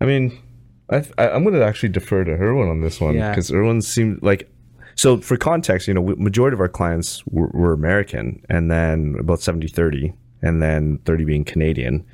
I 0.00 0.04
mean, 0.06 0.36
I, 0.90 1.04
I'm 1.18 1.44
going 1.44 1.54
to 1.54 1.64
actually 1.64 1.90
defer 1.90 2.24
to 2.24 2.32
Erwin 2.32 2.68
on 2.68 2.80
this 2.80 3.00
one 3.00 3.14
Yeah. 3.14 3.30
because 3.30 3.52
Erwin 3.52 3.80
seemed 3.82 4.22
like. 4.22 4.48
So, 4.94 5.18
for 5.18 5.36
context, 5.36 5.88
you 5.88 5.94
know, 5.94 6.02
majority 6.02 6.54
of 6.54 6.60
our 6.60 6.68
clients 6.68 7.24
were, 7.26 7.48
were 7.48 7.72
American, 7.72 8.44
and 8.48 8.70
then 8.70 9.16
about 9.18 9.40
70 9.40 9.68
30, 9.68 10.12
and 10.42 10.62
then 10.62 10.98
30 11.04 11.24
being 11.24 11.44
Canadian. 11.44 12.04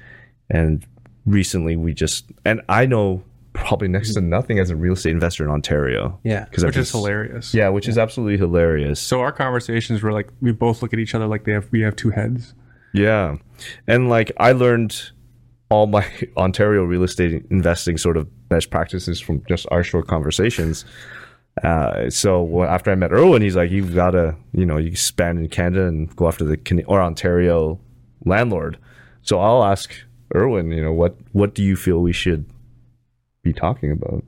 And 0.50 0.86
recently, 1.26 1.76
we 1.76 1.92
just, 1.94 2.26
and 2.44 2.62
I 2.68 2.86
know 2.86 3.22
probably 3.58 3.88
next 3.88 4.14
to 4.14 4.20
nothing 4.20 4.58
as 4.58 4.70
a 4.70 4.76
real 4.76 4.92
estate 4.92 5.10
investor 5.10 5.44
in 5.44 5.50
Ontario. 5.50 6.18
Yeah. 6.22 6.44
because 6.44 6.64
Which 6.64 6.76
is 6.76 6.90
hilarious. 6.90 7.52
Yeah, 7.52 7.68
which 7.68 7.88
is 7.88 7.98
absolutely 7.98 8.38
hilarious. 8.38 9.00
So 9.00 9.20
our 9.20 9.32
conversations 9.32 10.02
were 10.02 10.12
like 10.12 10.28
we 10.40 10.52
both 10.52 10.80
look 10.80 10.92
at 10.92 10.98
each 10.98 11.14
other 11.14 11.26
like 11.26 11.44
they 11.44 11.52
have 11.52 11.68
we 11.72 11.80
have 11.80 11.96
two 11.96 12.10
heads. 12.10 12.54
Yeah. 12.94 13.36
And 13.86 14.08
like 14.08 14.32
I 14.38 14.52
learned 14.52 15.10
all 15.70 15.86
my 15.86 16.06
Ontario 16.36 16.84
real 16.84 17.02
estate 17.02 17.44
investing 17.50 17.98
sort 17.98 18.16
of 18.16 18.48
best 18.48 18.70
practices 18.70 19.20
from 19.20 19.42
just 19.48 19.66
our 19.70 19.82
short 19.82 20.06
conversations. 20.06 20.84
Uh, 21.62 22.10
so 22.10 22.62
after 22.64 22.90
I 22.90 22.94
met 22.94 23.12
Erwin, 23.12 23.42
he's 23.42 23.56
like, 23.56 23.70
you've 23.70 23.94
got 23.94 24.10
to, 24.10 24.36
you 24.52 24.66
know, 24.66 24.76
you 24.76 24.88
expand 24.88 25.38
in 25.38 25.48
Canada 25.48 25.86
and 25.86 26.14
go 26.14 26.28
after 26.28 26.44
the 26.44 26.56
Can- 26.56 26.84
or 26.84 27.00
Ontario 27.00 27.80
landlord. 28.24 28.78
So 29.22 29.40
I'll 29.40 29.64
ask 29.64 29.94
Erwin, 30.34 30.70
you 30.70 30.82
know, 30.82 30.92
what 30.92 31.16
what 31.32 31.54
do 31.54 31.62
you 31.62 31.76
feel 31.76 32.00
we 32.00 32.12
should 32.12 32.44
be 33.42 33.52
talking 33.52 33.90
about? 33.90 34.24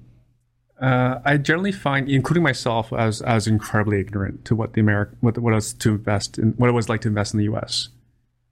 Uh, 0.81 1.21
I 1.25 1.37
generally 1.37 1.73
find, 1.73 2.09
including 2.09 2.43
myself, 2.43 2.93
I 2.93 3.07
was 3.07 3.21
I 3.23 3.35
was 3.35 3.47
incredibly 3.47 4.01
ignorant 4.01 4.45
to 4.47 4.57
what 4.57 4.73
the 4.73 4.81
American 4.81 5.19
what 5.21 5.39
what 5.39 5.53
was 5.53 5.75
to 5.75 5.91
invest 5.91 6.39
in 6.39 6.53
what 6.53 6.71
it 6.71 6.73
was 6.73 6.89
like 6.89 7.03
to 7.03 7.09
invest 7.09 7.35
in 7.35 7.39
the 7.39 7.45
U.S. 7.45 7.91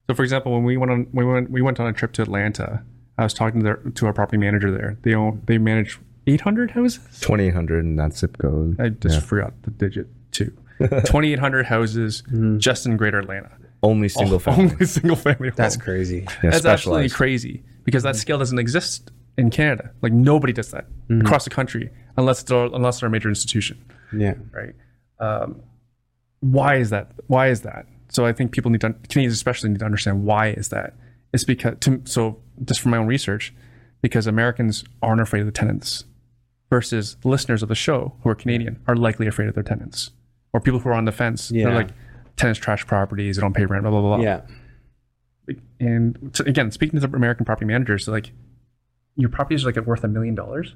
So, 0.09 0.14
for 0.14 0.22
example, 0.22 0.53
when 0.53 0.64
we 0.64 0.76
went 0.76 0.93
on 0.93 1.07
we 1.12 1.24
went 1.24 1.51
we 1.51 1.62
went 1.62 1.81
on 1.81 1.87
a 1.87 1.93
trip 1.93 2.12
to 2.12 2.22
Atlanta, 2.22 2.83
I 3.16 3.24
was 3.24 3.33
talking 3.33 3.61
to 3.61 3.64
their, 3.64 3.76
to 3.76 4.07
our 4.07 4.12
property 4.12 4.37
manager 4.37 4.70
there. 4.70 4.99
They 5.03 5.14
own 5.14 5.43
they 5.47 5.57
manage 5.57 5.99
800 6.29 6.72
houses. 6.72 7.20
Twenty 7.20 7.47
eight 7.47 7.55
hundred 7.55 7.81
in 7.81 7.97
that 7.97 8.14
zip 8.14 8.39
code. 8.39 8.81
I 8.81 8.91
just 8.91 9.22
forgot 9.22 9.55
the 9.62 9.70
digit 9.70 10.09
two. 10.33 10.53
2,800 10.79 11.66
houses 11.66 12.22
mm. 12.31 12.59
just 12.59 12.87
in 12.87 12.97
Greater 12.97 13.18
Atlanta. 13.18 13.51
Only 13.83 14.09
single 14.09 14.37
oh, 14.37 14.39
family. 14.39 14.72
Only 14.72 14.87
single 14.87 15.16
family. 15.16 15.51
that's 15.51 15.74
home. 15.74 15.83
crazy. 15.83 16.26
Yeah, 16.43 16.51
That's 16.51 16.64
absolutely 16.64 17.09
crazy 17.09 17.64
because 17.85 18.05
that 18.05 18.14
mm. 18.14 18.18
scale 18.18 18.39
doesn't 18.39 18.59
exist 18.59 19.11
in 19.37 19.51
Canada. 19.51 19.91
Like 20.03 20.12
nobody 20.12 20.53
does 20.53 20.70
that 20.70 20.87
mm. 21.09 21.20
across 21.20 21.45
the 21.45 21.51
country 21.51 21.91
unless 22.16 22.43
it's 22.43 22.51
a, 22.51 22.57
unless 22.57 23.01
they're 23.01 23.09
a 23.09 23.11
major 23.11 23.29
institution, 23.29 23.85
Yeah. 24.16 24.35
right? 24.53 24.74
Um, 25.18 25.62
why 26.41 26.76
is 26.76 26.91
that? 26.91 27.11
Why 27.26 27.49
is 27.49 27.62
that? 27.62 27.87
So 28.09 28.24
I 28.24 28.33
think 28.33 28.53
people 28.53 28.70
need 28.70 28.81
to 28.83 28.93
Canadians 29.09 29.35
especially 29.35 29.70
need 29.70 29.81
to 29.81 29.85
understand 29.85 30.24
why 30.24 30.49
is 30.51 30.68
that. 30.68 30.95
It's 31.33 31.45
because 31.45 31.74
to, 31.81 32.03
so 32.05 32.41
just 32.64 32.81
from 32.81 32.93
my 32.93 32.99
own 32.99 33.07
research, 33.07 33.53
because 34.01 34.29
Americans 34.29 34.85
aren't 35.03 35.20
afraid 35.20 35.41
of 35.41 35.47
the 35.47 35.53
tenants, 35.53 36.05
versus 36.71 37.16
listeners 37.25 37.62
of 37.62 37.69
the 37.69 37.75
show 37.75 38.14
who 38.23 38.29
are 38.31 38.35
Canadian 38.35 38.81
are 38.87 38.97
likely 38.97 39.27
afraid 39.27 39.49
of 39.49 39.55
their 39.55 39.62
tenants, 39.64 40.11
or 40.53 40.61
people 40.61 40.81
who 40.81 40.89
are 40.89 40.95
on 40.95 41.05
the 41.05 41.12
fence. 41.12 41.51
Yeah. 41.51 41.64
They're 41.66 41.75
like 41.75 41.89
tenants 42.37 42.61
trash 42.61 42.87
properties, 42.87 43.37
they 43.37 43.41
don't 43.41 43.55
pay 43.55 43.64
rent, 43.66 43.83
blah 43.85 43.91
blah 43.91 44.16
blah. 44.16 44.25
Yeah. 44.25 44.41
And 45.81 46.31
so 46.35 46.45
again, 46.45 46.71
speaking 46.71 47.01
to 47.01 47.07
the 47.07 47.16
American 47.16 47.45
property 47.47 47.66
managers, 47.66 48.07
they're 48.07 48.14
like 48.14 48.33
your 49.16 49.31
properties 49.31 49.64
are 49.64 49.73
like 49.73 49.87
worth 49.87 50.05
a 50.05 50.09
million 50.09 50.35
dollars, 50.35 50.75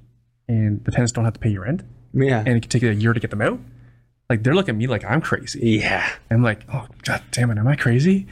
and 0.49 0.85
the 0.85 0.91
tenants 0.91 1.13
don't 1.13 1.25
have 1.25 1.35
to 1.35 1.41
pay 1.41 1.51
your 1.51 1.63
rent, 1.65 1.83
Yeah. 2.15 2.39
and 2.41 2.57
it 2.57 2.61
can 2.63 2.71
take 2.71 2.83
you 2.83 2.91
a 2.91 2.95
year 2.95 3.13
to 3.13 3.21
get 3.21 3.31
them 3.31 3.43
out. 3.43 3.61
Like 4.31 4.43
they're 4.45 4.55
looking 4.55 4.75
at 4.75 4.79
me 4.79 4.87
like 4.87 5.05
I'm 5.05 5.21
crazy. 5.21 5.79
yeah. 5.81 6.09
I'm 6.31 6.43
like, 6.43 6.63
oh 6.73 6.87
god 7.05 7.23
damn 7.33 7.51
it, 7.51 7.59
am 7.59 7.69
I 7.69 7.77
crazy? 7.77 8.27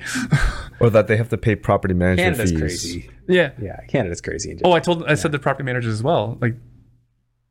Or 0.80 0.88
that 0.88 1.08
they 1.08 1.16
have 1.18 1.28
to 1.28 1.36
pay 1.36 1.56
property 1.56 1.92
management 1.92 2.36
Canada's 2.36 2.50
fees. 2.52 2.58
crazy. 2.60 3.10
yeah. 3.28 3.50
Yeah. 3.60 3.80
Canada's 3.88 4.22
crazy. 4.22 4.58
Oh, 4.64 4.72
I 4.72 4.80
told 4.80 5.04
I 5.04 5.14
said 5.14 5.30
the 5.32 5.38
property 5.38 5.64
managers 5.64 5.92
as 5.92 6.02
well. 6.02 6.38
Like, 6.40 6.54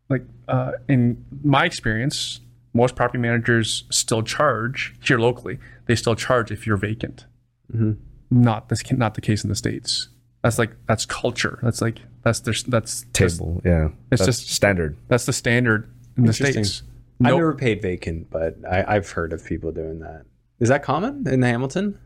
like 0.10 0.24
uh, 0.48 0.72
in 0.88 1.24
my 1.44 1.66
experience, 1.66 2.42
most 2.74 2.96
property 2.96 3.20
managers 3.20 3.84
still 3.90 4.24
charge 4.24 4.96
here 5.04 5.20
locally. 5.20 5.60
They 5.86 5.96
still 5.96 6.16
charge 6.16 6.52
if 6.52 6.66
you're 6.68 6.78
vacant. 6.78 7.26
Not 8.32 8.70
this 8.70 8.82
not 8.92 9.14
the 9.16 9.22
case 9.22 9.44
in 9.44 9.50
the 9.50 9.56
states. 9.56 10.10
That's 10.44 10.58
like 10.58 10.72
that's 10.88 11.06
culture. 11.06 11.60
That's 11.62 11.82
like 11.82 12.00
that's 12.24 12.40
their 12.42 12.54
that's 12.68 13.06
just- 13.14 13.38
Table. 13.40 13.62
yeah. 13.66 13.90
It's 14.12 14.22
That's 14.26 14.38
just- 14.40 14.50
standard. 14.54 14.98
that's 15.08 15.26
the 15.26 15.34
standard 15.34 15.90
in 16.18 16.24
the 16.24 16.30
Interesting. 16.30 16.64
states. 16.64 16.84
I've 17.24 17.36
never 17.36 17.54
paid 17.54 17.82
vacant, 17.82 18.30
but 18.30 18.56
I, 18.70 18.96
I've 18.96 19.10
heard 19.12 19.34
of 19.34 19.44
people 19.46 19.72
doing 19.72 20.00
that. 20.00 20.24
Is 20.60 20.70
that 20.70 20.84
common 20.84 21.28
in 21.28 21.42
Hamilton? 21.42 22.00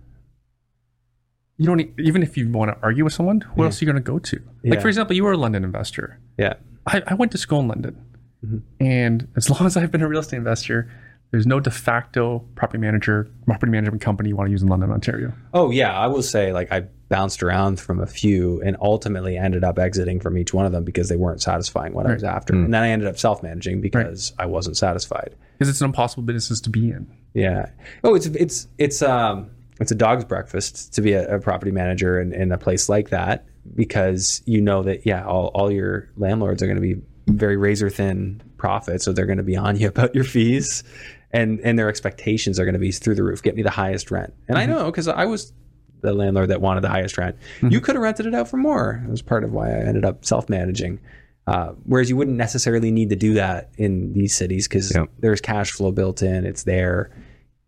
you 1.58 1.68
don't 1.68 1.80
e- 1.82 1.92
even 2.00 2.24
if 2.24 2.36
you 2.36 2.50
want 2.50 2.72
to 2.72 2.78
argue 2.82 3.04
with 3.04 3.14
someone, 3.14 3.42
who 3.42 3.64
else 3.64 3.80
are 3.80 3.86
you 3.86 3.92
going 3.92 4.04
to 4.04 4.12
go 4.12 4.18
to? 4.18 4.38
Like 4.64 4.74
Yeah. 4.76 4.80
for 4.80 4.88
example, 4.88 5.16
you 5.16 5.24
were 5.24 5.34
a 5.34 5.38
London 5.38 5.64
investor. 5.64 6.20
Yeah. 6.38 6.56
I, 6.88 7.02
I 7.08 7.14
went 7.14 7.32
to 7.34 7.38
school 7.38 7.60
in 7.60 7.68
London, 7.68 8.00
Mm-hmm. 8.46 8.58
and 8.84 9.28
as 9.38 9.50
long 9.52 9.66
as 9.66 9.78
I've 9.78 9.90
been 9.90 10.02
a 10.02 10.08
real 10.08 10.20
estate 10.20 10.36
investor, 10.36 10.92
there's 11.32 11.48
no 11.48 11.62
de 11.62 11.72
facto 11.72 12.40
property 12.56 12.78
manager, 12.78 13.30
property 13.46 13.72
management 13.72 14.02
company 14.02 14.30
you 14.30 14.36
want 14.36 14.48
to 14.48 14.52
use 14.52 14.62
in 14.62 14.68
London, 14.68 14.92
Ontario. 14.92 15.32
Oh 15.54 15.72
yeah, 15.72 15.98
I 15.98 16.08
will 16.08 16.22
say 16.22 16.52
like 16.52 16.70
I 16.72 16.82
bounced 17.08 17.42
around 17.42 17.80
from 17.80 18.02
a 18.02 18.06
few 18.06 18.62
and 18.64 18.76
ultimately 18.82 19.38
ended 19.38 19.64
up 19.64 19.80
exiting 19.80 20.20
from 20.20 20.38
each 20.38 20.54
one 20.54 20.66
of 20.66 20.74
them 20.74 20.84
because 20.84 21.08
they 21.08 21.16
weren't 21.16 21.42
satisfying 21.42 21.94
what 21.94 22.06
I 22.06 22.14
was 22.14 22.24
after. 22.24 22.54
And 22.54 22.74
then 22.74 22.84
I 22.84 22.90
ended 22.90 23.08
up 23.08 23.18
self-managing 23.18 23.80
because 23.82 24.34
I 24.38 24.46
wasn't 24.46 24.76
satisfied. 24.78 25.36
Because 25.58 25.70
it's 25.70 25.80
an 25.80 25.86
impossible 25.86 26.24
business 26.24 26.60
to 26.62 26.70
be 26.70 26.90
in. 26.92 27.08
Yeah. 27.34 27.70
Oh, 28.04 28.14
it's 28.14 28.26
it's 28.28 28.68
it's 28.78 29.02
um 29.02 29.50
it's 29.80 29.92
a 29.92 29.96
dog's 29.96 30.26
breakfast 30.26 30.94
to 30.96 31.02
be 31.02 31.14
a, 31.14 31.36
a 31.38 31.40
property 31.40 31.72
manager 31.72 32.20
in, 32.20 32.34
in 32.34 32.52
a 32.52 32.58
place 32.58 32.90
like 32.90 33.10
that 33.10 33.46
because 33.76 34.42
you 34.46 34.62
know 34.62 34.84
that 34.84 35.06
yeah, 35.06 35.26
all, 35.26 35.48
all 35.54 35.72
your 35.72 36.10
landlords 36.18 36.62
are 36.62 36.68
going 36.68 36.82
to 36.82 36.82
be 36.82 37.02
very 37.28 37.58
razor 37.58 37.90
thin 37.90 38.42
profit, 38.58 39.02
so 39.02 39.14
they're 39.14 39.26
going 39.26 39.38
to 39.38 39.44
be 39.44 39.56
on 39.56 39.78
you 39.78 39.88
about 39.90 40.14
your 40.16 40.24
fees, 40.24 40.84
and 41.32 41.60
and 41.62 41.78
their 41.78 41.90
expectations 41.90 42.60
are 42.60 42.66
going 42.66 42.74
to 42.74 42.80
be 42.80 42.92
through 42.92 43.16
the 43.16 43.24
roof. 43.24 43.42
Get 43.42 43.56
me 43.56 43.64
the 43.64 43.70
highest 43.70 44.12
rent, 44.12 44.34
and 44.48 44.58
I 44.58 44.66
mm-hmm. 44.66 44.74
know 44.74 44.86
because 44.86 45.08
I 45.08 45.26
was 45.26 45.54
the 46.02 46.14
landlord 46.14 46.50
that 46.50 46.62
wanted 46.62 46.82
the 46.82 46.90
highest 46.90 47.18
rent. 47.18 47.36
Mm-hmm. 47.58 47.70
You 47.70 47.82
could 47.82 47.96
have 47.96 48.04
rented 48.04 48.26
it 48.26 48.36
out 48.36 48.48
for 48.48 48.58
more. 48.58 49.02
It 49.06 49.10
was 49.10 49.22
part 49.22 49.44
of 49.44 49.52
why 49.52 49.70
I 49.70 49.80
ended 49.80 50.06
up 50.06 50.26
self 50.26 50.50
managing. 50.50 51.00
Uh, 51.46 51.74
whereas 51.84 52.10
you 52.10 52.16
wouldn't 52.16 52.38
necessarily 52.38 52.90
need 52.90 53.10
to 53.10 53.18
do 53.18 53.34
that 53.34 53.70
in 53.78 54.14
these 54.14 54.34
cities 54.34 54.68
because 54.68 54.96
Yep. 54.96 55.10
there's 55.20 55.42
cash 55.42 55.72
flow 55.72 55.92
built 55.92 56.22
in. 56.22 56.46
It's 56.46 56.64
there. 56.64 57.12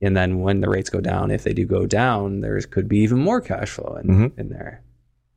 And 0.01 0.15
then 0.15 0.39
when 0.39 0.61
the 0.61 0.69
rates 0.69 0.89
go 0.89 1.01
down, 1.01 1.31
if 1.31 1.43
they 1.43 1.53
do 1.53 1.65
go 1.65 1.85
down, 1.85 2.41
there 2.41 2.59
could 2.61 2.87
be 2.87 2.99
even 2.99 3.19
more 3.19 3.41
cash 3.41 3.69
flow 3.69 3.97
in, 4.01 4.07
mm-hmm. 4.07 4.39
in 4.39 4.49
there. 4.49 4.81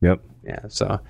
Yep. 0.00 0.20
Yeah. 0.44 0.60
So, 0.68 1.00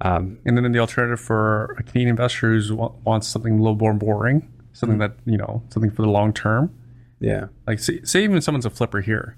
um, 0.00 0.38
And 0.44 0.56
then 0.56 0.64
in 0.64 0.72
the 0.72 0.78
alternative 0.78 1.20
for 1.20 1.76
a 1.78 1.82
Canadian 1.82 2.10
investor 2.10 2.56
who 2.58 2.76
wants 3.04 3.28
something 3.28 3.54
a 3.58 3.62
little 3.62 3.76
more 3.76 3.94
boring, 3.94 4.50
something 4.72 4.98
that, 4.98 5.16
you 5.26 5.36
know, 5.36 5.62
something 5.68 5.90
for 5.90 6.02
the 6.02 6.08
long 6.08 6.32
term. 6.32 6.74
yeah. 7.20 7.46
Like 7.66 7.78
say, 7.78 8.00
say 8.02 8.24
even 8.24 8.40
someone's 8.40 8.66
a 8.66 8.70
flipper 8.70 9.00
here. 9.00 9.36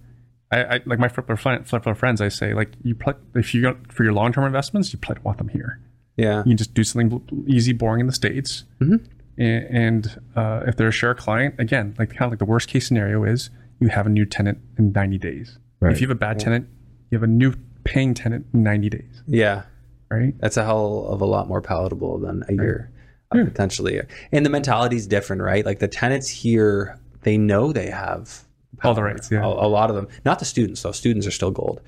I, 0.51 0.65
I 0.77 0.81
like 0.87 0.99
my 0.99 1.09
flipper, 1.09 1.37
flipper 1.37 1.95
friends, 1.95 2.21
I 2.21 2.29
say, 2.29 2.55
like 2.55 2.73
you 2.83 2.95
play, 2.95 3.15
if 3.35 3.55
you 3.55 3.63
go 3.63 3.77
for 3.89 4.05
your 4.05 4.13
long 4.13 4.33
term 4.33 4.45
investments, 4.45 4.93
you 4.93 4.99
probably 4.99 5.23
want 5.23 5.39
them 5.39 5.49
here. 5.49 5.81
Yeah. 6.17 6.39
You 6.39 6.51
can 6.51 6.57
just 6.57 6.75
do 6.75 6.85
something 6.85 7.45
easy, 7.49 7.73
boring 7.73 8.01
in 8.01 8.07
the 8.07 8.13
States. 8.13 8.65
Mm-hmm. 8.81 9.05
And, 9.37 9.65
and 9.77 10.21
uh, 10.37 10.61
if 10.67 10.77
they're 10.77 10.89
a 10.89 10.93
share 10.93 11.15
client, 11.15 11.57
again, 11.59 11.97
like 11.99 12.11
kind 12.11 12.23
of 12.27 12.31
like 12.31 12.39
the 12.39 12.45
worst 12.45 12.69
case 12.69 12.87
scenario 12.87 13.25
is 13.25 13.51
you 13.81 13.89
have 13.89 14.07
a 14.07 14.11
new 14.11 14.25
tenant 14.25 14.59
in 14.79 14.93
90 14.93 15.19
days. 15.19 15.59
Right. 15.81 15.93
If 15.93 16.01
you 16.01 16.07
have 16.07 16.17
a 16.17 16.19
bad 16.19 16.39
tenant, 16.39 16.69
you 17.11 17.19
have 17.19 17.25
a 17.25 17.27
new 17.33 17.55
paying 17.85 18.15
tenant 18.15 18.47
in 18.53 18.63
90 18.63 18.89
days, 18.91 19.23
Yeah. 19.27 19.63
right? 20.11 20.35
That's 20.41 20.57
a 20.57 20.65
hell 20.65 21.07
of 21.09 21.21
a 21.21 21.27
lot 21.27 21.49
more 21.49 21.61
palatable 21.61 22.19
than 22.19 22.43
a 22.49 22.53
year, 22.55 22.91
uh, 23.33 23.45
potentially. 23.45 24.01
And 24.33 24.45
the 24.45 24.51
mentality 24.51 24.97
is 24.97 25.07
different, 25.07 25.43
right? 25.43 25.65
Like 25.65 25.79
the 25.79 25.89
tenants 25.89 26.29
here, 26.29 26.99
they 27.23 27.37
know 27.37 27.73
they 27.73 27.91
have 27.91 28.45
All 28.83 28.93
the 28.95 29.03
rights, 29.03 29.31
yeah. 29.31 29.45
A, 29.45 29.47
a 29.49 29.69
lot 29.69 29.89
of 29.91 29.97
them, 29.97 30.09
not 30.25 30.39
the 30.41 30.45
students. 30.45 30.83
though. 30.83 30.93
students 30.93 31.27
are 31.27 31.31
still 31.31 31.51
gold, 31.51 31.81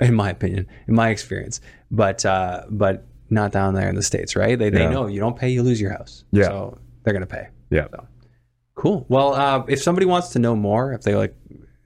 in 0.00 0.14
my 0.14 0.30
opinion, 0.30 0.66
in 0.86 0.94
my 0.94 1.08
experience. 1.08 1.60
But 1.90 2.24
uh, 2.26 2.64
but 2.70 3.04
not 3.30 3.50
down 3.52 3.74
there 3.74 3.88
in 3.88 3.94
the 3.96 4.02
states, 4.02 4.36
right? 4.36 4.56
They 4.58 4.70
they 4.70 4.86
know 4.86 5.06
you 5.06 5.18
don't 5.18 5.36
pay, 5.36 5.48
you 5.48 5.62
lose 5.62 5.80
your 5.80 5.90
house. 5.92 6.24
Yeah. 6.32 6.44
So 6.44 6.78
they're 7.02 7.14
gonna 7.14 7.26
pay. 7.26 7.48
Yeah. 7.70 7.86
So 7.90 8.06
cool. 8.74 9.06
Well, 9.08 9.32
uh, 9.34 9.64
if 9.66 9.82
somebody 9.82 10.06
wants 10.06 10.28
to 10.30 10.38
know 10.38 10.54
more, 10.54 10.92
if 10.92 11.02
they 11.02 11.14
like, 11.14 11.34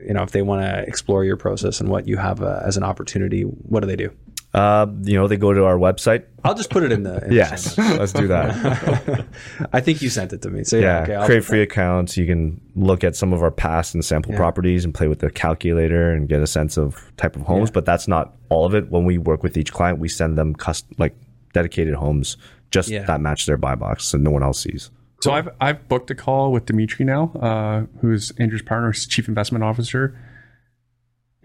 you 0.07 0.15
know, 0.15 0.23
if 0.23 0.31
they 0.31 0.43
want 0.43 0.63
to 0.63 0.83
explore 0.87 1.25
your 1.25 1.37
process 1.37 1.81
and 1.81 1.89
what 1.89 2.07
you 2.09 2.17
have 2.17 2.43
uh, 2.43 2.61
as 2.65 2.77
an 2.77 2.83
opportunity, 2.83 3.43
what 3.43 3.81
do 3.81 3.87
they 3.87 3.97
do? 3.97 4.11
Uh, 4.53 4.87
you 5.03 5.15
know, 5.15 5.29
they 5.29 5.37
go 5.37 5.53
to 5.53 5.65
our 5.65 5.77
website. 5.77 6.25
I'll 6.43 6.55
just 6.57 6.71
put 6.71 6.83
it 6.83 6.91
in 6.91 7.05
the. 7.05 7.25
In 7.27 7.33
Yes, 7.33 7.79
notes. 7.79 7.99
let's 7.99 8.13
do 8.13 8.27
that. 8.29 9.25
I 9.73 9.81
think 9.81 10.03
you 10.03 10.09
sent 10.11 10.33
it 10.33 10.43
to 10.43 10.51
me. 10.51 10.65
So 10.65 10.77
yeah, 10.77 11.07
Yeah, 11.09 11.19
okay, 11.19 11.27
create 11.27 11.45
free 11.45 11.63
accounts. 11.63 12.17
You 12.17 12.27
can 12.27 12.61
look 12.75 13.05
at 13.05 13.15
some 13.15 13.33
of 13.33 13.43
our 13.45 13.53
past 13.53 13.95
and 13.95 14.05
sample 14.05 14.35
properties 14.35 14.85
and 14.85 14.93
play 14.93 15.07
with 15.07 15.21
the 15.21 15.31
calculator 15.31 16.11
and 16.11 16.29
get 16.29 16.43
a 16.43 16.49
sense 16.49 16.77
of 16.77 17.13
type 17.17 17.37
of 17.37 17.43
homes. 17.43 17.71
But 17.71 17.85
that's 17.85 18.09
not 18.09 18.35
all 18.49 18.65
of 18.65 18.75
it. 18.75 18.91
When 18.91 19.05
we 19.05 19.19
work 19.19 19.45
with 19.45 19.57
each 19.57 19.73
client, 19.73 20.01
we 20.01 20.09
send 20.09 20.37
them 20.37 20.55
cust- 20.57 20.87
like 20.99 21.15
dedicated 21.53 21.95
homes 21.95 22.37
just 22.73 22.89
Yeah. 22.89 23.05
that 23.05 23.21
match 23.21 23.47
their 23.47 23.57
buy 23.57 23.75
box, 23.77 24.05
so 24.05 24.19
no 24.19 24.31
one 24.33 24.43
else 24.43 24.61
sees. 24.61 24.91
So 25.23 25.33
I've 25.33 25.49
I've 25.61 25.89
booked 25.89 26.11
a 26.11 26.15
call 26.15 26.51
with 26.53 26.67
Dimitri 26.67 27.05
now, 27.05 27.31
uh, 27.41 27.87
who's 28.01 28.31
Andrew's 28.39 28.63
partner, 28.63 28.91
his 28.93 29.07
chief 29.07 29.29
investment 29.29 29.63
officer. 29.65 30.17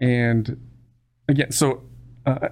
And 0.00 0.60
again, 1.28 1.50
so 1.52 1.82
uh, 2.24 2.48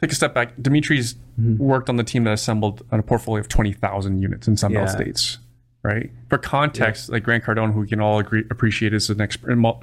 take 0.00 0.12
a 0.12 0.14
step 0.14 0.34
back. 0.34 0.54
Dimitri's 0.60 1.14
worked 1.38 1.88
on 1.88 1.96
the 1.96 2.04
team 2.04 2.24
that 2.24 2.32
assembled 2.32 2.82
a 2.90 3.02
portfolio 3.02 3.40
of 3.40 3.48
twenty 3.48 3.72
thousand 3.72 4.20
units 4.20 4.48
in 4.48 4.54
Sunbelt 4.54 4.72
Yeah. 4.72 4.86
states. 4.86 5.38
Right. 5.82 6.10
For 6.30 6.38
context, 6.38 7.10
like 7.10 7.22
Grant 7.22 7.44
Cardone, 7.44 7.72
who 7.72 7.78
we 7.80 7.86
can 7.86 8.00
all 8.00 8.18
agree 8.18 8.42
appreciate 8.50 8.92
is 8.92 9.08
an 9.08 9.20
expert 9.20 9.52
in 9.52 9.60
mul- 9.60 9.78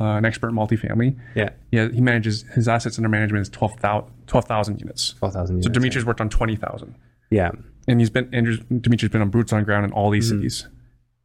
uh, 0.00 0.04
an 0.04 0.24
expert 0.24 0.48
in 0.48 0.56
multifamily. 0.56 1.16
Yeah, 1.36 1.50
Yeah, 1.70 1.88
he 1.88 2.00
manages 2.00 2.42
his 2.54 2.66
assets 2.66 2.98
under 2.98 3.08
management 3.08 3.42
is 3.42 3.48
12,000 3.50 4.10
12,000 4.26 4.80
units. 4.80 5.12
twelve 5.12 5.34
thousand. 5.34 5.62
So 5.62 5.70
Dimitri's 5.70 6.04
worked 6.04 6.20
on 6.20 6.28
twenty 6.30 6.56
thousand 6.56 6.96
Yeah, 7.30 7.52
and 7.88 8.00
he's 8.00 8.10
been 8.10 8.32
Andrew 8.34 8.56
Dimitri's 8.80 9.10
been 9.10 9.22
on 9.22 9.30
boots 9.30 9.52
on 9.52 9.64
ground 9.64 9.84
in 9.84 9.92
all 9.92 10.10
these 10.10 10.28
Mm-hmm. 10.30 10.38
cities. 10.38 10.68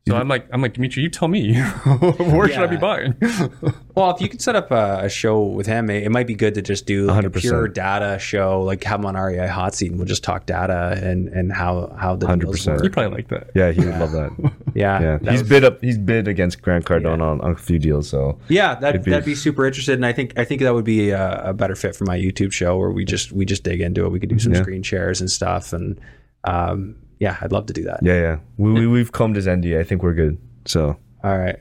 So 0.07 0.15
I'm 0.15 0.27
like, 0.27 0.47
I'm 0.51 0.63
like 0.63 0.73
Dimitri, 0.73 1.03
you 1.03 1.09
tell 1.09 1.27
me, 1.27 1.61
where 1.61 2.47
should 2.49 2.57
I 2.63 2.65
be 2.67 2.75
buying? 2.77 3.15
Well, 3.93 4.15
if 4.15 4.21
you 4.21 4.29
could 4.29 4.41
set 4.41 4.55
up 4.55 4.71
a, 4.71 5.01
a 5.03 5.09
show 5.09 5.41
with 5.43 5.67
him, 5.67 5.89
it, 5.89 6.03
it 6.03 6.11
might 6.11 6.25
be 6.25 6.33
good 6.33 6.53
to 6.55 6.61
just 6.61 6.85
do 6.85 7.07
like 7.07 7.25
a 7.25 7.29
100%. 7.29 7.41
pure 7.41 7.67
data 7.67 8.17
show, 8.19 8.61
like 8.63 8.81
have 8.85 9.01
him 9.01 9.05
on 9.05 9.15
REI 9.15 9.47
Hot 9.47 9.75
Seat, 9.75 9.89
and 9.91 9.99
we'll 9.99 10.07
just 10.07 10.23
talk 10.23 10.45
data 10.45 10.97
and 11.03 11.27
and 11.27 11.51
how 11.51 11.93
how 11.99 12.15
the 12.15 12.25
deals 12.37 12.65
100%. 12.65 12.67
work. 12.67 12.83
you 12.85 12.89
probably 12.89 13.17
like 13.17 13.27
that. 13.27 13.51
Yeah, 13.53 13.71
he 13.71 13.81
would 13.85 13.99
love 13.99 14.11
that. 14.13 14.31
Yeah, 14.73 15.01
Yeah, 15.01 15.17
that 15.17 15.31
he's 15.33 15.41
was- 15.41 15.49
bid 15.49 15.65
up. 15.65 15.81
He's 15.81 15.97
bid 15.97 16.29
against 16.29 16.61
Grant 16.61 16.85
Cardone 16.85 17.21
on, 17.21 17.41
on 17.41 17.51
a 17.51 17.55
few 17.57 17.77
deals. 17.79 18.07
So 18.09 18.39
Yeah, 18.47 18.75
that 18.75 18.95
It'd 18.95 19.03
be- 19.03 19.11
that'd 19.11 19.25
be 19.25 19.35
super 19.35 19.65
interested, 19.65 19.95
and 19.95 20.05
I 20.05 20.13
think 20.13 20.39
I 20.39 20.45
think 20.45 20.61
that 20.61 20.73
would 20.73 20.85
be 20.85 21.09
a, 21.09 21.49
a 21.49 21.53
better 21.53 21.75
fit 21.75 21.95
for 21.97 22.05
my 22.05 22.17
YouTube 22.17 22.53
show 22.53 22.77
where 22.77 22.91
we 22.91 23.03
just 23.03 23.33
we 23.33 23.43
just 23.45 23.63
dig 23.63 23.81
into 23.81 24.05
it. 24.05 24.09
We 24.13 24.21
could 24.21 24.29
do 24.29 24.39
some 24.39 24.53
Yeah. 24.53 24.61
screen 24.61 24.81
shares 24.83 25.19
and 25.19 25.29
stuff, 25.29 25.73
and 25.73 25.99
um, 26.43 26.95
yeah, 27.19 27.37
I'd 27.41 27.51
love 27.51 27.67
to 27.67 27.73
do 27.73 27.83
that. 27.83 27.99
yeah, 28.01 28.19
yeah, 28.19 28.39
we, 28.57 28.73
we 28.73 28.87
we've 28.87 29.11
combed 29.11 29.35
his 29.35 29.47
NDA. 29.47 29.79
I 29.79 29.83
think 29.83 30.03
we're 30.03 30.13
good. 30.13 30.37
So 30.65 30.97
All 31.23 31.37
right. 31.37 31.59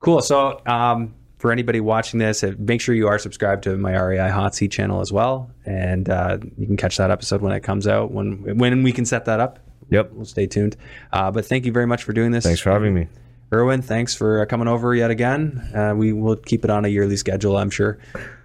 Cool. 0.00 0.20
So, 0.20 0.60
um, 0.66 1.14
for 1.38 1.52
anybody 1.52 1.80
watching 1.80 2.18
this, 2.18 2.42
uh, 2.42 2.52
make 2.58 2.80
sure 2.80 2.94
you 2.94 3.08
are 3.08 3.18
subscribed 3.18 3.64
to 3.64 3.76
my 3.76 3.96
REI 3.96 4.30
Hot 4.30 4.54
Seat 4.54 4.72
channel 4.72 5.00
as 5.00 5.12
well, 5.12 5.50
and 5.64 6.08
uh, 6.08 6.38
you 6.56 6.66
can 6.66 6.76
catch 6.76 6.96
that 6.96 7.10
episode 7.10 7.42
when 7.42 7.52
it 7.52 7.60
comes 7.60 7.86
out. 7.86 8.10
When 8.10 8.58
when 8.58 8.82
we 8.82 8.92
can 8.92 9.04
set 9.04 9.26
that 9.26 9.40
up, 9.40 9.58
yep. 9.90 10.10
we'll 10.12 10.24
stay 10.24 10.46
tuned. 10.46 10.76
Uh, 11.12 11.30
but 11.30 11.46
thank 11.46 11.66
you 11.66 11.72
very 11.72 11.86
much 11.86 12.04
for 12.04 12.12
doing 12.12 12.30
this. 12.30 12.44
Thanks 12.44 12.60
for 12.60 12.70
having 12.70 12.94
me. 12.94 13.08
Erwin. 13.52 13.82
Thanks 13.82 14.14
for 14.14 14.42
uh, 14.42 14.46
coming 14.46 14.66
over 14.66 14.94
yet 14.94 15.10
again. 15.10 15.70
Uh, 15.74 15.94
we 15.96 16.12
will 16.12 16.36
keep 16.36 16.64
it 16.64 16.70
on 16.70 16.84
a 16.84 16.88
yearly 16.88 17.16
schedule, 17.16 17.56
I'm 17.56 17.70
sure. 17.70 17.98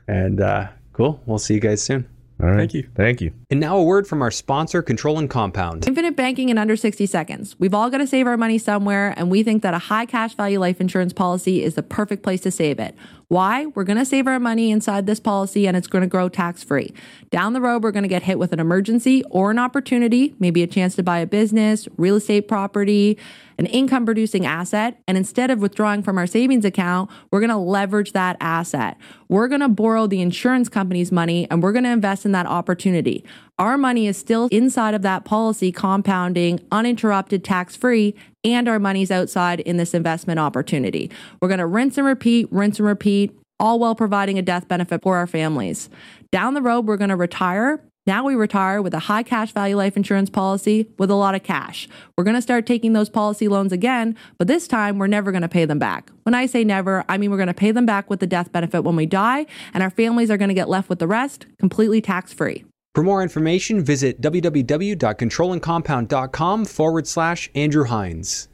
And 0.07 0.39
uh, 0.41 0.67
cool. 0.93 1.21
We'll 1.25 1.39
see 1.39 1.55
you 1.55 1.59
guys 1.59 1.81
soon. 1.81 2.07
All 2.41 2.47
right. 2.47 2.57
Thank 2.57 2.73
you. 2.73 2.89
Thank 2.95 3.21
you. 3.21 3.33
And 3.51 3.59
now 3.59 3.77
a 3.77 3.83
word 3.83 4.07
from 4.07 4.21
our 4.21 4.31
sponsor, 4.31 4.81
Control 4.81 5.19
and 5.19 5.29
Compound. 5.29 5.87
Infinite 5.87 6.15
banking 6.15 6.49
in 6.49 6.57
under 6.57 6.75
60 6.75 7.05
seconds. 7.05 7.55
We've 7.59 7.73
all 7.73 7.89
got 7.89 7.99
to 7.99 8.07
save 8.07 8.25
our 8.25 8.37
money 8.37 8.57
somewhere, 8.57 9.13
and 9.15 9.29
we 9.29 9.43
think 9.43 9.61
that 9.61 9.75
a 9.75 9.79
high 9.79 10.07
cash 10.07 10.33
value 10.33 10.59
life 10.59 10.81
insurance 10.81 11.13
policy 11.13 11.63
is 11.63 11.75
the 11.75 11.83
perfect 11.83 12.23
place 12.23 12.41
to 12.41 12.51
save 12.51 12.79
it. 12.79 12.95
Why? 13.31 13.67
We're 13.67 13.85
going 13.85 13.97
to 13.97 14.03
save 14.03 14.27
our 14.27 14.41
money 14.41 14.71
inside 14.71 15.05
this 15.05 15.21
policy 15.21 15.65
and 15.65 15.77
it's 15.77 15.87
going 15.87 16.01
to 16.01 16.07
grow 16.07 16.27
tax 16.27 16.65
free. 16.65 16.93
Down 17.29 17.53
the 17.53 17.61
road, 17.61 17.81
we're 17.81 17.91
going 17.91 18.03
to 18.03 18.09
get 18.09 18.23
hit 18.23 18.37
with 18.37 18.51
an 18.51 18.59
emergency 18.59 19.23
or 19.29 19.51
an 19.51 19.57
opportunity, 19.57 20.35
maybe 20.37 20.63
a 20.63 20.67
chance 20.67 20.97
to 20.97 21.03
buy 21.03 21.19
a 21.19 21.25
business, 21.25 21.87
real 21.95 22.17
estate 22.17 22.49
property, 22.49 23.17
an 23.57 23.67
income 23.67 24.03
producing 24.03 24.45
asset. 24.45 25.01
And 25.07 25.17
instead 25.17 25.49
of 25.49 25.59
withdrawing 25.59 26.03
from 26.03 26.17
our 26.17 26.27
savings 26.27 26.65
account, 26.65 27.09
we're 27.31 27.39
going 27.39 27.51
to 27.51 27.57
leverage 27.57 28.11
that 28.11 28.35
asset. 28.41 28.97
We're 29.29 29.47
going 29.47 29.61
to 29.61 29.69
borrow 29.69 30.07
the 30.07 30.19
insurance 30.19 30.67
company's 30.67 31.09
money 31.09 31.47
and 31.49 31.63
we're 31.63 31.71
going 31.71 31.85
to 31.85 31.89
invest 31.89 32.25
in 32.25 32.33
that 32.33 32.47
opportunity. 32.47 33.23
Our 33.59 33.77
money 33.77 34.07
is 34.07 34.17
still 34.17 34.47
inside 34.51 34.95
of 34.95 35.03
that 35.03 35.23
policy, 35.23 35.71
compounding, 35.71 36.59
uninterrupted, 36.71 37.43
tax 37.43 37.75
free, 37.75 38.15
and 38.43 38.67
our 38.67 38.79
money's 38.79 39.11
outside 39.11 39.59
in 39.59 39.77
this 39.77 39.93
investment 39.93 40.39
opportunity. 40.39 41.11
We're 41.39 41.47
going 41.47 41.59
to 41.59 41.67
rinse 41.67 41.97
and 41.97 42.07
repeat, 42.07 42.47
rinse 42.51 42.79
and 42.79 42.87
repeat, 42.87 43.37
all 43.59 43.77
while 43.77 43.93
providing 43.93 44.39
a 44.39 44.41
death 44.41 44.67
benefit 44.67 45.03
for 45.03 45.17
our 45.17 45.27
families. 45.27 45.89
Down 46.31 46.55
the 46.55 46.61
road, 46.61 46.87
we're 46.87 46.97
going 46.97 47.11
to 47.11 47.15
retire. 47.15 47.79
Now 48.07 48.23
we 48.23 48.33
retire 48.33 48.81
with 48.81 48.95
a 48.95 48.99
high 48.99 49.21
cash 49.21 49.51
value 49.51 49.75
life 49.75 49.95
insurance 49.95 50.31
policy 50.31 50.87
with 50.97 51.11
a 51.11 51.15
lot 51.15 51.35
of 51.35 51.43
cash. 51.43 51.87
We're 52.17 52.23
going 52.23 52.35
to 52.35 52.41
start 52.41 52.65
taking 52.65 52.93
those 52.93 53.09
policy 53.09 53.47
loans 53.47 53.71
again, 53.71 54.17
but 54.39 54.47
this 54.47 54.67
time 54.67 54.97
we're 54.97 55.05
never 55.05 55.31
going 55.31 55.43
to 55.43 55.47
pay 55.47 55.65
them 55.65 55.77
back. 55.77 56.09
When 56.23 56.33
I 56.33 56.47
say 56.47 56.63
never, 56.63 57.05
I 57.07 57.19
mean 57.19 57.29
we're 57.29 57.37
going 57.37 57.45
to 57.45 57.53
pay 57.53 57.69
them 57.69 57.85
back 57.85 58.09
with 58.09 58.19
the 58.19 58.25
death 58.25 58.51
benefit 58.51 58.83
when 58.83 58.95
we 58.95 59.05
die, 59.05 59.45
and 59.71 59.83
our 59.83 59.91
families 59.91 60.31
are 60.31 60.37
going 60.37 60.49
to 60.49 60.55
get 60.55 60.67
left 60.67 60.89
with 60.89 60.97
the 60.97 61.07
rest 61.07 61.45
completely 61.59 62.01
tax 62.01 62.33
free. 62.33 62.65
For 62.93 63.03
more 63.03 63.23
information, 63.23 63.85
visit 63.85 64.19
www.controlandcompound.com 64.19 66.65
forward 66.65 67.07
slash 67.07 67.49
Andrew 67.55 67.85
Hines. 67.85 68.49